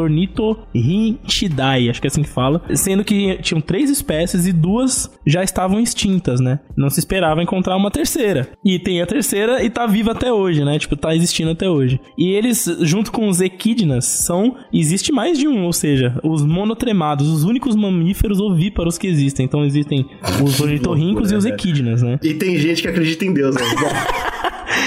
Ornithorhynchidae, 0.51 1.91
acho 1.91 2.01
que 2.01 2.07
é 2.07 2.11
assim 2.11 2.23
que 2.23 2.29
fala. 2.29 2.63
Sendo 2.75 3.05
que 3.05 3.39
tinham 3.43 3.61
três 3.61 3.91
espécies 3.91 4.47
e 4.47 4.53
duas 4.53 5.11
já 5.27 5.43
estavam 5.43 5.81
extintas, 5.81 6.41
né? 6.41 6.61
Não 6.77 6.91
se 6.91 6.99
esperava 7.01 7.43
encontrar 7.43 7.77
uma 7.77 7.91
terceira. 7.91 8.49
E 8.65 8.79
tem 8.79 9.03
a 9.03 9.07
terceira 9.07 9.63
e 9.63 9.71
tá 9.71 9.87
viva 9.87 10.13
até 10.13 10.33
hoje, 10.33 10.65
né? 10.65 10.79
Tipo, 10.79 10.97
tá 10.97 11.15
existindo 11.15 11.51
até 11.51 11.69
hoje. 11.69 12.01
E 12.17 12.31
eles, 12.31 12.65
junto 12.81 13.13
com 13.13 13.29
os 13.29 13.41
equidnas, 13.41 14.05
são. 14.05 14.57
Existe 14.73 15.13
mais 15.13 15.39
de 15.39 15.49
um, 15.49 15.65
ou 15.65 15.73
seja, 15.73 16.19
os 16.23 16.45
monotremados, 16.45 17.29
os 17.29 17.45
únicos 17.45 17.75
mamíferos 17.75 18.41
ovíparos 18.41 18.99
que 18.99 19.07
existem. 19.07 19.45
Então 19.45 19.65
existem 19.65 20.07
os 20.43 20.59
ornitorrincos 20.61 21.33
e 21.33 21.35
os 21.35 21.45
equidnas, 21.45 22.03
né? 22.03 22.19
E 22.23 22.35
tem 22.35 22.59
gente 22.59 22.83
que 22.83 22.89
acredita 22.89 23.25
em 23.25 23.33
Deus, 23.33 23.55
né? 23.55 23.63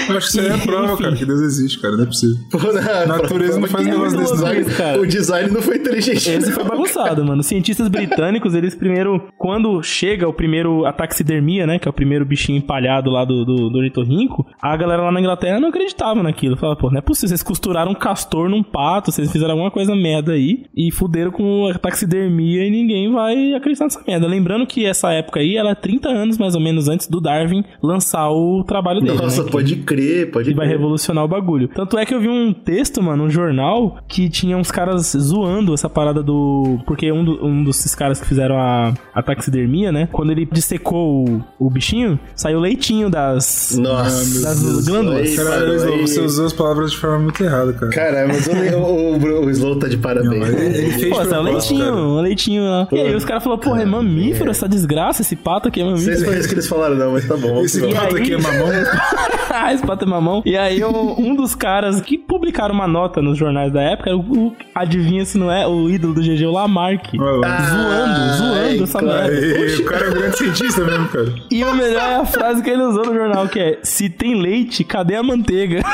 Bom, 0.06 0.12
Eu 0.12 0.16
acho 0.16 0.32
que 0.32 0.38
isso 0.38 0.40
aí 0.40 0.48
é 0.48 0.56
prova, 0.64 0.96
cara, 0.96 1.16
que 1.16 1.24
Deus 1.24 1.40
existe, 1.40 1.80
cara. 1.80 1.96
Não 1.96 2.04
é 2.04 2.06
possível. 2.06 2.36
na 2.74 3.06
Natureza 3.06 3.60
não 3.60 3.68
faz 3.68 3.86
negócio 3.86 4.18
desse, 4.18 4.34
não. 4.34 5.00
O 5.00 5.06
design 5.06 5.50
não 5.52 5.62
foi 5.62 5.76
inteligente. 5.76 6.30
Esse 6.30 6.52
foi 6.52 6.64
bagunçado, 6.64 7.24
mano. 7.24 7.40
Os 7.40 7.46
cientistas 7.46 7.88
britânicos, 7.88 8.54
eles 8.54 8.74
primeiro, 8.74 9.28
quando 9.38 9.82
chega 9.82 10.28
o 10.28 10.32
primeiro 10.32 10.84
a 10.84 10.92
taxidermia, 10.92 11.66
né, 11.66 11.78
que 11.78 11.86
é 11.88 11.90
o 11.90 11.94
primeiro 11.94 12.24
bichinho 12.24 12.58
empalhado 12.58 13.10
lá 13.10 13.24
do, 13.24 13.44
do, 13.44 13.70
do 13.70 13.78
ornitorrinco, 13.78 14.46
a 14.60 14.76
galera 14.76 15.02
lá 15.02 15.12
na 15.12 15.20
Inglaterra 15.20 15.60
não 15.60 15.68
acreditava 15.68 16.22
naquilo. 16.22 16.56
Falava, 16.56 16.78
pô, 16.78 16.90
não 16.90 16.98
é 16.98 17.00
possível, 17.00 17.28
vocês 17.28 17.42
costuraram 17.42 17.92
um 17.92 17.94
castor 17.94 18.48
num 18.48 18.62
pato, 18.62 19.12
vocês 19.12 19.30
fizeram 19.30 19.52
alguma 19.52 19.70
coisa 19.70 19.94
merda 19.94 20.32
aí 20.32 20.64
e 20.76 20.90
fuderam 20.90 21.30
com 21.30 21.66
a 21.68 21.78
taxidermia 21.78 22.66
e 22.66 22.70
ninguém 22.70 23.12
vai 23.12 23.54
acreditar 23.54 23.84
nessa 23.84 24.02
merda. 24.06 24.26
Lembrando 24.26 24.66
que 24.66 24.84
essa 24.84 25.12
época 25.12 25.40
aí, 25.40 25.56
ela 25.56 25.70
é 25.70 25.74
30 25.74 26.08
anos 26.08 26.38
mais 26.38 26.54
ou 26.54 26.60
menos 26.60 26.88
antes 26.88 27.06
do 27.06 27.20
Darwin 27.20 27.64
lançar 27.82 28.30
o 28.30 28.64
trabalho 28.64 29.00
dele, 29.00 29.18
Nossa, 29.18 29.44
né? 29.44 29.50
pode 29.50 29.76
crer, 29.76 30.30
pode 30.30 30.50
que 30.50 30.54
vai 30.54 30.66
crer. 30.66 30.78
revolucionar 30.78 31.24
o 31.24 31.28
bagulho. 31.28 31.68
Tanto 31.68 31.98
é 31.98 32.06
que 32.06 32.14
eu 32.14 32.20
vi 32.20 32.28
um 32.28 32.52
texto, 32.52 33.02
mano, 33.02 33.24
um 33.24 33.30
jornal, 33.30 33.98
que 34.08 34.28
tinha 34.28 34.56
uns 34.56 34.70
caras 34.70 35.12
zoando 35.16 35.41
essa 35.74 35.88
parada 35.88 36.22
do. 36.22 36.78
Porque 36.86 37.10
um, 37.12 37.24
do, 37.24 37.44
um 37.44 37.64
desses 37.64 37.94
caras 37.94 38.20
que 38.20 38.26
fizeram 38.26 38.56
a, 38.58 38.92
a 39.14 39.22
taxidermia, 39.22 39.90
né? 39.92 40.08
Quando 40.12 40.30
ele 40.32 40.46
dissecou 40.50 41.24
o, 41.28 41.44
o 41.58 41.70
bichinho, 41.70 42.18
saiu 42.34 42.60
leitinho 42.60 43.08
das. 43.10 43.76
Nossa. 43.78 44.42
das 44.42 44.86
glândulas. 44.86 45.28
Aí, 45.28 45.36
Caralho, 45.36 45.60
parou 45.60 45.74
Slow, 45.76 45.94
aí. 45.94 46.00
você 46.08 46.20
usou 46.20 46.46
as 46.46 46.52
palavras 46.52 46.90
de 46.92 46.96
forma 46.98 47.18
muito 47.18 47.42
errada, 47.42 47.72
cara. 47.72 47.92
Cara, 47.92 48.26
mas 48.28 48.46
o, 48.46 48.50
o, 48.76 49.16
o, 49.16 49.46
o 49.46 49.50
Slow 49.50 49.78
tá 49.78 49.88
de 49.88 49.96
parabéns. 49.96 50.48
Ele, 50.48 50.64
ele 50.78 50.90
fez 50.92 51.16
Pô, 51.16 51.24
saiu 51.24 51.42
leitinho, 51.42 51.84
cara. 51.84 51.96
um 51.96 52.20
leitinho 52.20 52.62
lá. 52.64 52.88
E 52.92 53.00
aí 53.00 53.14
os 53.14 53.24
caras 53.24 53.42
falaram, 53.42 53.62
porra, 53.62 53.82
é 53.82 53.86
mamífero 53.86 54.50
essa 54.50 54.68
desgraça, 54.68 55.22
esse 55.22 55.36
pato 55.36 55.68
aqui 55.68 55.80
é 55.80 55.84
Não 55.84 55.96
sei 55.96 56.16
se 56.16 56.20
mamífero. 56.24 56.30
foi 56.32 56.38
isso 56.40 56.48
que 56.48 56.54
eles 56.54 56.66
falaram, 56.68 56.94
não, 56.96 57.12
mas 57.12 57.26
tá 57.26 57.36
bom. 57.36 57.60
Esse 57.62 57.80
pato 57.92 58.16
aí? 58.16 58.22
aqui 58.22 58.34
é 58.34 58.38
mamão. 58.38 58.68
Esse 59.72 59.86
pato 59.86 60.04
é 60.04 60.08
mamão. 60.08 60.42
E 60.44 60.56
aí, 60.56 60.82
um, 60.84 61.20
um 61.20 61.34
dos 61.34 61.54
caras 61.54 62.00
que 62.00 62.16
publicaram 62.18 62.74
uma 62.74 62.86
nota 62.86 63.20
nos 63.20 63.36
jornais 63.38 63.72
da 63.72 63.80
época, 63.82 64.14
o, 64.16 64.20
o- 64.48 64.56
adivinha 64.74 65.22
se 65.32 65.38
não 65.38 65.50
é 65.50 65.66
o 65.66 65.88
ídolo 65.88 66.14
do 66.14 66.20
GG, 66.20 66.44
o 66.44 66.52
Lamarck. 66.52 67.14
Lá. 67.14 67.62
zoando, 67.62 68.36
zoando 68.36 68.84
essa 68.84 68.98
claro. 68.98 69.32
merda. 69.32 69.58
Aí, 69.58 69.76
o 69.76 69.84
cara 69.84 70.04
é 70.04 70.08
um 70.08 70.12
grande 70.12 70.38
cientista 70.38 70.84
mesmo, 70.84 71.08
cara. 71.08 71.34
E 71.50 71.64
o 71.64 71.74
melhor 71.74 72.02
é 72.02 72.16
a 72.16 72.24
frase 72.26 72.62
que 72.62 72.70
ele 72.70 72.82
usou 72.82 73.06
no 73.06 73.14
jornal, 73.14 73.48
que 73.48 73.58
é: 73.58 73.78
Se 73.82 74.08
tem 74.08 74.40
leite, 74.40 74.84
cadê 74.84 75.16
a 75.16 75.22
manteiga? 75.22 75.80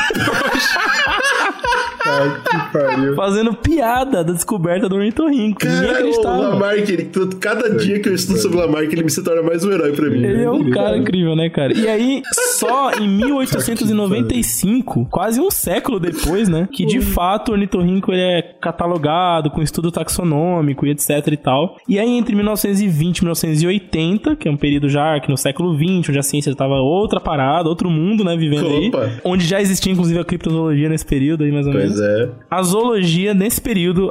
Ai, 2.09 2.41
que 2.43 2.73
pariu. 2.73 3.15
Fazendo 3.15 3.55
piada 3.55 4.25
da 4.25 4.33
descoberta 4.33 4.89
do 4.89 4.97
ornitorrinco. 4.97 5.65
Ninguém 5.65 5.81
Cara, 5.81 5.93
o 5.93 5.97
acreditava. 5.97 6.49
Lamarck, 6.49 6.89
ele, 6.89 7.11
cada 7.39 7.77
dia 7.77 8.01
que 8.01 8.09
eu 8.09 8.15
estudo 8.15 8.39
sobre 8.39 8.57
o 8.57 8.61
Lamarck, 8.61 8.93
ele 8.93 9.05
me 9.05 9.11
se 9.11 9.23
torna 9.23 9.43
mais 9.43 9.65
um 9.65 9.71
herói 9.71 9.93
pra 9.93 10.09
mim. 10.09 10.25
Ele 10.25 10.43
é 10.43 10.51
um 10.51 10.71
cara 10.71 10.97
incrível, 10.97 11.37
né, 11.37 11.51
cara? 11.51 11.77
E 11.77 11.87
aí, 11.87 12.23
só 12.59 12.91
em 12.93 13.09
1895, 13.09 15.07
quase 15.11 15.41
um 15.41 15.51
século 15.51 16.01
depois, 16.01 16.49
né, 16.49 16.69
que 16.73 16.85
de 16.85 17.01
fato 17.01 17.51
o 17.51 17.53
ornitorrinco 17.53 18.13
ele 18.13 18.21
é 18.21 18.43
catalogado 18.61 19.51
com 19.51 19.63
estudo 19.63 19.91
taxonômico 19.91 20.87
e 20.87 20.91
etc 20.91 21.27
e 21.29 21.37
tal. 21.37 21.77
E 21.89 21.99
aí, 21.99 22.11
entre 22.11 22.35
1920 22.35 23.19
e 23.19 23.23
1980, 23.23 24.37
que 24.37 24.49
é 24.49 24.51
um 24.51 24.57
período 24.57 24.89
já 24.89 25.19
que 25.21 25.29
no 25.29 25.37
século 25.37 25.77
20, 25.77 26.11
onde 26.11 26.19
a 26.19 26.23
ciência 26.23 26.51
estava 26.51 26.75
outra 26.75 27.21
parada, 27.21 27.69
outro 27.69 27.91
mundo, 27.91 28.25
né, 28.25 28.37
vivendo 28.37 28.67
Opa. 28.67 29.05
aí, 29.05 29.13
onde 29.25 29.47
já 29.47 29.61
existia 29.61 29.93
inclusive 29.93 30.19
a 30.19 30.25
criptozoologia 30.25 30.89
nesse 30.89 31.07
período 31.07 31.45
aí, 31.45 31.53
mais 31.53 31.67
ou 31.67 31.73
menos. 31.73 31.95
Pois 31.95 32.01
é. 32.01 32.31
A 32.51 32.63
zoologia, 32.63 33.35
nesse 33.35 33.61
período, 33.61 34.11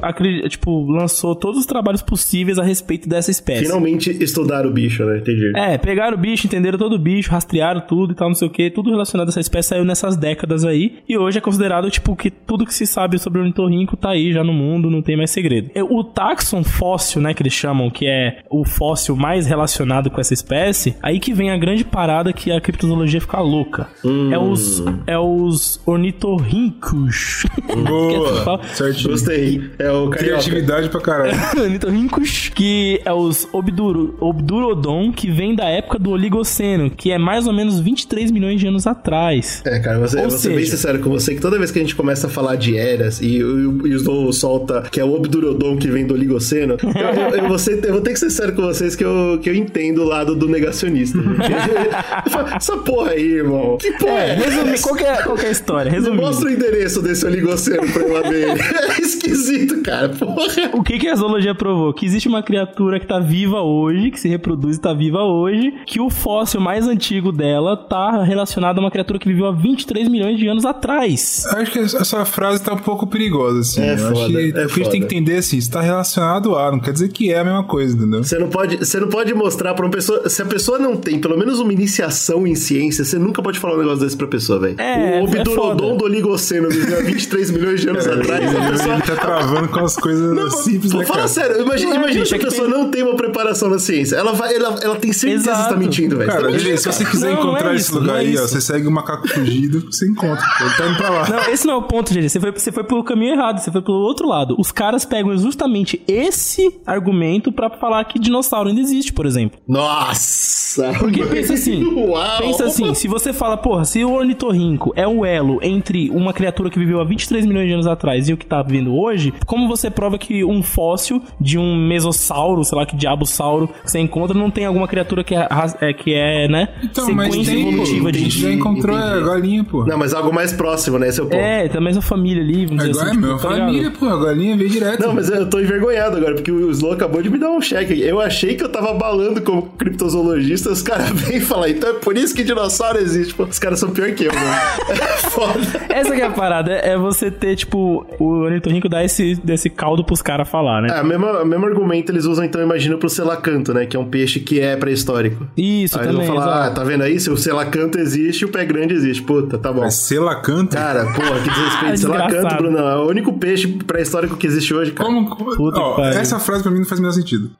tipo, 0.49 0.89
lançou 0.89 1.35
todos 1.35 1.59
os 1.59 1.65
trabalhos 1.65 2.01
possíveis 2.01 2.57
a 2.57 2.63
respeito 2.63 3.07
dessa 3.09 3.31
espécie. 3.31 3.65
Finalmente 3.65 4.11
estudaram 4.23 4.69
o 4.69 4.73
bicho, 4.73 5.03
né? 5.05 5.17
Entendi. 5.17 5.51
É, 5.55 5.77
pegaram 5.77 6.17
o 6.17 6.19
bicho, 6.19 6.47
entenderam 6.47 6.77
todo 6.77 6.93
o 6.93 6.99
bicho, 6.99 7.31
rastrearam 7.31 7.81
tudo 7.81 8.13
e 8.13 8.15
tal, 8.15 8.27
não 8.29 8.35
sei 8.37 8.47
o 8.47 8.51
que. 8.51 8.69
Tudo 8.69 8.89
relacionado 8.89 9.27
a 9.27 9.31
essa 9.31 9.39
espécie 9.39 9.69
saiu 9.69 9.83
nessas 9.83 10.15
décadas 10.15 10.63
aí. 10.63 10.99
E 11.07 11.17
hoje 11.17 11.39
é 11.39 11.41
considerado, 11.41 11.89
tipo, 11.91 12.15
que 12.15 12.31
tudo 12.31 12.65
que 12.65 12.73
se 12.73 12.87
sabe 12.87 13.19
sobre 13.19 13.39
o 13.39 13.41
ornitorrinco 13.41 13.97
tá 13.97 14.11
aí 14.11 14.31
já 14.31 14.43
no 14.43 14.53
mundo, 14.53 14.89
não 14.89 15.01
tem 15.01 15.17
mais 15.17 15.31
segredo. 15.31 15.69
O 15.89 16.03
taxon 16.03 16.63
fóssil, 16.63 17.21
né, 17.21 17.33
que 17.33 17.41
eles 17.41 17.53
chamam, 17.53 17.89
que 17.89 18.07
é 18.07 18.43
o 18.49 18.63
fóssil 18.63 19.15
mais 19.15 19.45
relacionado 19.47 20.09
com 20.09 20.21
essa 20.21 20.33
espécie, 20.33 20.95
aí 21.01 21.19
que 21.19 21.33
vem 21.33 21.51
a 21.51 21.57
grande 21.57 21.83
parada 21.83 22.31
que 22.31 22.51
a 22.51 22.61
criptozoologia 22.61 23.19
fica 23.19 23.39
louca. 23.39 23.87
É 24.31 24.37
os, 24.37 24.83
é 25.05 25.17
os 25.17 25.81
ornitorrincos. 25.85 27.45
Boa. 27.87 28.61
Certinho. 28.73 29.11
Gostei. 29.11 29.71
É 29.79 29.91
o 29.91 30.09
carioca. 30.09 30.17
Criatividade 30.17 30.89
pra 30.89 31.01
caralho. 31.01 31.33
ornitorrincos, 31.59 32.49
que 32.49 33.01
é 33.03 33.13
os 33.13 33.47
obduro, 33.51 34.17
obdurodon, 34.19 35.11
que 35.11 35.29
vem 35.29 35.55
da 35.55 35.65
época 35.65 35.97
do 35.99 36.11
Oligoceno, 36.11 36.89
que 36.89 37.11
é 37.11 37.17
mais 37.17 37.47
ou 37.47 37.53
menos 37.53 37.79
23 37.79 38.26
23 38.27 38.31
milhões 38.31 38.59
de 38.59 38.67
anos 38.67 38.85
atrás. 38.87 39.61
É, 39.65 39.79
cara, 39.79 39.99
você, 39.99 40.17
Ou 40.17 40.23
eu 40.23 40.29
vou 40.29 40.37
ser 40.37 40.55
bem 40.55 40.65
sincero 40.65 40.99
com 40.99 41.09
você 41.09 41.35
que 41.35 41.41
toda 41.41 41.57
vez 41.57 41.71
que 41.71 41.79
a 41.79 41.81
gente 41.81 41.95
começa 41.95 42.27
a 42.27 42.29
falar 42.29 42.55
de 42.55 42.77
eras 42.77 43.19
e, 43.21 43.43
o- 43.43 43.87
e 43.87 43.93
o 43.93 43.95
Slow 43.97 44.31
solta 44.33 44.83
que 44.91 44.99
é 44.99 45.03
o 45.05 45.13
Obdurodon 45.13 45.77
que 45.77 45.87
vem 45.87 46.05
do 46.05 46.13
Oligoceno, 46.13 46.77
eu, 46.83 47.21
eu, 47.31 47.43
eu 47.43 47.47
vou 47.47 47.57
ser- 47.59 47.83
eu 47.83 47.93
vou 47.93 48.01
ter 48.01 48.11
que 48.13 48.19
ser 48.19 48.29
sério 48.29 48.53
com 48.53 48.61
vocês 48.61 48.95
que 48.95 49.03
eu, 49.03 49.39
que 49.41 49.49
eu 49.49 49.55
entendo 49.55 50.01
o 50.01 50.05
lado 50.05 50.35
do 50.35 50.47
negacionista. 50.47 51.17
Falo, 52.29 52.47
Essa 52.55 52.77
porra 52.77 53.11
aí, 53.11 53.21
irmão. 53.33 53.77
Que 53.77 53.91
porra 53.93 54.11
é, 54.19 54.29
É, 54.31 54.35
resumir, 54.35 54.81
qual 54.81 54.95
que 54.95 55.03
é, 55.03 55.21
qual 55.23 55.37
que 55.37 55.45
é 55.45 55.49
a 55.49 55.51
história? 55.51 55.91
Resumindo. 55.91 56.21
Mostra 56.21 56.49
o 56.49 56.51
endereço 56.51 57.01
desse 57.01 57.25
oligoceno 57.25 57.87
pra 57.91 58.01
eu 58.01 58.13
lá 58.13 58.21
ver 58.29 58.49
ele. 58.51 58.61
É 58.97 59.01
esquisito, 59.01 59.81
cara. 59.81 60.09
Porra. 60.09 60.47
O 60.73 60.83
que, 60.83 60.97
que 60.97 61.07
a 61.07 61.15
zoologia 61.15 61.53
provou? 61.53 61.93
Que 61.93 62.05
existe 62.05 62.27
uma 62.27 62.41
criatura 62.41 62.99
que 62.99 63.05
tá 63.05 63.19
viva 63.19 63.61
hoje, 63.61 64.11
que 64.11 64.19
se 64.19 64.27
reproduz 64.27 64.77
e 64.77 64.81
tá 64.81 64.93
viva 64.93 65.23
hoje, 65.23 65.73
que 65.85 65.99
o 65.99 66.09
fóssil 66.09 66.59
mais 66.59 66.87
antigo 66.87 67.31
dela 67.31 67.75
tá 67.77 68.16
relacionado 68.23 68.77
a 68.77 68.81
uma 68.81 68.91
criatura 68.91 69.19
que 69.19 69.27
viveu 69.27 69.45
há 69.47 69.51
23 69.51 70.07
milhões 70.07 70.37
de 70.39 70.47
anos 70.47 70.65
atrás. 70.65 71.45
Acho 71.47 71.71
que 71.71 71.79
essa 71.79 72.25
frase 72.25 72.61
tá 72.61 72.73
um 72.73 72.77
pouco 72.77 73.05
perigosa, 73.07 73.59
assim. 73.59 73.81
É 73.81 73.93
Eu 73.93 73.97
foda, 73.97 74.11
acho 74.13 74.27
que 74.27 74.37
é 74.57 74.63
a 74.63 74.67
gente 74.67 74.89
tem 74.89 74.99
que 75.01 75.05
entender, 75.15 75.37
assim, 75.37 75.57
está 75.57 75.81
relacionado 75.81 76.55
a, 76.55 76.71
não 76.71 76.79
quer 76.79 76.91
dizer 76.93 77.09
que 77.09 77.31
é 77.31 77.39
a 77.39 77.43
mesma 77.43 77.63
coisa, 77.63 77.95
entendeu? 77.95 78.23
Você 78.23 78.37
não 78.39 78.49
pode, 78.49 78.77
você 78.77 78.99
não 78.99 79.07
pode 79.07 79.33
mostrar 79.33 79.73
pra 79.73 79.85
uma 79.85 79.91
pessoa. 79.91 80.27
Se 80.29 80.41
a 80.41 80.45
pessoa 80.45 80.77
não 80.79 80.95
tem 80.95 81.19
pelo 81.19 81.37
menos 81.37 81.59
uma 81.59 81.71
iniciação 81.73 82.45
em 82.47 82.55
ciência, 82.55 83.03
você 83.03 83.17
nunca 83.17 83.41
pode 83.41 83.59
falar 83.59 83.75
um 83.75 83.79
negócio 83.79 83.99
desse 83.99 84.15
pra 84.17 84.27
pessoa, 84.27 84.59
velho. 84.59 84.79
É, 84.79 84.95
o 84.95 84.99
é 85.19 85.23
Obdurodon 85.23 85.77
foda. 85.89 85.97
do 85.97 86.05
Oligoceno 86.05 86.69
viveu 86.69 86.99
há 86.99 87.01
23 87.03 87.51
milhões 87.51 87.81
de 87.81 87.89
anos 87.89 88.05
atrás. 88.07 88.29
A 88.55 88.59
Ele 88.59 88.71
pessoa. 88.71 88.99
tá 89.01 89.15
travando 89.15 89.67
com 89.69 89.79
as 89.79 89.95
coisas 89.95 90.35
Não, 90.35 90.49
simples, 90.51 90.91
pô, 90.91 90.99
né, 90.99 91.05
fala 91.05 91.17
cara? 91.19 91.27
sério, 91.29 91.61
imagina, 91.61 91.89
Não, 91.91 91.97
imagina 92.01 92.25
se 92.25 92.33
a 92.33 92.37
é 92.37 92.39
pessoa 92.41 92.67
tem- 92.69 92.77
não 92.77 92.89
tem 92.91 93.03
uma 93.03 93.15
preparação 93.15 93.69
na 93.69 93.79
ciência. 93.79 94.15
Ela, 94.15 94.33
vai, 94.33 94.55
ela, 94.55 94.77
ela 94.81 94.95
tem 94.95 95.11
certeza 95.13 95.51
que 95.51 95.57
você 95.57 95.69
tá 95.69 95.75
mentindo, 95.75 96.17
velho. 96.17 96.29
Você 96.31 96.37
Cara, 96.37 96.47
tá 96.49 96.53
mentindo, 96.57 96.77
se 96.77 96.85
você 96.85 97.05
quiser 97.05 97.31
Não, 97.33 97.39
encontrar 97.39 97.71
é 97.71 97.75
esse 97.75 97.85
isso, 97.91 97.99
não 98.07 98.15
é 98.15 98.19
aí, 98.19 98.37
ó, 98.37 98.43
isso. 98.43 98.47
você 98.49 98.61
segue 98.61 98.87
o 98.87 98.91
macaco 98.91 99.27
fugido, 99.27 99.81
você 99.91 100.07
encontra. 100.07 100.43
pô, 100.57 100.65
Ele 100.65 100.73
tá 100.75 100.87
indo 100.87 100.97
pra 100.97 101.09
lá. 101.09 101.29
Não, 101.29 101.53
esse 101.53 101.65
não 101.65 101.73
é 101.73 101.77
o 101.77 101.83
ponto, 101.83 102.13
gente. 102.13 102.29
Você 102.29 102.39
foi, 102.39 102.51
você 102.51 102.71
foi 102.71 102.83
pelo 102.83 103.03
caminho 103.03 103.33
errado, 103.33 103.59
você 103.59 103.71
foi 103.71 103.81
pelo 103.81 103.97
outro 103.97 104.27
lado. 104.27 104.55
Os 104.57 104.71
caras 104.71 105.05
pegam 105.05 105.35
justamente 105.37 106.01
esse 106.07 106.79
argumento 106.85 107.51
pra 107.51 107.69
falar 107.69 108.03
que 108.05 108.19
dinossauro 108.19 108.69
ainda 108.69 108.81
existe, 108.81 109.13
por 109.13 109.25
exemplo. 109.25 109.59
Nossa! 109.67 110.93
Porque 110.99 111.23
pensa 111.25 111.53
assim, 111.53 111.83
Uau! 111.95 112.37
pensa 112.39 112.65
assim, 112.65 112.93
se 112.93 113.07
você 113.07 113.33
fala, 113.33 113.57
porra, 113.57 113.85
se 113.85 114.03
o 114.03 114.13
ornitorrinco 114.13 114.93
é 114.95 115.07
o 115.07 115.25
elo 115.25 115.59
entre 115.61 116.09
uma 116.09 116.33
criatura 116.33 116.69
que 116.69 116.79
viveu 116.79 116.99
há 116.99 117.03
23 117.03 117.45
milhões 117.45 117.67
de 117.67 117.73
anos 117.73 117.87
atrás 117.87 118.29
e 118.29 118.33
o 118.33 118.37
que 118.37 118.45
tá 118.45 118.61
vivendo 118.61 118.95
hoje, 118.95 119.33
como 119.45 119.67
você 119.67 119.89
prova 119.89 120.17
que 120.17 120.43
um 120.43 120.61
fóssil 120.61 121.21
de 121.39 121.57
um 121.57 121.75
mesossauro, 121.75 122.63
sei 122.63 122.77
lá 122.77 122.85
que 122.85 122.95
diabossauro 122.95 123.67
que 123.67 123.91
você 123.91 123.99
encontra 123.99 124.37
não 124.37 124.51
tem 124.51 124.65
alguma 124.65 124.87
criatura 124.87 125.23
que 125.23 125.35
é, 125.35 125.47
é, 125.81 125.93
que 125.93 126.13
é 126.13 126.47
né, 126.47 126.69
Então, 126.83 127.11
mas 127.13 127.35
tem, 127.35 127.67
evolutiva 127.67 127.96
a 128.05 128.11
gente 128.11 128.29
de... 128.29 128.41
já 128.41 128.51
encontrou 128.51 128.95
a 128.95 129.19
galinha, 129.19 129.63
pô. 129.63 129.85
Não, 129.85 129.97
mas 129.97 130.13
algo 130.13 130.33
mais 130.33 130.53
próximo, 130.53 130.99
né? 130.99 131.09
Esse 131.09 131.19
é 131.19 131.23
o 131.23 131.27
ponto. 131.27 131.39
É, 131.39 131.67
tem 131.67 131.77
a 131.77 131.83
mesma 131.83 132.01
família 132.01 132.43
ali, 132.43 132.65
vamos 132.65 132.83
dizer 132.83 132.99
Agora 132.99 133.09
assim. 133.09 133.17
é 133.17 133.21
tipo, 133.21 133.27
meu 133.27 133.37
tá 133.37 133.49
ligado? 133.49 133.67
família, 133.67 133.91
pô. 133.91 134.05
A 134.07 134.23
galinha 134.25 134.57
veio 134.57 134.69
direto. 134.69 135.01
Não, 135.01 135.13
mas 135.13 135.29
eu 135.29 135.49
tô 135.49 135.59
envergonhado 135.59 136.17
agora, 136.17 136.35
porque 136.35 136.51
o 136.51 136.69
Slow 136.71 136.93
acabou 136.93 137.21
de 137.21 137.29
me 137.29 137.37
dar 137.37 137.49
um 137.49 137.61
cheque. 137.61 137.99
Eu 138.01 138.19
achei 138.19 138.55
que 138.55 138.63
eu 138.63 138.69
tava 138.69 138.93
balando 138.93 139.41
como 139.41 139.63
criptozoologista, 139.77 140.71
os 140.71 140.81
caras 140.81 141.09
vêm 141.21 141.39
falar, 141.39 141.69
então 141.69 141.89
é 141.89 141.93
por 141.93 142.17
isso 142.17 142.35
que 142.35 142.43
dinossauro 142.43 142.99
existe. 142.99 143.33
Pô, 143.33 143.43
os 143.43 143.59
caras 143.59 143.79
são 143.79 143.89
pior 143.89 144.11
que 144.11 144.25
eu, 144.25 144.33
mano. 144.33 144.47
É 145.07 145.29
foda. 145.29 145.59
Essa 145.89 146.15
que 146.15 146.21
é 146.21 146.25
a 146.25 146.29
parada, 146.29 146.71
é 146.71 146.97
você 146.97 147.29
ter, 147.29 147.55
tipo, 147.55 148.05
o 148.19 148.25
ornitorrinco 148.25 148.89
dar 148.89 149.03
esse, 149.03 149.35
desse 149.35 149.69
caldo 149.69 150.03
pros 150.03 150.21
caras 150.21 150.47
falar, 150.47 150.81
né? 150.81 150.89
É, 150.97 151.01
o 151.01 151.05
mesmo, 151.05 151.65
argumento 151.65 152.11
eles 152.11 152.25
usam, 152.25 152.43
então, 152.45 152.61
imagino, 152.61 152.97
pro 152.97 153.09
selacanto, 153.09 153.73
né? 153.73 153.85
Que 153.85 153.95
é 153.95 153.99
um 153.99 154.05
peixe 154.05 154.39
que 154.39 154.59
é 154.59 154.75
pré-histórico. 154.75 155.47
Isso, 155.55 155.97
Aí 155.97 156.05
eles 156.05 156.15
também, 156.15 156.27
vão 156.27 156.35
falar, 156.35 156.67
ah, 156.67 156.71
tá 156.71 156.83
vendo 156.83 157.03
aí? 157.03 157.19
Se 157.19 157.29
o 157.29 157.37
selacanto 157.77 157.99
existe, 157.99 158.45
o 158.45 158.49
pé 158.49 158.65
grande 158.65 158.93
existe. 158.93 159.21
Puta, 159.23 159.57
tá 159.57 159.71
bom. 159.71 159.81
Mas 159.81 159.93
selacanto? 159.95 160.75
Cara, 160.75 161.05
porra, 161.13 161.39
que 161.41 161.49
desrespeito. 161.49 161.87
Ah, 161.87 161.95
Selacanto. 161.97 162.55
Bruno, 162.57 162.77
é 162.79 162.97
o 162.97 163.07
único 163.07 163.33
peixe 163.37 163.67
pré-histórico 163.67 164.35
que 164.35 164.45
existe 164.47 164.73
hoje, 164.73 164.91
cara. 164.91 165.07
Como? 165.09 165.35
Puta 165.55 165.79
pariu. 165.79 166.19
essa 166.19 166.39
frase 166.39 166.63
pra 166.63 166.71
mim 166.71 166.79
não 166.79 166.85
faz 166.85 166.99
o 166.99 167.01
menor 167.03 167.13
sentido. 167.13 167.51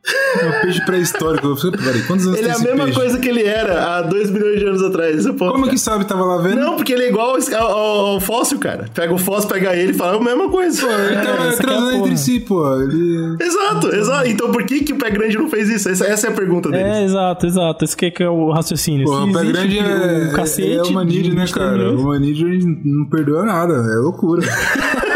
É 0.41 0.45
um 0.45 0.61
peixe 0.61 0.86
pré-histórico. 0.86 1.55
Peraí, 1.72 2.01
quantos 2.03 2.26
anos 2.28 2.39
Ele 2.39 2.47
tem 2.47 2.55
é 2.55 2.55
a 2.55 2.59
mesma 2.59 2.84
peixe? 2.86 2.99
coisa 2.99 3.20
que 3.20 3.28
ele 3.30 3.43
era 3.43 3.97
há 3.97 4.01
2 4.01 4.30
milhões 4.32 4.59
de 4.59 4.65
anos 4.65 4.82
atrás. 4.84 5.18
Esse 5.18 5.30
é 5.30 5.34
Como 5.34 5.53
cara. 5.53 5.70
que 5.70 5.78
sabe? 5.78 6.05
Tava 6.05 6.24
lá 6.26 6.38
vendo? 6.41 6.59
Não, 6.59 6.76
porque 6.76 6.93
ele 6.93 7.03
é 7.03 7.09
igual 7.09 7.36
ao, 7.36 7.61
ao- 7.61 8.05
ao 8.13 8.20
fóssil, 8.20 8.59
cara. 8.59 8.86
Pega 8.93 9.13
o 9.13 9.18
fóssil, 9.18 9.49
pega 9.49 9.76
ele 9.76 9.91
e 9.91 9.95
fala 9.95 10.18
a 10.18 10.24
mesma 10.24 10.49
coisa. 10.49 10.86
Ele 10.88 11.15
tava 11.22 11.47
é 11.47 11.51
transando 11.55 11.95
entre 11.97 12.18
si, 12.18 12.39
pô. 12.39 12.76
Ele... 12.82 13.36
Exato, 13.39 13.95
exato. 13.95 14.28
Então 14.28 14.51
por 14.51 14.63
que, 14.65 14.82
que 14.82 14.93
o 14.93 14.97
pé 14.97 15.09
grande 15.09 15.38
não 15.38 15.49
fez 15.49 15.70
isso? 15.70 15.89
Essa, 15.89 16.05
essa 16.05 16.28
é 16.28 16.30
a 16.30 16.34
pergunta 16.34 16.70
dele. 16.70 16.84
É, 16.84 17.03
exato, 17.05 17.45
exato. 17.45 17.86
Esse 17.86 17.95
que 17.95 18.05
é, 18.07 18.11
que 18.11 18.24
é 18.24 18.30
o 18.30 18.51
raciocínio. 18.51 19.07
Se 19.07 19.13
o 19.13 19.34
pé 19.34 19.43
grande 19.45 19.80
é, 19.80 20.07
o 20.08 20.34
cacete 20.34 20.74
é 20.74 20.84
humanídeo, 20.84 21.24
de 21.24 21.36
né, 21.36 21.45
23 21.45 21.51
cara? 21.51 21.91
O 21.91 22.01
humanídeo 22.01 22.47
não 22.84 23.05
perdoa 23.10 23.45
nada. 23.45 23.74
É 23.74 23.95
loucura. 23.95 24.41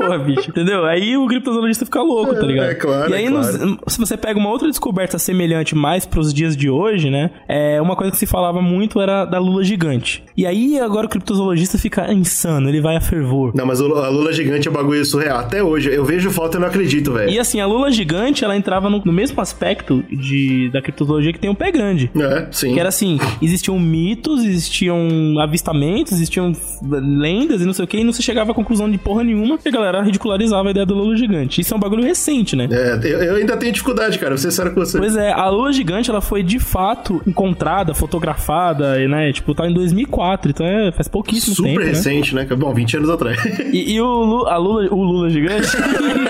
Porra, 0.00 0.18
bicho, 0.18 0.50
entendeu? 0.50 0.84
Aí 0.84 1.16
o 1.16 1.26
criptozoologista 1.26 1.84
fica 1.84 2.00
louco, 2.02 2.34
tá 2.34 2.46
ligado? 2.46 2.70
é 2.70 2.74
claro, 2.74 3.10
E 3.10 3.14
aí, 3.14 3.26
é 3.26 3.30
nos- 3.30 3.56
claro. 3.56 3.78
se 3.86 3.98
você 3.98 4.16
pega 4.16 4.38
uma 4.38 4.50
outra 4.50 4.68
descoberta 4.68 5.18
semelhante 5.18 5.74
mais 5.74 6.06
pros 6.06 6.32
dias 6.32 6.56
de 6.56 6.70
hoje, 6.70 7.10
né? 7.10 7.30
É 7.48 7.80
uma 7.80 7.96
coisa 7.96 8.10
que 8.12 8.18
se 8.18 8.26
falava 8.26 8.60
muito 8.62 9.00
era 9.00 9.24
da 9.24 9.38
lula 9.38 9.62
gigante. 9.64 10.22
E 10.36 10.46
aí 10.46 10.78
agora 10.78 11.06
o 11.06 11.08
criptozoologista 11.10 11.78
fica 11.78 12.12
insano, 12.12 12.68
ele 12.68 12.80
vai 12.80 12.96
a 12.96 13.00
fervor. 13.00 13.52
Não, 13.54 13.66
mas 13.66 13.80
a 13.80 13.84
lula 14.08 14.32
gigante 14.32 14.68
é 14.68 14.70
um 14.70 14.74
bagulho 14.74 15.04
surreal. 15.04 15.38
Até 15.38 15.62
hoje, 15.62 15.90
eu 15.92 16.04
vejo 16.04 16.30
foto 16.30 16.56
e 16.56 16.60
não 16.60 16.68
acredito, 16.68 17.12
velho. 17.12 17.30
E 17.30 17.38
assim, 17.38 17.60
a 17.60 17.66
lula 17.66 17.90
gigante, 17.90 18.44
ela 18.44 18.56
entrava 18.56 18.88
no, 18.88 19.02
no 19.04 19.12
mesmo 19.12 19.40
aspecto 19.40 20.02
de, 20.10 20.70
da 20.70 20.80
criptozoologia 20.80 21.32
que 21.32 21.38
tem 21.38 21.50
o 21.50 21.54
pé 21.54 21.70
grande. 21.70 22.10
É, 22.16 22.46
sim. 22.50 22.72
Que 22.74 22.80
era 22.80 22.88
assim, 22.88 23.18
existiam 23.42 23.78
mitos, 23.78 24.44
existiam 24.44 24.98
avistamentos, 25.40 26.12
existiam 26.12 26.52
lendas 26.82 27.60
e 27.60 27.64
não 27.64 27.72
sei 27.72 27.84
o 27.84 27.88
que, 27.88 27.98
e 27.98 28.04
não 28.04 28.12
se 28.12 28.22
chegava 28.22 28.52
a 28.52 28.54
conclusão 28.54 28.90
de 28.90 28.98
porra 28.98 29.22
nenhuma, 29.24 29.58
e 29.64 29.68
a 29.68 29.72
galera 29.72 29.89
ridicularizava 30.02 30.68
a 30.68 30.70
ideia 30.70 30.86
da 30.86 30.94
lula 30.94 31.16
gigante. 31.16 31.60
Isso 31.60 31.74
é 31.74 31.76
um 31.76 31.80
bagulho 31.80 32.02
recente, 32.04 32.54
né? 32.54 32.68
É, 32.70 33.00
eu, 33.28 33.34
ainda 33.36 33.56
tenho 33.56 33.72
dificuldade, 33.72 34.18
cara. 34.18 34.30
Vou 34.30 34.38
ser 34.38 34.50
sério 34.52 34.72
com 34.72 34.80
você. 34.80 34.98
Pois 34.98 35.16
é, 35.16 35.32
a 35.32 35.48
lula 35.48 35.72
gigante 35.72 36.08
ela 36.10 36.20
foi 36.20 36.42
de 36.42 36.58
fato 36.60 37.20
encontrada, 37.26 37.92
fotografada, 37.94 39.02
e, 39.02 39.08
né? 39.08 39.32
Tipo, 39.32 39.54
tá 39.54 39.66
em 39.68 39.74
2004, 39.74 40.50
então 40.50 40.64
é, 40.66 40.92
faz 40.92 41.08
pouquíssimo 41.08 41.56
Super 41.56 41.68
tempo, 41.70 41.80
né? 41.80 41.86
recente, 41.88 42.34
né? 42.34 42.44
Bom, 42.56 42.72
20 42.72 42.96
anos 42.98 43.10
atrás. 43.10 43.38
E, 43.72 43.94
e 43.94 44.00
o, 44.00 44.06
Lu- 44.24 44.46
a 44.46 44.56
lula, 44.56 44.88
o 44.90 45.02
lula 45.02 45.28
gigante, 45.30 45.66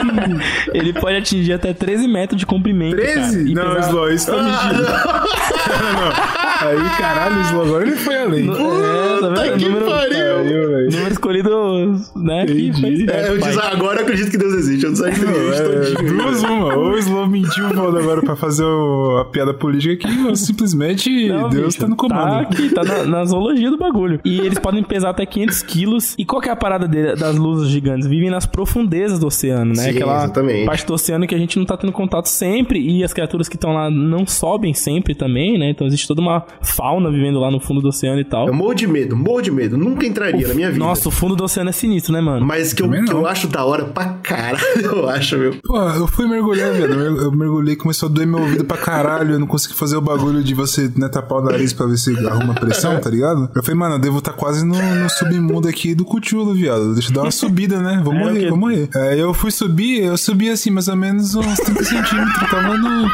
ele 0.72 0.92
pode 0.92 1.16
atingir 1.16 1.52
até 1.52 1.72
13 1.72 2.08
metros 2.08 2.38
de 2.38 2.46
comprimento. 2.46 2.96
13? 2.96 3.52
cara, 3.54 3.68
não, 3.68 3.74
pesar- 3.76 3.88
Slow, 3.90 4.12
isso 4.12 4.26
tá 4.26 4.42
mentindo. 4.42 4.82
não, 4.82 5.92
não. 5.92 6.10
Aí, 6.60 6.90
caralho, 6.98 7.40
Slow, 7.42 7.62
agora 7.64 7.86
ele 7.86 7.96
foi 7.96 8.16
além. 8.18 8.44
É, 8.50 9.20
tá 9.20 9.28
vendo? 9.42 9.58
que 9.58 9.64
número, 9.68 9.86
pariu. 9.86 10.90
Número 10.90 11.12
escolhido, 11.12 12.00
né? 12.16 12.46
Que 12.46 12.52
Entendi. 12.68 13.06
foi 13.06 13.14
É, 13.16 13.22
certo, 13.22 13.34
eu 13.34 13.40
pai. 13.40 13.49
Diz, 13.50 13.58
ah, 13.58 13.70
agora 13.72 13.98
eu 14.00 14.02
acredito 14.04 14.30
que 14.30 14.38
Deus 14.38 14.54
existe. 14.54 14.84
Eu 14.84 14.92
desacredito 14.92 15.30
É, 15.30 15.90
todinho. 15.94 16.16
duas 16.16 16.42
uma. 16.42 16.74
Ou 16.76 16.90
o 16.92 16.98
Slow 16.98 17.26
mentiu 17.28 17.68
foda 17.70 17.98
agora 17.98 18.20
pra 18.22 18.36
fazer 18.36 18.64
o- 18.64 19.18
a 19.20 19.24
piada 19.26 19.52
política 19.54 19.96
que 20.08 20.24
ou 20.26 20.34
simplesmente 20.36 21.28
Não, 21.28 21.48
Deus 21.48 21.66
bicho, 21.66 21.78
tá 21.80 21.88
no 21.88 21.96
comando. 21.96 22.20
Tá 22.30 22.40
aqui, 22.40 22.68
tá 22.70 22.84
na, 22.84 23.04
na 23.04 23.24
zoologia 23.24 23.70
do 23.70 23.78
bagulho. 23.78 24.20
E 24.24 24.40
eles 24.40 24.58
podem 24.58 24.82
pesar 24.82 25.10
até 25.10 25.24
500 25.26 25.62
quilos. 25.62 26.14
E 26.18 26.24
qual 26.24 26.40
que 26.40 26.48
é 26.48 26.52
a 26.52 26.56
parada 26.56 26.86
dele- 26.86 27.14
das 27.16 27.36
luzes 27.36 27.68
gigantes? 27.68 28.06
Vivem 28.06 28.30
nas 28.30 28.46
profundezas 28.46 29.18
do 29.18 29.26
oceano, 29.26 29.72
né? 29.74 29.82
Sim, 29.84 29.90
Aquela 29.90 30.24
exatamente. 30.24 30.66
parte 30.66 30.86
do 30.86 30.94
oceano 30.94 31.26
que 31.26 31.34
a 31.34 31.38
gente 31.38 31.58
não 31.58 31.64
tá 31.66 31.76
tendo 31.76 31.92
contato 31.92 32.26
sempre. 32.26 32.80
E 32.80 33.02
as 33.04 33.12
criaturas 33.12 33.48
que 33.48 33.56
estão 33.56 33.72
lá 33.72 33.90
não 33.90 34.26
sobem 34.26 34.72
sempre 34.74 35.14
também, 35.14 35.58
né? 35.58 35.70
Então 35.70 35.86
existe 35.86 36.06
toda 36.06 36.20
uma 36.20 36.44
fauna 36.62 37.10
vivendo 37.10 37.38
lá 37.40 37.50
no 37.50 37.60
fundo 37.60 37.80
do 37.80 37.88
oceano 37.88 38.20
e 38.20 38.24
tal. 38.24 38.46
Eu 38.46 38.54
morro 38.54 38.74
de 38.74 38.86
medo, 38.86 39.16
morro 39.16 39.40
de 39.42 39.50
medo. 39.50 39.76
Nunca 39.76 40.06
entraria 40.06 40.46
na 40.48 40.54
minha 40.54 40.68
vida. 40.70 40.78
Nossa, 40.84 41.08
o 41.08 41.10
fundo 41.12 41.34
do 41.36 41.44
oceano 41.44 41.70
é 41.70 41.72
sinistro, 41.72 42.12
né, 42.12 42.20
mano? 42.20 42.44
Mas 42.46 42.72
que 42.72 42.82
eu, 42.82 42.90
que 42.90 43.00
não. 43.00 43.20
eu 43.20 43.26
acho 43.26 43.39
da 43.48 43.64
hora 43.64 43.84
pra 43.84 44.06
caralho, 44.22 44.58
eu 44.82 45.08
acho, 45.08 45.36
meu. 45.38 45.54
Pô, 45.62 45.78
eu 45.90 46.06
fui 46.06 46.26
mergulhar, 46.26 46.72
velho. 46.72 46.94
Eu 46.94 47.32
mergulhei, 47.32 47.76
começou 47.76 48.08
a 48.08 48.12
doer 48.12 48.26
meu 48.26 48.40
ouvido 48.40 48.64
pra 48.64 48.76
caralho. 48.76 49.32
Eu 49.34 49.38
não 49.38 49.46
consegui 49.46 49.74
fazer 49.74 49.96
o 49.96 50.00
bagulho 50.00 50.42
de 50.42 50.54
você 50.54 50.90
né, 50.96 51.08
tapar 51.08 51.38
o 51.38 51.44
nariz 51.44 51.72
pra 51.72 51.86
ver 51.86 51.96
se 51.98 52.14
arruma 52.26 52.54
pressão, 52.54 52.98
tá 53.00 53.10
ligado? 53.10 53.50
Eu 53.54 53.62
falei, 53.62 53.78
mano, 53.78 53.94
eu 53.96 53.98
devo 53.98 54.18
estar 54.18 54.32
quase 54.32 54.64
no, 54.64 54.74
no 54.74 55.10
submundo 55.10 55.68
aqui 55.68 55.94
do 55.94 56.04
Cuchulo, 56.04 56.54
viado. 56.54 56.94
Deixa 56.94 57.10
eu 57.10 57.14
dar 57.14 57.22
uma 57.22 57.30
subida, 57.30 57.78
né? 57.80 58.00
Vou 58.04 58.12
É, 58.14 58.18
morrer, 58.18 58.40
quê? 58.40 58.48
vou 58.48 58.58
morrer. 58.58 58.88
Aí 58.94 59.20
eu 59.20 59.32
fui 59.34 59.50
subir, 59.50 60.02
eu 60.04 60.16
subi 60.16 60.50
assim, 60.50 60.70
mais 60.70 60.88
ou 60.88 60.96
menos 60.96 61.34
uns 61.34 61.56
30 61.58 61.84
centímetros. 61.84 62.50
Tava 62.50 62.76
no. 62.76 63.10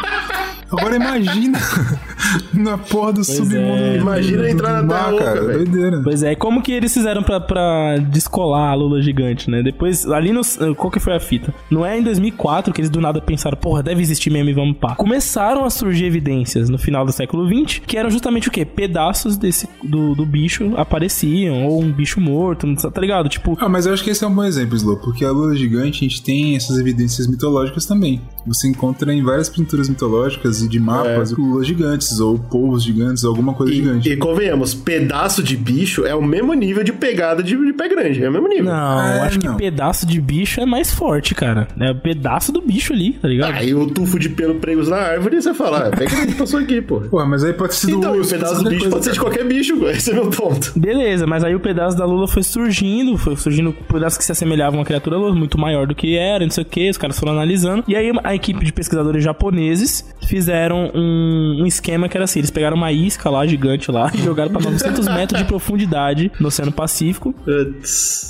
Agora 0.70 0.96
imagina 0.96 1.58
na 2.52 2.76
porra 2.78 3.12
do 3.12 3.24
submundo. 3.24 3.56
é. 3.56 3.96
Imagina 3.98 4.42
do- 4.42 4.48
entrar 4.48 4.80
do 4.80 4.86
na 4.86 4.94
Terra 4.94 5.04
mar, 5.06 5.14
Oca, 5.14 5.24
cara. 5.24 5.40
velho. 5.44 5.64
Doideira. 5.64 6.00
Pois 6.02 6.22
é, 6.22 6.32
e 6.32 6.36
como 6.36 6.62
que 6.62 6.72
eles 6.72 6.92
fizeram 6.92 7.22
pra, 7.22 7.40
pra 7.40 7.98
descolar 7.98 8.70
a 8.70 8.74
lula 8.74 9.00
gigante, 9.02 9.50
né? 9.50 9.62
Depois, 9.62 10.06
ali 10.10 10.32
no. 10.32 10.40
Qual 10.76 10.90
que 10.90 10.98
foi 11.00 11.14
a 11.14 11.20
fita? 11.20 11.52
Não 11.70 11.84
é 11.84 11.98
em 11.98 12.02
2004 12.02 12.72
que 12.72 12.80
eles 12.80 12.90
do 12.90 13.00
nada 13.00 13.20
pensaram, 13.20 13.56
porra, 13.56 13.82
deve 13.82 14.00
existir 14.02 14.30
mesmo 14.30 14.50
e 14.50 14.54
vamos 14.54 14.76
pá. 14.78 14.94
Começaram 14.96 15.64
a 15.64 15.70
surgir 15.70 16.04
evidências 16.04 16.68
no 16.68 16.78
final 16.78 17.04
do 17.04 17.12
século 17.12 17.46
XX 17.48 17.80
que 17.86 17.96
eram 17.96 18.10
justamente 18.10 18.48
o 18.48 18.50
quê? 18.50 18.64
Pedaços 18.64 19.36
desse, 19.36 19.68
do, 19.82 20.14
do 20.14 20.24
bicho 20.26 20.72
apareciam, 20.76 21.66
ou 21.66 21.82
um 21.82 21.92
bicho 21.92 22.20
morto, 22.20 22.66
tá 22.90 23.00
ligado? 23.00 23.28
Tipo, 23.28 23.56
Ah, 23.60 23.68
mas 23.68 23.86
eu 23.86 23.92
acho 23.94 24.02
que 24.02 24.10
esse 24.10 24.24
é 24.24 24.26
um 24.26 24.34
bom 24.34 24.44
exemplo, 24.44 24.76
Slow, 24.76 24.96
porque 24.98 25.24
a 25.24 25.30
lula 25.30 25.54
gigante 25.56 26.04
a 26.04 26.08
gente 26.08 26.22
tem 26.22 26.56
essas 26.56 26.78
evidências 26.78 27.26
mitológicas 27.26 27.86
também. 27.86 28.20
Você 28.46 28.68
encontra 28.68 29.12
em 29.12 29.22
várias 29.22 29.48
pinturas 29.48 29.88
mitológicas 29.88 30.55
e 30.62 30.68
de 30.68 30.78
mapas, 30.80 31.32
lulas 31.32 31.66
gigantes, 31.66 32.18
ou 32.20 32.38
polvos 32.38 32.82
gigantes, 32.84 33.24
ou 33.24 33.30
alguma 33.30 33.54
coisa 33.54 33.72
gigante. 33.72 34.08
E, 34.08 34.12
e 34.12 34.16
convenhamos, 34.16 34.74
pedaço 34.74 35.42
de 35.42 35.56
bicho 35.56 36.04
é 36.06 36.14
o 36.14 36.22
mesmo 36.22 36.52
nível 36.54 36.82
de 36.84 36.92
pegada 36.92 37.42
de, 37.42 37.56
de 37.56 37.72
pé 37.72 37.88
grande. 37.88 38.22
É 38.22 38.28
o 38.28 38.32
mesmo 38.32 38.48
nível. 38.48 38.64
Não, 38.66 39.00
eu 39.00 39.14
É, 39.16 39.20
acho 39.22 39.38
que 39.38 39.46
não. 39.46 39.56
pedaço 39.56 40.06
de 40.06 40.20
bicho 40.20 40.60
é 40.60 40.66
mais 40.66 40.90
forte, 40.92 41.34
cara. 41.34 41.68
É 41.78 41.90
o 41.90 41.94
pedaço 41.96 42.52
do 42.52 42.60
bicho 42.60 42.92
ali, 42.92 43.12
tá 43.14 43.28
ligado? 43.28 43.54
Aí 43.54 43.74
o 43.74 43.86
tufo 43.86 44.18
de 44.18 44.28
pelo 44.28 44.56
pregos 44.56 44.88
na 44.88 44.96
árvore, 44.96 45.40
você 45.40 45.52
fala, 45.54 45.88
ah, 45.88 45.90
pé 45.96 46.04
grande 46.06 46.34
passou 46.34 46.60
aqui, 46.60 46.80
pô. 46.80 47.00
Porra, 47.02 47.26
mas 47.26 47.44
aí 47.44 47.52
pode 47.52 47.74
ser 47.74 47.88
do 47.88 47.98
Então, 47.98 48.16
e 48.16 48.20
o 48.20 48.26
pedaço 48.26 48.62
do 48.62 48.70
bicho 48.70 48.88
pode 48.90 49.04
ser 49.04 49.12
de 49.12 49.20
qualquer 49.20 49.44
bicho, 49.46 49.76
pô. 49.76 49.88
esse 49.88 50.10
é 50.10 50.14
meu 50.14 50.30
ponto. 50.30 50.72
Beleza, 50.78 51.26
mas 51.26 51.44
aí 51.44 51.54
o 51.54 51.60
pedaço 51.60 51.96
da 51.96 52.04
Lula 52.04 52.26
foi 52.28 52.42
surgindo, 52.42 53.16
foi 53.16 53.36
surgindo 53.36 53.72
pedaços 53.72 54.18
que 54.18 54.24
se 54.24 54.32
assemelhavam 54.32 54.78
a 54.78 54.80
uma 54.80 54.84
criatura 54.86 55.16
Lula, 55.16 55.34
muito 55.34 55.58
maior 55.58 55.86
do 55.86 55.94
que 55.94 56.16
era, 56.16 56.44
não 56.44 56.50
sei 56.50 56.62
o 56.62 56.66
que, 56.66 56.90
os 56.90 56.96
caras 56.98 57.18
foram 57.18 57.32
analisando. 57.32 57.84
E 57.86 57.94
aí 57.96 58.10
a 58.24 58.34
equipe 58.34 58.64
de 58.64 58.72
pesquisadores 58.72 59.22
japoneses 59.22 60.04
fizeram 60.46 60.90
um, 60.94 61.62
um 61.62 61.66
esquema 61.66 62.08
que 62.08 62.16
era 62.16 62.24
assim, 62.24 62.38
eles 62.38 62.50
pegaram 62.50 62.76
uma 62.76 62.92
isca 62.92 63.28
lá, 63.28 63.44
gigante 63.46 63.90
lá, 63.90 64.10
e 64.14 64.18
jogaram 64.22 64.52
pra 64.52 64.60
900 64.60 65.08
metros 65.08 65.40
de 65.40 65.46
profundidade 65.46 66.30
no 66.38 66.46
Oceano 66.48 66.70
Pacífico. 66.70 67.34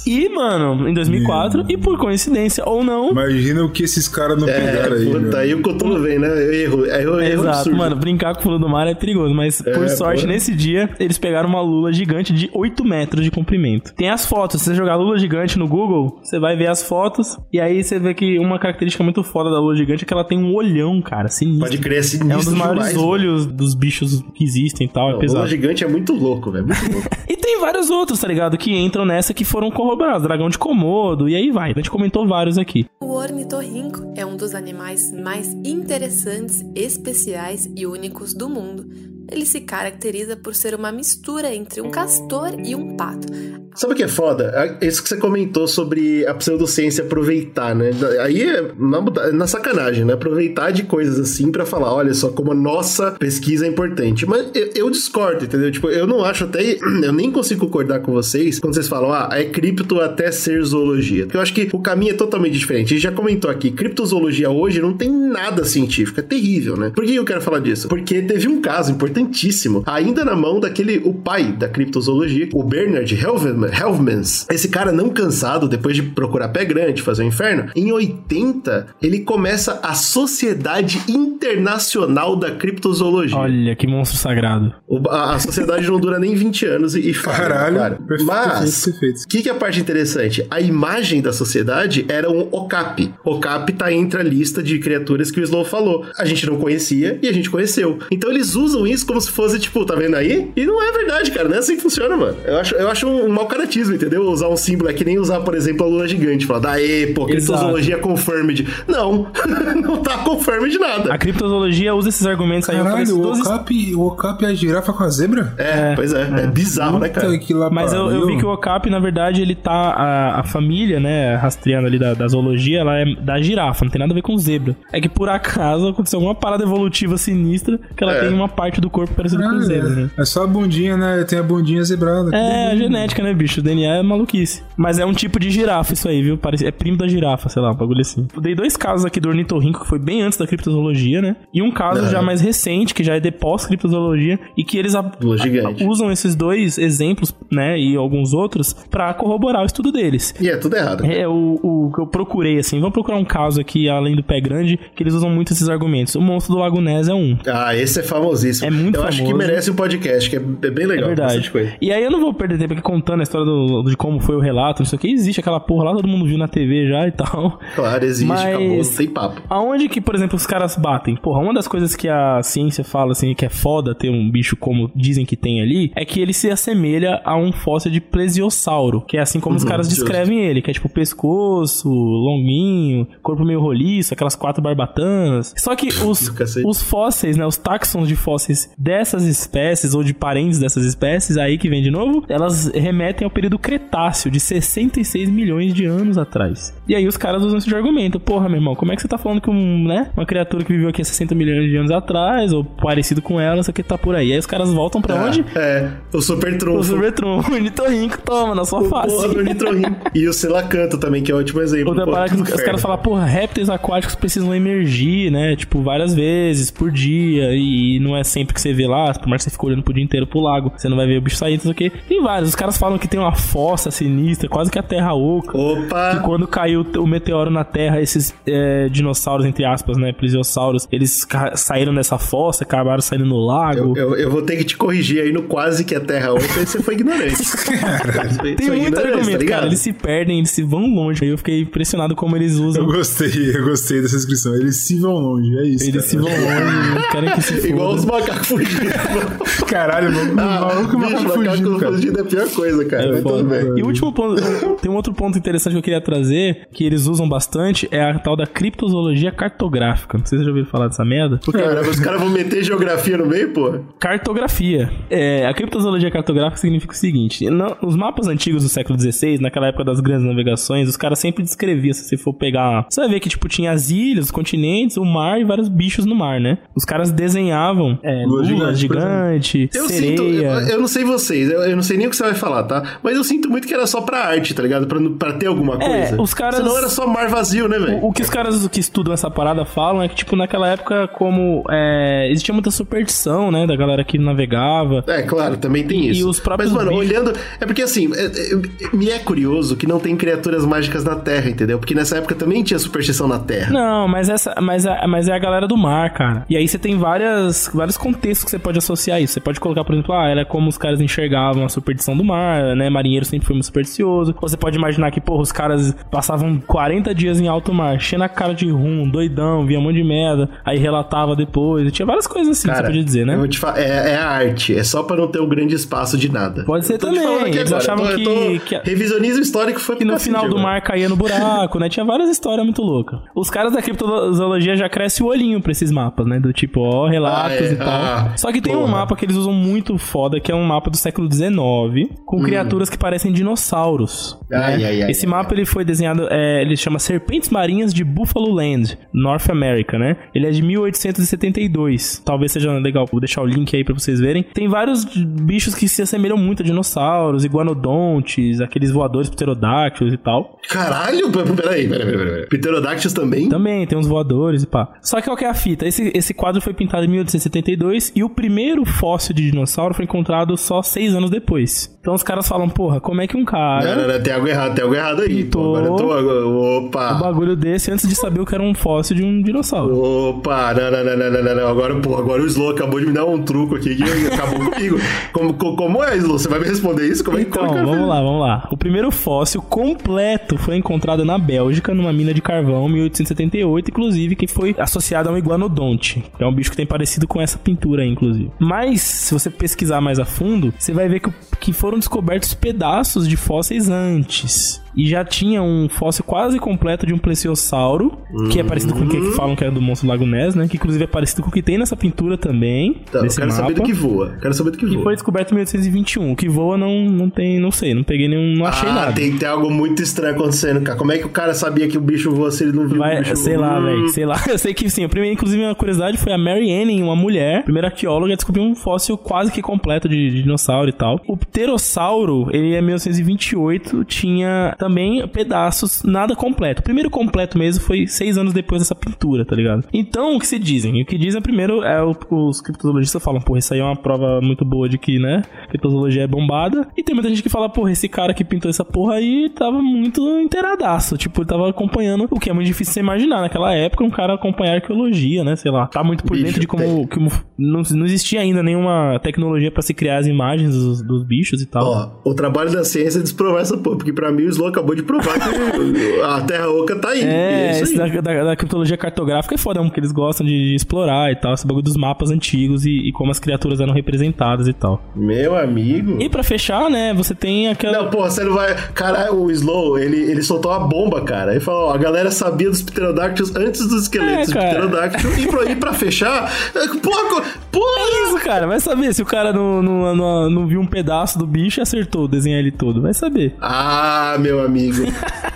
E, 0.07 0.29
mano, 0.31 0.89
em 0.89 0.95
2004, 0.95 1.67
e 1.69 1.77
por 1.77 1.99
coincidência 1.99 2.65
ou 2.67 2.83
não, 2.83 3.11
Imagina 3.11 3.65
o 3.65 3.71
que 3.71 3.83
esses 3.83 4.09
caras 4.09 4.39
não 4.41 4.49
É, 4.49 4.61
pegaram 4.61 4.97
aí. 4.97 5.05
puta, 5.11 5.39
aí 5.39 5.55
o 5.55 5.61
Cotulo 5.61 6.01
vem, 6.01 6.19
né? 6.19 6.29
Eu 6.29 6.53
erro, 6.55 6.87
é 6.87 7.03
erro, 7.03 7.21
erro 7.21 7.43
Exato, 7.43 7.49
absurdo. 7.59 7.77
mano, 7.79 7.97
brincar 7.97 8.35
com 8.35 8.41
o 8.41 8.43
fundo 8.45 8.59
do 8.59 8.69
mar 8.69 8.87
é 8.87 8.95
perigoso, 8.95 9.35
mas 9.35 9.61
por 9.61 9.89
sorte, 9.91 10.23
porra. 10.23 10.33
nesse 10.33 10.55
dia, 10.55 10.89
eles 10.99 11.19
pegaram 11.19 11.49
uma 11.49 11.61
lula 11.61 11.93
gigante 11.93 12.33
de 12.33 12.49
8 12.53 12.85
metros 12.85 13.23
de 13.25 13.31
comprimento. 13.31 13.93
Tem 13.95 14.09
as 14.09 14.25
fotos, 14.25 14.63
se 14.63 14.67
você 14.71 14.75
jogar 14.75 14.97
lula 14.97 15.19
gigante 15.19 15.59
no 15.59 15.69
Google, 15.69 16.19
você 16.23 16.39
vai 16.39 16.57
ver 16.57 16.69
as 16.69 16.83
fotos, 16.83 17.37
e 17.53 17.61
aí 17.61 17.83
você 17.83 17.99
vê 17.99 18.15
que 18.15 18.39
uma 18.39 18.59
característica 18.59 19.05
muito 19.05 19.23
foda 19.23 19.51
da 19.51 19.59
lula 19.61 19.77
gigante 19.77 20.05
é 20.05 20.07
que 20.07 20.13
ela 20.15 20.25
tem 20.25 20.39
um 20.39 20.55
olhão, 20.55 21.01
cara, 21.03 21.29
sinistro. 21.29 21.67
Pode 21.67 21.79
crer, 21.79 21.99
é 21.99 22.03
sinistro 22.07 22.33
É 22.33 22.37
um 22.37 22.45
dos 22.45 22.55
maiores 22.55 22.89
demais, 22.89 22.97
olhos 22.97 23.47
dos 23.47 23.75
bichos 23.75 24.23
que 24.35 24.45
existem 24.45 24.87
e 24.87 24.91
tal, 24.91 25.11
é 25.11 25.15
O 25.15 25.19
pesado. 25.19 25.39
Lula 25.39 25.49
gigante 25.49 25.85
é 25.85 25.89
muito 25.89 26.13
louco, 26.13 26.51
velho. 26.51 26.67
Muito 26.67 26.93
louco. 26.93 27.09
E 27.29 27.37
tem 27.37 27.59
vários 27.61 27.91
outros, 27.91 28.21
tá 28.21 28.29
ligado? 28.29 28.57
Que 28.57 28.73
entram 28.73 29.05
nessa 29.05 29.35
que 29.35 29.45
foram 29.45 29.71
corroborados. 29.71 30.23
Dragão 30.23 30.49
de 30.49 30.57
Komodo, 30.59 31.29
e 31.29 31.35
aí 31.35 31.51
vai. 31.51 31.73
A 31.73 31.75
gente 31.75 31.91
comentou 31.91 32.27
vários 32.27 32.57
aqui. 32.57 32.87
O 33.01 33.15
ornitorrinco 33.15 34.13
é 34.15 34.25
um 34.25 34.37
dos 34.37 34.55
animais 34.55 35.13
mais 35.13 35.53
interessantes, 35.65 36.65
especiais 36.75 37.69
e 37.77 37.87
únicos 37.87 38.33
do 38.33 38.49
mundo. 38.49 38.87
Ele 39.31 39.45
se 39.47 39.61
caracteriza 39.61 40.37
por 40.37 40.55
ser 40.55 40.75
uma 40.75 40.93
mistura 40.93 41.55
entre 41.55 41.81
um 41.81 41.91
castor 41.91 42.55
e 42.65 42.75
um 42.75 42.97
pato. 42.97 43.27
Sabe 43.75 43.93
o 43.93 43.97
que 43.97 44.05
é 44.05 44.09
foda? 44.09 44.79
É 44.81 44.87
Isso 44.87 45.03
que 45.03 45.09
você 45.11 45.19
comentou 45.19 45.69
sobre 45.69 46.27
a 46.27 46.33
pseudociência 46.33 47.05
aproveitar, 47.05 47.75
né? 47.75 47.91
Aí 48.23 48.41
é 48.43 48.73
na, 48.79 49.03
muda- 49.03 49.31
na 49.33 49.47
sacanagem, 49.47 50.03
né? 50.03 50.15
Aproveitar 50.15 50.71
de 50.71 50.85
coisas 50.85 51.19
assim 51.21 51.53
pra 51.53 51.67
falar, 51.67 51.93
olha 51.93 52.15
só 52.15 52.31
como 52.31 52.53
a 52.53 52.55
nossa 52.55 53.11
pesquisa 53.13 53.67
é 53.67 53.69
importante. 53.69 54.25
Mas 54.25 54.47
eu, 54.55 54.71
eu 54.75 54.91
discordo, 54.91 55.45
entendeu? 55.45 55.71
Tipo, 55.71 55.91
eu 55.91 56.07
não 56.07 56.25
acho 56.25 56.45
até. 56.45 56.79
Eu 57.07 57.13
nem 57.13 57.31
consigo 57.31 57.61
concordar 57.67 58.01
com 58.01 58.13
vocês 58.13 58.59
quando 58.59 58.75
vocês 58.75 58.89
falam, 58.89 59.13
ah, 59.13 59.29
é 59.33 59.45
cripto 59.45 60.01
até 60.01 60.33
ser 60.33 60.63
zoologia. 60.65 61.29
Eu 61.33 61.41
acho 61.41 61.53
que 61.53 61.69
o 61.73 61.79
caminho 61.79 62.13
é 62.13 62.15
totalmente 62.17 62.57
diferente. 62.59 62.87
A 62.87 62.97
gente 62.97 63.03
já 63.03 63.13
comentou 63.13 63.51
aqui, 63.51 63.71
criptozoologia 63.71 64.51
hoje 64.51 64.81
não 64.81 64.95
tem 64.97 65.11
nada 65.11 65.65
científico. 65.65 66.19
É 66.19 66.23
terrível, 66.23 66.77
né? 66.77 66.91
Por 66.95 67.05
que 67.05 67.15
eu 67.15 67.25
quero 67.25 67.41
falar 67.43 67.59
disso? 67.61 67.87
Porque 67.89 68.23
teve 68.23 68.49
um 68.49 68.61
caso 68.61 68.93
importantíssimo, 69.21 69.83
ainda 69.87 70.25
na 70.25 70.37
mão 70.37 70.61
daquele, 70.61 70.99
o 71.05 71.13
pai 71.15 71.53
da 71.53 71.69
criptozoologia, 71.69 72.49
o 72.53 72.63
Bernard 72.63 73.13
Helvman- 73.15 73.71
Helvmans. 73.73 74.47
Esse 74.51 74.69
cara 74.69 74.93
não 74.93 75.09
cansado, 75.11 75.69
depois 75.69 75.97
de 75.97 76.03
procurar 76.03 76.49
pé 76.49 76.65
grande, 76.65 77.03
fazer 77.03 77.23
o 77.23 77.27
inferno, 77.27 77.71
em 77.75 77.91
80, 77.93 78.89
ele 79.03 79.21
começa 79.21 79.81
a 79.83 79.95
Sociedade 79.95 81.01
Internacional 81.09 82.37
da 82.37 82.51
Criptozoologia. 82.51 83.37
Olha, 83.37 83.75
que 83.77 83.87
monstro 83.87 84.19
sagrado. 84.19 84.73
O- 84.87 85.09
a, 85.09 85.35
a 85.35 85.39
sociedade 85.39 85.87
não 85.89 85.99
dura 85.99 86.19
nem 86.19 86.35
20 86.35 86.67
anos 86.67 86.95
e, 86.95 87.11
e 87.11 87.15
fala, 87.15 87.37
Caralho, 87.37 87.77
claro. 87.77 87.97
perfeito, 88.07 88.25
Mas, 88.27 88.85
perfeito. 88.85 89.21
o 89.25 89.29
que, 89.29 89.43
que 89.43 89.49
é 89.49 89.53
a 89.53 89.57
parte 89.57 89.81
interessante? 89.81 90.47
A 90.51 90.61
imagem 90.61 91.21
da 91.23 91.33
sociedade 91.33 92.05
era 92.09 92.31
um 92.31 92.49
OCAP. 92.51 93.15
OCAP 93.25 93.73
tá 93.73 93.93
entre 93.93 94.21
a 94.21 94.23
lista 94.23 94.63
de 94.63 94.79
criaturas 94.79 95.31
que 95.31 95.41
o 95.41 95.43
Slow 95.45 95.65
falou. 95.65 96.05
A 96.19 96.25
gente 96.25 96.47
não 96.47 96.57
conhecia 96.57 97.19
e 97.23 97.29
a 97.29 97.33
gente 97.33 97.51
conheceu. 97.51 97.99
Então 98.11 98.31
eles 98.31 98.55
usam 98.55 98.87
isso 98.87 99.06
como 99.07 99.21
se 99.21 99.31
fosse, 99.31 99.59
tipo, 99.59 99.85
tá 99.85 99.95
vendo 99.95 100.15
aí? 100.17 100.51
E 100.57 100.67
não 100.67 100.83
é 100.83 100.93
verdade, 100.93 101.31
cara. 101.31 101.49
Não 101.49 101.57
é 101.57 101.59
assim 101.59 101.77
que 101.77 101.83
funciona, 101.83 102.17
mano. 102.17 102.37
Eu 102.45 102.59
acho, 102.59 102.75
eu 102.75 102.89
acho 102.91 103.07
um, 103.09 103.29
mau 103.29 103.47
caratismo, 103.47 103.95
entendeu? 103.95 104.23
Usar 104.25 104.49
um 104.49 104.57
símbolo 104.57 104.91
é 104.91 104.93
que 104.93 105.05
nem 105.05 105.19
usar, 105.19 105.41
por 105.41 105.55
exemplo, 105.55 105.87
a 105.87 105.89
lula 105.89 106.09
gigante. 106.09 106.47
Falar, 106.47 106.61
daí, 106.61 107.13
pô, 107.15 107.27
criptozoologia 107.27 107.99
confirmed. 107.99 108.67
Não, 108.87 109.27
não 109.83 109.99
tá 109.99 110.19
confirmed 110.19 110.79
nada. 110.79 111.13
A 111.13 111.19
criptozoologia 111.19 111.95
usa 111.95 112.09
esses 112.09 112.27
argumentos 112.27 112.69
aí. 112.69 112.77
eu 112.79 112.85
falei, 112.85 113.07
Caralho, 113.07 113.19
o 113.21 113.33
Ocap, 113.41 113.95
o 113.95 114.07
Ocap 114.07 114.45
é 114.45 114.49
a 114.49 114.55
girafa 114.55 114.93
com 114.93 115.03
a 115.05 115.09
zebra? 115.09 115.55
É, 115.57 115.95
pois 115.95 116.13
é. 116.13 116.23
É, 116.23 116.47
bizarro, 116.47 116.99
né, 116.99 117.09
cara? 117.09 117.29
Lá 117.51 117.71
Mas 117.71 117.93
eu, 117.93 118.11
eu 118.11 118.27
vi 118.27 118.37
que 118.37 118.45
o 118.45 118.53
Ocap, 118.53 118.89
na 118.91 118.99
verdade, 118.99 119.41
ele 119.43 119.55
tá. 119.55 119.73
A, 119.97 120.41
a 120.41 120.43
família, 120.45 120.99
né, 121.01 121.35
rastreando 121.37 121.87
ali 121.87 121.99
da, 121.99 122.15
da 122.15 122.27
zoologia, 122.29 122.81
ela 122.81 122.99
é 122.99 123.05
da 123.15 123.41
girafa, 123.41 123.85
não 123.85 123.91
tem 123.93 123.99
nada 123.99 124.13
a 124.13 124.15
ver 124.15 124.23
com 124.23 124.37
zebra. 124.37 124.77
É 124.93 125.01
que 125.01 125.09
por 125.09 125.29
acaso 125.29 125.89
aconteceu 125.89 126.19
alguma 126.19 126.35
parada 126.35 126.63
evolutiva 126.65 127.17
sinistra 127.17 127.79
que 127.97 128.03
ela 128.03 128.13
É. 128.15 128.21
tem 128.21 128.33
uma 128.33 128.49
parte 128.49 128.81
do 128.81 128.91
corpo 128.97 129.15
parecida 129.15 129.43
com 129.43 129.49
Caralho, 129.51 129.67
zebra, 129.67 129.89
né? 129.91 130.11
É 130.17 130.25
só 130.25 130.45
a 130.45 130.47
bundinha, 130.47 130.97
né? 130.97 131.23
Tem 131.25 131.39
a 131.39 131.43
bundinha 131.43 131.83
zebrada. 131.85 132.35
É, 132.35 132.71
a 132.73 132.77
genética, 132.77 133.23
né, 133.23 133.35
bicho? 133.35 133.61
O 133.61 133.63
DNA 133.63 133.97
é 133.97 134.03
maluquice. 134.03 134.63
Mas 134.75 134.99
é 134.99 135.05
um 135.05 135.13
tipo 135.13 135.39
de 135.39 135.51
girafa 135.51 135.93
isso 135.93 136.09
aí, 136.09 136.23
viu? 136.23 136.39
Parece, 136.39 136.67
é 136.67 136.71
primo 136.71 136.97
da 136.97 137.07
girafa, 137.07 137.49
sei 137.51 137.61
lá, 137.61 137.73
um 137.73 137.75
bagulho 137.77 138.01
assim. 138.01 138.27
Eu 138.35 138.41
dei 138.41 138.55
dois 138.55 138.75
casos 138.77 139.05
aqui 139.05 139.21
do 139.21 139.29
ornitorrinco, 139.29 139.81
que 139.81 139.87
foi 139.87 139.99
bem 139.99 140.23
antes 140.23 140.39
da 140.39 140.47
criptozoologia, 140.47 141.21
né? 141.21 141.37
E 141.53 141.61
um 141.61 141.71
caso 141.71 142.09
já 142.09 142.23
mais 142.23 142.41
recente, 142.41 142.95
que 142.95 143.05
já 143.05 143.17
é 143.17 143.21
de 143.21 143.31
pós-criptozoologia, 143.31 144.39
e 144.57 144.65
que 144.65 144.79
eles 144.79 144.95
a- 144.95 145.11
gigante. 145.43 145.85
usam 145.85 146.11
esses 146.11 146.35
dois 146.35 146.79
exemplos, 146.79 147.35
né, 147.51 147.79
e 147.79 147.97
alguns 147.97 148.33
outros, 148.33 148.73
pra 148.91 149.13
corroborar 149.15 149.63
o 149.63 149.67
estudo 149.67 149.93
deles. 149.93 150.35
E 150.41 150.49
é 150.49 150.57
tudo 150.57 150.77
errado. 150.77 151.05
É 151.05 151.27
o, 151.29 151.59
o 151.63 151.93
que 151.95 152.01
eu 152.01 152.07
procurei, 152.07 152.59
assim. 152.59 152.79
Vamos 152.79 152.93
procurar 152.95 153.19
um 153.19 153.25
caso 153.25 153.61
aqui, 153.61 153.89
além 153.89 154.17
do 154.17 154.23
pé 154.23 154.41
grande, 154.41 154.79
que 154.95 155.03
eles 155.03 155.13
usam 155.15 155.29
muito 155.31 155.53
esses 155.53 155.69
argumentos. 155.69 156.15
O 156.15 156.21
monstro 156.21 156.55
do 156.55 156.61
Lago 156.61 156.81
Ness 156.81 157.09
é 157.09 157.15
um. 157.15 157.37
Ah, 157.47 157.75
esse 157.77 158.01
é 158.01 158.03
famosíssimo. 158.03 158.67
É 158.67 158.71
muito 158.71 158.86
Eu 158.95 159.03
acho 159.05 159.19
que 159.19 159.25
famoso. 159.29 159.37
merece 159.47 159.71
um 159.71 159.75
podcast, 159.75 160.29
que 160.31 160.37
é, 160.37 160.39
é 160.39 160.71
bem 160.71 160.85
É 160.85 160.89
legal. 160.89 161.07
verdade. 161.09 161.29
bastante 161.35 161.51
coisa. 161.51 161.73
E 161.81 161.93
aí 161.93 162.03
eu 162.05 162.11
não 162.11 162.21
vou 162.21 162.33
perder 162.35 162.59
tempo 162.59 162.73
aqui 162.75 162.83
contando 162.83 163.21
a 163.21 163.23
história 163.23 163.45
do, 163.47 163.83
de 163.85 163.97
como 163.97 164.21
foi 164.21 164.37
o 164.37 164.41
relato, 164.41 164.81
não 164.83 164.87
sei 164.87 164.97
o 164.97 165.01
que. 165.01 165.09
Existe 165.11 165.41
aquela 165.41 165.61
porra 165.61 165.85
lá, 165.87 165.93
todo 165.95 166.09
mundo 166.09 166.25
viu 166.27 166.39
na 166.39 166.49
TV 166.49 166.89
já 166.89 167.07
e 167.07 167.13
tal. 167.13 167.59
Claro, 167.75 168.05
existe, 168.05 168.27
Mas- 168.29 168.43
acabou, 168.45 168.83
tem 168.97 169.07
papo. 169.09 169.43
Aonde 169.49 169.89
que, 169.89 170.01
por 170.01 170.15
exemplo, 170.15 170.37
os 170.37 170.47
caras 170.47 170.77
batem? 170.77 171.17
Porra, 171.17 171.41
uma 171.41 171.55
das 171.55 171.67
coisas 171.69 171.95
que 171.97 172.09
a 172.09 172.43
ciência 172.43 172.85
fala, 172.85 173.13
assim, 173.13 173.35
que 173.35 173.45
é 173.45 173.49
foda 173.49 173.95
ter 173.95 174.11
um 174.11 174.31
bicho 174.31 174.57
como 174.57 174.91
dizem 174.95 175.25
que 175.25 175.37
tem 175.37 175.61
ali, 175.63 175.91
é 175.95 176.05
que 176.05 176.21
ele 176.21 176.33
se 176.33 176.51
assemelha 176.51 177.21
a 177.25 177.37
um 177.37 177.53
fóssil 177.53 177.91
de 177.91 178.01
plesiosauro, 178.01 179.03
que 179.07 179.17
é 179.17 179.21
assim 179.21 179.41
como 179.41 179.57
os 179.57 179.63
Uhum, 179.63 179.69
caras 179.69 179.89
justo. 179.89 180.01
descrevem 180.05 180.41
ele, 180.45 180.61
que 180.63 180.71
é 180.71 180.75
tipo 180.75 180.89
pescoço, 180.89 181.89
longuinho, 181.89 183.07
corpo 183.23 183.45
meio 183.45 183.61
roliço, 183.61 184.13
aquelas 184.15 184.37
quatro 184.37 184.63
barbatanas. 184.63 185.55
Só 185.57 185.75
que 185.75 185.89
os, 186.05 186.33
os 186.65 186.83
fósseis, 186.83 187.37
né, 187.37 187.47
os 187.47 187.57
táxons 187.57 188.09
de 188.09 188.17
fósseis 188.17 188.71
dessas 188.79 189.25
espécies, 189.25 189.95
ou 189.95 190.05
de 190.05 190.13
parentes 190.13 190.59
dessas 190.59 190.85
espécies, 190.85 191.37
aí 191.37 191.57
que 191.59 191.69
vem 191.69 191.83
de 191.83 191.91
novo, 191.91 192.25
elas 192.29 192.67
remetem 192.75 193.25
ao 193.25 193.31
período 193.31 193.59
Cretáceo, 193.59 194.31
de 194.31 194.39
66 194.39 195.31
milhões 195.31 195.73
de 195.73 195.87
anos 195.87 196.19
atrás. 196.19 196.75
E 196.89 196.95
aí 196.95 197.07
os 197.07 197.17
caras 197.17 197.43
usam 197.43 197.59
esse 197.59 197.69
de 197.69 197.75
argumento. 197.75 198.21
Porra, 198.21 198.49
meu 198.49 198.59
irmão, 198.59 198.75
como 198.75 198.93
é 198.93 198.97
que 198.97 199.03
você 199.03 199.09
tá 199.09 199.19
falando 199.19 199.41
que 199.41 199.51
um, 199.51 199.85
né, 199.87 200.11
uma 200.17 200.27
criatura 200.27 200.65
que 200.65 200.73
viveu 200.73 200.89
aqui 200.89 201.03
há 201.03 201.05
60 201.05 201.35
milhões 201.35 201.71
de 201.71 201.77
anos 201.77 201.91
atrás, 201.91 202.53
ou 202.53 202.65
parecido 202.65 203.23
com 203.23 203.41
ela, 203.41 203.61
isso 203.61 203.71
aqui 203.71 203.83
tá 203.83 203.97
por 203.97 204.15
aí. 204.15 204.33
Aí 204.33 204.39
os 204.39 204.47
caras 204.47 204.73
voltam 204.73 205.01
pra 205.01 205.15
onde? 205.15 205.45
É, 205.55 205.91
o 206.13 206.21
super 206.21 206.55
O 206.55 206.59
trunfo. 206.59 206.85
Supertron, 206.85 207.41
o 207.51 207.57
Nitorrinco, 207.57 208.21
toma, 208.23 208.55
na 208.55 208.65
sua 208.65 208.81
O 208.81 208.89
porra 208.89 209.03
face. 209.09 209.35
do 209.35 209.43
Nitrorim. 209.43 209.97
e 210.15 210.29
o 210.29 210.33
Selacanto 210.33 210.99
também, 210.99 211.23
que 211.23 211.33
é 211.33 211.35
um 211.35 211.39
ótimo 211.39 211.61
exemplo. 211.61 211.89
Outra 211.91 212.07
parada 212.07 212.35
que 212.35 212.43
os, 212.43 212.63
caras 212.63 212.81
falam, 212.81 212.99
porra, 212.99 213.25
répteis 213.25 213.71
aquáticos 213.71 214.15
precisam 214.15 214.55
emergir, 214.55 215.31
né? 215.31 215.57
Tipo, 215.57 215.81
várias 215.83 216.15
vezes 216.15 216.71
por 216.71 216.91
dia. 216.91 217.51
E 217.55 217.99
não 218.01 218.17
é 218.17 218.23
sempre 218.23 218.55
que 218.55 218.61
você 218.67 218.73
vê 218.73 218.87
lá, 218.87 219.13
por 219.15 219.29
mais 219.29 219.43
que 219.43 219.51
você 219.51 219.55
fique 219.55 219.67
olhando 219.67 219.83
pro 219.83 219.95
dia 219.95 220.03
inteiro 220.03 220.27
pro 220.27 220.41
lago, 220.41 220.73
você 220.77 220.89
não 220.89 220.97
vai 220.97 221.07
ver 221.07 221.19
o 221.19 221.21
bicho 221.21 221.37
saindo, 221.37 221.59
não 221.59 221.63
sei 221.63 221.71
o 221.73 221.75
quê. 221.75 221.93
Tem 222.09 222.23
vários. 222.23 222.49
Os 222.51 222.55
caras 222.55 222.77
falam 222.77 222.99
que 222.99 223.07
tem 223.09 223.19
uma 223.21 223.35
fossa 223.35 223.91
sinistra, 223.91 224.49
quase 224.49 224.71
que 224.71 224.79
a 224.79 224.83
terra 224.83 225.15
oca. 225.15 225.53
Que 225.53 225.59
Opa! 225.59 226.21
quando 226.25 226.47
caiu 226.47 226.85
o 226.99 227.07
meteoro 227.07 227.51
na 227.51 227.65
Terra, 227.65 228.01
esses 228.01 228.35
é, 228.47 228.89
dinossauros, 228.89 229.45
entre 229.47 229.65
aspas, 229.65 229.97
né? 229.97 230.13
Plesiosauros, 230.13 230.89
eles 230.91 231.27
saíram 231.55 231.95
dessa 231.95 232.19
fossa, 232.19 232.65
acabaram 232.65 233.01
saindo 233.01 233.25
no 233.27 233.39
lago. 233.39 233.97
Eu, 233.97 234.11
eu, 234.11 234.17
eu 234.17 234.31
vou 234.31 234.43
ter 234.43 234.57
que 234.57 234.65
te 234.65 234.77
corrigir 234.77 235.23
aí 235.23 235.33
no 235.33 235.43
quase 235.43 235.85
que 235.85 235.95
a 235.95 236.01
Terra 236.01 236.33
oca, 236.33 236.45
aí 236.57 236.67
você 236.67 236.83
foi 236.83 236.95
ignorante. 236.95 237.37
Tem 238.57 238.71
muito 238.71 238.99
argumento, 238.99 239.45
cara. 239.47 239.67
Eles 239.67 239.81
se 239.81 239.93
perdem, 239.93 240.39
eles 240.39 240.51
se 240.51 240.63
vão 240.63 240.87
longe. 240.87 241.25
Aí 241.25 241.31
eu 241.31 241.39
fiquei 241.39 241.63
impressionado 241.63 242.15
como 242.15 242.37
eles 242.37 242.57
Eu 242.57 242.65
usam. 242.65 242.87
gostei, 242.87 243.51
eu 243.55 243.65
gostei 243.65 244.01
dessa 244.01 244.17
descrição. 244.17 244.55
Eles 244.55 244.77
se 244.77 244.99
vão 244.99 245.15
longe, 245.19 245.57
é 245.59 245.65
isso. 245.65 245.85
Eles 245.85 245.95
cara. 245.95 246.07
se 246.07 246.17
vão 246.17 246.31
longe, 246.31 246.91
eles 246.93 247.11
querem 247.11 247.31
que 247.33 247.43
se 247.43 247.55
Igual 247.69 247.95
os 247.95 248.05
foda. 248.05 248.19
macacos 248.21 248.56
fugindo. 248.59 249.67
Caralho, 249.67 250.13
mano. 250.13 250.33
Ah, 250.41 250.61
maluco, 250.61 250.99
bicho, 250.99 251.13
macaco 251.13 251.39
macaco 251.39 251.45
fugindo, 251.57 251.79
cara. 251.79 251.93
fugindo 251.93 252.19
é 252.19 252.23
a 252.23 252.25
pior 252.25 252.49
coisa, 252.51 252.85
cara. 252.85 253.03
cara. 253.05 253.19
É 253.19 253.23
foda. 253.23 253.37
tudo 253.39 253.49
bem. 253.49 253.79
E 253.79 253.83
o 253.83 253.87
último 253.87 254.13
ponto, 254.13 254.41
tem 254.81 254.91
um 254.91 254.95
outro 254.95 255.13
ponto 255.13 255.39
interessante 255.39 255.73
que 255.73 255.79
eu 255.79 255.83
queria 255.83 256.01
trazer, 256.01 256.69
que 256.73 256.85
eles 256.85 257.07
usam 257.07 257.29
bastante, 257.29 257.89
é 257.91 258.03
a 258.03 258.19
tal 258.19 258.37
da 258.37 258.47
criptozoologia 258.47 259.33
cartográfica. 259.33 260.19
Não 260.19 260.25
sei 260.27 260.39
se 260.39 260.45
vocês 260.45 260.47
já 260.47 260.51
ouviram 260.51 260.69
falar 260.71 260.89
dessa 260.89 261.05
merda. 261.05 261.41
Caramba, 261.53 261.89
os 261.91 262.01
caras 262.01 262.21
vão 262.21 262.31
meter 262.31 262.63
geografia 262.63 263.17
no 263.19 263.27
meio, 263.27 263.53
porra. 263.53 263.83
Cartografia. 263.99 264.91
É, 265.11 265.47
a 265.47 265.53
criptozoologia 265.55 266.11
cartográfica 266.11 266.59
significa 266.61 266.93
o 266.93 266.97
seguinte: 266.97 267.49
no- 267.51 267.77
nos 267.83 267.97
mapas 267.97 268.27
antigos 268.29 268.63
do 268.63 268.69
século 268.69 268.99
XVI, 268.99 269.39
naquela 269.41 269.69
época 269.69 269.85
das 269.85 270.01
grandes 270.01 270.27
navegações, 270.27 270.89
os 270.89 270.97
caras 270.97 271.19
sempre 271.19 271.43
descreviam, 271.43 271.93
se 271.93 272.05
você 272.05 272.17
for 272.17 272.33
pegar. 272.33 272.87
Você 272.91 273.01
vai 273.01 273.11
ver 273.11 273.21
que, 273.21 273.29
tipo, 273.29 273.49
tinha 273.49 273.71
as 273.73 273.91
ilhas, 273.91 274.27
os 274.27 274.31
continentes, 274.31 274.97
o 274.97 275.05
mar 275.05 275.41
e 275.41 275.45
vários 275.45 275.69
bichos 275.69 276.05
no 276.07 276.15
mar, 276.15 276.41
né? 276.41 276.59
Os 276.75 276.85
caras 276.85 277.11
desenhavam 277.11 277.99
é, 278.03 278.25
lua 278.55 278.75
gigante, 278.75 279.59
gigante, 279.59 279.71
Eu 279.75 279.89
sereia. 279.89 280.11
sinto, 280.17 280.23
eu, 280.23 280.69
eu 280.75 280.81
não 280.81 280.87
sei 280.89 281.05
vocês, 281.05 281.51
eu, 281.51 281.61
eu 281.63 281.77
não 281.77 281.83
sei 281.83 281.97
nem 281.97 282.07
o 282.07 282.11
que 282.11 282.17
você 282.17 282.23
vai 282.23 282.35
falar, 282.35 282.63
tá? 282.65 282.83
Mas 283.03 283.17
eu 283.17 283.25
sinto 283.25 283.49
muito 283.51 283.67
que 283.67 283.75
era 283.75 283.87
só 283.87 284.01
pra 284.01 284.19
arte, 284.27 284.55
tá 284.55 284.63
ligado? 284.63 284.87
Pra, 284.87 284.99
pra 285.19 285.33
ter 285.35 285.47
alguma 285.47 285.75
É, 285.75 285.87
coisa. 286.09 286.23
os 286.23 286.35
caras- 286.35 286.57
Senão 286.57 286.77
era 286.79 286.89
só 286.89 287.07
mar 287.07 287.29
vazio, 287.29 287.69
né, 287.69 287.79
velho? 287.79 287.99
O, 287.99 288.09
o 288.09 288.13
que 288.13 288.23
os 288.23 288.31
caras 288.31 288.67
que 288.69 288.81
estudam 288.81 289.13
essa 289.13 289.31
parada 289.31 289.65
falam 289.65 290.03
é 290.03 290.09
que, 290.09 290.15
tipo, 290.15 290.37
naquela 290.37 290.69
época, 290.69 291.09
como 291.09 291.65
é, 291.71 292.29
existia 292.31 292.53
muita 292.55 292.71
superstição, 292.71 293.51
né, 293.51 293.67
da 293.67 293.77
galera 293.77 294.05
que 294.05 294.19
navegava. 294.19 295.05
É, 295.07 295.23
claro, 295.23 295.57
também 295.57 295.85
tem 295.87 296.09
isso. 296.09 296.21
E 296.21 296.25
os 296.25 296.41
próprios 296.41 296.73
Mas, 296.73 296.85
mano, 296.85 296.97
bichos- 296.99 297.11
olhando. 297.17 297.33
É 297.61 297.67
porque 297.67 297.83
assim, 297.83 298.11
é- 298.15 298.27
é- 298.27 298.97
me 298.97 299.09
é 299.11 299.19
curioso 299.19 299.77
que 299.77 299.87
não 299.87 299.99
tem 299.99 300.17
criaturas 300.17 300.65
mágicas 300.65 301.05
na 301.05 301.17
Terra, 301.17 301.49
entendeu? 301.51 301.79
Porque 301.79 301.95
nessa 301.95 302.17
época 302.19 302.35
também 302.35 302.63
tinha 302.63 302.79
superstição 302.79 303.27
na 303.29 303.39
Terra. 303.39 303.73
Não, 303.73 304.07
mas 304.09 304.29
essa, 304.29 304.55
mas, 304.61 304.85
é, 304.87 305.07
mas 305.07 305.29
é 305.29 305.33
a 305.33 305.39
galera 305.39 305.67
do 305.67 305.77
mar, 305.77 306.13
cara. 306.13 306.45
E 306.49 306.57
aí 306.57 306.67
você 306.67 306.79
tem 306.79 306.97
várias, 306.99 307.71
vários 307.73 307.97
contextos 307.97 308.26
que 308.45 308.51
você 308.51 308.59
pode 308.59 308.79
associar 308.79 309.21
isso. 309.21 309.35
Você 309.35 309.41
pode 309.41 309.61
colocar, 309.61 309.85
por 309.85 309.93
exemplo, 309.95 310.15
ah, 310.15 310.29
era 310.29 310.45
como 310.45 310.69
os 310.69 310.77
caras 310.79 311.01
enxergavam 311.01 311.65
a 311.65 311.69
superstição 311.69 312.17
do 312.17 312.25
mar, 312.25 312.75
né? 312.77 312.89
Marinheiro 312.91 313.25
sempre 313.25 313.47
foi 313.47 313.55
muito 313.55 313.67
supersticioso. 313.67 314.35
Ou 314.41 314.49
você 314.49 314.57
pode 314.57 314.77
imaginar 314.77 315.11
que, 315.11 315.21
porra, 315.21 315.43
os 315.43 315.53
caras 315.53 315.95
passavam 316.11 316.59
40 316.67 317.15
dias 317.15 317.41
em 317.41 317.49
alto 317.49 317.73
mar, 317.73 317.97
enchendo 317.97 318.25
a 318.25 318.29
cara 318.29 318.55
de 318.55 318.71
rum, 318.71 319.09
doidão, 319.09 319.65
via 319.67 319.79
um 319.79 319.83
monte 319.83 319.97
de 319.97 320.05
merda, 320.05 320.49
aí 320.65 320.79
relatava 320.79 321.35
depois. 321.37 321.91
Tinha 321.93 322.07
várias 322.07 322.27
coisas 322.27 322.59
assim 322.59 322.69
que 322.69 322.75
você 322.77 322.83
podia 322.83 323.05
dizer, 323.05 323.27
né? 323.27 323.37
Falar, 323.59 323.79
é, 323.79 324.13
é 324.13 324.17
a 324.17 324.29
arte, 324.29 324.75
é 324.77 324.83
só 324.85 325.03
pra 325.03 325.17
não 325.17 325.29
ter 325.29 325.41
um 325.41 325.49
grande 325.49 325.75
espaço 325.75 326.17
de 326.19 326.31
nada. 326.31 326.65
Pode 326.65 326.85
ser 326.87 326.99
também, 326.99 327.21
eles 327.47 327.73
agora, 327.73 327.77
achavam 327.77 328.05
eu 328.07 328.23
tô- 328.23 328.31
que- 328.35 328.59
tô- 328.59 328.65
que- 328.83 328.91
Revisionismo 328.91 329.43
histórico 329.43 329.81
foi 329.81 329.97
que 329.97 330.05
no 330.05 330.19
final 330.19 330.43
do 330.43 330.57
agora. 330.57 330.63
mar 330.63 330.81
caía 330.83 331.09
no 331.09 331.17
buraco, 331.17 331.79
né? 331.79 331.89
Tinha 331.89 332.05
várias 332.05 332.29
histórias 332.31 332.65
muito 332.65 332.83
loucas. 332.83 333.21
Os 333.35 333.49
caras 333.51 333.73
da 333.73 333.81
criptozoologia 333.83 334.77
já 334.77 334.89
crescem 334.89 335.25
o 335.25 335.29
olhinho 335.29 335.61
pra 335.61 335.73
esses 335.73 335.91
mapas, 335.91 336.27
né? 336.27 336.39
Do 336.41 336.53
tipo, 336.53 336.81
ó, 336.81 337.07
relatos 337.07 337.53
Ah, 337.61 337.65
é? 337.65 337.73
e 337.73 337.77
tal. 337.77 337.89
Ah, 337.89 338.16
Só 338.37 338.53
que 338.53 338.61
tem 338.61 338.77
um 338.77 338.87
mapa 338.87 339.17
que 339.17 339.25
eles 339.25 339.37
usam 339.37 339.53
muito 339.53 339.99
foda, 339.99 340.41
que 340.41 340.51
é 340.51 340.55
um 340.55 340.65
mapa 340.65 340.91
do 340.91 340.97
século 340.97 341.31
XIX, 341.33 342.11
com 342.25 342.43
criaturas 342.43 342.89
que 342.91 342.99
parecem 342.99 343.33
dinossauros. 343.33 344.39
Hum. 344.51 344.57
Ai, 344.57 344.79
né? 344.79 344.85
ai, 344.87 345.03
ai, 345.03 345.11
Esse 345.11 345.27
mapa 345.27 345.55
ele 345.55 345.65
foi 345.65 345.85
desenhado, 345.85 346.27
é, 346.31 346.63
ele 346.63 346.77
chama 346.77 346.99
Serpentes 346.99 347.51
Marinhas 347.51 347.93
de 347.93 348.05
Buffalo 348.05 348.53
Land, 348.53 348.99
North 349.13 349.51
America, 349.51 349.99
né? 349.99 350.17
Ele 350.35 350.47
é 350.47 350.51
de 350.51 350.63
1872. 350.63 352.23
Talvez 352.25 352.53
seja 352.53 352.73
legal, 352.79 353.07
vou 353.11 353.21
deixar 353.21 353.43
o 353.43 353.47
link 353.47 353.75
aí 353.75 353.85
pra 353.85 353.95
vocês 353.95 354.21
verem. 354.21 354.43
Tem 354.43 354.69
vários 354.69 355.05
bichos 355.05 355.75
que 355.75 355.89
se 355.89 356.03
assemelham 356.03 356.37
muito 356.37 356.63
a 356.63 356.67
dinossauros, 356.67 357.45
iguanodontes, 357.45 358.61
aqueles 358.61 358.91
voadores 358.91 359.29
pterodáctilos 359.29 360.13
e 360.13 360.17
tal. 360.17 360.59
Caralho, 360.69 361.31
peraí, 361.31 361.57
peraí, 361.57 361.89
peraí, 361.89 362.17
peraí. 362.17 362.47
Pterodáctilos 362.47 363.13
também? 363.13 363.49
Também 363.49 363.87
tem 363.87 363.99
uns 363.99 364.07
voadores 364.07 364.63
e 364.63 364.67
pá. 364.67 364.95
Só 365.03 365.21
que 365.21 365.27
qual 365.27 365.37
que 365.37 365.45
é 365.45 365.49
a 365.49 365.55
fita? 365.55 365.87
Esse, 365.87 366.11
esse 366.15 366.35
quadro 366.35 366.61
foi 366.61 366.73
pintado 366.73 367.05
em 367.05 367.09
1872 367.09 368.06
e 368.15 368.23
o 368.23 368.29
primeiro 368.29 368.85
fóssil 368.85 369.35
de 369.35 369.51
dinossauro 369.51 369.95
foi 369.95 370.05
encontrado 370.05 370.57
só 370.57 370.83
seis 370.83 371.15
anos 371.15 371.31
depois. 371.31 371.95
Então 372.01 372.15
os 372.15 372.23
caras 372.23 372.47
falam, 372.47 372.69
porra, 372.69 373.01
como 373.01 373.21
é 373.21 373.27
que 373.27 373.37
um 373.37 373.45
cara... 373.45 373.85
Não, 373.97 374.03
não, 374.03 374.13
não, 374.15 374.23
tem 374.23 374.33
algo 374.33 374.47
errado, 374.47 374.75
tem 374.75 374.85
algo 374.85 374.95
errado 374.95 375.23
aí. 375.23 375.45
Pô, 375.45 375.75
agora 375.77 375.97
tô. 375.97 376.47
Um 376.47 376.87
Opa! 376.87 377.15
bagulho 377.15 377.57
desse 377.57 377.91
antes 377.91 378.09
de 378.09 378.15
saber 378.15 378.41
o 378.41 378.47
que 378.47 378.55
era 378.55 378.63
um 378.63 378.75
fóssil 378.75 379.17
de 379.17 379.25
um 379.25 379.43
dinossauro. 379.43 379.97
Opa, 379.99 380.73
não, 380.75 380.91
não, 380.91 381.05
não, 381.05 381.17
não, 381.31 381.43
não, 381.43 381.55
não. 381.57 381.69
Agora, 381.69 381.95
pô, 381.97 382.17
agora 382.17 382.43
o 382.43 382.47
Slow 382.47 382.71
acabou 382.71 383.01
de 383.01 383.07
me 383.07 383.13
dar 383.13 383.25
um 383.25 383.43
truco 383.43 383.75
aqui 383.75 383.97
que 383.97 384.03
acabou 384.33 384.71
comigo. 384.71 384.97
Como, 385.33 385.55
co- 385.55 385.75
como 385.75 386.03
é, 386.05 386.17
Slow? 386.17 386.39
Você 386.39 386.49
vai 386.49 386.61
me 386.61 386.67
responder 386.67 387.09
isso? 387.09 387.25
Como 387.25 387.39
é 387.39 387.45
que 387.45 387.49
Então, 387.51 387.67
como 387.67 387.85
vamos 387.87 388.09
lá, 388.09 388.23
vamos 388.23 388.41
lá. 388.41 388.69
O 388.71 388.77
primeiro 388.77 389.11
fóssil 389.11 389.61
completo 389.63 390.57
foi 390.59 390.77
encontrado 390.77 391.25
na 391.25 391.39
Bélgica, 391.39 391.93
numa 391.95 392.13
mina 392.13 392.33
de 392.33 392.41
carvão, 392.41 392.89
em 392.89 392.93
1878, 392.93 393.91
inclusive, 393.91 394.37
que 394.37 394.47
foi 394.47 394.75
associado 394.79 395.29
a 395.29 395.33
um 395.33 395.37
iguanodonte, 395.37 396.25
é 396.39 396.47
um 396.47 396.53
bicho 396.53 396.71
que 396.71 396.77
tem 396.77 396.87
parecido 396.87 397.27
com 397.27 397.41
essa 397.41 397.59
pintura 397.59 397.96
inclusive. 398.05 398.51
Mas, 398.59 399.01
se 399.03 399.33
você 399.33 399.51
pesquisar 399.51 400.01
mais 400.01 400.19
a 400.19 400.25
fundo, 400.25 400.73
você 400.79 400.93
vai 400.93 401.09
ver 401.09 401.21
que, 401.21 401.31
que 401.61 401.73
foram 401.73 401.99
descobertos 401.99 402.55
pedaços 402.55 403.29
de 403.29 403.37
fósseis 403.37 403.89
antes. 403.89 404.81
E 404.97 405.07
já 405.09 405.25
tinha 405.25 405.63
um 405.63 405.89
fóssil 405.89 406.25
quase 406.25 406.59
completo 406.59 407.07
de 407.07 407.13
um 407.13 407.19
plesiosauro, 407.19 408.17
que 408.51 408.59
é 408.59 408.65
parecido 408.65 408.95
com 408.95 409.01
o 409.05 409.09
que 409.09 409.21
que 409.21 409.33
falam 409.33 409.55
que 409.57 409.65
é 409.65 409.71
do 409.71 409.81
monstro 409.81 410.09
Lago 410.09 410.25
Ness, 410.27 410.55
né? 410.55 410.67
Que 410.69 410.77
inclusive 410.77 411.05
é 411.05 411.07
parecido 411.07 411.43
com 411.43 411.49
o 411.49 411.53
que 411.53 411.63
tem 411.63 411.79
nessa 411.79 411.97
pintura 411.97 412.37
também. 412.39 412.95
Tá, 413.11 413.19
eu 413.19 413.23
desse 413.25 413.37
quero 413.37 413.51
mapa. 413.51 413.63
saber 413.63 413.75
do 413.75 413.83
que 413.83 413.93
voa. 413.93 414.37
Quero 414.41 414.55
saber 414.55 414.71
do 414.71 414.79
que 414.79 414.87
Que 414.87 414.93
voa. 414.95 415.03
foi 415.05 415.15
descoberto 415.15 415.53
em 415.53 415.55
1821. 415.57 416.33
O 416.33 416.37
que 416.37 416.49
voa 416.49 416.77
não, 416.79 417.05
não 417.05 417.29
tem, 417.31 417.59
não 417.61 417.71
sei, 417.71 417.95
não 417.95 418.03
peguei 418.03 418.29
nenhum, 418.29 418.55
não 418.57 418.67
achei 418.67 418.89
ah, 418.89 418.93
nada. 418.95 419.13
tem 419.13 419.37
ter 419.37 419.47
algo 419.47 419.71
muito 419.71 420.03
estranho 420.03 420.35
acontecendo, 420.35 420.81
cara. 420.83 420.99
Como 420.99 421.13
é 421.13 421.19
que 421.19 421.27
o 421.27 421.31
cara 421.31 421.53
sabia 421.55 421.87
que 421.89 421.99
o 421.99 422.01
bicho 422.01 422.31
voa 422.33 422.51
se 422.51 422.65
ele 422.65 422.73
não 422.73 422.87
viu 422.87 422.97
o 422.97 422.99
Vai, 422.99 423.19
bicho 423.21 423.37
sei 423.37 423.57
lá, 423.57 423.79
Hum. 423.79 423.85
velho, 423.85 424.09
sei 424.09 424.25
lá. 424.27 424.37
Eu 424.49 424.59
sei 424.59 424.73
que 424.73 424.89
sim. 424.89 425.05
A 425.05 425.09
primeira, 425.09 425.35
inclusive, 425.35 425.63
uma 425.63 425.75
curiosidade 425.75 426.17
foi 426.17 426.33
a 426.33 426.39
Mary 426.39 426.73
Anning, 426.73 427.03
uma 427.03 427.17
mulher, 427.17 427.65
primeira 427.65 427.89
arqueóloga, 427.89 428.35
descobriu 428.35 428.65
um 428.65 428.75
fóssil 428.75 429.17
quase 429.19 429.53
que 429.53 429.61
completo 429.61 430.09
de, 430.09 430.31
de 430.31 430.43
dinossauro 430.43 430.89
e 430.89 430.93
tal. 430.93 431.21
O 431.27 431.37
pterossauro, 431.37 432.49
ele 432.53 432.75
é 432.75 432.81
1928, 432.81 434.05
tinha 434.05 434.75
também 434.87 435.27
pedaços, 435.29 436.03
nada 436.05 436.35
completo. 436.37 436.81
O 436.81 436.85
primeiro 436.85 437.11
completo 437.11 437.59
mesmo 437.59 437.83
foi 437.85 438.07
seis 438.07 438.39
anos 438.39 438.53
depois 438.53 438.81
dessa 438.81 438.95
pintura, 438.95 439.45
tá 439.45 439.55
ligado? 439.57 439.85
Então, 439.93 440.37
o 440.37 440.39
que 440.39 440.47
se 440.47 440.59
dizem? 440.59 441.03
O 441.03 441.05
que 441.07 441.19
dizem 441.19 441.41
primeiro 441.43 441.83
é 441.83 442.03
o- 442.03 442.17
os 442.31 442.61
criptozoologistas 442.61 443.23
falam, 443.23 443.41
porra, 443.41 443.59
isso 443.59 443.75
aí 443.75 443.81
é 443.81 443.85
uma 443.85 443.97
prova 443.97 444.41
muito 444.41 444.65
boa 444.65 444.89
de 444.89 444.97
que, 444.99 445.19
né, 445.19 445.43
criptozoologia 445.69 446.23
é 446.23 446.27
bombada. 446.27 446.87
E 446.97 447.03
tem 447.03 447.15
muita 447.15 447.29
gente 447.29 447.43
que 447.43 447.49
fala, 447.49 447.69
porra, 447.69 447.91
esse 447.93 448.09
cara 448.09 448.33
que 448.33 448.45
pintou 448.45 448.71
essa 448.71 448.85
porra 448.85 449.15
aí 449.15 449.51
tava 449.51 449.81
muito 449.83 450.21
inteiradaço. 450.41 451.17
Tipo, 451.17 451.41
ele 451.43 451.49
tava 451.49 451.69
acompanhando, 451.69 452.27
o 452.31 452.39
que 452.41 452.51
é 452.51 452.53
muito 452.53 452.67
difícil 452.67 452.95
você 452.95 453.01
imaginar. 453.01 453.41
Naquela 453.41 453.75
época, 453.75 454.05
um 454.05 454.11
cara 454.11 454.35
acompanhar 454.35 454.77
arqueologia, 454.77 455.45
né, 455.45 455.57
sei 455.57 455.71
lá. 455.71 455.87
Tá 455.89 456.03
muito 456.05 456.25
por 456.25 456.33
Bicho, 456.35 456.45
dentro 456.47 456.61
de 456.61 456.67
como, 456.67 457.09
como 457.09 457.31
não, 457.59 457.83
não 457.91 458.07
existia 458.07 458.41
ainda 458.41 458.63
nenhuma 458.63 459.19
tecnologia 459.23 459.71
pra 459.71 459.83
se 459.83 459.93
criar 459.95 460.19
as 460.19 460.27
imagens 460.27 460.75
dos, 460.75 461.03
dos 461.03 461.23
bichos 461.25 461.61
e 461.63 461.67
tal. 461.67 461.85
Ó, 462.25 462.31
o 462.31 462.35
trabalho 462.35 462.71
da 462.73 462.85
ciência 462.85 463.19
é 463.19 463.23
desprovar 463.23 463.63
essa 463.63 463.77
porra, 463.77 463.97
porque 463.97 464.13
pra 464.13 464.31
mim 464.33 464.45
o 464.45 464.49
Slow 464.49 464.69
acabou 464.77 464.95
de 464.95 465.03
provar 465.03 465.35
que 465.35 466.21
a 466.23 466.41
Terra 466.43 466.69
Oca 466.69 466.97
tá 466.97 467.11
aí. 467.11 467.23
É, 467.23 467.73
isso 467.73 467.85
esse 467.85 468.01
aí. 468.01 468.11
da, 468.13 468.21
da, 468.21 468.45
da 468.45 468.57
criptologia 468.57 468.97
cartográfica 468.97 469.55
é 469.55 469.59
foda, 469.59 469.83
porque 469.83 470.01
eles 470.01 470.13
gostam 470.13 470.47
de, 470.47 470.53
de 470.53 470.75
explorar 470.75 471.33
e 471.33 471.37
tal, 471.37 471.55
esse 471.55 471.67
bagulho 471.67 471.85
dos 471.85 471.97
mapas 471.97 472.31
antigos 472.31 472.85
e, 472.85 472.91
e 472.91 473.13
como 473.13 473.31
as 473.31 473.39
criaturas 473.39 473.81
eram 473.81 473.93
representadas 473.93 474.69
e 474.69 474.73
tal. 474.73 475.03
Meu 475.15 475.57
amigo. 475.57 476.21
E 476.21 476.29
pra 476.29 476.43
fechar, 476.43 476.91
né, 476.91 477.15
você 477.15 477.35
tem 477.35 477.69
aquela. 477.69 478.03
Não, 478.03 478.11
porra, 478.11 478.31
você 478.31 478.45
não 478.45 478.55
vai. 478.55 478.75
Cara, 478.93 479.33
o 479.33 479.51
Slow, 479.51 479.99
ele, 479.99 480.19
ele 480.19 480.43
soltou 480.43 480.71
uma 480.71 480.87
bomba, 480.87 481.23
cara. 481.23 481.53
Ele 481.53 481.61
falou: 481.61 481.89
ó, 481.89 481.95
a 481.95 481.99
galera 481.99 482.31
sabia 482.31 482.69
dos 482.69 482.83
pterodáctilos 482.83 483.55
antes 483.57 483.87
dos 483.87 484.03
esqueletos 484.03 484.55
É, 484.55 484.59
de 484.59 484.67
pterodáctilo. 484.67 485.39
E 485.39 485.47
pra, 485.47 485.65
e 485.65 485.77
pra 485.77 485.93
fechar, 485.93 486.53
é, 486.75 486.87
porra, 486.99 487.43
porra! 487.71 487.97
É 487.99 488.25
isso, 488.25 488.39
cara. 488.41 488.67
Vai 488.67 488.81
saber 488.81 489.15
se 489.15 489.23
o 489.23 489.27
cara 489.27 489.53
não, 489.53 489.83
não, 489.83 490.17
não, 490.17 490.51
não 490.51 490.67
viu 490.67 490.81
um 490.81 490.87
pedaço 490.87 491.39
do 491.39 491.47
bicho 491.47 491.81
e 491.81 491.83
acertou 491.83 492.29
desenhar 492.29 492.59
ele 492.59 492.71
todo. 492.71 493.01
Vai 493.01 493.15
saber. 493.15 493.55
Ah, 493.61 494.37
meu 494.39 494.56
amigo. 494.61 495.05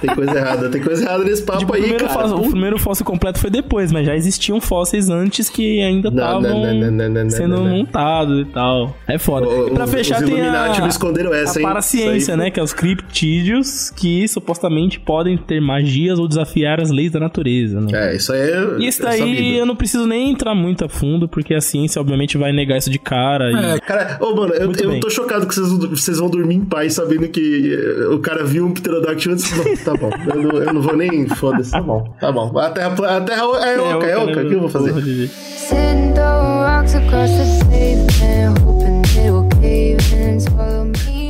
Tem 0.00 0.14
coisa 0.14 0.32
errada, 0.38 0.68
tem 0.70 0.80
coisa 0.82 1.04
errada 1.04 1.24
nesse 1.24 1.42
papo 1.42 1.58
Tipo, 1.58 1.74
aí, 1.74 1.80
primeiro 1.82 2.06
cara. 2.06 2.20
fóssil, 2.20 2.36
o 2.38 2.50
primeiro 2.50 2.78
fóssil 2.78 3.04
completo 3.04 3.38
foi 3.38 3.50
depois, 3.50 3.92
mas 3.92 4.06
já 4.06 4.16
existiam 4.16 4.60
fósseis 4.60 5.10
antes 5.10 5.50
que 5.50 5.80
ainda 5.82 6.08
estavam 6.08 6.42
sendo 7.28 7.60
montados 7.60 8.40
e 8.40 8.44
tal. 8.46 8.96
É 9.06 9.18
foda. 9.18 9.46
O- 9.46 9.68
e 9.68 9.70
pra 9.72 9.84
os- 9.84 9.90
fechar 9.90 10.22
os 10.22 10.28
tem 10.30 10.40
a, 10.40 10.86
esconderam 10.88 11.34
essa, 11.34 11.58
a 11.58 11.62
hein? 11.62 11.68
paraciência, 11.68 12.36
né? 12.36 12.50
Que 12.50 12.58
é 12.58 12.62
os 12.62 12.72
criptídeos 12.72 13.90
que 13.90 14.26
supostamente 14.28 14.98
podem 14.98 15.36
ter 15.36 15.60
magias 15.60 16.18
ou 16.18 16.26
desafiar 16.26 16.80
as 16.80 16.90
leis 16.90 17.12
da 17.12 17.20
natureza, 17.20 17.80
né? 17.80 18.12
É, 18.12 18.16
isso 18.16 18.32
aí 18.32 18.40
é. 18.40 18.66
E 18.78 18.86
isso 18.86 19.02
é 19.02 19.04
daí 19.06 19.18
sabido. 19.18 19.56
eu 19.58 19.66
não 19.66 19.76
preciso 19.76 20.06
nem 20.06 20.30
entrar 20.30 20.54
muito 20.54 20.84
a 20.84 20.88
fundo, 20.88 21.28
porque 21.28 21.54
a 21.54 21.60
ciência 21.60 22.00
obviamente 22.00 22.38
vai 22.38 22.52
negar 22.52 22.78
isso 22.78 22.90
de 22.90 22.98
cara. 22.98 23.50
e- 23.76 23.80
Cara, 23.80 24.16
ô, 24.20 24.34
mano, 24.34 24.54
eu, 24.54 24.72
eu 24.72 25.00
tô 25.00 25.10
chocado 25.10 25.46
que 25.46 25.54
vocês, 25.54 25.68
vocês 25.68 26.18
vão 26.18 26.28
dormir 26.30 26.54
em 26.56 26.64
paz 26.64 26.94
sabendo 26.94 27.28
que 27.28 27.74
eh, 27.74 28.06
o 28.14 28.18
cara 28.18 28.44
viu 28.44 28.64
um 28.66 28.72
pterodáctilo 28.72 28.89
antes. 28.98 29.50
Não, 29.56 29.76
tá 29.84 29.94
bom. 29.94 30.10
Eu 30.26 30.42
não, 30.42 30.62
eu 30.62 30.74
não 30.74 30.82
vou 30.82 30.96
nem. 30.96 31.28
Foda-se, 31.28 31.70
tá 31.70 31.80
bom. 31.82 32.14
Tá 32.20 32.32
bom. 32.32 32.58
A 32.58 32.70
terra, 32.70 33.16
a 33.16 33.20
terra 33.20 33.42
é 33.42 33.44
oca, 33.44 34.06
é 34.06 34.16
oca. 34.16 34.40
O 34.40 34.48
que 34.48 34.54
eu 34.54 34.60
vou 34.60 34.68
fazer? 34.68 34.92
Sitting 35.28 36.14
throwing 36.14 36.60
rocks 36.64 36.94
across 36.94 37.30
the 37.30 37.64
pavement, 37.70 38.79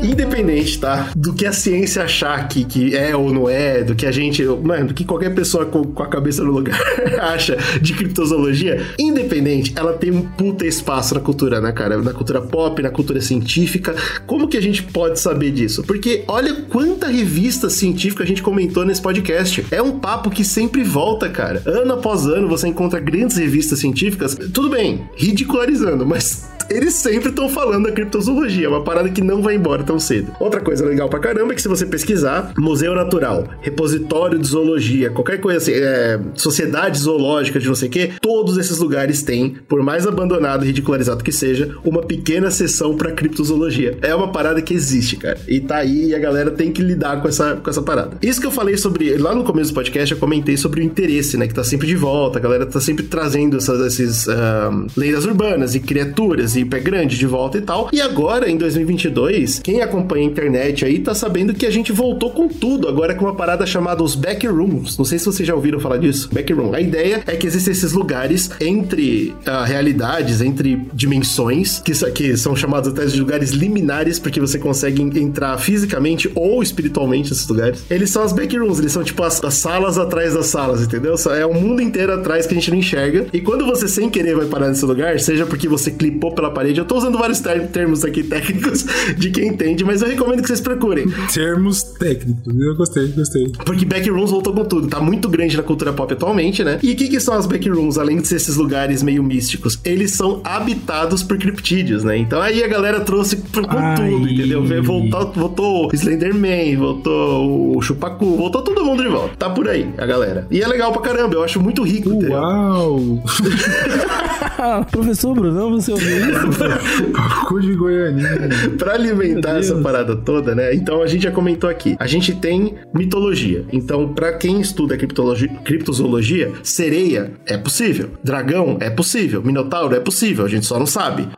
independente, 0.02 0.78
tá? 0.78 1.10
Do 1.16 1.32
que 1.32 1.47
a 1.47 1.52
ciência 1.52 2.02
achar 2.02 2.48
que, 2.48 2.64
que 2.64 2.97
é 2.97 3.14
ou 3.14 3.32
não 3.32 3.48
é, 3.48 3.82
do 3.82 3.94
que 3.94 4.06
a 4.06 4.12
gente, 4.12 4.44
mano, 4.44 4.89
do 4.89 4.94
que 4.94 5.05
qualquer 5.05 5.35
pessoa 5.35 5.66
com, 5.66 5.85
com 5.85 6.02
a 6.02 6.06
cabeça 6.06 6.43
no 6.43 6.51
lugar 6.51 6.78
acha 7.20 7.56
de 7.81 7.94
criptozoologia, 7.94 8.86
independente, 8.98 9.72
ela 9.77 9.93
tem 9.93 10.10
um 10.10 10.22
puta 10.22 10.66
espaço 10.66 11.14
na 11.14 11.20
cultura, 11.20 11.60
né, 11.60 11.72
cara? 11.72 11.98
Na 11.98 12.12
cultura 12.12 12.40
pop, 12.40 12.82
na 12.82 12.90
cultura 12.90 13.20
científica. 13.20 13.94
Como 14.27 14.48
que 14.48 14.56
a 14.56 14.62
gente 14.62 14.82
pode 14.82 15.20
saber 15.20 15.51
disso? 15.51 15.82
Porque 15.82 16.24
olha 16.27 16.55
quanta 16.68 17.06
revista 17.06 17.68
científica 17.68 18.24
a 18.24 18.27
gente 18.27 18.43
comentou 18.43 18.85
nesse 18.85 19.02
podcast. 19.02 19.64
É 19.70 19.82
um 19.82 19.98
papo 19.98 20.31
que 20.31 20.44
sempre 20.44 20.82
volta, 20.82 21.28
cara. 21.28 21.62
Ano 21.66 21.94
após 21.94 22.27
ano 22.27 22.48
você 22.48 22.68
encontra 22.68 23.01
grandes 23.01 23.36
revistas 23.36 23.78
científicas. 23.78 24.36
Tudo 24.52 24.70
bem, 24.70 25.09
ridicularizando, 25.16 26.06
mas 26.06 26.48
eles 26.70 26.94
sempre 26.94 27.30
estão 27.30 27.48
falando 27.48 27.84
da 27.84 27.92
criptozoologia, 27.92 28.68
uma 28.68 28.82
parada 28.82 29.10
que 29.10 29.20
não 29.20 29.42
vai 29.42 29.56
embora 29.56 29.82
tão 29.82 29.98
cedo. 29.98 30.32
Outra 30.38 30.60
coisa 30.60 30.84
legal 30.86 31.09
pra 31.09 31.18
caramba 31.18 31.52
é 31.52 31.56
que 31.56 31.62
se 31.62 31.68
você 31.68 31.84
pesquisar 31.84 32.52
Museu 32.56 32.94
Natural, 32.94 33.48
Repositório 33.60 34.38
de 34.38 34.47
Zoologia, 34.47 35.10
qualquer 35.10 35.40
coisa 35.40 35.59
assim, 35.59 35.72
é, 35.72 36.20
Sociedade 36.34 36.98
Zoológica 36.98 37.59
de 37.59 37.66
não 37.66 37.74
sei 37.74 37.88
o 37.88 37.90
que, 37.90 38.12
todos 38.20 38.56
esses 38.56 38.78
lugares 38.78 39.22
têm, 39.22 39.56
por 39.68 39.82
mais 39.82 40.06
abandonado 40.06 40.64
e 40.64 40.68
ridicularizado 40.68 41.24
que 41.24 41.32
seja, 41.32 41.74
uma 41.84 42.02
pequena 42.02 42.51
seção 42.51 42.97
pra 42.97 43.12
criptozoologia. 43.12 43.98
É 44.01 44.14
uma 44.14 44.30
parada 44.30 44.62
que 44.62 44.72
existe, 44.72 45.16
cara. 45.16 45.38
E 45.48 45.60
tá 45.60 45.78
aí 45.78 46.06
e 46.06 46.14
a 46.14 46.18
galera 46.18 46.51
tem 46.51 46.70
que 46.70 46.82
lidar 46.82 47.20
com 47.20 47.28
essa, 47.28 47.56
com 47.56 47.68
essa 47.68 47.82
parada. 47.82 48.16
Isso 48.22 48.40
que 48.40 48.47
eu 48.47 48.51
falei 48.51 48.76
sobre, 48.76 49.16
lá 49.16 49.34
no 49.34 49.42
começo 49.42 49.72
do 49.72 49.74
podcast, 49.74 50.12
eu 50.12 50.20
comentei 50.20 50.56
sobre 50.56 50.80
o 50.80 50.84
interesse, 50.84 51.36
né, 51.36 51.48
que 51.48 51.55
tá 51.55 51.64
sempre 51.64 51.88
de 51.88 51.97
volta, 51.97 52.38
a 52.38 52.42
galera 52.42 52.64
tá 52.66 52.80
sempre 52.80 53.05
trazendo 53.06 53.56
essas, 53.56 53.80
esses 53.80 54.26
uh, 54.26 54.86
lendas 54.97 55.24
urbanas 55.24 55.74
e 55.74 55.80
criaturas 55.80 56.55
e 56.56 56.60
pé 56.65 56.81
grande 56.81 57.19
de 57.19 57.27
volta 57.27 57.59
e 57.59 57.61
tal. 57.61 57.89
E 57.93 58.01
agora, 58.01 58.51
em 58.51 58.57
2022, 58.57 59.61
quem 59.62 59.82
acompanha 59.82 60.27
a 60.27 60.31
internet 60.31 60.85
aí 60.85 60.99
tá 60.99 61.15
sabendo 61.15 61.55
que 61.55 61.66
a 61.66 61.70
gente 61.70 61.93
voltou 61.93 62.31
com 62.31 62.49
tudo, 62.49 62.89
agora 62.89 63.15
com 63.15 63.24
uma 63.24 63.35
parada 63.35 63.66
chamada 63.66 64.03
os 64.03 64.15
backrooms. 64.15 64.97
Não 64.97 65.05
sei 65.05 65.19
se 65.19 65.27
vocês 65.27 65.47
já 65.47 65.55
ouviram 65.55 65.81
falar 65.81 65.99
disso. 65.99 66.28
Backroom. 66.32 66.74
A 66.74 66.81
ideia 66.81 67.23
é 67.27 67.37
que 67.37 67.47
existem 67.47 67.73
esses 67.73 67.93
lugares 67.93 68.51
entre 68.61 69.35
uh, 69.47 69.65
realidades, 69.65 70.41
entre 70.41 70.87
dimensões, 70.93 71.81
que, 71.81 71.93
que 72.12 72.37
são 72.37 72.55
chamados 72.57 72.91
até 72.91 73.05
de 73.07 73.19
lugares 73.19 73.51
liminares, 73.51 74.19
porque 74.19 74.41
você 74.41 74.59
consegue 74.59 75.03
entrar 75.03 75.59
fisicamente 75.59 76.31
ou 76.35 76.62
espiritualmente 76.62 77.31
nesses 77.31 77.47
lugares. 77.49 77.85
Eles 77.91 78.11
são 78.11 78.23
as 78.23 78.32
backrooms, 78.32 78.78
eles 78.78 78.93
são 78.93 79.03
tipo 79.03 79.23
as, 79.23 79.43
as 79.43 79.55
salas 79.55 79.99
atrás 79.99 80.35
das 80.35 80.47
salas, 80.47 80.82
entendeu? 80.82 81.15
É 81.37 81.47
o 81.47 81.55
mundo 81.55 81.82
inteiro 81.82 82.12
atrás 82.12 82.47
que 82.47 82.55
a 82.55 82.57
gente 82.57 82.70
não 82.70 82.78
enxerga. 82.78 83.27
E 83.32 83.41
quando 83.41 83.66
você 83.66 83.87
sem 83.89 84.09
querer 84.09 84.35
vai 84.35 84.47
parar 84.47 84.69
nesse 84.69 84.85
lugar, 84.85 85.19
seja 85.20 85.47
porque 85.47 85.69
você 85.69 85.91
clipou 85.91 86.32
pela 86.41 86.51
parede, 86.51 86.81
eu 86.81 86.87
tô 86.87 86.97
usando 86.97 87.19
vários 87.19 87.41
termos 87.71 88.03
aqui 88.03 88.23
técnicos 88.23 88.87
de 89.19 89.31
quem 89.31 89.49
entende, 89.49 89.85
mas 89.85 90.01
eu 90.01 90.09
recomendo 90.09 90.41
que 90.41 90.49
vocês 90.49 90.61
procurem. 90.61 91.07
Termos 91.33 91.83
técnicos, 91.83 92.59
eu 92.59 92.75
gostei, 92.75 93.09
gostei. 93.09 93.53
Porque 93.65 93.85
backrooms 93.85 94.31
voltou 94.31 94.55
com 94.55 94.65
tudo, 94.65 94.89
tá 94.89 95.01
muito 95.01 95.29
grande 95.29 95.57
na 95.57 95.62
cultura 95.62 95.93
pop 95.93 96.11
atualmente, 96.11 96.65
né? 96.65 96.79
E 96.83 96.93
o 96.93 96.97
que, 96.97 97.09
que 97.09 97.21
são 97.21 97.35
as 97.35 97.45
backrooms, 97.45 97.99
além 97.99 98.17
de 98.17 98.27
ser 98.27 98.37
esses 98.37 98.57
lugares 98.57 99.03
meio 99.03 99.23
místicos? 99.23 99.79
Eles 99.85 100.12
são 100.12 100.41
habitados 100.43 101.23
por 101.23 101.37
criptídeos, 101.37 102.05
né? 102.05 102.17
Então 102.17 102.41
aí 102.41 102.65
a 102.65 102.69
galera 102.69 103.01
trouxe 103.01 103.37
com 103.37 103.61
Ai. 103.69 103.97
tudo, 103.97 104.29
entendeu? 104.29 104.65
Voltou, 104.83 105.33
voltou 105.33 105.89
o 105.89 105.95
Slenderman, 105.95 106.77
voltou 106.77 107.77
o 107.77 107.83
Chupacu, 107.83 108.37
voltou 108.37 108.62
todo 108.62 108.83
mundo 108.83 109.03
de 109.03 109.09
volta. 109.11 109.37
Tá 109.37 109.51
por 109.51 109.69
aí, 109.69 109.91
a 109.99 110.07
galera. 110.07 110.47
E 110.51 110.62
é 110.62 110.67
legal 110.67 110.91
pra 110.91 111.03
caramba, 111.03 111.35
eu 111.35 111.45
acho 111.45 111.61
muito 111.61 111.83
rico? 111.83 112.11
Uau! 112.11 113.23
Professor 114.91 115.35
Brunão, 115.35 115.71
você 115.71 115.93
ouviu 115.93 116.30
isso? 116.31 117.47
Cu 117.48 117.61
de 117.61 117.74
Goianinha. 117.74 118.48
pra 118.78 118.94
alimentar 118.94 119.59
essa 119.59 119.77
parada 119.77 120.16
toda, 120.16 120.55
né? 120.55 120.74
Então 120.74 121.02
a 121.02 121.07
gente 121.07 121.23
já 121.23 121.31
comentou 121.31 121.69
aqui. 121.69 121.97
A 121.98 122.07
gente 122.07 122.35
tem 122.35 122.74
mitologia. 122.94 123.65
Então, 123.73 124.12
pra 124.12 124.32
quem 124.32 124.61
estuda 124.61 124.97
criptozoologia, 124.97 126.52
sereia 126.62 127.32
é 127.47 127.57
possível. 127.57 128.11
Dragão 128.23 128.77
é 128.81 128.90
possível. 128.90 129.43
Minotauro 129.43 129.94
é 129.94 130.01
possível. 130.01 130.44
A 130.44 130.48
gente 130.48 130.66
só 130.66 130.78
não 130.78 130.86
sabe. 130.86 131.28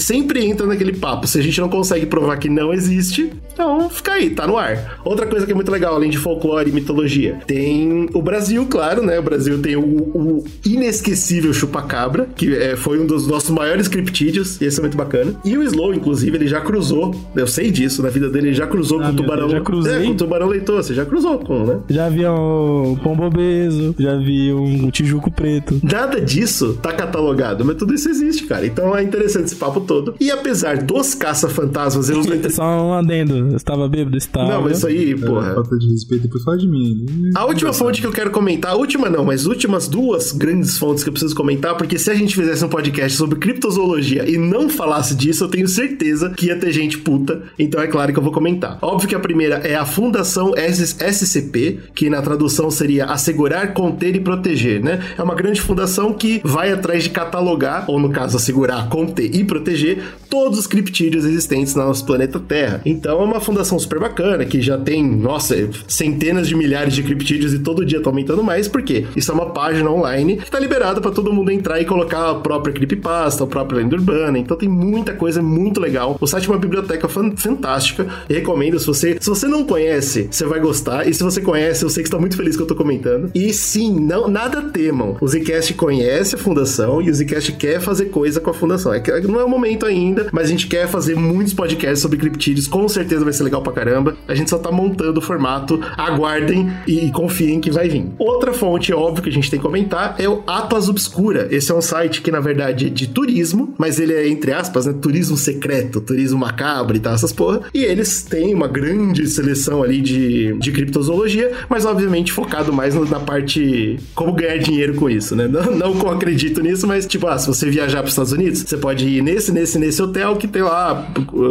Sempre 0.00 0.44
entra 0.44 0.66
naquele 0.66 0.92
papo. 0.92 1.26
Se 1.26 1.38
a 1.38 1.42
gente 1.42 1.60
não 1.60 1.68
consegue 1.68 2.06
provar 2.06 2.36
que 2.38 2.48
não 2.48 2.72
existe, 2.72 3.32
então 3.52 3.88
fica 3.88 4.12
aí, 4.12 4.30
tá 4.30 4.46
no 4.46 4.56
ar. 4.56 5.00
Outra 5.04 5.26
coisa 5.26 5.46
que 5.46 5.52
é 5.52 5.54
muito 5.54 5.70
legal, 5.70 5.94
além 5.94 6.10
de 6.10 6.18
folclore 6.18 6.70
e 6.70 6.72
mitologia, 6.72 7.38
tem 7.46 8.08
o 8.12 8.20
Brasil, 8.20 8.66
claro, 8.66 9.02
né? 9.02 9.18
O 9.18 9.22
Brasil 9.22 9.60
tem 9.60 9.76
o, 9.76 9.82
o 9.82 10.44
inesquecível 10.64 11.52
chupacabra, 11.52 12.28
que 12.36 12.54
é, 12.54 12.76
foi 12.76 13.00
um 13.00 13.06
dos 13.06 13.26
nossos 13.26 13.50
maiores 13.50 13.88
e 14.24 14.64
esse 14.64 14.78
é 14.78 14.80
muito 14.80 14.96
bacana. 14.96 15.34
E 15.44 15.56
o 15.56 15.62
Slow, 15.62 15.94
inclusive, 15.94 16.36
ele 16.36 16.46
já 16.46 16.60
cruzou, 16.60 17.14
eu 17.34 17.46
sei 17.46 17.70
disso, 17.70 18.02
na 18.02 18.08
vida 18.08 18.28
dele, 18.28 18.48
ele 18.48 18.54
já 18.54 18.66
cruzou 18.66 19.00
ah, 19.00 19.06
com 19.06 19.12
o 19.12 19.16
tubarão. 19.16 19.48
Já 19.48 19.60
cruzei? 19.60 19.94
É, 19.94 20.04
com 20.04 20.10
o 20.12 20.14
tubarão 20.14 20.48
leitor, 20.48 20.82
você 20.82 20.94
já 20.94 21.04
cruzou 21.04 21.38
com, 21.38 21.64
né? 21.64 21.80
Já 21.88 22.08
vi 22.08 22.26
um 22.26 22.96
pombo 23.02 23.24
obeso, 23.24 23.94
já 23.98 24.16
vi 24.16 24.52
um 24.52 24.90
tijuco 24.90 25.30
preto. 25.30 25.80
Nada 25.82 26.20
disso 26.20 26.78
tá 26.82 26.92
catalogado, 26.92 27.64
mas 27.64 27.76
tudo 27.76 27.94
isso 27.94 28.08
existe, 28.08 28.44
cara. 28.46 28.66
Então 28.66 28.96
é 28.96 29.02
interessante 29.02 29.46
esse 29.46 29.56
papo 29.56 29.80
todo. 29.80 30.14
E 30.20 30.30
apesar 30.30 30.78
dos 30.78 31.14
caça-fantasmas, 31.14 32.08
eu 32.08 32.16
não 32.16 32.26
Só 32.50 32.62
um 32.62 32.92
adendo, 32.92 33.36
eu 33.36 33.56
estava 33.56 33.88
bêbado, 33.88 34.16
estava. 34.16 34.48
Não, 34.48 34.62
mas 34.62 34.78
isso 34.78 34.86
aí, 34.86 35.12
é, 35.12 35.16
porra. 35.16 35.54
Falta 35.54 35.76
de 35.78 35.90
respeito, 35.90 36.22
depois 36.22 36.42
fala 36.42 36.56
de 36.56 36.68
mim. 36.68 37.06
A 37.34 37.44
última 37.44 37.72
fonte 37.72 38.00
que 38.00 38.06
eu 38.06 38.12
quero 38.12 38.30
comentar, 38.30 38.72
a 38.72 38.76
última 38.76 39.10
não, 39.10 39.24
mas 39.24 39.46
últimas 39.46 39.88
duas 39.88 40.32
grandes 40.32 40.78
fontes 40.78 41.02
que 41.02 41.08
eu 41.08 41.12
preciso 41.12 41.34
comentar, 41.34 41.76
porque 41.76 41.98
se 41.98 42.10
a 42.10 42.14
gente 42.14 42.34
fizesse 42.34 42.64
um 42.64 42.68
podcast 42.68 43.16
sobre 43.16 43.38
criptozoologia 43.38 44.05
e 44.14 44.38
não 44.38 44.68
falasse 44.68 45.14
disso, 45.14 45.44
eu 45.44 45.48
tenho 45.48 45.68
certeza 45.68 46.30
que 46.30 46.46
ia 46.46 46.56
ter 46.56 46.72
gente 46.72 46.98
puta. 46.98 47.42
Então 47.58 47.80
é 47.80 47.86
claro 47.86 48.12
que 48.12 48.18
eu 48.18 48.22
vou 48.22 48.32
comentar. 48.32 48.78
Óbvio 48.82 49.08
que 49.08 49.14
a 49.14 49.20
primeira 49.20 49.56
é 49.56 49.74
a 49.74 49.84
Fundação 49.84 50.52
SCP, 50.56 51.78
que 51.94 52.10
na 52.10 52.22
tradução 52.22 52.70
seria 52.70 53.06
assegurar, 53.06 53.72
conter 53.72 54.14
e 54.14 54.20
proteger, 54.20 54.82
né? 54.82 55.00
É 55.16 55.22
uma 55.22 55.34
grande 55.34 55.60
fundação 55.60 56.12
que 56.12 56.40
vai 56.44 56.72
atrás 56.72 57.04
de 57.04 57.10
catalogar, 57.10 57.84
ou 57.88 57.98
no 57.98 58.10
caso, 58.10 58.36
assegurar, 58.36 58.88
conter 58.88 59.34
e 59.34 59.44
proteger 59.44 60.02
todos 60.28 60.58
os 60.58 60.66
criptídeos 60.66 61.24
existentes 61.24 61.74
no 61.74 61.84
nosso 61.84 62.04
planeta 62.04 62.38
Terra. 62.38 62.80
Então 62.84 63.20
é 63.20 63.24
uma 63.24 63.40
fundação 63.40 63.78
super 63.78 63.98
bacana, 63.98 64.44
que 64.44 64.60
já 64.60 64.76
tem, 64.76 65.02
nossa, 65.02 65.68
centenas 65.88 66.48
de 66.48 66.54
milhares 66.54 66.94
de 66.94 67.02
criptídeos 67.02 67.54
e 67.54 67.58
todo 67.58 67.84
dia 67.84 68.02
tá 68.02 68.10
aumentando 68.10 68.42
mais, 68.42 68.68
porque 68.68 69.06
isso 69.16 69.30
é 69.30 69.34
uma 69.34 69.46
página 69.46 69.90
online 69.90 70.36
que 70.36 70.50
tá 70.50 70.58
liberada 70.58 71.00
para 71.00 71.10
todo 71.10 71.32
mundo 71.32 71.50
entrar 71.50 71.80
e 71.80 71.84
colocar 71.84 72.30
a 72.30 72.34
própria 72.34 72.74
creepypasta, 72.74 73.44
a 73.44 73.46
própria 73.46 73.80
urbana. 73.96 74.38
Então 74.38 74.56
tem 74.56 74.68
muita 74.68 75.12
coisa 75.12 75.42
muito 75.42 75.80
legal. 75.80 76.16
O 76.20 76.26
site 76.26 76.48
é 76.48 76.52
uma 76.52 76.58
biblioteca 76.58 77.08
fantástica. 77.08 78.06
E 78.28 78.34
recomendo, 78.34 78.78
se 78.78 78.86
você, 78.86 79.16
se 79.20 79.28
você 79.28 79.46
não 79.46 79.64
conhece, 79.64 80.28
você 80.30 80.44
vai 80.44 80.60
gostar. 80.60 81.08
E 81.08 81.14
se 81.14 81.22
você 81.22 81.40
conhece, 81.40 81.84
eu 81.84 81.90
sei 81.90 82.02
que 82.02 82.08
está 82.08 82.18
muito 82.18 82.36
feliz 82.36 82.56
que 82.56 82.62
eu 82.62 82.66
tô 82.66 82.74
comentando. 82.74 83.30
E 83.34 83.52
sim, 83.52 83.98
não, 84.00 84.28
nada 84.28 84.62
temam. 84.62 85.16
O 85.20 85.28
Zcast 85.28 85.74
conhece 85.74 86.34
a 86.34 86.38
fundação 86.38 87.00
e 87.00 87.10
o 87.10 87.14
Zcast 87.14 87.52
quer 87.52 87.80
fazer 87.80 88.06
coisa 88.06 88.40
com 88.40 88.50
a 88.50 88.54
fundação. 88.54 88.92
É 88.92 89.00
que 89.00 89.10
não 89.26 89.40
é 89.40 89.44
o 89.44 89.48
momento 89.48 89.86
ainda, 89.86 90.28
mas 90.32 90.46
a 90.46 90.50
gente 90.50 90.66
quer 90.66 90.88
fazer 90.88 91.14
muitos 91.16 91.54
podcasts 91.54 92.00
sobre 92.00 92.18
criptídeos. 92.18 92.66
Com 92.66 92.88
certeza 92.88 93.24
vai 93.24 93.32
ser 93.32 93.44
legal 93.44 93.62
pra 93.62 93.72
caramba. 93.72 94.16
A 94.28 94.34
gente 94.34 94.50
só 94.50 94.58
tá 94.58 94.70
montando 94.70 95.18
o 95.18 95.22
formato. 95.22 95.80
Aguardem 95.96 96.70
e 96.86 97.10
confiem 97.10 97.60
que 97.60 97.70
vai 97.70 97.88
vir. 97.88 98.06
Outra 98.18 98.52
fonte, 98.52 98.92
óbvio, 98.92 99.22
que 99.22 99.28
a 99.28 99.32
gente 99.32 99.50
tem 99.50 99.58
que 99.58 99.64
comentar 99.64 100.16
é 100.18 100.28
o 100.28 100.42
Atlas 100.46 100.88
Obscura. 100.88 101.48
Esse 101.50 101.70
é 101.70 101.74
um 101.74 101.80
site 101.80 102.22
que, 102.22 102.30
na 102.30 102.40
verdade, 102.40 102.86
é 102.86 102.90
de 102.90 103.06
turismo, 103.06 103.74
mas 103.78 103.85
ele 103.98 104.12
é, 104.12 104.28
entre 104.28 104.52
aspas, 104.52 104.86
né, 104.86 104.94
turismo 105.00 105.36
secreto, 105.36 106.00
turismo 106.00 106.38
macabro 106.38 106.96
e 106.96 107.00
tal, 107.00 107.14
essas 107.14 107.32
porra. 107.32 107.62
E 107.72 107.84
eles 107.84 108.22
têm 108.22 108.54
uma 108.54 108.68
grande 108.68 109.26
seleção 109.28 109.82
ali 109.82 110.00
de, 110.00 110.58
de 110.58 110.72
criptozoologia, 110.72 111.52
mas 111.68 111.84
obviamente 111.84 112.32
focado 112.32 112.72
mais 112.72 112.94
na 113.08 113.20
parte 113.20 113.98
como 114.14 114.32
ganhar 114.32 114.58
dinheiro 114.58 114.94
com 114.94 115.08
isso, 115.08 115.36
né? 115.36 115.46
Não, 115.48 115.76
não 115.76 115.94
com 115.96 116.10
acredito 116.10 116.60
nisso, 116.60 116.86
mas 116.86 117.06
tipo, 117.06 117.26
ah, 117.26 117.38
se 117.38 117.46
você 117.46 117.70
viajar 117.70 117.98
para 117.98 118.06
os 118.06 118.12
Estados 118.12 118.32
Unidos, 118.32 118.60
você 118.60 118.76
pode 118.76 119.06
ir 119.06 119.22
nesse, 119.22 119.52
nesse, 119.52 119.78
nesse 119.78 120.02
hotel 120.02 120.36
que 120.36 120.48
tem 120.48 120.62
lá 120.62 121.06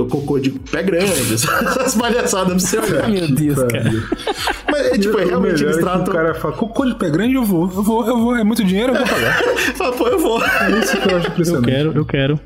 cocô 0.09 0.39
de 0.39 0.51
pé 0.51 0.83
grande, 0.83 1.11
essas 1.33 1.95
palhaçadas 1.95 2.71
pra 2.71 2.81
você 2.81 2.93
olhar. 2.93 3.09
Meu 3.09 3.27
Deus, 3.27 3.57
cara. 3.63 3.91
É, 4.93 4.97
tipo, 4.97 5.17
é 5.19 5.25
realmente 5.25 5.63
eles 5.63 5.77
tratam. 5.77 6.13
O 6.13 6.15
cara 6.15 6.33
fala, 6.35 6.53
cocô 6.53 6.85
de 6.85 6.95
pé 6.95 7.09
grande, 7.09 7.35
eu 7.35 7.43
vou, 7.43 7.71
eu 7.73 7.83
vou, 7.83 8.07
eu 8.07 8.17
vou, 8.17 8.35
é 8.35 8.43
muito 8.43 8.63
dinheiro, 8.63 8.93
eu 8.93 8.97
vou 8.97 9.07
pagar. 9.07 9.43
fala, 9.75 9.91
pô, 9.93 10.07
eu 10.07 10.19
vou. 10.19 10.43
É 10.43 10.79
isso 10.79 10.97
que 10.97 11.11
eu 11.11 11.17
acho 11.17 11.27
impressionante. 11.29 11.69
Eu 11.69 11.75
quero, 11.75 11.97
eu 11.99 12.05
quero. 12.05 12.39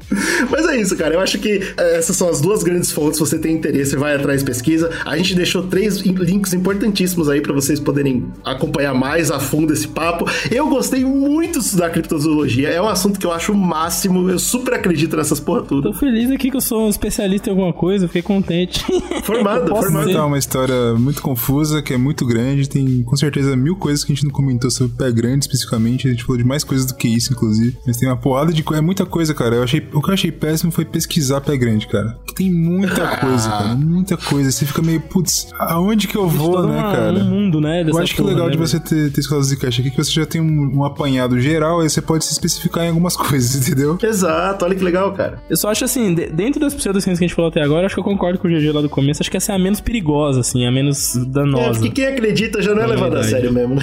Mas 0.49 0.67
é 0.67 0.77
isso, 0.77 0.95
cara. 0.95 1.13
Eu 1.13 1.19
acho 1.19 1.39
que 1.39 1.61
é, 1.77 1.97
essas 1.97 2.15
são 2.15 2.29
as 2.29 2.41
duas 2.41 2.63
grandes 2.63 2.91
fontes. 2.91 3.17
Se 3.17 3.19
você 3.19 3.37
tem 3.37 3.55
interesse, 3.55 3.95
vai 3.95 4.15
atrás 4.15 4.43
pesquisa. 4.43 4.89
A 5.05 5.17
gente 5.17 5.35
deixou 5.35 5.63
três 5.63 5.97
links 5.97 6.53
importantíssimos 6.53 7.29
aí 7.29 7.41
para 7.41 7.53
vocês 7.53 7.79
poderem 7.79 8.31
acompanhar 8.43 8.93
mais 8.93 9.31
a 9.31 9.39
fundo 9.39 9.73
esse 9.73 9.87
papo. 9.87 10.25
Eu 10.51 10.67
gostei 10.69 11.03
muito 11.03 11.59
de 11.59 11.65
estudar 11.65 11.89
criptozoologia. 11.89 12.69
É 12.69 12.81
um 12.81 12.87
assunto 12.87 13.19
que 13.19 13.25
eu 13.25 13.31
acho 13.31 13.51
o 13.51 13.57
máximo. 13.57 14.29
Eu 14.29 14.39
super 14.39 14.73
acredito 14.73 15.15
nessas 15.17 15.39
porra 15.39 15.63
tudo. 15.63 15.91
Tô 15.91 15.97
feliz 15.97 16.29
aqui 16.31 16.49
que 16.49 16.57
eu 16.57 16.61
sou 16.61 16.85
um 16.85 16.89
especialista 16.89 17.49
em 17.49 17.51
alguma 17.51 17.73
coisa. 17.73 18.07
Fiquei 18.07 18.21
contente. 18.21 18.83
Formado, 19.23 19.67
formado. 19.67 20.09
É 20.09 20.21
uma 20.21 20.37
história 20.37 20.93
muito 20.95 21.21
confusa, 21.21 21.81
que 21.81 21.93
é 21.93 21.97
muito 21.97 22.25
grande, 22.29 22.69
tem 22.69 23.03
com 23.03 23.15
certeza 23.15 23.55
mil 23.55 23.75
coisas 23.75 24.03
que 24.05 24.11
a 24.11 24.15
gente 24.15 24.23
não 24.25 24.31
comentou 24.31 24.69
sobre 24.71 24.95
pé 24.97 25.11
grande 25.11 25.45
especificamente. 25.45 26.07
A 26.07 26.11
gente 26.11 26.23
falou 26.23 26.37
de 26.37 26.43
mais 26.47 26.63
coisas 26.63 26.85
do 26.85 26.95
que 26.95 27.07
isso, 27.07 27.33
inclusive. 27.33 27.75
Mas 27.85 27.97
tem 27.97 28.07
uma 28.07 28.15
porrada 28.17 28.53
de 28.53 28.63
coisa. 28.63 28.81
É 28.81 28.85
muita 28.85 29.05
coisa, 29.05 29.33
cara. 29.33 29.55
Eu 29.55 29.63
achei, 29.63 29.85
o 29.93 30.01
que 30.01 30.09
eu 30.09 30.13
achei 30.13 30.31
péssimo 30.31 30.71
foi 30.71 30.85
pesquisar 30.85 31.41
pé 31.41 31.57
grande, 31.57 31.87
cara. 31.87 32.17
Que 32.27 32.33
tem 32.35 32.51
muita 32.53 33.07
coisa, 33.17 33.49
cara. 33.49 33.75
Muita 33.75 34.15
coisa. 34.17 34.51
Você 34.51 34.65
fica 34.65 34.81
meio, 34.81 35.01
putz, 35.01 35.47
aonde 35.59 36.07
que 36.07 36.15
eu 36.15 36.27
vou, 36.27 36.53
Todo 36.53 36.67
né, 36.69 36.79
uma- 36.79 36.91
cara? 36.91 37.13
um 37.19 37.23
mundo, 37.25 37.59
né? 37.59 37.83
Eu 37.85 37.97
acho 37.97 38.13
que 38.15 38.21
o 38.21 38.25
legal 38.25 38.45
né, 38.45 38.51
de 38.51 38.57
você 38.57 38.79
ter, 38.79 39.11
ter 39.11 39.19
escolas 39.21 39.49
de 39.49 39.57
caixa 39.57 39.81
aqui 39.81 39.89
é 39.89 39.91
que 39.91 40.03
você 40.03 40.11
já 40.11 40.25
tem 40.25 40.39
um, 40.39 40.77
um 40.77 40.83
apanhado 40.83 41.39
geral, 41.39 41.81
aí 41.81 41.89
você 41.89 42.01
pode 42.01 42.23
se 42.25 42.31
especificar 42.31 42.85
em 42.85 42.89
algumas 42.89 43.15
coisas, 43.17 43.55
entendeu? 43.67 43.97
Exato, 44.01 44.63
olha 44.65 44.75
que 44.75 44.83
legal, 44.83 45.11
cara. 45.13 45.41
Eu 45.49 45.57
só 45.57 45.69
acho 45.69 45.83
assim, 45.85 46.13
de- 46.13 46.27
dentro 46.29 46.59
das 46.59 46.73
pseudociências 46.73 47.17
que 47.19 47.25
a 47.25 47.27
gente 47.27 47.35
falou 47.35 47.49
até 47.49 47.61
agora, 47.61 47.85
acho 47.85 47.95
que 47.95 47.99
eu 47.99 48.03
concordo 48.03 48.37
com 48.39 48.47
o 48.47 48.51
GG 48.51 48.71
lá 48.71 48.81
do 48.81 48.89
começo. 48.89 49.21
Acho 49.23 49.31
que 49.31 49.37
essa 49.37 49.51
é 49.51 49.55
a 49.55 49.59
menos 49.59 49.79
perigosa, 49.81 50.41
assim, 50.41 50.65
a 50.65 50.71
menos 50.71 51.15
É, 51.15 51.25
danosa. 51.25 51.79
porque 51.79 51.89
quem 51.89 52.05
acredita 52.19 52.61
já 52.61 52.73
não 52.73 52.81
é 52.81 52.85
É 52.85 52.87
levado 52.87 53.17
a 53.17 53.23
sério 53.23 53.51
mesmo? 53.51 53.79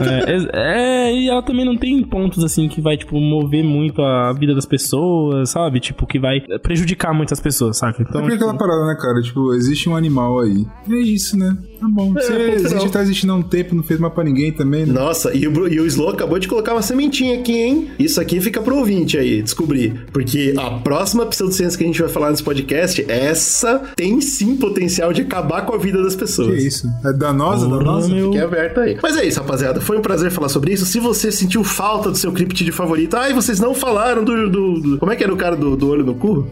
É, 0.00 0.32
é- 0.32 1.10
é, 1.10 1.14
e 1.14 1.28
ela 1.28 1.42
também 1.42 1.64
não 1.64 1.76
tem 1.76 2.02
pontos 2.02 2.42
assim 2.44 2.68
que 2.68 2.80
vai, 2.80 2.96
tipo, 2.96 3.18
mover 3.20 3.62
muito 3.64 4.00
a 4.02 4.32
vida 4.32 4.54
das 4.54 4.64
pessoas, 4.66 5.50
sabe? 5.50 5.80
Tipo, 5.80 6.06
que 6.06 6.18
vai 6.18 6.40
prejudicar 6.62 7.12
muitas 7.14 7.40
pessoas, 7.40 7.76
saca? 7.78 8.02
É 8.02 8.06
Então, 8.08 8.20
porque 8.20 8.36
aquela 8.36 8.54
parada, 8.56 8.86
né, 8.86 8.96
cara? 9.00 9.20
Tipo, 9.22 9.52
existe 9.54 9.88
um 9.88 9.96
animal 9.96 10.40
aí. 10.40 10.64
É 10.90 10.94
isso, 10.96 11.36
né? 11.36 11.56
Tá 11.80 11.86
bom. 11.88 12.12
É, 12.16 12.20
Você 12.22 12.32
ponto 12.32 12.42
existe, 12.50 12.68
final. 12.78 12.90
tá 12.90 13.02
existindo 13.02 13.32
há 13.32 13.36
um 13.36 13.42
tempo, 13.42 13.74
não 13.74 13.82
fez 13.82 13.98
mal 13.98 14.10
pra 14.10 14.22
ninguém 14.24 14.52
também, 14.52 14.84
né? 14.86 14.92
Nossa, 14.92 15.34
e 15.34 15.46
o, 15.46 15.68
e 15.68 15.80
o 15.80 15.86
Slow 15.86 16.10
acabou 16.10 16.38
de 16.38 16.46
colocar 16.48 16.72
uma 16.72 16.82
sementinha 16.82 17.38
aqui, 17.38 17.52
hein? 17.58 17.88
Isso 17.98 18.20
aqui 18.20 18.40
fica 18.40 18.60
pro 18.60 18.76
ouvinte 18.76 19.16
aí, 19.18 19.42
descobrir. 19.42 20.06
Porque 20.12 20.54
a 20.58 20.70
próxima 20.72 21.24
pseudociência 21.26 21.76
que 21.78 21.84
a 21.84 21.86
gente 21.86 22.00
vai 22.00 22.08
falar 22.10 22.30
nesse 22.30 22.42
podcast, 22.42 23.04
essa 23.10 23.80
tem 23.96 24.20
sim 24.20 24.56
potencial 24.56 25.12
de 25.12 25.22
acabar 25.22 25.62
com 25.64 25.74
a 25.74 25.78
vida 25.78 26.02
das 26.02 26.14
Que 26.14 26.20
pessoas. 26.20 26.62
isso? 26.62 26.86
É 27.04 27.12
danosa, 27.32 27.66
Porra, 27.66 27.78
danosa? 27.78 28.08
meu. 28.08 28.32
Fique 28.32 28.42
aberto 28.44 28.80
aí. 28.80 28.98
Mas 29.02 29.16
é 29.16 29.24
isso, 29.26 29.40
rapaziada. 29.40 29.80
Foi 29.80 29.96
um 29.98 30.02
prazer 30.02 30.30
falar 30.30 30.48
sobre 30.48 30.72
isso. 30.72 30.84
Se 30.86 30.98
você 31.00 31.30
sentiu 31.32 31.62
falta 31.64 32.10
do 32.10 32.16
seu 32.16 32.32
criptide 32.32 32.72
favorito, 32.72 33.16
ai, 33.16 33.32
vocês 33.32 33.58
não 33.60 33.74
falaram 33.74 34.24
do. 34.24 34.48
do- 34.50 34.80
do- 34.80 34.98
como 34.98 35.12
é 35.12 35.16
que 35.16 35.24
era 35.24 35.32
o 35.32 35.36
cara 35.36 35.56
do, 35.56 35.76
do 35.76 35.88
olho 35.88 36.04
no 36.04 36.14
cu? 36.14 36.46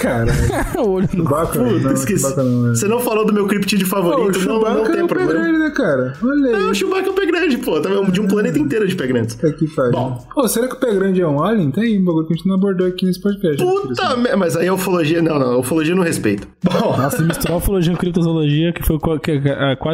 Cara, 0.00 0.32
o 0.78 0.88
olho 0.90 1.08
no 1.14 1.24
Chewbacca, 1.24 1.58
Puta, 1.58 1.78
não, 1.80 1.92
esqueci. 1.92 2.20
Chewbacca 2.22 2.42
não, 2.44 2.66
é. 2.70 2.74
Você 2.74 2.88
não 2.88 3.00
falou 3.00 3.24
do 3.26 3.32
meu 3.32 3.46
Pô, 3.84 3.84
o 3.84 3.88
favorito, 3.88 4.38
não, 4.40 4.60
não 4.60 4.64
Chewbacca 4.64 4.90
tem 4.92 5.00
é 5.00 5.04
o 5.04 5.08
pé 5.08 5.14
problema. 5.14 5.32
grande, 5.42 5.58
né, 5.58 5.70
cara? 5.70 6.12
Olha 6.22 6.46
aí. 6.56 6.62
Não, 6.62 6.70
o 6.70 6.74
Chewbacca 6.74 7.08
é 7.08 7.10
um 7.10 7.14
pé 7.14 7.26
grande, 7.26 7.58
pô. 7.58 7.80
Tá 7.80 7.88
de 8.10 8.20
um 8.20 8.26
planeta 8.26 8.58
inteiro 8.58 8.86
de 8.86 8.94
pé 8.94 9.06
grande. 9.06 9.34
Puta 9.34 9.52
que 9.52 9.66
pariu. 9.74 9.92
Bom. 9.92 10.24
Pô, 10.34 10.48
será 10.48 10.68
que 10.68 10.74
o 10.74 10.78
pé 10.78 10.94
grande 10.94 11.20
é 11.20 11.26
um 11.26 11.42
alien? 11.42 11.70
Tem 11.70 11.84
aí 11.84 11.98
um 11.98 12.04
bagulho 12.04 12.26
que 12.26 12.32
a 12.34 12.36
gente 12.36 12.46
não 12.46 12.54
abordou 12.56 12.86
aqui 12.86 13.06
nesse 13.06 13.20
podcast. 13.20 13.56
Puta 13.62 14.16
merda. 14.16 14.36
Mas 14.36 14.56
aí 14.56 14.68
a 14.68 14.74
ufologia. 14.74 15.22
Não, 15.22 15.38
não. 15.38 15.52
A 15.52 15.58
ufologia 15.58 15.94
não 15.94 16.02
respeita. 16.02 16.46
Bom, 16.62 16.96
Nossa, 16.96 17.22
misturar 17.22 17.56
ufologia 17.56 17.92
com 17.92 17.98
criptozoologia, 17.98 18.72
que 18.72 18.82
foi 18.86 18.98
qua- 18.98 19.18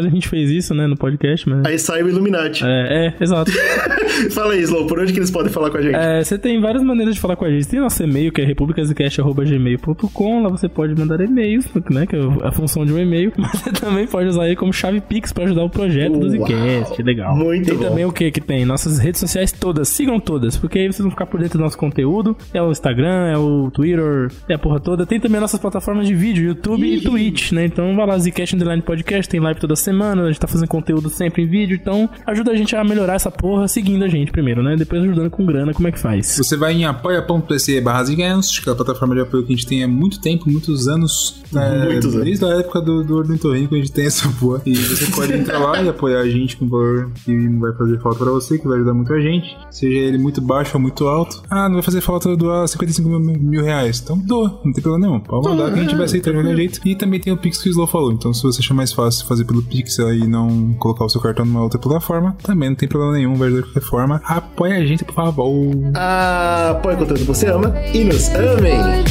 a 0.04 0.10
gente 0.10 0.28
fez 0.28 0.50
isso, 0.50 0.74
né, 0.74 0.86
no 0.86 0.96
podcast, 0.96 1.48
mas... 1.48 1.64
aí 1.64 1.78
sai 1.78 2.02
o 2.02 2.08
Illuminati. 2.08 2.64
É, 2.64 3.06
é, 3.06 3.14
exato. 3.22 3.50
Fala 4.30 4.54
aí, 4.54 4.62
Slow, 4.62 4.86
por 4.86 4.98
onde 4.98 5.12
que 5.12 5.18
eles 5.18 5.30
podem 5.30 5.52
falar 5.52 5.70
com 5.70 5.78
a 5.78 5.82
gente? 5.82 5.94
É, 5.94 6.22
você 6.22 6.38
tem 6.38 6.60
várias 6.60 6.82
maneiras 6.82 7.14
de 7.14 7.20
falar 7.20 7.36
com 7.36 7.44
a 7.44 7.50
gente. 7.50 7.66
Tem 7.66 7.80
nosso 7.80 8.02
e-mail, 8.02 8.32
que 8.32 8.40
é 8.40 8.44
republicasecast.gmail.com. 8.44 10.42
Lá 10.42 10.48
você 10.48 10.68
pode 10.68 10.94
mandar 10.94 11.20
e-mails, 11.20 11.66
né? 11.90 12.06
Que 12.06 12.16
é 12.16 12.20
a 12.42 12.52
função 12.52 12.84
de 12.84 12.92
um 12.92 12.98
e-mail. 12.98 13.32
Mas 13.38 13.50
você 13.52 13.72
também 13.72 14.06
pode 14.06 14.28
usar 14.28 14.46
ele 14.46 14.56
como 14.56 14.72
chave 14.72 15.00
Pix 15.00 15.32
pra 15.32 15.44
ajudar 15.44 15.64
o 15.64 15.70
projeto 15.70 16.18
do 16.18 16.30
Zcast. 16.30 17.02
Legal. 17.02 17.36
muito 17.36 17.66
tem 17.66 17.76
bom. 17.76 17.84
também 17.84 18.04
o 18.04 18.12
que 18.12 18.30
que 18.30 18.40
tem? 18.40 18.64
Nossas 18.64 18.98
redes 18.98 19.20
sociais 19.20 19.52
todas. 19.52 19.88
Sigam 19.88 20.18
todas, 20.20 20.56
porque 20.56 20.78
aí 20.78 20.86
vocês 20.86 21.00
vão 21.00 21.10
ficar 21.10 21.26
por 21.26 21.40
dentro 21.40 21.58
do 21.58 21.62
nosso 21.62 21.78
conteúdo. 21.78 22.36
É 22.52 22.62
o 22.62 22.70
Instagram, 22.70 23.28
é 23.28 23.36
o 23.36 23.70
Twitter, 23.70 24.30
é 24.48 24.54
a 24.54 24.58
porra 24.58 24.80
toda. 24.80 25.06
Tem 25.06 25.20
também 25.20 25.40
nossas 25.40 25.60
plataformas 25.60 26.06
de 26.06 26.14
vídeo, 26.14 26.44
YouTube 26.44 26.86
e 26.86 27.00
Twitch, 27.00 27.52
né? 27.52 27.64
Então 27.66 27.94
vai 27.96 28.06
lá, 28.06 28.18
Zcast 28.18 28.54
Underline 28.54 28.82
Podcast. 28.82 29.28
Tem 29.28 29.40
live 29.40 29.60
toda 29.60 29.76
semana. 29.76 29.93
A 30.02 30.26
gente 30.26 30.40
tá 30.40 30.46
fazendo 30.46 30.68
conteúdo 30.68 31.08
sempre 31.10 31.42
em 31.42 31.46
vídeo. 31.46 31.78
Então 31.80 32.08
ajuda 32.26 32.52
a 32.52 32.56
gente 32.56 32.74
a 32.74 32.84
melhorar 32.84 33.14
essa 33.14 33.30
porra 33.30 33.68
seguindo 33.68 34.04
a 34.04 34.08
gente 34.08 34.32
primeiro, 34.32 34.62
né? 34.62 34.76
Depois 34.76 35.02
ajudando 35.02 35.30
com 35.30 35.44
grana, 35.44 35.72
como 35.72 35.88
é 35.88 35.92
que 35.92 35.98
faz? 35.98 36.36
Você 36.36 36.56
vai 36.56 36.72
em 36.74 36.84
apoia.se 36.84 37.80
barra 37.80 38.04
que 38.04 38.22
é 38.22 38.72
a 38.72 38.74
plataforma 38.74 39.14
de 39.14 39.20
apoio 39.22 39.44
que 39.44 39.52
a 39.52 39.56
gente 39.56 39.66
tem 39.66 39.82
há 39.82 39.88
muito 39.88 40.20
tempo, 40.20 40.50
muitos 40.50 40.88
anos. 40.88 41.42
é, 41.54 41.84
Muitos 41.84 42.14
anos. 42.14 42.24
Desde 42.24 42.44
a 42.44 42.48
época 42.58 42.80
do, 42.80 43.02
do 43.04 43.16
Ornitorrinco 43.16 43.74
a 43.74 43.78
gente 43.78 43.92
tem 43.92 44.06
essa 44.06 44.28
porra. 44.40 44.62
E 44.66 44.74
você 44.74 45.10
pode 45.10 45.32
entrar 45.32 45.58
lá 45.58 45.82
e 45.82 45.88
apoiar 45.88 46.20
a 46.20 46.28
gente 46.28 46.56
com 46.56 46.64
um 46.64 46.68
valor 46.68 47.10
que 47.24 47.30
não 47.32 47.60
vai 47.60 47.72
fazer 47.74 48.00
falta 48.00 48.18
pra 48.24 48.32
você, 48.32 48.58
que 48.58 48.66
vai 48.66 48.76
ajudar 48.76 48.94
muito 48.94 49.12
a 49.12 49.20
gente. 49.20 49.56
Seja 49.70 49.96
ele 49.96 50.18
muito 50.18 50.40
baixo 50.40 50.72
ou 50.74 50.80
muito 50.80 51.06
alto. 51.06 51.42
Ah, 51.50 51.68
não 51.68 51.74
vai 51.74 51.82
fazer 51.82 52.00
falta 52.00 52.36
doar 52.36 52.66
55 52.68 53.08
mil, 53.08 53.20
mil 53.20 53.62
reais. 53.62 54.00
Então 54.02 54.18
doa, 54.18 54.60
não 54.64 54.72
tem 54.72 54.82
problema 54.82 55.06
nenhum. 55.06 55.20
Pode 55.20 55.48
mandar 55.48 55.72
que 55.72 55.78
a 55.78 55.82
gente 55.82 55.94
vai 55.94 56.04
aceitar 56.04 56.30
de 56.30 56.36
qualquer 56.38 56.56
jeito. 56.56 56.80
E 56.84 56.94
também 56.94 57.20
tem 57.20 57.32
o 57.32 57.36
Pix 57.36 57.62
que 57.62 57.68
o 57.68 57.70
Slow 57.70 57.86
falou. 57.86 58.12
Então 58.12 58.32
se 58.32 58.42
você 58.42 58.60
achar 58.60 58.74
mais 58.74 58.92
fácil 58.92 59.26
fazer 59.26 59.44
pelo 59.44 59.62
Pix 59.62 59.83
Pixel 59.84 60.14
e 60.14 60.26
não 60.26 60.74
colocar 60.74 61.04
o 61.04 61.08
seu 61.08 61.20
cartão 61.20 61.44
numa 61.44 61.62
outra 61.62 61.78
plataforma, 61.78 62.36
também 62.42 62.70
não 62.70 62.76
tem 62.76 62.88
problema 62.88 63.14
nenhum, 63.14 63.34
vai 63.34 63.50
de 63.50 63.62
qualquer 63.62 63.82
forma. 63.82 64.20
Apoia 64.24 64.76
a 64.76 64.86
gente, 64.86 65.04
por 65.04 65.14
favor. 65.14 65.74
Ah, 65.94 66.70
apoia 66.70 66.96
o 66.96 66.98
conteúdo 66.98 67.20
que 67.20 67.26
você 67.26 67.46
ama 67.46 67.74
e 67.92 68.04
nos 68.04 68.28
amem. 68.30 69.04